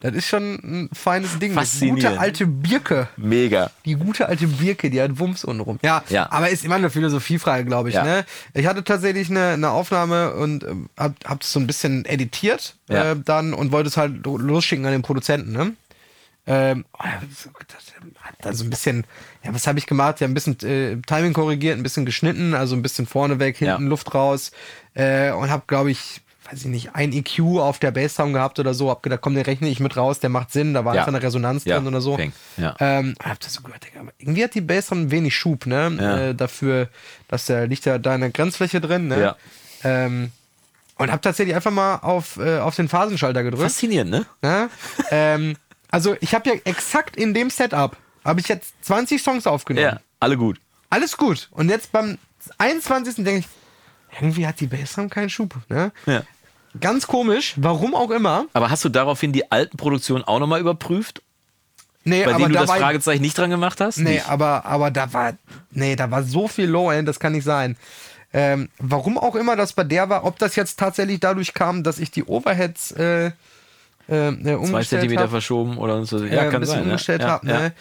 Das 0.00 0.14
ist 0.14 0.28
schon 0.28 0.54
ein 0.62 0.90
feines 0.92 1.40
Ding. 1.40 1.56
Die 1.80 1.88
gute 1.88 2.20
alte 2.20 2.46
Birke. 2.46 3.08
Mega. 3.16 3.72
Die 3.84 3.94
gute 3.96 4.28
alte 4.28 4.46
Birke, 4.46 4.90
die 4.90 5.02
hat 5.02 5.18
Wumms 5.18 5.42
unten 5.42 5.60
rum. 5.60 5.80
Ja, 5.82 6.04
Ja. 6.08 6.30
aber 6.30 6.50
ist 6.50 6.64
immer 6.64 6.76
eine 6.76 6.88
Philosophiefrage, 6.88 7.64
glaube 7.64 7.88
ich. 7.88 7.96
Ja. 7.96 8.04
Ne? 8.04 8.24
Ich 8.54 8.66
hatte 8.66 8.84
tatsächlich 8.84 9.28
eine, 9.28 9.48
eine 9.54 9.70
Aufnahme 9.70 10.34
und 10.34 10.62
ähm, 10.62 10.88
hab, 10.96 11.14
hab 11.24 11.42
so 11.42 11.58
ein 11.58 11.66
bisschen 11.66 12.04
editiert 12.04 12.76
Ja. 12.88 13.10
äh, 13.10 13.16
dann 13.24 13.52
und 13.52 13.72
wollte 13.72 13.88
es 13.88 13.96
halt 13.96 14.24
losschicken 14.24 14.86
an 14.86 14.92
den 14.92 15.02
Produzenten. 15.02 15.50
Ne? 15.50 15.72
Ähm, 16.46 16.84
oh, 16.92 17.02
das- 17.28 17.48
das- 17.66 17.94
hab 18.22 18.40
da 18.40 18.52
so 18.52 18.62
ein 18.62 18.70
bisschen, 18.70 19.04
ja, 19.48 19.54
was 19.54 19.66
habe 19.66 19.78
ich 19.78 19.86
gemacht? 19.86 20.20
Ja, 20.20 20.26
ein 20.28 20.34
bisschen 20.34 20.58
äh, 20.60 20.96
Timing 21.06 21.32
korrigiert, 21.32 21.76
ein 21.78 21.82
bisschen 21.82 22.04
geschnitten, 22.06 22.54
also 22.54 22.76
ein 22.76 22.82
bisschen 22.82 23.06
vorne 23.06 23.38
weg, 23.38 23.56
hinten 23.56 23.84
Ja. 23.84 23.88
Luft 23.88 24.14
raus 24.14 24.52
äh, 24.94 25.30
und 25.32 25.50
habe, 25.50 25.62
glaube 25.66 25.90
ich, 25.90 26.20
weiß 26.50 26.60
ich 26.60 26.66
nicht, 26.66 26.94
ein 26.94 27.12
EQ 27.12 27.40
auf 27.58 27.78
der 27.78 27.90
Bassdrum 27.90 28.32
gehabt 28.32 28.58
oder 28.58 28.72
so. 28.72 28.88
Hab 28.90 29.02
gedacht, 29.02 29.20
komm, 29.22 29.34
den 29.34 29.44
rechne 29.44 29.68
ich 29.68 29.80
mit 29.80 29.96
raus, 29.98 30.18
der 30.20 30.30
macht 30.30 30.50
Sinn, 30.52 30.72
da 30.74 30.84
war 30.84 30.94
Ja. 30.94 31.00
einfach 31.02 31.12
eine 31.14 31.22
Resonanz 31.22 31.64
Ja, 31.66 31.76
drin 31.76 31.88
oder 31.88 32.00
so. 32.00 32.18
ja. 32.56 32.74
Ähm, 32.80 33.14
hab 33.22 33.38
das 33.40 33.52
so 33.54 33.60
gehört, 33.62 33.84
Digga, 33.86 34.00
irgendwie 34.18 34.44
hat 34.44 34.54
die 34.54 34.60
Bassdrum 34.62 35.10
wenig 35.10 35.36
Schub, 35.36 35.66
ne? 35.66 35.96
Ja. 36.00 36.18
Äh, 36.28 36.34
dafür, 36.34 36.88
dass 37.28 37.46
der 37.46 37.66
liegt 37.66 37.84
ja 37.84 37.98
da 37.98 38.14
in 38.14 38.20
der 38.22 38.30
Grenzfläche 38.30 38.80
drin, 38.80 39.08
ne? 39.08 39.20
Ja. 39.20 39.36
Ähm, 39.84 40.30
und 40.96 41.12
hab 41.12 41.22
tatsächlich 41.22 41.54
einfach 41.54 41.70
mal 41.70 41.96
auf, 41.96 42.38
äh, 42.38 42.58
auf 42.58 42.74
den 42.76 42.88
Phasenschalter 42.88 43.42
gedrückt. 43.44 43.62
Faszinierend, 43.62 44.10
ne? 44.10 44.26
Ne? 44.42 44.68
ähm, 45.10 45.56
also 45.90 46.16
ich 46.20 46.34
habe 46.34 46.50
ja 46.50 46.56
exakt 46.64 47.16
in 47.16 47.34
dem 47.34 47.50
Setup 47.50 47.96
habe 48.28 48.40
ich 48.40 48.48
jetzt 48.48 48.74
20 48.82 49.22
Songs 49.22 49.46
aufgenommen. 49.46 49.86
Ja, 49.86 50.00
alle 50.20 50.36
gut. 50.36 50.60
Alles 50.90 51.16
gut. 51.16 51.48
Und 51.50 51.68
jetzt 51.68 51.92
beim 51.92 52.18
21. 52.58 53.16
denke 53.24 53.40
ich, 53.40 53.46
irgendwie 54.20 54.46
hat 54.46 54.60
die 54.60 54.66
Bassdrum 54.66 55.10
keinen 55.10 55.28
Schub. 55.30 55.54
Ne? 55.68 55.92
Ja. 56.06 56.22
Ganz 56.80 57.06
komisch, 57.06 57.54
warum 57.56 57.94
auch 57.94 58.10
immer. 58.10 58.46
Aber 58.52 58.70
hast 58.70 58.84
du 58.84 58.88
daraufhin 58.88 59.32
die 59.32 59.50
alten 59.50 59.76
Produktionen 59.76 60.24
auch 60.24 60.38
nochmal 60.38 60.60
überprüft, 60.60 61.22
Nee, 62.04 62.24
bei 62.24 62.30
aber 62.30 62.38
denen 62.38 62.48
du 62.50 62.54
da 62.54 62.60
das 62.60 62.68
war, 62.70 62.78
Fragezeichen 62.78 63.20
nicht 63.20 63.36
dran 63.36 63.50
gemacht 63.50 63.80
hast? 63.82 63.98
Nee, 63.98 64.12
Nicht. 64.14 64.28
aber, 64.30 64.64
aber 64.64 64.90
da 64.90 65.12
war, 65.12 65.32
nee, 65.72 65.94
da 65.96 66.10
war 66.10 66.22
so 66.22 66.48
viel 66.48 66.66
Low-End, 66.66 67.06
das 67.06 67.20
kann 67.20 67.32
nicht 67.32 67.44
sein. 67.44 67.76
Ähm, 68.32 68.70
warum 68.78 69.18
auch 69.18 69.34
immer 69.34 69.56
das 69.56 69.72
bei 69.74 69.84
der 69.84 70.08
war, 70.08 70.24
ob 70.24 70.38
das 70.38 70.56
jetzt 70.56 70.78
tatsächlich 70.78 71.20
dadurch 71.20 71.52
kam, 71.54 71.82
dass 71.82 71.98
ich 71.98 72.10
die 72.10 72.24
Overheads 72.24 72.92
äh, 72.92 73.26
äh, 73.26 73.30
äh, 74.08 74.32
Zwei 74.42 74.56
umgestellt 74.56 74.88
Zentimeter 74.88 75.22
habe. 75.22 75.30
verschoben 75.32 75.76
oder 75.76 76.02
so. 76.06 76.24
äh, 76.24 76.34
Ja, 76.34 76.42
ein 76.42 76.50
kann 76.50 76.60
bisschen 76.60 76.74
sein. 76.76 76.84
ja. 76.84 76.90
umgestellt 76.92 77.22
ja, 77.22 77.28
habe. 77.28 77.46
ja. 77.46 77.58
Ne? 77.60 77.72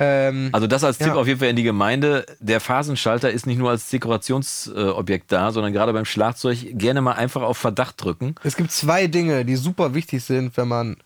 Ähm, 0.00 0.48
Also 0.52 0.66
das 0.66 0.82
als 0.82 0.98
Tipp 0.98 1.08
Ja. 1.08 1.14
auf 1.14 1.26
jeden 1.26 1.38
Fall 1.38 1.48
in 1.50 1.56
die 1.56 1.62
Gemeinde. 1.62 2.26
Der 2.40 2.60
Phasenschalter 2.60 3.30
ist 3.30 3.46
nicht 3.46 3.58
nur 3.58 3.70
als 3.70 3.88
Dekorationsobjekt 3.90 5.30
da, 5.30 5.52
sondern 5.52 5.72
gerade 5.72 5.92
beim 5.92 6.04
Schlagzeug 6.04 6.58
gerne 6.72 7.00
mal 7.00 7.12
einfach 7.12 7.42
auf 7.42 7.58
Verdacht 7.58 8.02
drücken. 8.02 8.34
es 8.42 8.56
gibt 8.56 8.72
zwei 8.72 9.06
Dinge, 9.06 9.44
die 9.44 9.56
super 9.56 9.94
wichtig 9.94 10.24
sind, 10.24 10.56
wenn 10.56 10.68
man 10.68 10.96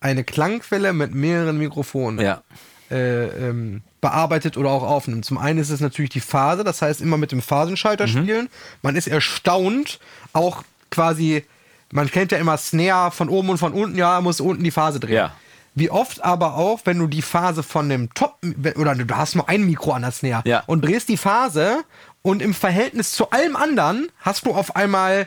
eine 0.00 0.24
Klangquelle 0.24 0.92
mit 0.92 1.14
mehreren 1.14 1.56
Mikrofonen 1.58 2.20
Ja. 2.20 2.42
äh, 2.90 3.48
ähm, 3.48 3.82
bearbeitet 4.02 4.58
oder 4.58 4.68
auch 4.68 4.82
aufnimmt. 4.82 5.24
Zum 5.24 5.38
einen 5.38 5.58
ist 5.58 5.70
es 5.70 5.80
natürlich 5.80 6.10
die 6.10 6.20
Phase, 6.20 6.62
das 6.64 6.82
heißt 6.82 7.00
immer 7.00 7.16
mit 7.16 7.32
dem 7.32 7.38
Mhm. 7.38 7.42
Phasenschalter 7.42 8.06
spielen. 8.06 8.48
Man 8.82 8.96
ist 8.96 9.06
erstaunt, 9.08 9.98
auch 10.34 10.62
quasi, 10.90 11.44
man 11.90 12.10
kennt 12.10 12.30
ja 12.32 12.36
immer 12.38 12.58
Snare 12.58 13.10
von 13.10 13.30
oben 13.30 13.48
und 13.48 13.58
von 13.58 13.72
unten, 13.72 13.96
ja, 13.96 14.20
muss 14.20 14.40
unten 14.40 14.62
die 14.62 14.70
Phase 14.70 15.00
drehen. 15.00 15.14
Ja. 15.14 15.34
Wie 15.74 15.90
oft 15.90 16.22
aber 16.24 16.54
auch, 16.56 16.80
wenn 16.84 16.98
du 16.98 17.06
die 17.08 17.22
Phase 17.22 17.62
von 17.62 17.88
dem 17.88 18.12
Top, 18.14 18.36
oder 18.76 18.94
du 18.94 19.16
hast 19.16 19.34
nur 19.34 19.48
ein 19.48 19.64
Mikro 19.64 19.92
an 19.92 20.02
der 20.02 20.12
Snare 20.12 20.42
Ja. 20.46 20.62
und 20.66 20.84
drehst 20.84 21.08
die 21.08 21.16
Phase 21.16 21.82
und 22.22 22.42
im 22.42 22.54
Verhältnis 22.54 23.12
zu 23.12 23.30
allem 23.30 23.56
anderen 23.56 24.08
hast 24.20 24.46
du 24.46 24.52
auf 24.54 24.76
einmal 24.76 25.26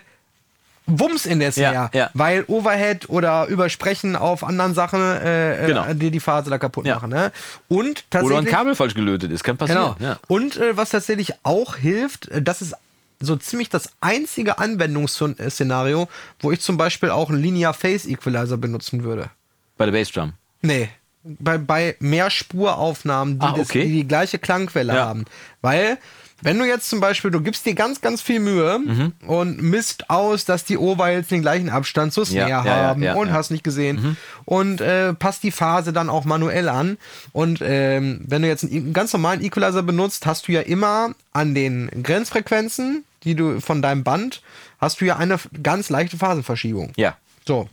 Wumms 0.90 1.26
in 1.26 1.42
der 1.42 1.52
Snare, 1.52 1.74
Ja, 1.74 1.90
ja. 1.94 2.10
weil 2.14 2.46
Overhead 2.48 3.10
oder 3.10 3.48
Übersprechen 3.48 4.16
auf 4.16 4.46
anderen 4.46 4.74
Sachen 4.74 5.02
äh, 5.02 5.66
äh, 5.66 5.68
Genau. 5.68 5.86
die 5.94 6.12
die 6.12 6.22
Phase 6.22 6.50
da 6.50 6.58
kaputt 6.58 6.86
Ja. 6.86 6.96
machen. 6.96 7.10
Ne? 7.10 7.34
Und 7.68 8.06
Oder 8.22 8.38
ein 8.38 8.46
Kabel 8.46 8.74
falsch 8.74 8.94
gelötet 8.96 9.30
ist, 9.32 9.44
kann 9.44 9.58
passieren. 9.58 9.96
genau. 10.00 10.16
Und 10.28 10.56
äh, 10.56 10.78
was 10.78 10.92
tatsächlich 10.92 11.34
auch 11.44 11.76
hilft, 11.76 12.30
äh, 12.30 12.42
das 12.42 12.62
ist 12.62 12.74
so 13.20 13.36
ziemlich 13.36 13.68
das 13.70 13.90
einzige 14.00 14.60
Anwendungsszenario, 14.60 16.08
wo 16.40 16.52
ich 16.54 16.62
zum 16.62 16.78
Beispiel 16.78 17.10
auch 17.10 17.30
einen 17.30 17.42
Linear 17.42 17.74
Phase 17.74 18.10
Equalizer 18.10 18.56
benutzen 18.58 19.04
würde. 19.04 19.30
Bei 19.78 19.86
der 19.86 19.92
Bassdrum? 19.92 20.34
Nee. 20.62 20.90
Bei, 21.24 21.58
bei 21.58 21.96
Mehrspuraufnahmen, 22.00 23.40
die, 23.40 23.46
ah, 23.46 23.52
okay. 23.52 23.60
das, 23.60 23.68
die, 23.70 23.94
die 23.94 24.08
gleiche 24.08 24.40
Klangquelle 24.40 24.96
ja. 24.96 25.06
haben. 25.06 25.26
Weil 25.62 25.98
wenn 26.42 26.60
du 26.60 26.66
jetzt 26.66 26.90
zum 26.90 27.00
Beispiel, 27.00 27.32
du 27.32 27.42
gibst 27.42 27.66
dir 27.66 27.74
ganz, 27.74 28.00
ganz 28.00 28.22
viel 28.22 28.40
Mühe 28.40 28.80
mhm. 28.80 29.14
und 29.26 29.62
misst 29.62 30.10
aus, 30.10 30.46
dass 30.46 30.64
die 30.66 30.78
Overheads 30.78 31.30
den 31.30 31.42
gleichen 31.42 31.70
Abstand 31.70 32.14
zur 32.14 32.26
Snare 32.28 32.50
ja, 32.50 32.64
haben 32.64 33.02
ja, 33.02 33.16
und 33.16 33.32
hast 33.32 33.50
nicht 33.50 33.64
gesehen 33.64 33.96
mhm. 34.02 34.18
und 34.46 34.82
äh, 34.82 35.14
passt 35.14 35.42
die 35.42 35.52
Phase 35.52 35.94
dann 35.94 36.10
auch 36.10 36.26
manuell 36.26 36.70
an. 36.70 36.98
Und 37.32 37.60
ähm, 37.64 38.22
wenn 38.28 38.44
du 38.44 38.48
jetzt 38.48 38.64
einen 38.64 38.94
ganz 38.94 39.14
normalen 39.14 39.44
Equalizer 39.44 39.82
benutzt, 39.82 40.28
hast 40.28 40.48
du 40.48 40.52
ja 40.52 40.62
immer 40.62 41.16
an 41.34 41.56
den 41.56 41.90
Grenzfrequenzen, 42.04 43.04
die 43.24 43.34
du 43.34 43.60
von 43.60 43.82
deinem 43.82 44.04
Band, 44.04 44.42
hast 44.80 45.02
du 45.02 45.06
ja 45.06 45.18
eine 45.18 45.40
ganz 45.64 45.90
leichte 45.90 46.18
Phasenverschiebung. 46.18 46.94
Ja. 46.98 47.18
So. 47.48 47.68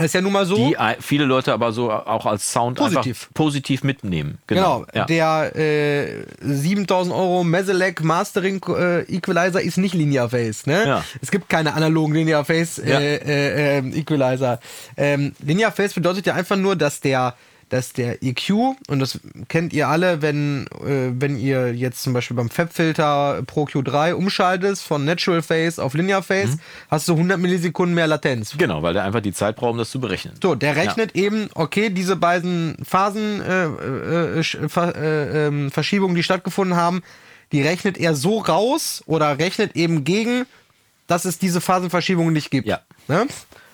Das 0.00 0.06
ist 0.06 0.14
ja 0.14 0.22
nun 0.22 0.32
mal 0.32 0.46
so. 0.46 0.56
Die 0.56 0.76
viele 1.00 1.26
Leute 1.26 1.52
aber 1.52 1.72
so 1.72 1.92
auch 1.92 2.24
als 2.24 2.50
Sound 2.50 2.78
positiv, 2.78 3.28
positiv 3.34 3.84
mitnehmen. 3.84 4.38
Genau. 4.46 4.86
genau. 4.86 4.92
Ja. 4.94 5.04
Der 5.04 5.56
äh, 5.56 6.24
7000 6.40 7.14
Euro 7.14 7.44
Meselec 7.44 8.02
Mastering 8.02 8.62
äh, 8.68 9.02
Equalizer 9.14 9.60
ist 9.60 9.76
nicht 9.76 9.94
Linear 9.94 10.30
Phase. 10.30 10.62
Ne? 10.64 10.86
Ja. 10.86 11.04
Es 11.20 11.30
gibt 11.30 11.50
keine 11.50 11.74
analogen 11.74 12.14
Linear 12.14 12.46
Phase 12.46 12.82
äh, 12.82 12.90
ja. 12.90 12.98
Äh, 12.98 13.78
äh, 13.78 13.98
Equalizer. 13.98 14.58
Ähm, 14.96 15.34
Linear 15.40 15.70
Phase 15.70 15.92
bedeutet 15.92 16.24
ja 16.24 16.32
einfach 16.32 16.56
nur, 16.56 16.76
dass 16.76 17.00
der 17.00 17.34
dass 17.70 17.92
der 17.92 18.22
EQ, 18.22 18.50
und 18.88 18.98
das 18.98 19.20
kennt 19.48 19.72
ihr 19.72 19.88
alle, 19.88 20.22
wenn, 20.22 20.66
äh, 20.84 21.12
wenn 21.12 21.38
ihr 21.38 21.72
jetzt 21.72 22.02
zum 22.02 22.12
Beispiel 22.12 22.36
beim 22.36 22.50
FAB-Filter 22.50 23.42
Pro 23.46 23.64
Q3 23.64 24.12
umschaltest 24.12 24.82
von 24.82 25.04
Natural 25.04 25.40
Phase 25.40 25.82
auf 25.82 25.94
Linear 25.94 26.22
Phase, 26.22 26.56
mhm. 26.56 26.60
hast 26.90 27.08
du 27.08 27.12
100 27.14 27.38
Millisekunden 27.38 27.94
mehr 27.94 28.08
Latenz. 28.08 28.54
Genau, 28.58 28.82
weil 28.82 28.92
der 28.92 29.04
einfach 29.04 29.20
die 29.20 29.32
Zeit 29.32 29.54
braucht, 29.56 29.70
um 29.70 29.78
das 29.78 29.90
zu 29.90 30.00
berechnen. 30.00 30.34
So, 30.42 30.56
der 30.56 30.74
rechnet 30.74 31.16
ja. 31.16 31.22
eben, 31.22 31.48
okay, 31.54 31.90
diese 31.90 32.16
beiden 32.16 32.76
Phasenverschiebungen, 32.82 34.74
äh, 34.74 35.00
äh, 35.00 35.00
äh, 35.00 35.46
ähm, 35.46 35.70
Verschiebungen, 35.70 36.16
die 36.16 36.24
stattgefunden 36.24 36.76
haben, 36.76 37.02
die 37.52 37.62
rechnet 37.62 37.98
er 37.98 38.16
so 38.16 38.38
raus 38.38 39.02
oder 39.06 39.38
rechnet 39.38 39.76
eben 39.76 40.02
gegen, 40.04 40.44
dass 41.06 41.24
es 41.24 41.38
diese 41.38 41.60
Phasenverschiebungen 41.60 42.32
nicht 42.32 42.50
gibt. 42.50 42.66
Ja. 42.66 42.80
Ne? 43.08 43.26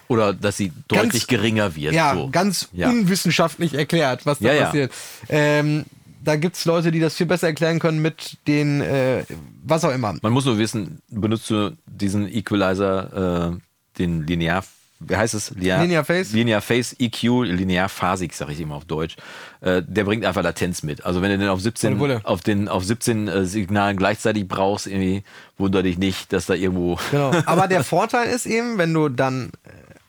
Oder 0.09 0.33
dass 0.33 0.57
sie 0.57 0.73
deutlich 0.89 1.27
ganz, 1.27 1.27
geringer 1.27 1.75
wird. 1.77 1.95
Ja, 1.95 2.15
so. 2.15 2.29
ganz 2.31 2.69
ja. 2.73 2.89
unwissenschaftlich 2.89 3.75
erklärt, 3.75 4.27
was 4.27 4.39
da 4.39 4.53
ja, 4.53 4.65
passiert. 4.65 4.93
Ja. 5.29 5.35
Ähm, 5.37 5.85
da 6.23 6.37
gibt 6.37 6.57
es 6.57 6.65
Leute, 6.65 6.91
die 6.91 7.01
das 7.01 7.15
viel 7.15 7.27
besser 7.27 7.47
erklären 7.47 7.79
können 7.79 8.03
mit 8.03 8.39
den, 8.47 8.81
äh, 8.81 9.25
was 9.65 9.85
auch 9.85 9.93
immer. 9.93 10.17
Man 10.23 10.33
muss 10.33 10.45
nur 10.45 10.59
wissen, 10.59 11.01
benutzt 11.09 11.49
du 11.51 11.77
diesen 11.87 12.29
Equalizer, 12.29 13.53
äh, 13.53 13.99
den 13.99 14.27
linear 14.27 14.65
wie 14.99 15.17
heißt 15.17 15.35
es? 15.35 15.51
Linear, 15.51 15.83
Linear 15.83 16.05
Phase? 16.05 16.35
Linear 16.35 16.61
Phase 16.63 16.97
EQ, 16.99 17.23
linear 17.45 17.89
phasig, 17.89 18.33
sage 18.33 18.53
ich 18.53 18.61
immer 18.61 18.77
auf 18.77 18.87
Deutsch. 18.87 19.17
Äh, 19.61 19.83
der 19.87 20.05
bringt 20.05 20.25
einfach 20.25 20.43
Latenz 20.43 20.83
mit. 20.83 21.05
Also 21.05 21.21
wenn 21.21 21.31
du 21.31 21.39
den 21.39 21.49
auf 21.49 21.61
17, 21.61 21.99
Wolle, 21.99 22.15
Wolle. 22.15 22.21
auf 22.25 22.41
den, 22.41 22.69
auf 22.69 22.83
17 22.83 23.29
äh, 23.29 23.45
Signalen 23.45 23.99
gleichzeitig 23.99 24.49
brauchst, 24.49 24.87
irgendwie 24.87 25.23
wundere 25.59 25.83
dich 25.83 25.99
nicht, 25.99 26.33
dass 26.33 26.47
da 26.47 26.55
irgendwo. 26.55 26.99
Genau. 27.11 27.31
Aber 27.47 27.69
der 27.69 27.85
Vorteil 27.85 28.29
ist 28.29 28.47
eben, 28.47 28.79
wenn 28.79 28.95
du 28.95 29.11
dann 29.11 29.51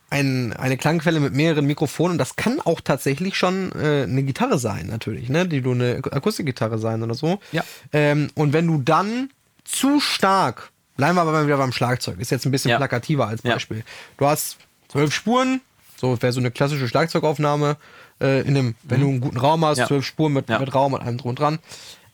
ein, 0.09 0.53
eine 0.53 0.77
Klangquelle 0.77 1.19
mit 1.19 1.33
mehreren 1.33 1.65
Mikrofonen. 1.65 2.17
Das 2.17 2.35
kann 2.35 2.59
auch 2.61 2.81
tatsächlich 2.81 3.35
schon 3.35 3.71
äh, 3.73 4.03
eine 4.03 4.23
Gitarre 4.23 4.57
sein, 4.57 4.87
natürlich, 4.87 5.29
ne? 5.29 5.47
Die 5.47 5.61
du 5.61 5.71
eine 5.71 6.01
Akustikgitarre 6.11 6.79
sein 6.79 7.03
oder 7.03 7.13
so. 7.13 7.39
Ja. 7.51 7.63
Ähm, 7.91 8.29
und 8.35 8.53
wenn 8.53 8.67
du 8.67 8.77
dann 8.77 9.29
zu 9.65 9.99
stark, 9.99 10.71
bleiben 10.95 11.15
wir 11.15 11.21
aber 11.21 11.45
wieder 11.45 11.57
beim 11.57 11.73
Schlagzeug, 11.73 12.19
ist 12.19 12.31
jetzt 12.31 12.45
ein 12.45 12.51
bisschen 12.51 12.71
ja. 12.71 12.77
plakativer 12.77 13.27
als 13.27 13.41
Beispiel. 13.41 13.79
Ja. 13.79 13.83
Du 14.17 14.27
hast 14.27 14.57
zwölf 14.87 15.13
Spuren, 15.13 15.61
so 15.97 16.21
wäre 16.21 16.31
so 16.31 16.39
eine 16.39 16.51
klassische 16.51 16.87
Schlagzeugaufnahme, 16.87 17.75
äh, 18.21 18.41
in 18.41 18.49
einem, 18.49 18.65
mhm. 18.67 18.75
wenn 18.83 19.01
du 19.01 19.07
einen 19.09 19.21
guten 19.21 19.37
Raum 19.37 19.65
hast, 19.65 19.77
zwölf 19.87 20.03
ja. 20.05 20.07
Spuren 20.07 20.33
mit, 20.33 20.47
mit 20.47 20.73
Raum 20.73 20.93
und 20.93 21.01
allem 21.01 21.17
drum 21.17 21.29
und 21.31 21.39
dran. 21.39 21.59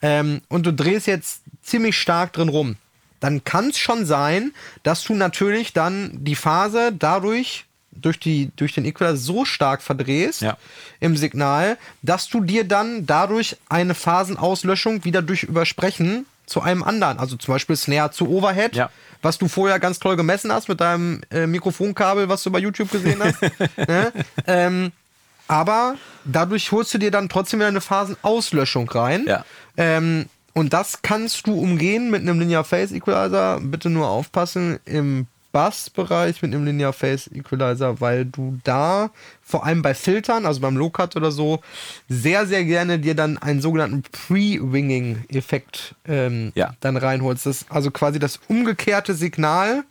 Ähm, 0.01 0.41
und 0.49 0.65
du 0.65 0.73
drehst 0.73 1.05
jetzt 1.05 1.43
ziemlich 1.61 1.97
stark 1.97 2.33
drin 2.33 2.49
rum. 2.49 2.75
Dann 3.19 3.43
kann 3.43 3.69
es 3.69 3.77
schon 3.77 4.05
sein, 4.05 4.51
dass 4.81 5.03
du 5.03 5.13
natürlich 5.13 5.71
dann 5.71 6.11
die 6.11 6.35
Phase 6.35 6.91
dadurch 6.91 7.65
durch, 7.95 8.19
die, 8.19 8.51
durch 8.55 8.73
den 8.73 8.85
Equalizer 8.85 9.17
so 9.17 9.45
stark 9.45 9.81
verdrehst 9.81 10.41
ja. 10.41 10.57
im 10.99 11.17
Signal, 11.17 11.77
dass 12.01 12.27
du 12.27 12.41
dir 12.41 12.63
dann 12.63 13.05
dadurch 13.05 13.57
eine 13.69 13.95
Phasenauslöschung 13.95 15.03
wieder 15.05 15.21
durch 15.21 15.43
Übersprechen 15.43 16.25
zu 16.45 16.61
einem 16.61 16.83
anderen, 16.83 17.19
also 17.19 17.37
zum 17.37 17.53
Beispiel 17.53 17.75
Snare 17.75 18.11
zu 18.11 18.29
Overhead, 18.29 18.75
ja. 18.75 18.89
was 19.21 19.37
du 19.37 19.47
vorher 19.47 19.79
ganz 19.79 19.99
toll 19.99 20.15
gemessen 20.15 20.51
hast 20.51 20.67
mit 20.67 20.81
deinem 20.81 21.21
äh, 21.31 21.47
Mikrofonkabel, 21.47 22.27
was 22.29 22.43
du 22.43 22.51
bei 22.51 22.59
YouTube 22.59 22.91
gesehen 22.91 23.21
hast. 23.23 23.41
ne? 23.77 24.11
ähm, 24.45 24.91
aber 25.47 25.95
dadurch 26.25 26.71
holst 26.71 26.93
du 26.93 26.97
dir 26.97 27.11
dann 27.11 27.29
trotzdem 27.29 27.59
wieder 27.59 27.67
eine 27.67 27.81
Phasenauslöschung 27.81 28.89
rein. 28.89 29.25
Ja. 29.27 29.45
Ähm, 29.77 30.27
und 30.53 30.73
das 30.73 31.01
kannst 31.01 31.47
du 31.47 31.59
umgehen 31.59 32.11
mit 32.11 32.21
einem 32.21 32.39
Linear 32.39 32.63
Phase 32.63 32.95
Equalizer. 32.95 33.59
Bitte 33.61 33.89
nur 33.89 34.07
aufpassen, 34.07 34.79
im 34.85 35.27
Bassbereich 35.53 36.41
mit 36.41 36.53
einem 36.53 36.65
Linear 36.65 36.91
Phase 36.91 37.29
Equalizer, 37.33 38.01
weil 38.01 38.25
du 38.25 38.59
da 38.63 39.11
vor 39.41 39.65
allem 39.65 39.83
bei 39.83 39.93
Filtern, 39.93 40.45
also 40.47 40.59
beim 40.59 40.75
Low-Cut 40.75 41.15
oder 41.15 41.31
so, 41.31 41.61
sehr, 42.09 42.47
sehr 42.47 42.65
gerne 42.65 42.99
dir 42.99 43.15
dann 43.15 43.37
einen 43.37 43.61
sogenannten 43.61 44.01
Pre-Winging-Effekt 44.01 45.95
ähm, 46.07 46.51
ja. 46.55 46.73
dann 46.81 46.97
reinholst. 46.97 47.45
Das 47.45 47.61
ist 47.61 47.71
also 47.71 47.91
quasi 47.91 48.17
das 48.19 48.39
umgekehrte 48.47 49.13
Signal. 49.13 49.83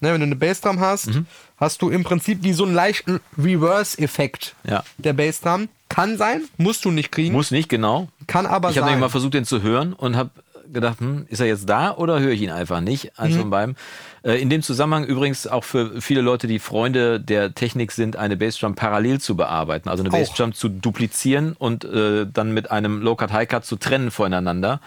Ne, 0.00 0.12
wenn 0.12 0.20
du 0.20 0.26
eine 0.26 0.36
Bassdrum 0.36 0.80
hast, 0.80 1.08
mhm. 1.08 1.26
hast 1.56 1.82
du 1.82 1.90
im 1.90 2.04
Prinzip 2.04 2.42
wie 2.42 2.52
so 2.52 2.64
einen 2.64 2.74
leichten 2.74 3.20
Reverse-Effekt 3.36 4.54
ja. 4.64 4.84
der 4.98 5.12
Bassdrum. 5.12 5.68
Kann 5.88 6.16
sein, 6.16 6.42
musst 6.56 6.84
du 6.84 6.90
nicht 6.90 7.12
kriegen. 7.12 7.32
Muss 7.32 7.50
nicht, 7.50 7.68
genau. 7.68 8.08
Kann 8.26 8.46
aber 8.46 8.70
ich 8.70 8.76
sein. 8.76 8.84
Ich 8.84 8.90
habe 8.90 9.00
mal 9.00 9.08
versucht, 9.10 9.34
den 9.34 9.44
zu 9.44 9.62
hören 9.62 9.92
und 9.92 10.16
habe 10.16 10.30
gedacht, 10.72 11.00
hm, 11.00 11.26
ist 11.28 11.40
er 11.40 11.46
jetzt 11.46 11.68
da 11.68 11.94
oder 11.94 12.20
höre 12.20 12.32
ich 12.32 12.42
ihn 12.42 12.50
einfach 12.50 12.80
nicht? 12.80 13.18
Eins 13.18 13.34
mhm. 13.34 13.40
von 13.40 13.50
beiden. 13.50 13.76
Äh, 14.22 14.40
in 14.40 14.50
dem 14.50 14.62
Zusammenhang 14.62 15.04
übrigens 15.04 15.46
auch 15.46 15.64
für 15.64 16.00
viele 16.00 16.20
Leute, 16.20 16.46
die 16.46 16.58
Freunde 16.58 17.20
der 17.20 17.54
Technik 17.54 17.92
sind, 17.92 18.16
eine 18.16 18.36
Bassdrum 18.36 18.74
parallel 18.74 19.20
zu 19.20 19.36
bearbeiten, 19.36 19.88
also 19.88 20.02
eine 20.02 20.10
Bassdrum 20.10 20.52
zu 20.52 20.68
duplizieren 20.68 21.54
und 21.58 21.84
äh, 21.84 22.26
dann 22.30 22.52
mit 22.52 22.70
einem 22.70 23.02
Low-Cut, 23.02 23.32
High-Cut 23.32 23.64
zu 23.64 23.76
trennen 23.76 24.10
voneinander. 24.10 24.80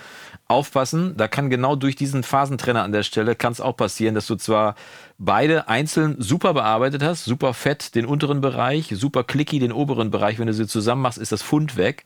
Aufpassen, 0.47 1.17
da 1.17 1.27
kann 1.27 1.49
genau 1.49 1.75
durch 1.75 1.95
diesen 1.95 2.21
Phasentrenner 2.21 2.83
an 2.83 2.91
der 2.91 3.01
Stelle 3.01 3.35
kann 3.35 3.51
es 3.51 3.61
auch 3.61 3.75
passieren, 3.75 4.13
dass 4.13 4.27
du 4.27 4.35
zwar 4.35 4.75
beide 5.17 5.67
einzeln 5.69 6.17
super 6.19 6.53
bearbeitet 6.53 7.01
hast, 7.01 7.25
super 7.25 7.55
fett 7.55 7.95
den 7.95 8.05
unteren 8.05 8.41
Bereich, 8.41 8.93
super 8.95 9.23
clicky 9.23 9.57
den 9.57 9.71
oberen 9.71 10.11
Bereich, 10.11 10.37
wenn 10.37 10.45
du 10.45 10.53
sie 10.53 10.67
zusammen 10.67 11.01
machst, 11.01 11.17
ist 11.17 11.31
das 11.31 11.41
Fund 11.41 11.77
weg 11.77 12.05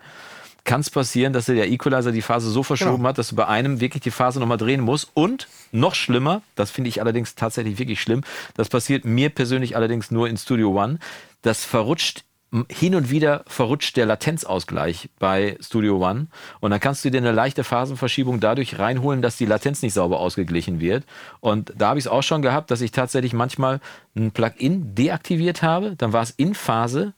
kann 0.63 0.81
es 0.81 0.89
passieren, 0.89 1.33
dass 1.33 1.45
der 1.45 1.69
Equalizer 1.69 2.11
die 2.11 2.21
Phase 2.21 2.49
so 2.49 2.63
verschoben 2.63 2.97
genau. 2.97 3.09
hat, 3.09 3.17
dass 3.17 3.29
du 3.29 3.35
bei 3.35 3.47
einem 3.47 3.79
wirklich 3.79 4.01
die 4.01 4.11
Phase 4.11 4.39
nochmal 4.39 4.57
drehen 4.57 4.81
musst. 4.81 5.09
Und 5.13 5.47
noch 5.71 5.95
schlimmer, 5.95 6.41
das 6.55 6.71
finde 6.71 6.89
ich 6.89 7.01
allerdings 7.01 7.35
tatsächlich 7.35 7.79
wirklich 7.79 8.01
schlimm, 8.01 8.21
das 8.55 8.69
passiert 8.69 9.05
mir 9.05 9.29
persönlich 9.29 9.75
allerdings 9.75 10.11
nur 10.11 10.27
in 10.27 10.37
Studio 10.37 10.71
One, 10.79 10.99
das 11.41 11.63
verrutscht 11.63 12.23
hin 12.67 12.95
und 12.95 13.11
wieder 13.11 13.43
verrutscht 13.45 13.95
der 13.95 14.07
Latenzausgleich 14.07 15.09
bei 15.19 15.55
Studio 15.61 16.03
One 16.03 16.27
und 16.59 16.71
dann 16.71 16.79
kannst 16.79 17.05
du 17.05 17.11
dir 17.11 17.19
eine 17.19 17.31
leichte 17.31 17.63
Phasenverschiebung 17.63 18.39
dadurch 18.39 18.79
reinholen, 18.79 19.21
dass 19.21 19.37
die 19.37 19.45
Latenz 19.45 19.83
nicht 19.83 19.93
sauber 19.93 20.19
ausgeglichen 20.19 20.79
wird. 20.79 21.03
Und 21.41 21.73
da 21.77 21.89
habe 21.89 21.99
ich 21.99 22.05
es 22.05 22.11
auch 22.11 22.23
schon 22.23 22.41
gehabt, 22.41 22.71
dass 22.71 22.81
ich 22.81 22.91
tatsächlich 22.91 23.33
manchmal 23.33 23.79
ein 24.15 24.31
Plugin 24.31 24.95
deaktiviert 24.95 25.61
habe, 25.61 25.95
dann 25.95 26.11
war 26.11 26.23
es 26.23 26.31
in 26.31 26.55
Phase 26.55 27.13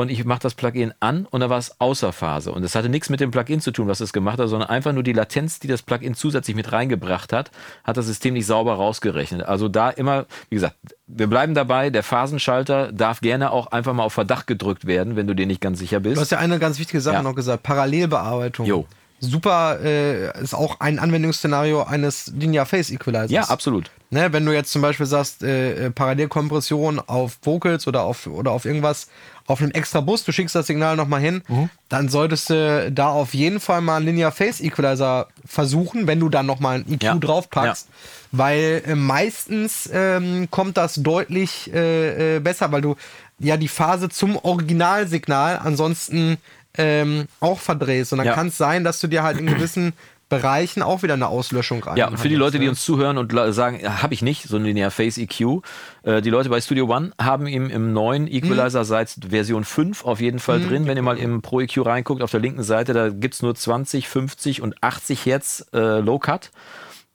und 0.00 0.10
ich 0.10 0.24
mache 0.24 0.40
das 0.40 0.54
Plugin 0.54 0.94
an 1.00 1.26
und 1.26 1.40
da 1.40 1.50
war 1.50 1.58
es 1.58 1.78
außer 1.78 2.12
Phase. 2.12 2.52
Und 2.52 2.64
es 2.64 2.74
hatte 2.74 2.88
nichts 2.88 3.10
mit 3.10 3.20
dem 3.20 3.30
Plugin 3.30 3.60
zu 3.60 3.70
tun, 3.70 3.86
was 3.86 4.00
es 4.00 4.12
gemacht 4.12 4.38
hat, 4.38 4.48
sondern 4.48 4.70
einfach 4.70 4.92
nur 4.92 5.02
die 5.02 5.12
Latenz, 5.12 5.58
die 5.60 5.68
das 5.68 5.82
Plugin 5.82 6.14
zusätzlich 6.14 6.56
mit 6.56 6.72
reingebracht 6.72 7.32
hat, 7.32 7.50
hat 7.84 7.96
das 7.96 8.06
System 8.06 8.34
nicht 8.34 8.46
sauber 8.46 8.74
rausgerechnet. 8.74 9.42
Also 9.42 9.68
da 9.68 9.90
immer, 9.90 10.26
wie 10.48 10.56
gesagt, 10.56 10.76
wir 11.06 11.26
bleiben 11.26 11.54
dabei, 11.54 11.90
der 11.90 12.02
Phasenschalter 12.02 12.92
darf 12.92 13.20
gerne 13.20 13.50
auch 13.52 13.68
einfach 13.68 13.92
mal 13.92 14.04
auf 14.04 14.14
Verdacht 14.14 14.46
gedrückt 14.46 14.86
werden, 14.86 15.16
wenn 15.16 15.26
du 15.26 15.34
dir 15.34 15.46
nicht 15.46 15.60
ganz 15.60 15.78
sicher 15.78 16.00
bist. 16.00 16.16
Du 16.16 16.20
hast 16.20 16.30
ja 16.30 16.38
eine 16.38 16.58
ganz 16.58 16.78
wichtige 16.78 17.00
Sache 17.00 17.16
ja. 17.16 17.22
noch 17.22 17.34
gesagt, 17.34 17.62
Parallelbearbeitung. 17.62 18.66
Jo 18.66 18.86
super, 19.20 19.78
äh, 19.82 20.42
ist 20.42 20.54
auch 20.54 20.80
ein 20.80 20.98
Anwendungsszenario 20.98 21.82
eines 21.82 22.32
Linear 22.34 22.66
Phase 22.66 22.94
Equalizers. 22.94 23.30
Ja, 23.30 23.42
absolut. 23.44 23.90
Ne, 24.10 24.32
wenn 24.32 24.44
du 24.44 24.52
jetzt 24.52 24.72
zum 24.72 24.82
Beispiel 24.82 25.06
sagst, 25.06 25.42
äh, 25.42 25.86
äh, 25.86 25.90
Parallelkompression 25.90 26.98
auf 26.98 27.38
Vocals 27.42 27.86
oder 27.86 28.02
auf, 28.02 28.26
oder 28.26 28.50
auf 28.50 28.64
irgendwas, 28.64 29.08
auf 29.50 29.60
einem 29.60 29.72
extra 29.72 30.00
Bus, 30.00 30.24
du 30.24 30.32
schickst 30.32 30.54
das 30.54 30.68
Signal 30.68 30.96
nochmal 30.96 31.20
hin, 31.20 31.42
mhm. 31.48 31.70
dann 31.88 32.08
solltest 32.08 32.50
du 32.50 32.92
da 32.92 33.08
auf 33.08 33.34
jeden 33.34 33.58
Fall 33.58 33.80
mal 33.80 33.96
einen 33.96 34.06
Linear 34.06 34.30
Phase 34.30 34.62
Equalizer 34.62 35.26
versuchen, 35.44 36.06
wenn 36.06 36.20
du 36.20 36.28
dann 36.28 36.46
nochmal 36.46 36.76
ein 36.78 36.92
EQ 36.92 37.02
ja. 37.02 37.14
draufpackst. 37.16 37.88
Ja. 37.88 37.94
Weil 38.32 38.82
äh, 38.86 38.94
meistens 38.94 39.90
ähm, 39.92 40.48
kommt 40.50 40.76
das 40.76 40.94
deutlich 40.94 41.72
äh, 41.74 42.36
äh, 42.36 42.40
besser, 42.40 42.70
weil 42.70 42.80
du 42.80 42.94
ja 43.40 43.56
die 43.56 43.68
Phase 43.68 44.08
zum 44.08 44.36
Originalsignal 44.36 45.58
ansonsten 45.58 46.36
ähm, 46.78 47.26
auch 47.40 47.58
verdrehst. 47.58 48.12
Und 48.12 48.18
dann 48.18 48.28
ja. 48.28 48.34
kann 48.34 48.48
es 48.48 48.56
sein, 48.56 48.84
dass 48.84 49.00
du 49.00 49.08
dir 49.08 49.24
halt 49.24 49.38
in 49.38 49.46
gewissen 49.46 49.94
Bereichen 50.30 50.82
auch 50.82 51.02
wieder 51.02 51.14
eine 51.14 51.28
Auslöschung 51.28 51.82
rein. 51.82 51.98
Ja, 51.98 52.08
und 52.08 52.18
für 52.18 52.30
die 52.30 52.36
Leute, 52.36 52.58
die 52.58 52.68
uns 52.68 52.82
zuhören 52.82 53.18
und 53.18 53.32
sagen, 53.52 53.80
habe 54.02 54.14
ich 54.14 54.22
nicht, 54.22 54.44
so 54.44 54.56
ein 54.56 54.64
Linear 54.64 54.90
Phase 54.90 55.20
EQ, 55.20 55.62
äh, 56.04 56.22
die 56.22 56.30
Leute 56.30 56.48
bei 56.48 56.60
Studio 56.60 56.86
One 56.86 57.12
haben 57.20 57.46
ihm 57.46 57.68
im 57.68 57.92
neuen 57.92 58.26
Equalizer 58.26 58.80
mhm. 58.80 58.84
seit 58.84 59.16
Version 59.28 59.64
5 59.64 60.04
auf 60.04 60.20
jeden 60.20 60.38
Fall 60.38 60.60
mhm. 60.60 60.68
drin. 60.68 60.86
Wenn 60.86 60.96
ihr 60.96 61.02
mal 61.02 61.18
im 61.18 61.42
Pro 61.42 61.60
EQ 61.60 61.84
reinguckt, 61.84 62.22
auf 62.22 62.30
der 62.30 62.40
linken 62.40 62.62
Seite, 62.62 62.94
da 62.94 63.10
gibt 63.10 63.34
es 63.34 63.42
nur 63.42 63.54
20, 63.54 64.08
50 64.08 64.62
und 64.62 64.82
80 64.82 65.26
Hertz 65.26 65.66
äh, 65.74 65.98
Low 65.98 66.18
Cut. 66.18 66.52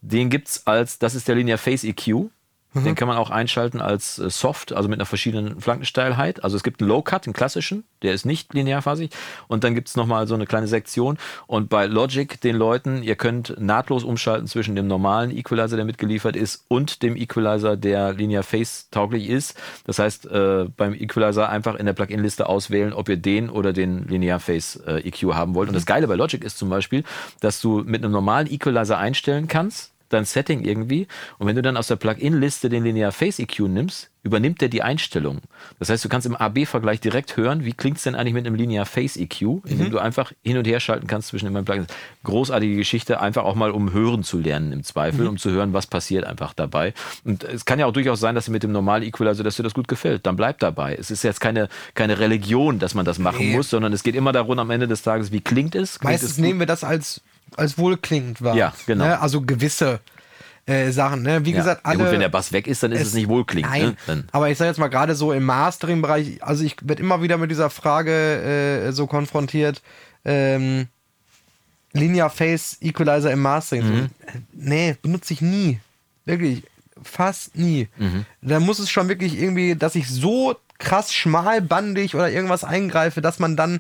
Den 0.02 0.30
gibt 0.30 0.50
es 0.50 0.68
als, 0.68 1.00
das 1.00 1.16
ist 1.16 1.28
der 1.28 1.36
Linear 1.36 1.58
Phase 1.58 1.88
EQ. 1.88 2.30
Mhm. 2.76 2.84
Den 2.84 2.96
kann 2.96 3.08
man 3.08 3.18
auch 3.18 3.30
einschalten 3.30 3.82
als 3.82 4.20
äh, 4.20 4.30
Soft, 4.30 4.74
also 4.74 4.90
mit 4.90 5.00
einer 5.00 5.06
verschiedenen 5.06 5.62
Flankensteilheit. 5.62 6.44
Also 6.44 6.58
es 6.58 6.64
gibt 6.64 6.82
einen 6.82 6.90
Low-Cut, 6.90 7.26
einen 7.26 7.34
klassischen, 7.34 7.86
der 8.02 8.14
ist 8.14 8.26
nicht 8.26 8.54
linearphasig. 8.54 9.12
Und 9.48 9.64
dann 9.64 9.76
gibt 9.76 9.88
es 9.88 9.96
nochmal 9.96 10.28
so 10.28 10.36
eine 10.36 10.46
kleine 10.46 10.68
Sektion. 10.68 11.18
Und 11.48 11.70
bei 11.70 11.86
Logic, 11.86 12.40
den 12.42 12.56
Leuten, 12.58 13.02
ihr 13.02 13.16
könnt 13.16 13.56
nahtlos 13.60 14.04
umschalten 14.04 14.48
zwischen 14.48 14.76
dem 14.76 14.88
normalen 14.88 15.32
Equalizer, 15.36 15.78
der 15.78 15.86
mitgeliefert 15.86 16.36
ist, 16.36 16.66
und 16.68 17.02
dem 17.02 17.16
Equalizer, 17.16 17.78
der 17.78 18.14
linear 18.14 18.44
phase 18.44 18.86
tauglich 18.92 19.30
ist. 19.30 19.58
Das 19.86 20.00
heißt, 20.00 20.26
äh, 20.26 20.66
beim 20.76 20.94
Equalizer 20.94 21.50
einfach 21.50 21.76
in 21.76 21.86
der 21.86 21.94
Plugin-Liste 21.94 22.48
auswählen, 22.48 22.92
ob 22.92 23.08
ihr 23.08 23.18
den 23.18 23.50
oder 23.50 23.72
den 23.72 24.06
linear 24.08 24.42
phase 24.42 24.84
äh, 24.86 25.08
EQ 25.08 25.34
haben 25.34 25.56
wollt. 25.56 25.70
Und 25.70 25.76
das 25.76 25.86
Geile 25.86 26.08
bei 26.08 26.16
Logic 26.16 26.44
ist 26.44 26.58
zum 26.58 26.70
Beispiel, 26.70 27.04
dass 27.40 27.62
du 27.62 27.84
mit 27.86 28.04
einem 28.04 28.12
normalen 28.12 28.52
Equalizer 28.52 28.98
einstellen 28.98 29.48
kannst, 29.48 29.95
dein 30.10 30.26
Setting 30.26 30.64
irgendwie. 30.64 31.08
Und 31.38 31.48
wenn 31.48 31.56
du 31.56 31.62
dann 31.62 31.78
aus 31.78 31.88
der 31.88 31.96
Plugin-Liste 31.96 32.70
den 32.70 32.84
Linear 32.84 33.12
Phase 33.12 33.44
EQ 33.44 33.62
nimmst, 33.62 34.10
übernimmt 34.26 34.60
der 34.60 34.70
die 34.70 34.82
Einstellung. 34.82 35.42
Das 35.78 35.90
heißt, 35.90 36.04
du 36.04 36.10
kannst 36.10 36.26
im 36.26 36.36
AB-Vergleich 36.36 37.00
direkt 37.00 37.38
hören, 37.38 37.64
wie 37.64 37.74
klingt 37.74 37.98
es 37.98 38.04
denn 38.04 38.16
eigentlich 38.16 38.34
mit 38.34 38.48
einem 38.48 38.56
Linear 38.56 38.88
Phase 38.88 39.20
EQ, 39.20 39.42
indem 39.66 39.88
mhm. 39.88 39.92
du 39.92 40.00
einfach 40.00 40.32
hin 40.44 40.58
und 40.58 40.66
her 40.66 40.80
schalten 40.80 41.06
kannst 41.06 41.28
zwischen 41.28 41.54
den 41.54 41.64
Plugins. 41.64 41.88
Großartige 42.24 42.76
Geschichte, 42.76 43.22
einfach 43.22 43.44
auch 43.44 43.54
mal 43.54 43.70
um 43.70 43.94
hören 43.94 44.24
zu 44.24 44.40
lernen 44.40 44.72
im 44.72 44.84
Zweifel, 44.84 45.22
mhm. 45.22 45.30
um 45.30 45.38
zu 45.38 45.52
hören, 45.52 45.74
was 45.74 45.86
passiert 45.86 46.26
einfach 46.26 46.54
dabei. 46.54 46.96
Und 47.24 47.44
es 47.44 47.66
kann 47.66 47.78
ja 47.78 47.86
auch 47.86 47.94
durchaus 47.94 48.20
sein, 48.20 48.34
dass 48.34 48.46
du 48.46 48.52
mit 48.52 48.64
dem 48.64 48.72
normalen 48.72 49.04
Equalizer, 49.04 49.44
dass 49.44 49.58
dir 49.58 49.64
das 49.64 49.76
gut 49.76 49.88
gefällt. 49.88 50.26
Dann 50.26 50.36
bleib 50.36 50.58
dabei. 50.58 50.96
Es 50.96 51.12
ist 51.12 51.24
jetzt 51.24 51.40
keine, 51.40 51.70
keine 51.94 52.18
Religion, 52.18 52.80
dass 52.80 52.96
man 52.96 53.06
das 53.06 53.20
machen 53.20 53.46
nee. 53.46 53.56
muss, 53.56 53.70
sondern 53.70 53.94
es 53.94 54.02
geht 54.02 54.16
immer 54.16 54.32
darum, 54.32 54.58
am 54.58 54.72
Ende 54.72 54.88
des 54.88 55.04
Tages, 55.04 55.32
wie 55.32 55.42
klingt 55.42 55.76
es? 55.76 56.00
Klingt 56.00 56.14
Meistens 56.14 56.32
es 56.32 56.38
nehmen 56.40 56.60
wir 56.60 56.68
das 56.68 56.84
als 56.84 57.22
als 57.58 57.78
wohlklingend 57.78 58.42
wahr. 58.42 58.56
Ja, 58.56 58.74
genau. 58.86 59.06
Ne? 59.06 59.20
Also 59.20 59.42
gewisse 59.42 60.00
äh, 60.66 60.92
Sachen. 60.92 61.22
Ne? 61.22 61.46
Wie 61.46 61.52
ja. 61.52 61.58
gesagt, 61.58 61.86
alle. 61.86 61.98
Ja 61.98 62.04
gut, 62.04 62.14
wenn 62.14 62.20
der 62.20 62.30
Bass 62.30 62.52
weg 62.52 62.68
ist, 62.68 62.84
dann 62.84 62.92
ist 62.92 63.02
es, 63.02 63.08
es 63.10 63.14
nicht 63.14 63.28
wohlklingend. 63.28 63.72
Nein, 63.72 63.98
ne? 64.08 64.24
aber 64.32 64.50
ich 64.50 64.58
sage 64.58 64.70
jetzt 64.70 64.78
mal 64.78 64.88
gerade 64.88 65.16
so 65.16 65.32
im 65.32 65.44
Mastering-Bereich, 65.44 66.44
also 66.44 66.64
ich 66.64 66.78
werde 66.82 67.02
immer 67.02 67.22
wieder 67.22 67.38
mit 67.38 67.52
dieser 67.52 67.70
Frage 67.70 68.12
äh, 68.12 68.92
so 68.92 69.08
konfrontiert. 69.08 69.82
Ähm, 70.24 70.88
Linear 71.94 72.30
Phase 72.30 72.78
Equalizer 72.82 73.32
im 73.32 73.42
Mastering. 73.42 73.86
Mhm. 73.86 74.02
So, 74.02 74.40
nee, 74.54 74.98
benutze 75.02 75.34
ich 75.34 75.42
nie. 75.42 75.80
Wirklich, 76.26 76.64
fast 77.02 77.56
nie. 77.56 77.88
Mhm. 77.98 78.26
Da 78.42 78.60
muss 78.60 78.80
es 78.80 78.90
schon 78.90 79.08
wirklich 79.08 79.40
irgendwie, 79.40 79.76
dass 79.76 79.96
ich 79.96 80.10
so 80.10 80.56
krass 80.78 81.14
schmalbandig 81.14 82.16
oder 82.16 82.30
irgendwas 82.30 82.64
eingreife, 82.64 83.22
dass 83.22 83.40
man 83.40 83.56
dann 83.56 83.80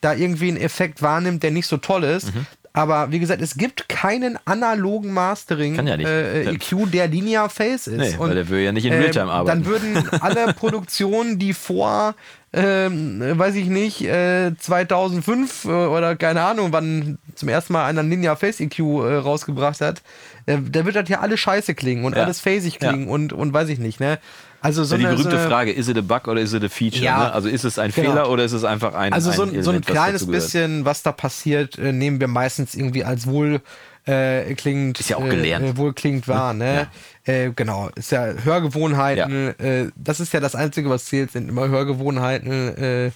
da 0.00 0.14
irgendwie 0.14 0.48
einen 0.48 0.58
Effekt 0.58 1.02
wahrnimmt, 1.02 1.42
der 1.42 1.50
nicht 1.50 1.66
so 1.66 1.76
toll 1.76 2.04
ist. 2.04 2.34
Mhm. 2.34 2.46
Aber 2.76 3.10
wie 3.10 3.20
gesagt, 3.20 3.40
es 3.40 3.56
gibt 3.56 3.88
keinen 3.88 4.38
analogen 4.44 5.14
Mastering 5.14 5.86
ja 5.86 5.94
äh, 5.94 6.44
EQ, 6.44 6.90
der 6.92 7.08
Linear 7.08 7.48
Phase 7.48 7.90
ist. 7.90 7.96
Nee, 7.96 8.16
und, 8.18 8.28
weil 8.28 8.34
der 8.34 8.48
würde 8.50 8.64
ja 8.64 8.72
nicht 8.72 8.84
in 8.84 8.92
Realtime 8.92 9.30
äh, 9.30 9.34
arbeiten. 9.34 9.62
Dann 9.62 9.66
würden 9.66 10.08
alle 10.20 10.52
Produktionen, 10.58 11.38
die 11.38 11.54
vor 11.54 12.14
ähm, 12.52 13.20
weiß 13.20 13.54
ich 13.54 13.68
nicht, 13.68 14.02
äh, 14.02 14.52
2005 14.58 15.64
äh, 15.64 15.68
oder 15.68 16.16
keine 16.16 16.42
Ahnung, 16.42 16.72
wann 16.72 17.18
zum 17.34 17.48
ersten 17.48 17.72
Mal 17.72 17.86
einer 17.86 18.02
Linear 18.02 18.36
Phase 18.36 18.64
EQ 18.64 18.78
äh, 18.78 19.16
rausgebracht 19.16 19.80
hat, 19.80 20.02
äh, 20.44 20.58
da 20.70 20.84
wird 20.84 20.96
das 20.96 21.08
ja 21.08 21.20
alles 21.20 21.40
scheiße 21.40 21.74
klingen 21.74 22.04
und 22.04 22.14
ja. 22.14 22.24
alles 22.24 22.40
phasig 22.40 22.78
klingen 22.78 23.06
ja. 23.06 23.12
und, 23.12 23.32
und 23.32 23.52
weiß 23.54 23.70
ich 23.70 23.78
nicht, 23.78 24.00
ne? 24.00 24.18
Also 24.60 24.84
so 24.84 24.96
ja, 24.96 25.10
die 25.10 25.16
berühmte 25.16 25.42
so 25.42 25.48
Frage, 25.48 25.72
ist 25.72 25.88
es 25.88 25.96
ein 25.96 26.06
Bug 26.06 26.28
oder 26.28 26.40
ist 26.40 26.52
es 26.52 26.62
ein 26.62 26.68
Feature? 26.68 27.04
Ja, 27.04 27.18
ne? 27.18 27.32
Also 27.32 27.48
ist 27.48 27.64
es 27.64 27.78
ein 27.78 27.92
genau. 27.92 28.10
Fehler 28.10 28.30
oder 28.30 28.44
ist 28.44 28.52
es 28.52 28.64
einfach 28.64 28.94
ein 28.94 29.12
Also 29.12 29.30
so 29.32 29.42
ein, 29.42 29.62
so 29.62 29.70
ein 29.70 29.80
kleines 29.80 30.26
bisschen, 30.26 30.84
was 30.84 31.02
da 31.02 31.12
passiert, 31.12 31.78
äh, 31.78 31.92
nehmen 31.92 32.20
wir 32.20 32.28
meistens 32.28 32.74
irgendwie 32.74 33.04
als 33.04 33.26
wohl 33.26 33.60
äh, 34.06 34.54
klingt 34.54 35.00
ist 35.00 35.10
ja 35.10 35.16
auch 35.16 35.28
gelernt. 35.28 35.66
Äh, 35.66 35.76
wohl 35.76 35.92
klingt 35.92 36.28
wahr, 36.28 36.54
ne? 36.54 36.88
Ja. 37.26 37.32
Äh, 37.32 37.52
genau, 37.54 37.90
ist 37.96 38.12
ja 38.12 38.34
Hörgewohnheiten, 38.44 39.54
ja. 39.58 39.64
Äh, 39.64 39.90
das 39.96 40.20
ist 40.20 40.32
ja 40.32 40.38
das 40.38 40.54
Einzige, 40.54 40.88
was 40.88 41.06
zählt, 41.06 41.32
sind 41.32 41.48
immer 41.48 41.68
Hörgewohnheiten 41.68 42.76
äh, 42.76 43.10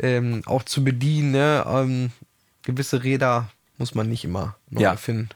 ähm, 0.00 0.42
auch 0.46 0.62
zu 0.62 0.84
bedienen, 0.84 1.32
ne? 1.32 1.64
Ähm, 1.68 2.10
gewisse 2.62 3.02
Räder 3.02 3.50
muss 3.78 3.96
man 3.96 4.08
nicht 4.08 4.24
immer 4.24 4.54
neu 4.70 4.82
ja. 4.82 4.90
erfinden. 4.92 5.30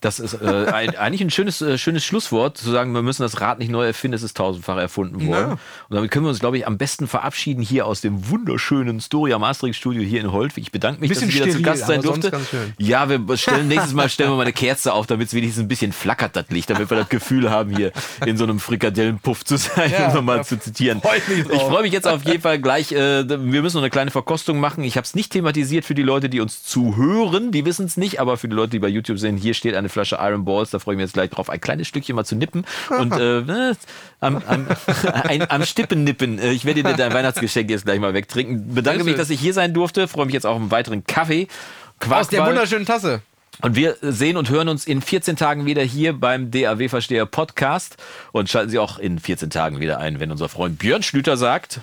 Das 0.00 0.20
ist 0.20 0.34
äh, 0.34 0.66
ein, 0.72 0.96
eigentlich 0.96 1.22
ein 1.22 1.30
schönes, 1.30 1.60
äh, 1.60 1.76
schönes 1.76 2.04
Schlusswort, 2.04 2.56
zu 2.56 2.70
sagen, 2.70 2.92
wir 2.92 3.02
müssen 3.02 3.22
das 3.22 3.40
Rad 3.40 3.58
nicht 3.58 3.70
neu 3.70 3.84
erfinden, 3.84 4.14
es 4.14 4.22
ist 4.22 4.36
tausendfach 4.36 4.76
erfunden 4.76 5.26
worden. 5.26 5.50
Ja. 5.50 5.58
Und 5.88 5.96
damit 5.96 6.12
können 6.12 6.24
wir 6.24 6.30
uns, 6.30 6.38
glaube 6.38 6.56
ich, 6.56 6.68
am 6.68 6.78
besten 6.78 7.08
verabschieden 7.08 7.62
hier 7.62 7.84
aus 7.84 8.00
dem 8.00 8.30
wunderschönen 8.30 9.00
Storia 9.00 9.40
Mastering 9.40 9.72
Studio 9.72 10.02
hier 10.02 10.20
in 10.20 10.30
Holtwig. 10.30 10.62
Ich 10.62 10.72
bedanke 10.72 11.00
mich, 11.00 11.10
dass 11.10 11.22
ich 11.22 11.34
wieder 11.34 11.46
steril, 11.46 11.56
zu 11.56 11.62
Gast 11.62 11.86
sein 11.86 12.02
durfte. 12.02 12.30
Ja, 12.78 13.08
wir 13.08 13.36
stellen 13.36 13.66
nächstes 13.68 13.92
Mal 13.92 14.08
stellen 14.08 14.30
wir 14.30 14.36
mal 14.36 14.42
eine 14.42 14.52
Kerze 14.52 14.92
auf, 14.92 15.08
damit 15.08 15.28
es 15.28 15.34
wenigstens 15.34 15.64
ein 15.64 15.68
bisschen 15.68 15.92
flackert, 15.92 16.36
das 16.36 16.48
Licht, 16.50 16.70
damit 16.70 16.90
wir 16.90 16.96
das 16.96 17.08
Gefühl 17.08 17.50
haben, 17.50 17.74
hier 17.74 17.90
in 18.24 18.36
so 18.36 18.44
einem 18.44 18.60
Frikadellenpuff 18.60 19.44
zu 19.44 19.56
sein, 19.56 19.90
ja, 19.90 20.08
um 20.08 20.14
nochmal 20.14 20.44
zu 20.44 20.60
zitieren. 20.60 21.02
Ich 21.26 21.60
freue 21.60 21.82
mich 21.82 21.92
jetzt 21.92 22.06
auf 22.06 22.24
jeden 22.24 22.42
Fall 22.42 22.60
gleich. 22.60 22.92
Äh, 22.92 23.28
wir 23.28 23.62
müssen 23.62 23.76
noch 23.76 23.82
eine 23.82 23.90
kleine 23.90 24.12
Verkostung 24.12 24.60
machen. 24.60 24.84
Ich 24.84 24.96
habe 24.96 25.04
es 25.04 25.16
nicht 25.16 25.32
thematisiert 25.32 25.84
für 25.84 25.96
die 25.96 26.02
Leute, 26.02 26.28
die 26.28 26.40
uns 26.40 26.62
zuhören. 26.62 27.50
Die 27.50 27.64
wissen 27.64 27.86
es 27.86 27.96
nicht, 27.96 28.20
aber 28.20 28.36
für 28.36 28.48
die 28.48 28.54
Leute, 28.54 28.70
die 28.70 28.78
bei 28.78 28.88
YouTube 28.88 29.18
sind, 29.18 29.38
hier 29.38 29.54
steht 29.54 29.74
eine 29.74 29.87
eine 29.88 29.92
Flasche 29.92 30.18
Iron 30.20 30.44
Balls, 30.44 30.70
da 30.70 30.78
freue 30.78 30.94
ich 30.94 30.96
mich 30.98 31.04
jetzt 31.04 31.14
gleich 31.14 31.30
drauf, 31.30 31.50
ein 31.50 31.60
kleines 31.60 31.88
Stückchen 31.88 32.14
mal 32.14 32.24
zu 32.24 32.36
nippen 32.36 32.64
und 32.90 33.12
äh, 33.18 33.74
am, 34.20 34.42
am, 34.46 34.66
ein, 35.12 35.50
am 35.50 35.64
Stippen 35.64 36.04
nippen. 36.04 36.38
Äh, 36.38 36.52
ich 36.52 36.64
werde 36.64 36.82
dir 36.82 36.94
dein 36.94 37.12
Weihnachtsgeschenk 37.12 37.70
jetzt 37.70 37.84
gleich 37.84 38.00
mal 38.00 38.14
wegtrinken. 38.14 38.74
Bedanke 38.74 39.04
mich, 39.04 39.16
dass 39.16 39.30
ich 39.30 39.40
hier 39.40 39.54
sein 39.54 39.74
durfte, 39.74 40.08
freue 40.08 40.26
mich 40.26 40.34
jetzt 40.34 40.46
auch 40.46 40.54
auf 40.54 40.60
einen 40.60 40.70
weiteren 40.70 41.04
Kaffee. 41.04 41.48
Quarkball. 41.98 42.20
Aus 42.20 42.28
der 42.28 42.46
wunderschönen 42.46 42.86
Tasse. 42.86 43.22
Und 43.60 43.74
wir 43.74 43.96
sehen 44.02 44.36
und 44.36 44.50
hören 44.50 44.68
uns 44.68 44.86
in 44.86 45.02
14 45.02 45.34
Tagen 45.34 45.66
wieder 45.66 45.82
hier 45.82 46.12
beim 46.12 46.52
DAW-Versteher 46.52 47.26
Podcast 47.26 47.96
und 48.30 48.48
schalten 48.48 48.70
Sie 48.70 48.78
auch 48.78 49.00
in 49.00 49.18
14 49.18 49.50
Tagen 49.50 49.80
wieder 49.80 49.98
ein, 49.98 50.20
wenn 50.20 50.30
unser 50.30 50.48
Freund 50.48 50.78
Björn 50.78 51.02
Schlüter 51.02 51.36
sagt 51.36 51.80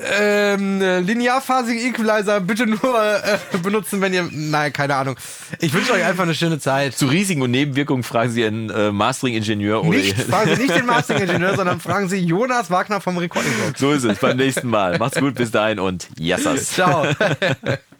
ähm, 0.00 0.80
linearphasige 0.80 1.80
Equalizer 1.80 2.40
bitte 2.40 2.66
nur 2.66 2.78
äh, 2.80 3.58
benutzen, 3.62 4.00
wenn 4.00 4.14
ihr. 4.14 4.28
Nein, 4.30 4.72
keine 4.72 4.94
Ahnung. 4.94 5.16
Ich 5.60 5.72
wünsche 5.72 5.92
euch 5.92 6.04
einfach 6.04 6.22
eine 6.22 6.34
schöne 6.34 6.58
Zeit. 6.58 6.94
Zu 6.94 7.06
Risiken 7.06 7.42
und 7.42 7.50
Nebenwirkungen 7.50 8.04
fragen 8.04 8.30
Sie 8.30 8.44
einen 8.44 8.70
äh, 8.70 8.92
Mastering-Ingenieur 8.92 9.84
oder. 9.84 9.98
Nicht, 9.98 10.16
fragen 10.16 10.54
Sie 10.54 10.62
nicht 10.62 10.76
den 10.76 10.86
Mastering-Ingenieur, 10.86 11.56
sondern 11.56 11.80
fragen 11.80 12.08
Sie 12.08 12.18
Jonas 12.18 12.70
Wagner 12.70 13.00
vom 13.00 13.18
Recording 13.18 13.52
Box. 13.64 13.80
So 13.80 13.92
ist 13.92 14.04
es 14.04 14.18
beim 14.18 14.36
nächsten 14.36 14.68
Mal. 14.68 14.98
Macht's 14.98 15.18
gut, 15.18 15.34
bis 15.34 15.50
dahin 15.50 15.80
und 15.80 16.08
Yassas. 16.18 16.70
Ciao. 16.70 17.06